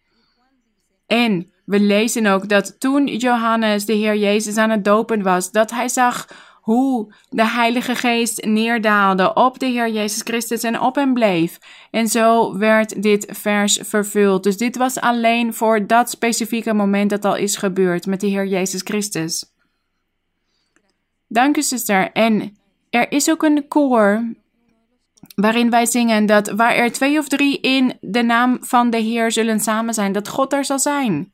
En 1.06 1.52
we 1.64 1.80
lezen 1.80 2.26
ook 2.26 2.48
dat 2.48 2.80
toen 2.80 3.06
Johannes 3.06 3.84
de 3.84 3.92
Heer 3.92 4.16
Jezus 4.16 4.56
aan 4.56 4.70
het 4.70 4.84
dopen 4.84 5.22
was, 5.22 5.50
dat 5.50 5.70
hij 5.70 5.88
zag 5.88 6.28
hoe 6.64 7.14
de 7.28 7.48
Heilige 7.48 7.94
Geest 7.94 8.44
neerdaalde 8.44 9.34
op 9.34 9.58
de 9.58 9.66
Heer 9.66 9.90
Jezus 9.90 10.20
Christus 10.20 10.62
en 10.62 10.80
op 10.80 10.94
hem 10.94 11.14
bleef. 11.14 11.58
En 11.90 12.08
zo 12.08 12.58
werd 12.58 13.02
dit 13.02 13.26
vers 13.30 13.78
vervuld. 13.82 14.42
Dus 14.42 14.56
dit 14.56 14.76
was 14.76 15.00
alleen 15.00 15.54
voor 15.54 15.86
dat 15.86 16.10
specifieke 16.10 16.74
moment 16.74 17.10
dat 17.10 17.24
al 17.24 17.36
is 17.36 17.56
gebeurd 17.56 18.06
met 18.06 18.20
de 18.20 18.26
Heer 18.26 18.46
Jezus 18.46 18.80
Christus. 18.80 19.52
Dank 21.28 21.56
u, 21.56 21.62
zuster. 21.62 22.12
En 22.12 22.56
er 22.90 23.12
is 23.12 23.30
ook 23.30 23.42
een 23.42 23.68
koor 23.68 24.34
waarin 25.34 25.70
wij 25.70 25.86
zingen 25.86 26.26
dat 26.26 26.50
waar 26.50 26.74
er 26.74 26.92
twee 26.92 27.18
of 27.18 27.28
drie 27.28 27.60
in 27.60 27.98
de 28.00 28.22
naam 28.22 28.58
van 28.60 28.90
de 28.90 28.98
Heer 28.98 29.32
zullen 29.32 29.60
samen 29.60 29.94
zijn, 29.94 30.12
dat 30.12 30.28
God 30.28 30.52
er 30.52 30.64
zal 30.64 30.78
zijn. 30.78 31.32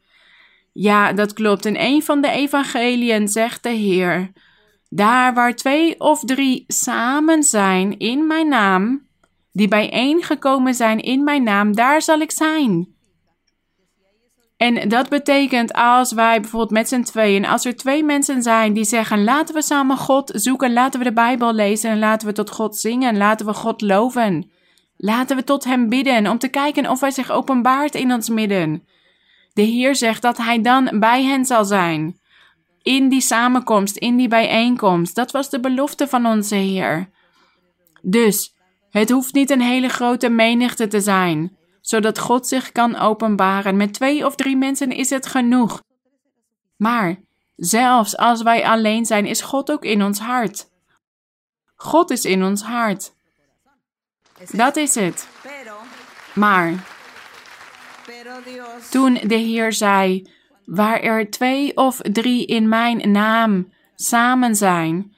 Ja, 0.73 1.13
dat 1.13 1.33
klopt. 1.33 1.65
In 1.65 1.77
een 1.77 2.03
van 2.03 2.21
de 2.21 2.31
evangeliën 2.31 3.29
zegt 3.29 3.63
de 3.63 3.69
Heer: 3.69 4.33
Daar 4.93 5.35
waar 5.35 5.55
twee 5.55 6.01
of 6.01 6.25
drie 6.25 6.65
samen 6.67 7.43
zijn 7.43 7.99
in 7.99 8.27
mijn 8.27 8.49
naam, 8.49 9.07
die 9.53 9.69
bijeengekomen 9.69 10.75
zijn 10.75 11.01
in 11.01 11.25
mijn 11.25 11.43
naam, 11.43 11.75
daar 11.75 12.03
zal 12.03 12.21
ik 12.21 12.31
zijn. 12.31 12.95
En 14.57 14.89
dat 14.89 15.09
betekent 15.09 15.73
als 15.73 16.13
wij 16.13 16.41
bijvoorbeeld 16.41 16.71
met 16.71 16.89
z'n 16.89 17.03
tweeën, 17.03 17.47
als 17.47 17.65
er 17.65 17.77
twee 17.77 18.05
mensen 18.05 18.43
zijn 18.43 18.73
die 18.73 18.85
zeggen: 18.85 19.25
laten 19.25 19.55
we 19.55 19.63
samen 19.63 19.97
God 19.97 20.31
zoeken, 20.35 20.73
laten 20.73 20.99
we 20.99 21.07
de 21.07 21.13
Bijbel 21.13 21.53
lezen 21.53 21.91
en 21.91 21.99
laten 21.99 22.27
we 22.27 22.35
tot 22.35 22.51
God 22.51 22.77
zingen, 22.77 23.17
laten 23.17 23.47
we 23.47 23.55
God 23.55 23.81
loven. 23.81 24.51
Laten 24.97 25.37
we 25.37 25.45
tot 25.45 25.65
Hem 25.65 25.89
bidden 25.89 26.27
om 26.27 26.39
te 26.39 26.49
kijken 26.49 26.91
of 26.91 27.01
Hij 27.01 27.11
zich 27.11 27.31
openbaart 27.31 27.95
in 27.95 28.13
ons 28.13 28.29
midden. 28.29 28.87
De 29.53 29.63
Heer 29.63 29.95
zegt 29.95 30.23
dat 30.23 30.37
Hij 30.37 30.63
dan 30.63 30.99
bij 30.99 31.25
hen 31.25 31.45
zal 31.45 31.65
zijn. 31.65 32.20
In 32.83 33.09
die 33.09 33.21
samenkomst, 33.21 33.97
in 33.97 34.17
die 34.17 34.29
bijeenkomst. 34.29 35.15
Dat 35.15 35.31
was 35.31 35.51
de 35.51 35.61
belofte 35.61 36.09
van 36.09 36.27
onze 36.27 36.55
Heer. 36.55 37.11
Dus, 38.03 38.55
het 38.91 39.11
hoeft 39.11 39.35
niet 39.35 39.51
een 39.51 39.61
hele 39.61 39.89
grote 39.89 40.29
menigte 40.29 40.87
te 40.87 41.01
zijn 41.01 41.59
zodat 41.81 42.19
God 42.19 42.47
zich 42.47 42.73
kan 42.73 42.97
openbaren. 42.97 43.77
Met 43.77 43.93
twee 43.93 44.27
of 44.27 44.35
drie 44.35 44.57
mensen 44.57 44.91
is 44.91 45.11
het 45.11 45.27
genoeg. 45.27 45.83
Maar 46.77 47.21
zelfs 47.57 48.17
als 48.17 48.43
wij 48.43 48.65
alleen 48.65 49.07
zijn, 49.07 49.27
is 49.27 49.41
God 49.41 49.71
ook 49.71 49.85
in 49.85 50.03
ons 50.03 50.19
hart. 50.19 50.69
God 51.75 52.11
is 52.11 52.25
in 52.25 52.45
ons 52.45 52.63
hart. 52.63 53.13
Dat 54.51 54.77
is 54.77 54.95
het. 54.95 55.29
Maar 56.35 56.75
toen 58.91 59.15
de 59.15 59.35
Heer 59.35 59.73
zei: 59.73 60.31
Waar 60.71 61.01
er 61.01 61.31
twee 61.31 61.77
of 61.77 61.97
drie 61.97 62.47
in 62.47 62.69
mijn 62.69 63.11
naam 63.11 63.73
samen 63.95 64.57
zijn, 64.57 65.15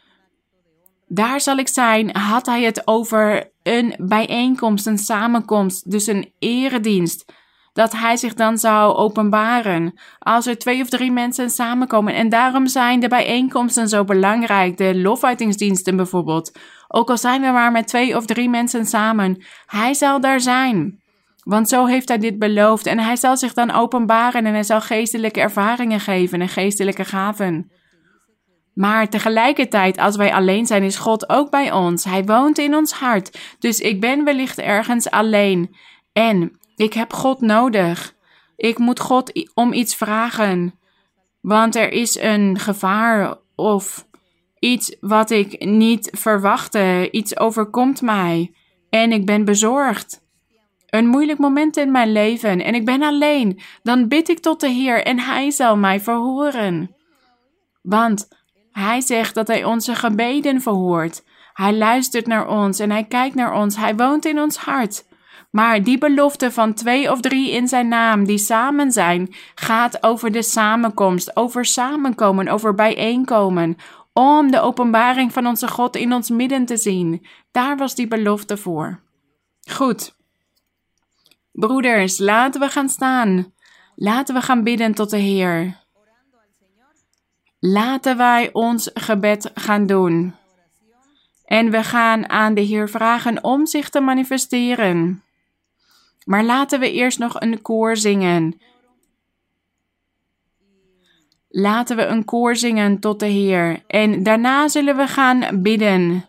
daar 1.08 1.40
zal 1.40 1.56
ik 1.56 1.68
zijn, 1.68 2.16
had 2.16 2.46
hij 2.46 2.62
het 2.62 2.86
over 2.86 3.50
een 3.62 3.94
bijeenkomst, 3.98 4.86
een 4.86 4.98
samenkomst, 4.98 5.90
dus 5.90 6.06
een 6.06 6.32
eredienst. 6.38 7.32
Dat 7.72 7.92
hij 7.92 8.16
zich 8.16 8.34
dan 8.34 8.58
zou 8.58 8.94
openbaren 8.94 10.00
als 10.18 10.46
er 10.46 10.58
twee 10.58 10.82
of 10.82 10.88
drie 10.88 11.12
mensen 11.12 11.50
samenkomen. 11.50 12.14
En 12.14 12.28
daarom 12.28 12.66
zijn 12.66 13.00
de 13.00 13.08
bijeenkomsten 13.08 13.88
zo 13.88 14.04
belangrijk, 14.04 14.76
de 14.76 14.96
lofuitingsdiensten 14.96 15.96
bijvoorbeeld. 15.96 16.58
Ook 16.88 17.10
al 17.10 17.18
zijn 17.18 17.40
we 17.40 17.50
maar 17.50 17.72
met 17.72 17.88
twee 17.88 18.16
of 18.16 18.26
drie 18.26 18.48
mensen 18.48 18.86
samen, 18.86 19.44
hij 19.66 19.94
zal 19.94 20.20
daar 20.20 20.40
zijn. 20.40 21.01
Want 21.42 21.68
zo 21.68 21.86
heeft 21.86 22.08
hij 22.08 22.18
dit 22.18 22.38
beloofd 22.38 22.86
en 22.86 22.98
hij 22.98 23.16
zal 23.16 23.36
zich 23.36 23.52
dan 23.52 23.70
openbaren 23.70 24.46
en 24.46 24.52
hij 24.52 24.62
zal 24.62 24.80
geestelijke 24.80 25.40
ervaringen 25.40 26.00
geven 26.00 26.40
en 26.40 26.48
geestelijke 26.48 27.04
gaven. 27.04 27.70
Maar 28.74 29.08
tegelijkertijd, 29.08 29.98
als 29.98 30.16
wij 30.16 30.32
alleen 30.32 30.66
zijn, 30.66 30.82
is 30.82 30.96
God 30.96 31.28
ook 31.28 31.50
bij 31.50 31.72
ons. 31.72 32.04
Hij 32.04 32.24
woont 32.24 32.58
in 32.58 32.74
ons 32.74 32.92
hart. 32.92 33.38
Dus 33.58 33.78
ik 33.78 34.00
ben 34.00 34.24
wellicht 34.24 34.58
ergens 34.58 35.10
alleen. 35.10 35.76
En 36.12 36.58
ik 36.76 36.92
heb 36.92 37.12
God 37.12 37.40
nodig. 37.40 38.14
Ik 38.56 38.78
moet 38.78 39.00
God 39.00 39.48
om 39.54 39.72
iets 39.72 39.94
vragen. 39.94 40.78
Want 41.40 41.76
er 41.76 41.92
is 41.92 42.20
een 42.20 42.58
gevaar 42.58 43.36
of 43.54 44.06
iets 44.58 44.96
wat 45.00 45.30
ik 45.30 45.64
niet 45.64 46.10
verwachtte. 46.12 47.08
Iets 47.10 47.38
overkomt 47.38 48.02
mij. 48.02 48.54
En 48.90 49.12
ik 49.12 49.26
ben 49.26 49.44
bezorgd. 49.44 50.21
Een 50.92 51.06
moeilijk 51.06 51.38
moment 51.38 51.76
in 51.76 51.90
mijn 51.90 52.12
leven 52.12 52.64
en 52.64 52.74
ik 52.74 52.84
ben 52.84 53.02
alleen. 53.02 53.60
Dan 53.82 54.08
bid 54.08 54.28
ik 54.28 54.38
tot 54.38 54.60
de 54.60 54.68
Heer 54.68 55.04
en 55.04 55.20
Hij 55.20 55.50
zal 55.50 55.76
mij 55.76 56.00
verhoren. 56.00 56.94
Want 57.82 58.28
hij 58.72 59.00
zegt 59.00 59.34
dat 59.34 59.46
hij 59.46 59.64
onze 59.64 59.94
gebeden 59.94 60.60
verhoort. 60.60 61.24
Hij 61.52 61.74
luistert 61.74 62.26
naar 62.26 62.48
ons 62.48 62.78
en 62.78 62.90
hij 62.90 63.04
kijkt 63.04 63.34
naar 63.34 63.54
ons. 63.54 63.76
Hij 63.76 63.96
woont 63.96 64.24
in 64.24 64.40
ons 64.40 64.56
hart. 64.56 65.04
Maar 65.50 65.82
die 65.82 65.98
belofte 65.98 66.50
van 66.50 66.74
twee 66.74 67.10
of 67.10 67.20
drie 67.20 67.50
in 67.50 67.68
zijn 67.68 67.88
naam 67.88 68.24
die 68.24 68.38
samen 68.38 68.92
zijn, 68.92 69.34
gaat 69.54 70.02
over 70.02 70.32
de 70.32 70.42
samenkomst, 70.42 71.36
over 71.36 71.64
samenkomen, 71.64 72.48
over 72.48 72.74
bijeenkomen, 72.74 73.76
om 74.12 74.50
de 74.50 74.60
openbaring 74.60 75.32
van 75.32 75.46
onze 75.46 75.68
God 75.68 75.96
in 75.96 76.12
ons 76.12 76.30
midden 76.30 76.66
te 76.66 76.76
zien. 76.76 77.26
Daar 77.50 77.76
was 77.76 77.94
die 77.94 78.08
belofte 78.08 78.56
voor. 78.56 79.00
Goed. 79.70 80.20
Broeders, 81.52 82.18
laten 82.18 82.60
we 82.60 82.68
gaan 82.68 82.88
staan. 82.88 83.52
Laten 83.94 84.34
we 84.34 84.40
gaan 84.40 84.62
bidden 84.62 84.94
tot 84.94 85.10
de 85.10 85.18
Heer. 85.18 85.80
Laten 87.58 88.16
wij 88.16 88.50
ons 88.52 88.90
gebed 88.94 89.50
gaan 89.54 89.86
doen. 89.86 90.34
En 91.44 91.70
we 91.70 91.82
gaan 91.82 92.28
aan 92.28 92.54
de 92.54 92.60
Heer 92.60 92.88
vragen 92.88 93.44
om 93.44 93.66
zich 93.66 93.88
te 93.88 94.00
manifesteren. 94.00 95.22
Maar 96.24 96.44
laten 96.44 96.80
we 96.80 96.92
eerst 96.92 97.18
nog 97.18 97.40
een 97.40 97.62
koor 97.62 97.96
zingen. 97.96 98.60
Laten 101.48 101.96
we 101.96 102.04
een 102.04 102.24
koor 102.24 102.56
zingen 102.56 102.98
tot 102.98 103.20
de 103.20 103.26
Heer. 103.26 103.82
En 103.86 104.22
daarna 104.22 104.68
zullen 104.68 104.96
we 104.96 105.06
gaan 105.06 105.62
bidden. 105.62 106.28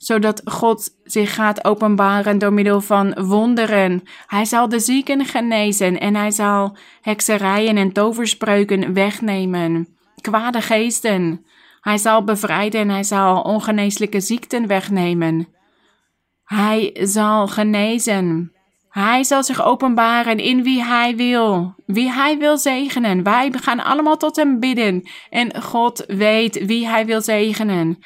Zodat 0.00 0.42
God 0.44 0.88
zich 1.04 1.34
gaat 1.34 1.64
openbaren 1.64 2.38
door 2.38 2.52
middel 2.52 2.80
van 2.80 3.26
wonderen. 3.26 4.02
Hij 4.26 4.44
zal 4.44 4.68
de 4.68 4.80
zieken 4.80 5.24
genezen 5.24 6.00
en 6.00 6.14
hij 6.14 6.30
zal 6.30 6.76
hekserijen 7.00 7.76
en 7.76 7.92
toverspreuken 7.92 8.92
wegnemen 8.92 9.98
kwade 10.20 10.60
geesten. 10.60 11.44
Hij 11.80 11.98
zal 11.98 12.24
bevrijden 12.24 12.80
en 12.80 12.88
hij 12.88 13.02
zal 13.02 13.40
ongeneeslijke 13.42 14.20
ziekten 14.20 14.66
wegnemen. 14.66 15.48
Hij 16.44 16.96
zal 17.00 17.48
genezen. 17.48 18.52
Hij 18.88 19.24
zal 19.24 19.44
zich 19.44 19.64
openbaren 19.64 20.38
in 20.38 20.62
wie 20.62 20.84
hij 20.84 21.16
wil, 21.16 21.74
wie 21.86 22.10
hij 22.10 22.38
wil 22.38 22.58
zegenen. 22.58 23.22
Wij 23.22 23.52
gaan 23.52 23.84
allemaal 23.84 24.16
tot 24.16 24.36
hem 24.36 24.60
bidden 24.60 25.08
en 25.30 25.62
God 25.62 26.04
weet 26.06 26.66
wie 26.66 26.88
hij 26.88 27.06
wil 27.06 27.20
zegenen. 27.22 27.98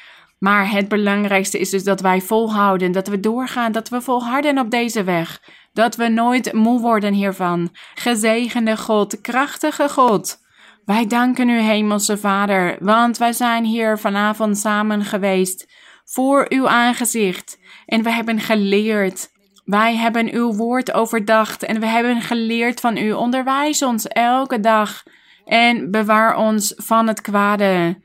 Maar 0.45 0.71
het 0.71 0.87
belangrijkste 0.87 1.59
is 1.59 1.69
dus 1.69 1.83
dat 1.83 2.01
wij 2.01 2.21
volhouden, 2.21 2.91
dat 2.91 3.07
we 3.07 3.19
doorgaan, 3.19 3.71
dat 3.71 3.89
we 3.89 4.01
volharden 4.01 4.57
op 4.57 4.69
deze 4.71 5.03
weg. 5.03 5.41
Dat 5.73 5.95
we 5.95 6.07
nooit 6.07 6.53
moe 6.53 6.81
worden 6.81 7.13
hiervan. 7.13 7.69
Gezegende 7.95 8.77
God, 8.77 9.21
krachtige 9.21 9.89
God. 9.89 10.37
Wij 10.83 11.07
danken 11.07 11.49
u, 11.49 11.59
Hemelse 11.59 12.17
Vader, 12.17 12.77
want 12.79 13.17
wij 13.17 13.33
zijn 13.33 13.63
hier 13.63 13.97
vanavond 13.97 14.57
samen 14.57 15.05
geweest 15.05 15.67
voor 16.03 16.45
uw 16.49 16.67
aangezicht 16.67 17.59
en 17.85 18.03
we 18.03 18.11
hebben 18.11 18.39
geleerd 18.39 19.31
Wij 19.63 19.95
hebben 19.95 20.33
uw 20.33 20.53
woord 20.53 20.93
overdacht 20.93 21.63
en 21.63 21.79
we 21.79 21.85
hebben 21.85 22.21
geleerd 22.21 22.79
van 22.79 22.97
u. 22.97 23.11
Onderwijs 23.11 23.81
ons 23.81 24.07
elke 24.07 24.59
dag 24.59 25.03
en 25.45 25.91
bewaar 25.91 26.37
ons 26.37 26.73
van 26.75 27.07
het 27.07 27.21
kwade. 27.21 28.03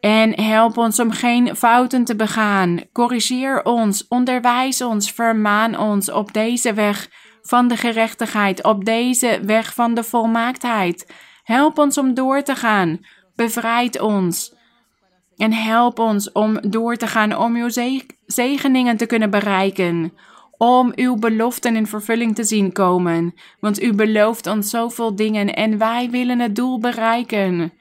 En 0.00 0.40
help 0.40 0.76
ons 0.76 1.00
om 1.00 1.10
geen 1.10 1.56
fouten 1.56 2.04
te 2.04 2.16
begaan. 2.16 2.80
Corrigeer 2.92 3.64
ons, 3.64 4.08
onderwijs 4.08 4.82
ons, 4.82 5.12
vermaan 5.12 5.78
ons 5.78 6.10
op 6.10 6.32
deze 6.32 6.74
weg 6.74 7.08
van 7.42 7.68
de 7.68 7.76
gerechtigheid, 7.76 8.64
op 8.64 8.84
deze 8.84 9.40
weg 9.42 9.74
van 9.74 9.94
de 9.94 10.04
volmaaktheid. 10.04 11.12
Help 11.42 11.78
ons 11.78 11.98
om 11.98 12.14
door 12.14 12.42
te 12.42 12.54
gaan. 12.54 13.00
Bevrijd 13.34 14.00
ons. 14.00 14.56
En 15.36 15.52
help 15.52 15.98
ons 15.98 16.32
om 16.32 16.70
door 16.70 16.96
te 16.96 17.06
gaan 17.06 17.36
om 17.36 17.56
uw 17.56 17.70
zegeningen 18.26 18.96
te 18.96 19.06
kunnen 19.06 19.30
bereiken. 19.30 20.12
Om 20.56 20.92
uw 20.94 21.16
beloften 21.16 21.76
in 21.76 21.86
vervulling 21.86 22.34
te 22.34 22.44
zien 22.44 22.72
komen. 22.72 23.34
Want 23.60 23.82
u 23.82 23.94
belooft 23.94 24.46
ons 24.46 24.70
zoveel 24.70 25.16
dingen 25.16 25.54
en 25.54 25.78
wij 25.78 26.10
willen 26.10 26.38
het 26.38 26.56
doel 26.56 26.78
bereiken. 26.78 27.72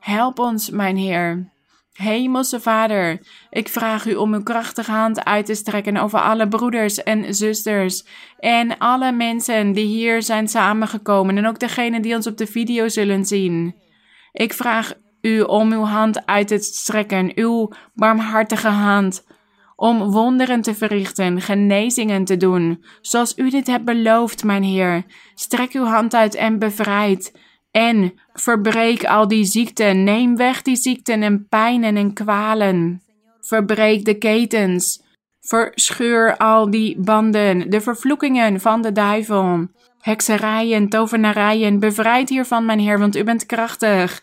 Help 0.00 0.38
ons, 0.38 0.70
mijn 0.70 0.96
Heer. 0.96 1.54
Hemelse 1.96 2.60
Vader, 2.60 3.20
ik 3.50 3.68
vraag 3.68 4.06
u 4.06 4.14
om 4.14 4.34
uw 4.34 4.42
krachtige 4.42 4.90
hand 4.90 5.24
uit 5.24 5.46
te 5.46 5.54
strekken 5.54 5.96
over 5.96 6.20
alle 6.20 6.48
broeders 6.48 7.02
en 7.02 7.34
zusters 7.34 8.04
en 8.38 8.78
alle 8.78 9.12
mensen 9.12 9.72
die 9.72 9.86
hier 9.86 10.22
zijn 10.22 10.48
samengekomen 10.48 11.36
en 11.36 11.46
ook 11.46 11.58
degenen 11.58 12.02
die 12.02 12.14
ons 12.14 12.26
op 12.26 12.36
de 12.36 12.46
video 12.46 12.88
zullen 12.88 13.24
zien. 13.24 13.74
Ik 14.32 14.52
vraag 14.52 14.92
u 15.20 15.40
om 15.40 15.72
uw 15.72 15.84
hand 15.84 16.26
uit 16.26 16.48
te 16.48 16.58
strekken, 16.58 17.32
uw 17.34 17.72
barmhartige 17.94 18.68
hand, 18.68 19.26
om 19.76 20.10
wonderen 20.10 20.62
te 20.62 20.74
verrichten, 20.74 21.40
genezingen 21.40 22.24
te 22.24 22.36
doen, 22.36 22.84
zoals 23.00 23.38
u 23.38 23.50
dit 23.50 23.66
hebt 23.66 23.84
beloofd, 23.84 24.44
mijn 24.44 24.62
Heer. 24.62 25.04
Strek 25.34 25.72
uw 25.72 25.84
hand 25.84 26.14
uit 26.14 26.34
en 26.34 26.58
bevrijd. 26.58 27.32
En 27.76 28.14
verbreek 28.32 29.04
al 29.04 29.28
die 29.28 29.44
ziekten. 29.44 30.04
Neem 30.04 30.36
weg 30.36 30.62
die 30.62 30.76
ziekten 30.76 31.22
en 31.22 31.48
pijnen 31.48 31.96
en 31.96 32.12
kwalen. 32.12 33.02
Verbreek 33.40 34.04
de 34.04 34.18
ketens. 34.18 35.02
Verscheur 35.40 36.36
al 36.36 36.70
die 36.70 37.00
banden, 37.00 37.70
de 37.70 37.80
vervloekingen 37.80 38.60
van 38.60 38.82
de 38.82 38.92
duivel. 38.92 39.66
Hekserijen, 40.00 40.88
tovenarijen, 40.88 41.78
bevrijd 41.78 42.28
hiervan, 42.28 42.64
mijn 42.64 42.78
Heer, 42.78 42.98
want 42.98 43.16
u 43.16 43.24
bent 43.24 43.46
krachtig. 43.46 44.22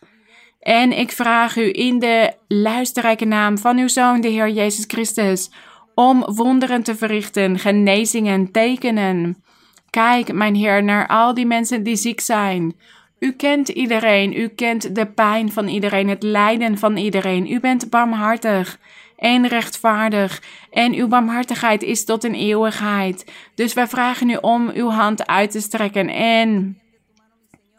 En 0.59 0.97
ik 0.97 1.11
vraag 1.11 1.57
u 1.57 1.69
in 1.73 1.99
de 1.99 2.33
luisterrijke 2.47 3.25
naam 3.25 3.57
van 3.57 3.77
uw 3.77 3.87
Zoon, 3.87 4.21
de 4.21 4.27
Heer 4.27 4.49
Jezus 4.49 4.85
Christus, 4.87 5.51
om 5.95 6.23
wonderen 6.35 6.83
te 6.83 6.95
verrichten, 6.95 7.59
genezingen, 7.59 8.51
tekenen. 8.51 9.43
Kijk, 9.89 10.33
mijn 10.33 10.55
Heer, 10.55 10.83
naar 10.83 11.07
al 11.07 11.33
die 11.33 11.45
mensen 11.45 11.83
die 11.83 11.95
ziek 11.95 12.19
zijn. 12.19 12.75
U 13.23 13.31
kent 13.31 13.69
iedereen, 13.69 14.33
u 14.33 14.47
kent 14.47 14.95
de 14.95 15.05
pijn 15.05 15.51
van 15.51 15.67
iedereen, 15.67 16.07
het 16.07 16.23
lijden 16.23 16.77
van 16.77 16.97
iedereen. 16.97 17.51
U 17.51 17.59
bent 17.59 17.89
barmhartig 17.89 18.79
en 19.17 19.47
rechtvaardig 19.47 20.41
en 20.71 20.93
uw 20.93 21.07
barmhartigheid 21.07 21.83
is 21.83 22.05
tot 22.05 22.23
een 22.23 22.33
eeuwigheid. 22.33 23.31
Dus 23.55 23.73
wij 23.73 23.87
vragen 23.87 24.29
u 24.29 24.37
om 24.41 24.69
uw 24.73 24.89
hand 24.89 25.27
uit 25.27 25.51
te 25.51 25.59
strekken 25.59 26.07
en 26.09 26.77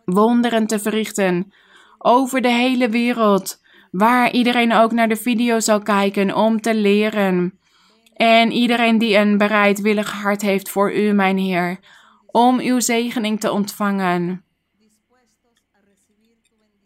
wonderen 0.05 0.67
te 0.67 0.79
verrichten 0.79 1.53
over 1.99 2.41
de 2.41 2.53
hele 2.53 2.89
wereld, 2.89 3.61
waar 3.91 4.33
iedereen 4.33 4.73
ook 4.73 4.93
naar 4.93 5.09
de 5.09 5.17
video 5.17 5.61
zal 5.61 5.81
kijken 5.81 6.35
om 6.35 6.61
te 6.61 6.75
leren. 6.75 7.59
En 8.15 8.53
iedereen 8.53 8.99
die 8.99 9.17
een 9.17 9.39
bereidwillig 9.39 10.13
hart 10.13 10.43
heeft 10.43 10.71
voor 10.71 10.95
u, 10.95 11.13
mijn 11.13 11.39
Heer, 11.39 11.79
om 12.27 12.59
uw 12.59 12.81
zegening 12.81 13.41
te 13.41 13.53
ontvangen. 13.53 14.45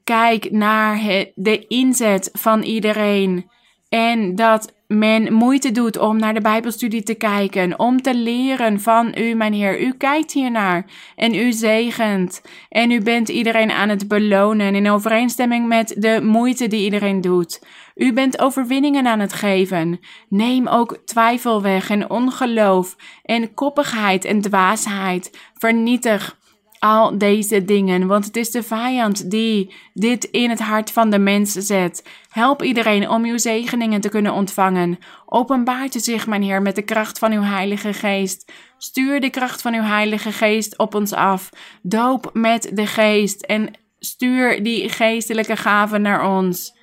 Kijk 0.08 0.50
naar 0.50 1.00
de 1.34 1.66
inzet 1.66 2.30
van 2.32 2.62
iedereen. 2.62 3.50
En 3.88 4.34
dat 4.34 4.74
men 4.86 5.32
moeite 5.32 5.72
doet 5.72 5.98
om 5.98 6.18
naar 6.18 6.34
de 6.34 6.40
Bijbelstudie 6.40 7.02
te 7.02 7.14
kijken, 7.14 7.78
om 7.78 8.02
te 8.02 8.14
leren 8.14 8.80
van 8.80 9.14
u, 9.18 9.34
mijn 9.34 9.52
Heer. 9.52 9.80
U 9.80 9.92
kijkt 9.92 10.32
hiernaar 10.32 10.84
en 11.16 11.34
u 11.34 11.52
zegent. 11.52 12.42
En 12.68 12.90
u 12.90 13.02
bent 13.02 13.28
iedereen 13.28 13.70
aan 13.70 13.88
het 13.88 14.08
belonen 14.08 14.74
in 14.74 14.90
overeenstemming 14.90 15.66
met 15.66 15.94
de 15.98 16.20
moeite 16.22 16.66
die 16.66 16.84
iedereen 16.84 17.20
doet. 17.20 17.62
U 17.94 18.12
bent 18.12 18.40
overwinningen 18.40 19.06
aan 19.06 19.20
het 19.20 19.32
geven. 19.32 20.00
Neem 20.28 20.68
ook 20.68 20.98
twijfel 21.04 21.62
weg 21.62 21.90
en 21.90 22.10
ongeloof 22.10 22.96
en 23.22 23.54
koppigheid 23.54 24.24
en 24.24 24.40
dwaasheid. 24.40 25.38
Vernietig 25.54 26.36
al 26.78 27.18
deze 27.18 27.64
dingen, 27.64 28.06
want 28.06 28.24
het 28.24 28.36
is 28.36 28.50
de 28.50 28.62
vijand 28.62 29.30
die 29.30 29.74
dit 29.94 30.24
in 30.24 30.50
het 30.50 30.60
hart 30.60 30.90
van 30.90 31.10
de 31.10 31.18
mens 31.18 31.52
zet. 31.52 32.08
Help 32.28 32.62
iedereen 32.62 33.08
om 33.08 33.24
uw 33.24 33.38
zegeningen 33.38 34.00
te 34.00 34.08
kunnen 34.08 34.32
ontvangen. 34.32 34.98
Openbaart 35.26 35.94
u 35.94 36.00
zich, 36.00 36.26
mijn 36.26 36.42
Heer, 36.42 36.62
met 36.62 36.74
de 36.74 36.82
kracht 36.82 37.18
van 37.18 37.32
uw 37.32 37.42
Heilige 37.42 37.92
Geest. 37.92 38.52
Stuur 38.78 39.20
de 39.20 39.30
kracht 39.30 39.62
van 39.62 39.74
uw 39.74 39.82
Heilige 39.82 40.32
Geest 40.32 40.78
op 40.78 40.94
ons 40.94 41.12
af. 41.12 41.50
Doop 41.82 42.30
met 42.32 42.70
de 42.72 42.86
Geest 42.86 43.42
en 43.42 43.70
stuur 43.98 44.62
die 44.62 44.88
geestelijke 44.88 45.56
gaven 45.56 46.02
naar 46.02 46.36
ons. 46.36 46.76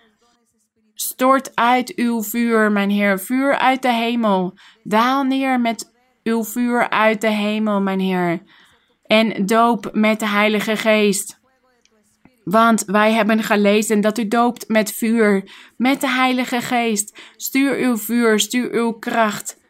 Stort 0.94 1.56
uit 1.56 1.96
uw 1.96 2.24
vuur, 2.24 2.72
mijn 2.72 2.90
Heer, 2.90 3.20
vuur 3.20 3.58
uit 3.58 3.82
de 3.82 3.94
hemel. 3.94 4.54
Daal 4.84 5.24
neer 5.24 5.60
met 5.60 5.92
uw 6.24 6.44
vuur 6.44 6.90
uit 6.90 7.22
de 7.22 7.30
hemel, 7.30 7.82
mijn 7.82 8.00
Heer 8.00 8.42
en 9.08 9.46
doop 9.46 9.90
met 9.94 10.20
de 10.20 10.28
Heilige 10.28 10.76
Geest. 10.76 11.40
Want 12.44 12.84
wij 12.86 13.12
hebben 13.12 13.44
gelezen 13.44 14.02
dat 14.02 14.18
u 14.18 14.28
doopt 14.28 14.68
met 14.68 14.92
vuur, 14.92 15.52
met 15.78 16.02
de 16.02 16.10
Heilige 16.10 16.62
Geest. 16.62 17.20
Stuur 17.36 17.78
uw 17.78 17.98
vuur, 17.98 18.40
stuur 18.40 18.72
uw 18.74 18.92
kracht. 18.92 19.64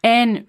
En 0.00 0.46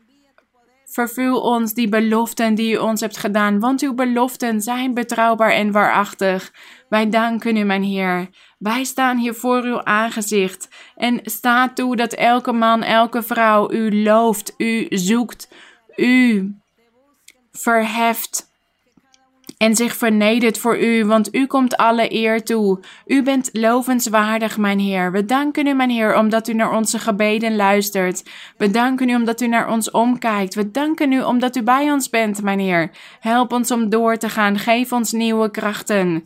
vervul 0.86 1.42
ons 1.42 1.74
die 1.74 1.90
beloften 1.90 2.56
die 2.56 2.74
u 2.74 2.78
ons 2.78 3.02
hebt 3.02 3.18
gedaan, 3.18 3.60
want 3.60 3.82
uw 3.82 3.94
beloften 3.94 4.62
zijn 4.62 4.94
betrouwbaar 4.94 5.52
en 5.52 5.72
waarachtig. 5.72 6.54
Wij 6.90 7.10
danken 7.10 7.58
u, 7.58 7.64
mijn 7.64 7.84
Heer. 7.84 8.30
Wij 8.58 8.84
staan 8.84 9.18
hier 9.18 9.34
voor 9.34 9.64
uw 9.64 9.84
aangezicht 9.84 10.70
en 10.96 11.20
sta 11.24 11.74
toe 11.74 11.96
dat 11.96 12.14
elke 12.14 12.52
man, 12.52 12.84
elke 12.84 13.24
vrouw 13.24 13.72
u 13.72 14.04
looft, 14.04 14.54
u 14.58 14.88
zoekt, 14.90 15.48
u 15.96 16.52
verheft 17.58 18.52
en 19.58 19.76
zich 19.76 19.96
vernedert 19.96 20.58
voor 20.58 20.80
u, 20.80 21.06
want 21.06 21.36
u 21.36 21.48
komt 21.48 21.78
alle 21.78 22.14
eer 22.14 22.44
toe. 22.44 22.80
U 23.06 23.24
bent 23.24 23.50
lovenswaardig, 23.52 24.58
mijn 24.58 24.80
Heer. 24.80 25.12
We 25.12 25.26
danken 25.26 25.68
u, 25.68 25.74
mijn 25.74 25.90
Heer, 25.90 26.18
omdat 26.18 26.48
u 26.48 26.54
naar 26.54 26.76
onze 26.76 27.00
gebeden 27.00 27.56
luistert. 27.56 28.24
We 28.58 28.72
danken 28.72 29.10
u 29.10 29.16
omdat 29.16 29.42
u 29.42 29.48
naar 29.48 29.70
ons 29.70 29.92
omkijkt. 29.92 30.56
We 30.56 30.72
danken 30.72 31.12
u 31.12 31.22
omdat 31.22 31.56
u 31.56 31.64
bij 31.64 31.92
ons 31.92 32.10
bent, 32.10 32.42
mijn 32.42 32.60
Heer. 32.60 32.92
Help 33.20 33.52
ons 33.52 33.72
om 33.72 33.90
door 33.90 34.18
te 34.18 34.30
gaan. 34.30 34.60
Geef 34.60 34.92
ons 34.92 35.12
nieuwe 35.12 35.52
krachten. 35.52 36.24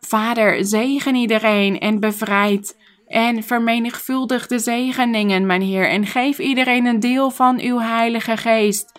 Vader, 0.00 0.64
zegen 0.64 1.14
iedereen 1.14 1.78
en 1.78 2.00
bevrijd. 2.00 2.76
En 3.06 3.42
vermenigvuldig 3.42 4.46
de 4.46 4.58
zegeningen, 4.58 5.46
mijn 5.46 5.62
Heer, 5.62 5.88
en 5.88 6.06
geef 6.06 6.38
iedereen 6.38 6.86
een 6.86 7.00
deel 7.00 7.30
van 7.30 7.60
uw 7.60 7.78
Heilige 7.78 8.36
Geest. 8.36 8.92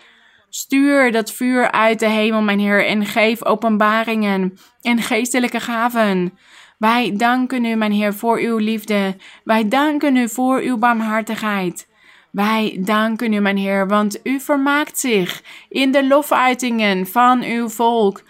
Stuur 0.53 1.11
dat 1.11 1.31
vuur 1.31 1.71
uit 1.71 1.99
de 1.99 2.07
hemel, 2.09 2.41
mijn 2.41 2.59
Heer, 2.59 2.85
en 2.85 3.05
geef 3.05 3.43
openbaringen 3.43 4.57
en 4.81 5.01
geestelijke 5.01 5.59
gaven. 5.59 6.37
Wij 6.77 7.13
danken 7.17 7.65
u, 7.65 7.75
mijn 7.75 7.91
Heer, 7.91 8.13
voor 8.13 8.39
uw 8.39 8.57
liefde. 8.57 9.15
Wij 9.43 9.67
danken 9.67 10.15
u 10.15 10.29
voor 10.29 10.59
uw 10.59 10.77
barmhartigheid. 10.77 11.87
Wij 12.31 12.77
danken 12.79 13.33
u, 13.33 13.39
mijn 13.39 13.57
Heer, 13.57 13.87
want 13.87 14.19
u 14.23 14.39
vermaakt 14.39 14.99
zich 14.99 15.43
in 15.69 15.91
de 15.91 16.07
lofuitingen 16.07 17.07
van 17.07 17.43
uw 17.43 17.69
volk. 17.69 18.23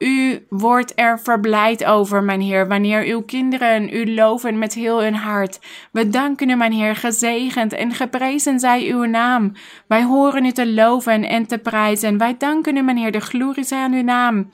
U 0.00 0.46
wordt 0.48 0.92
er 0.94 1.20
verblijd 1.20 1.84
over, 1.84 2.22
mijn 2.22 2.40
Heer, 2.40 2.68
wanneer 2.68 3.04
uw 3.04 3.22
kinderen 3.22 3.94
u 3.94 4.14
loven 4.14 4.58
met 4.58 4.74
heel 4.74 5.02
hun 5.02 5.14
hart. 5.14 5.60
We 5.92 6.08
danken 6.08 6.50
u, 6.50 6.54
mijn 6.54 6.72
Heer, 6.72 6.96
gezegend 6.96 7.72
en 7.72 7.92
geprezen 7.92 8.60
zij 8.60 8.90
uw 8.90 9.04
naam. 9.04 9.52
Wij 9.88 10.02
horen 10.02 10.44
u 10.44 10.52
te 10.52 10.72
loven 10.72 11.28
en 11.28 11.46
te 11.46 11.58
prijzen. 11.58 12.18
Wij 12.18 12.36
danken 12.36 12.76
u, 12.76 12.82
mijn 12.82 12.96
Heer, 12.96 13.12
de 13.12 13.20
glorie 13.20 13.64
zij 13.64 13.78
aan 13.78 13.92
uw 13.92 14.02
naam. 14.02 14.50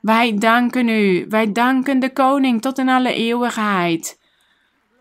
Wij 0.00 0.38
danken 0.38 0.88
u, 0.88 1.26
wij 1.28 1.52
danken 1.52 2.00
de 2.00 2.12
Koning 2.12 2.62
tot 2.62 2.78
in 2.78 2.88
alle 2.88 3.14
eeuwigheid. 3.14 4.21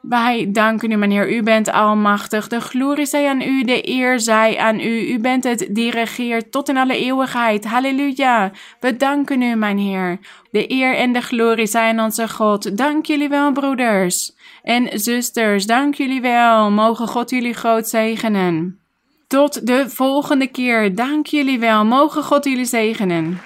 Wij 0.01 0.51
danken 0.51 0.91
u, 0.91 0.95
meneer. 0.95 1.31
U 1.31 1.43
bent 1.43 1.71
almachtig. 1.71 2.47
De 2.47 2.61
glorie 2.61 3.05
zij 3.05 3.27
aan 3.27 3.41
u, 3.41 3.63
de 3.63 3.89
eer 3.89 4.19
zij 4.19 4.57
aan 4.57 4.79
u. 4.79 5.13
U 5.13 5.19
bent 5.19 5.43
het 5.43 5.67
die 5.69 5.91
regeert 5.91 6.51
tot 6.51 6.69
in 6.69 6.77
alle 6.77 6.97
eeuwigheid. 6.97 7.65
Halleluja. 7.65 8.51
We 8.79 8.97
danken 8.97 9.41
u, 9.41 9.55
mijn 9.55 9.77
Heer. 9.77 10.19
De 10.51 10.71
eer 10.71 10.95
en 10.95 11.13
de 11.13 11.21
glorie 11.21 11.67
zij 11.67 11.89
aan 11.89 11.99
onze 11.99 12.29
God. 12.29 12.77
Dank 12.77 13.05
jullie 13.05 13.29
wel, 13.29 13.51
broeders 13.51 14.35
en 14.63 14.99
zusters. 14.99 15.65
Dank 15.65 15.95
jullie 15.95 16.21
wel. 16.21 16.71
Mogen 16.71 17.07
God 17.07 17.29
jullie 17.29 17.53
groot 17.53 17.87
zegenen. 17.87 18.79
Tot 19.27 19.67
de 19.67 19.89
volgende 19.89 20.47
keer. 20.47 20.95
Dank 20.95 21.25
jullie 21.25 21.59
wel. 21.59 21.85
Mogen 21.85 22.23
God 22.23 22.43
jullie 22.43 22.65
zegenen. 22.65 23.39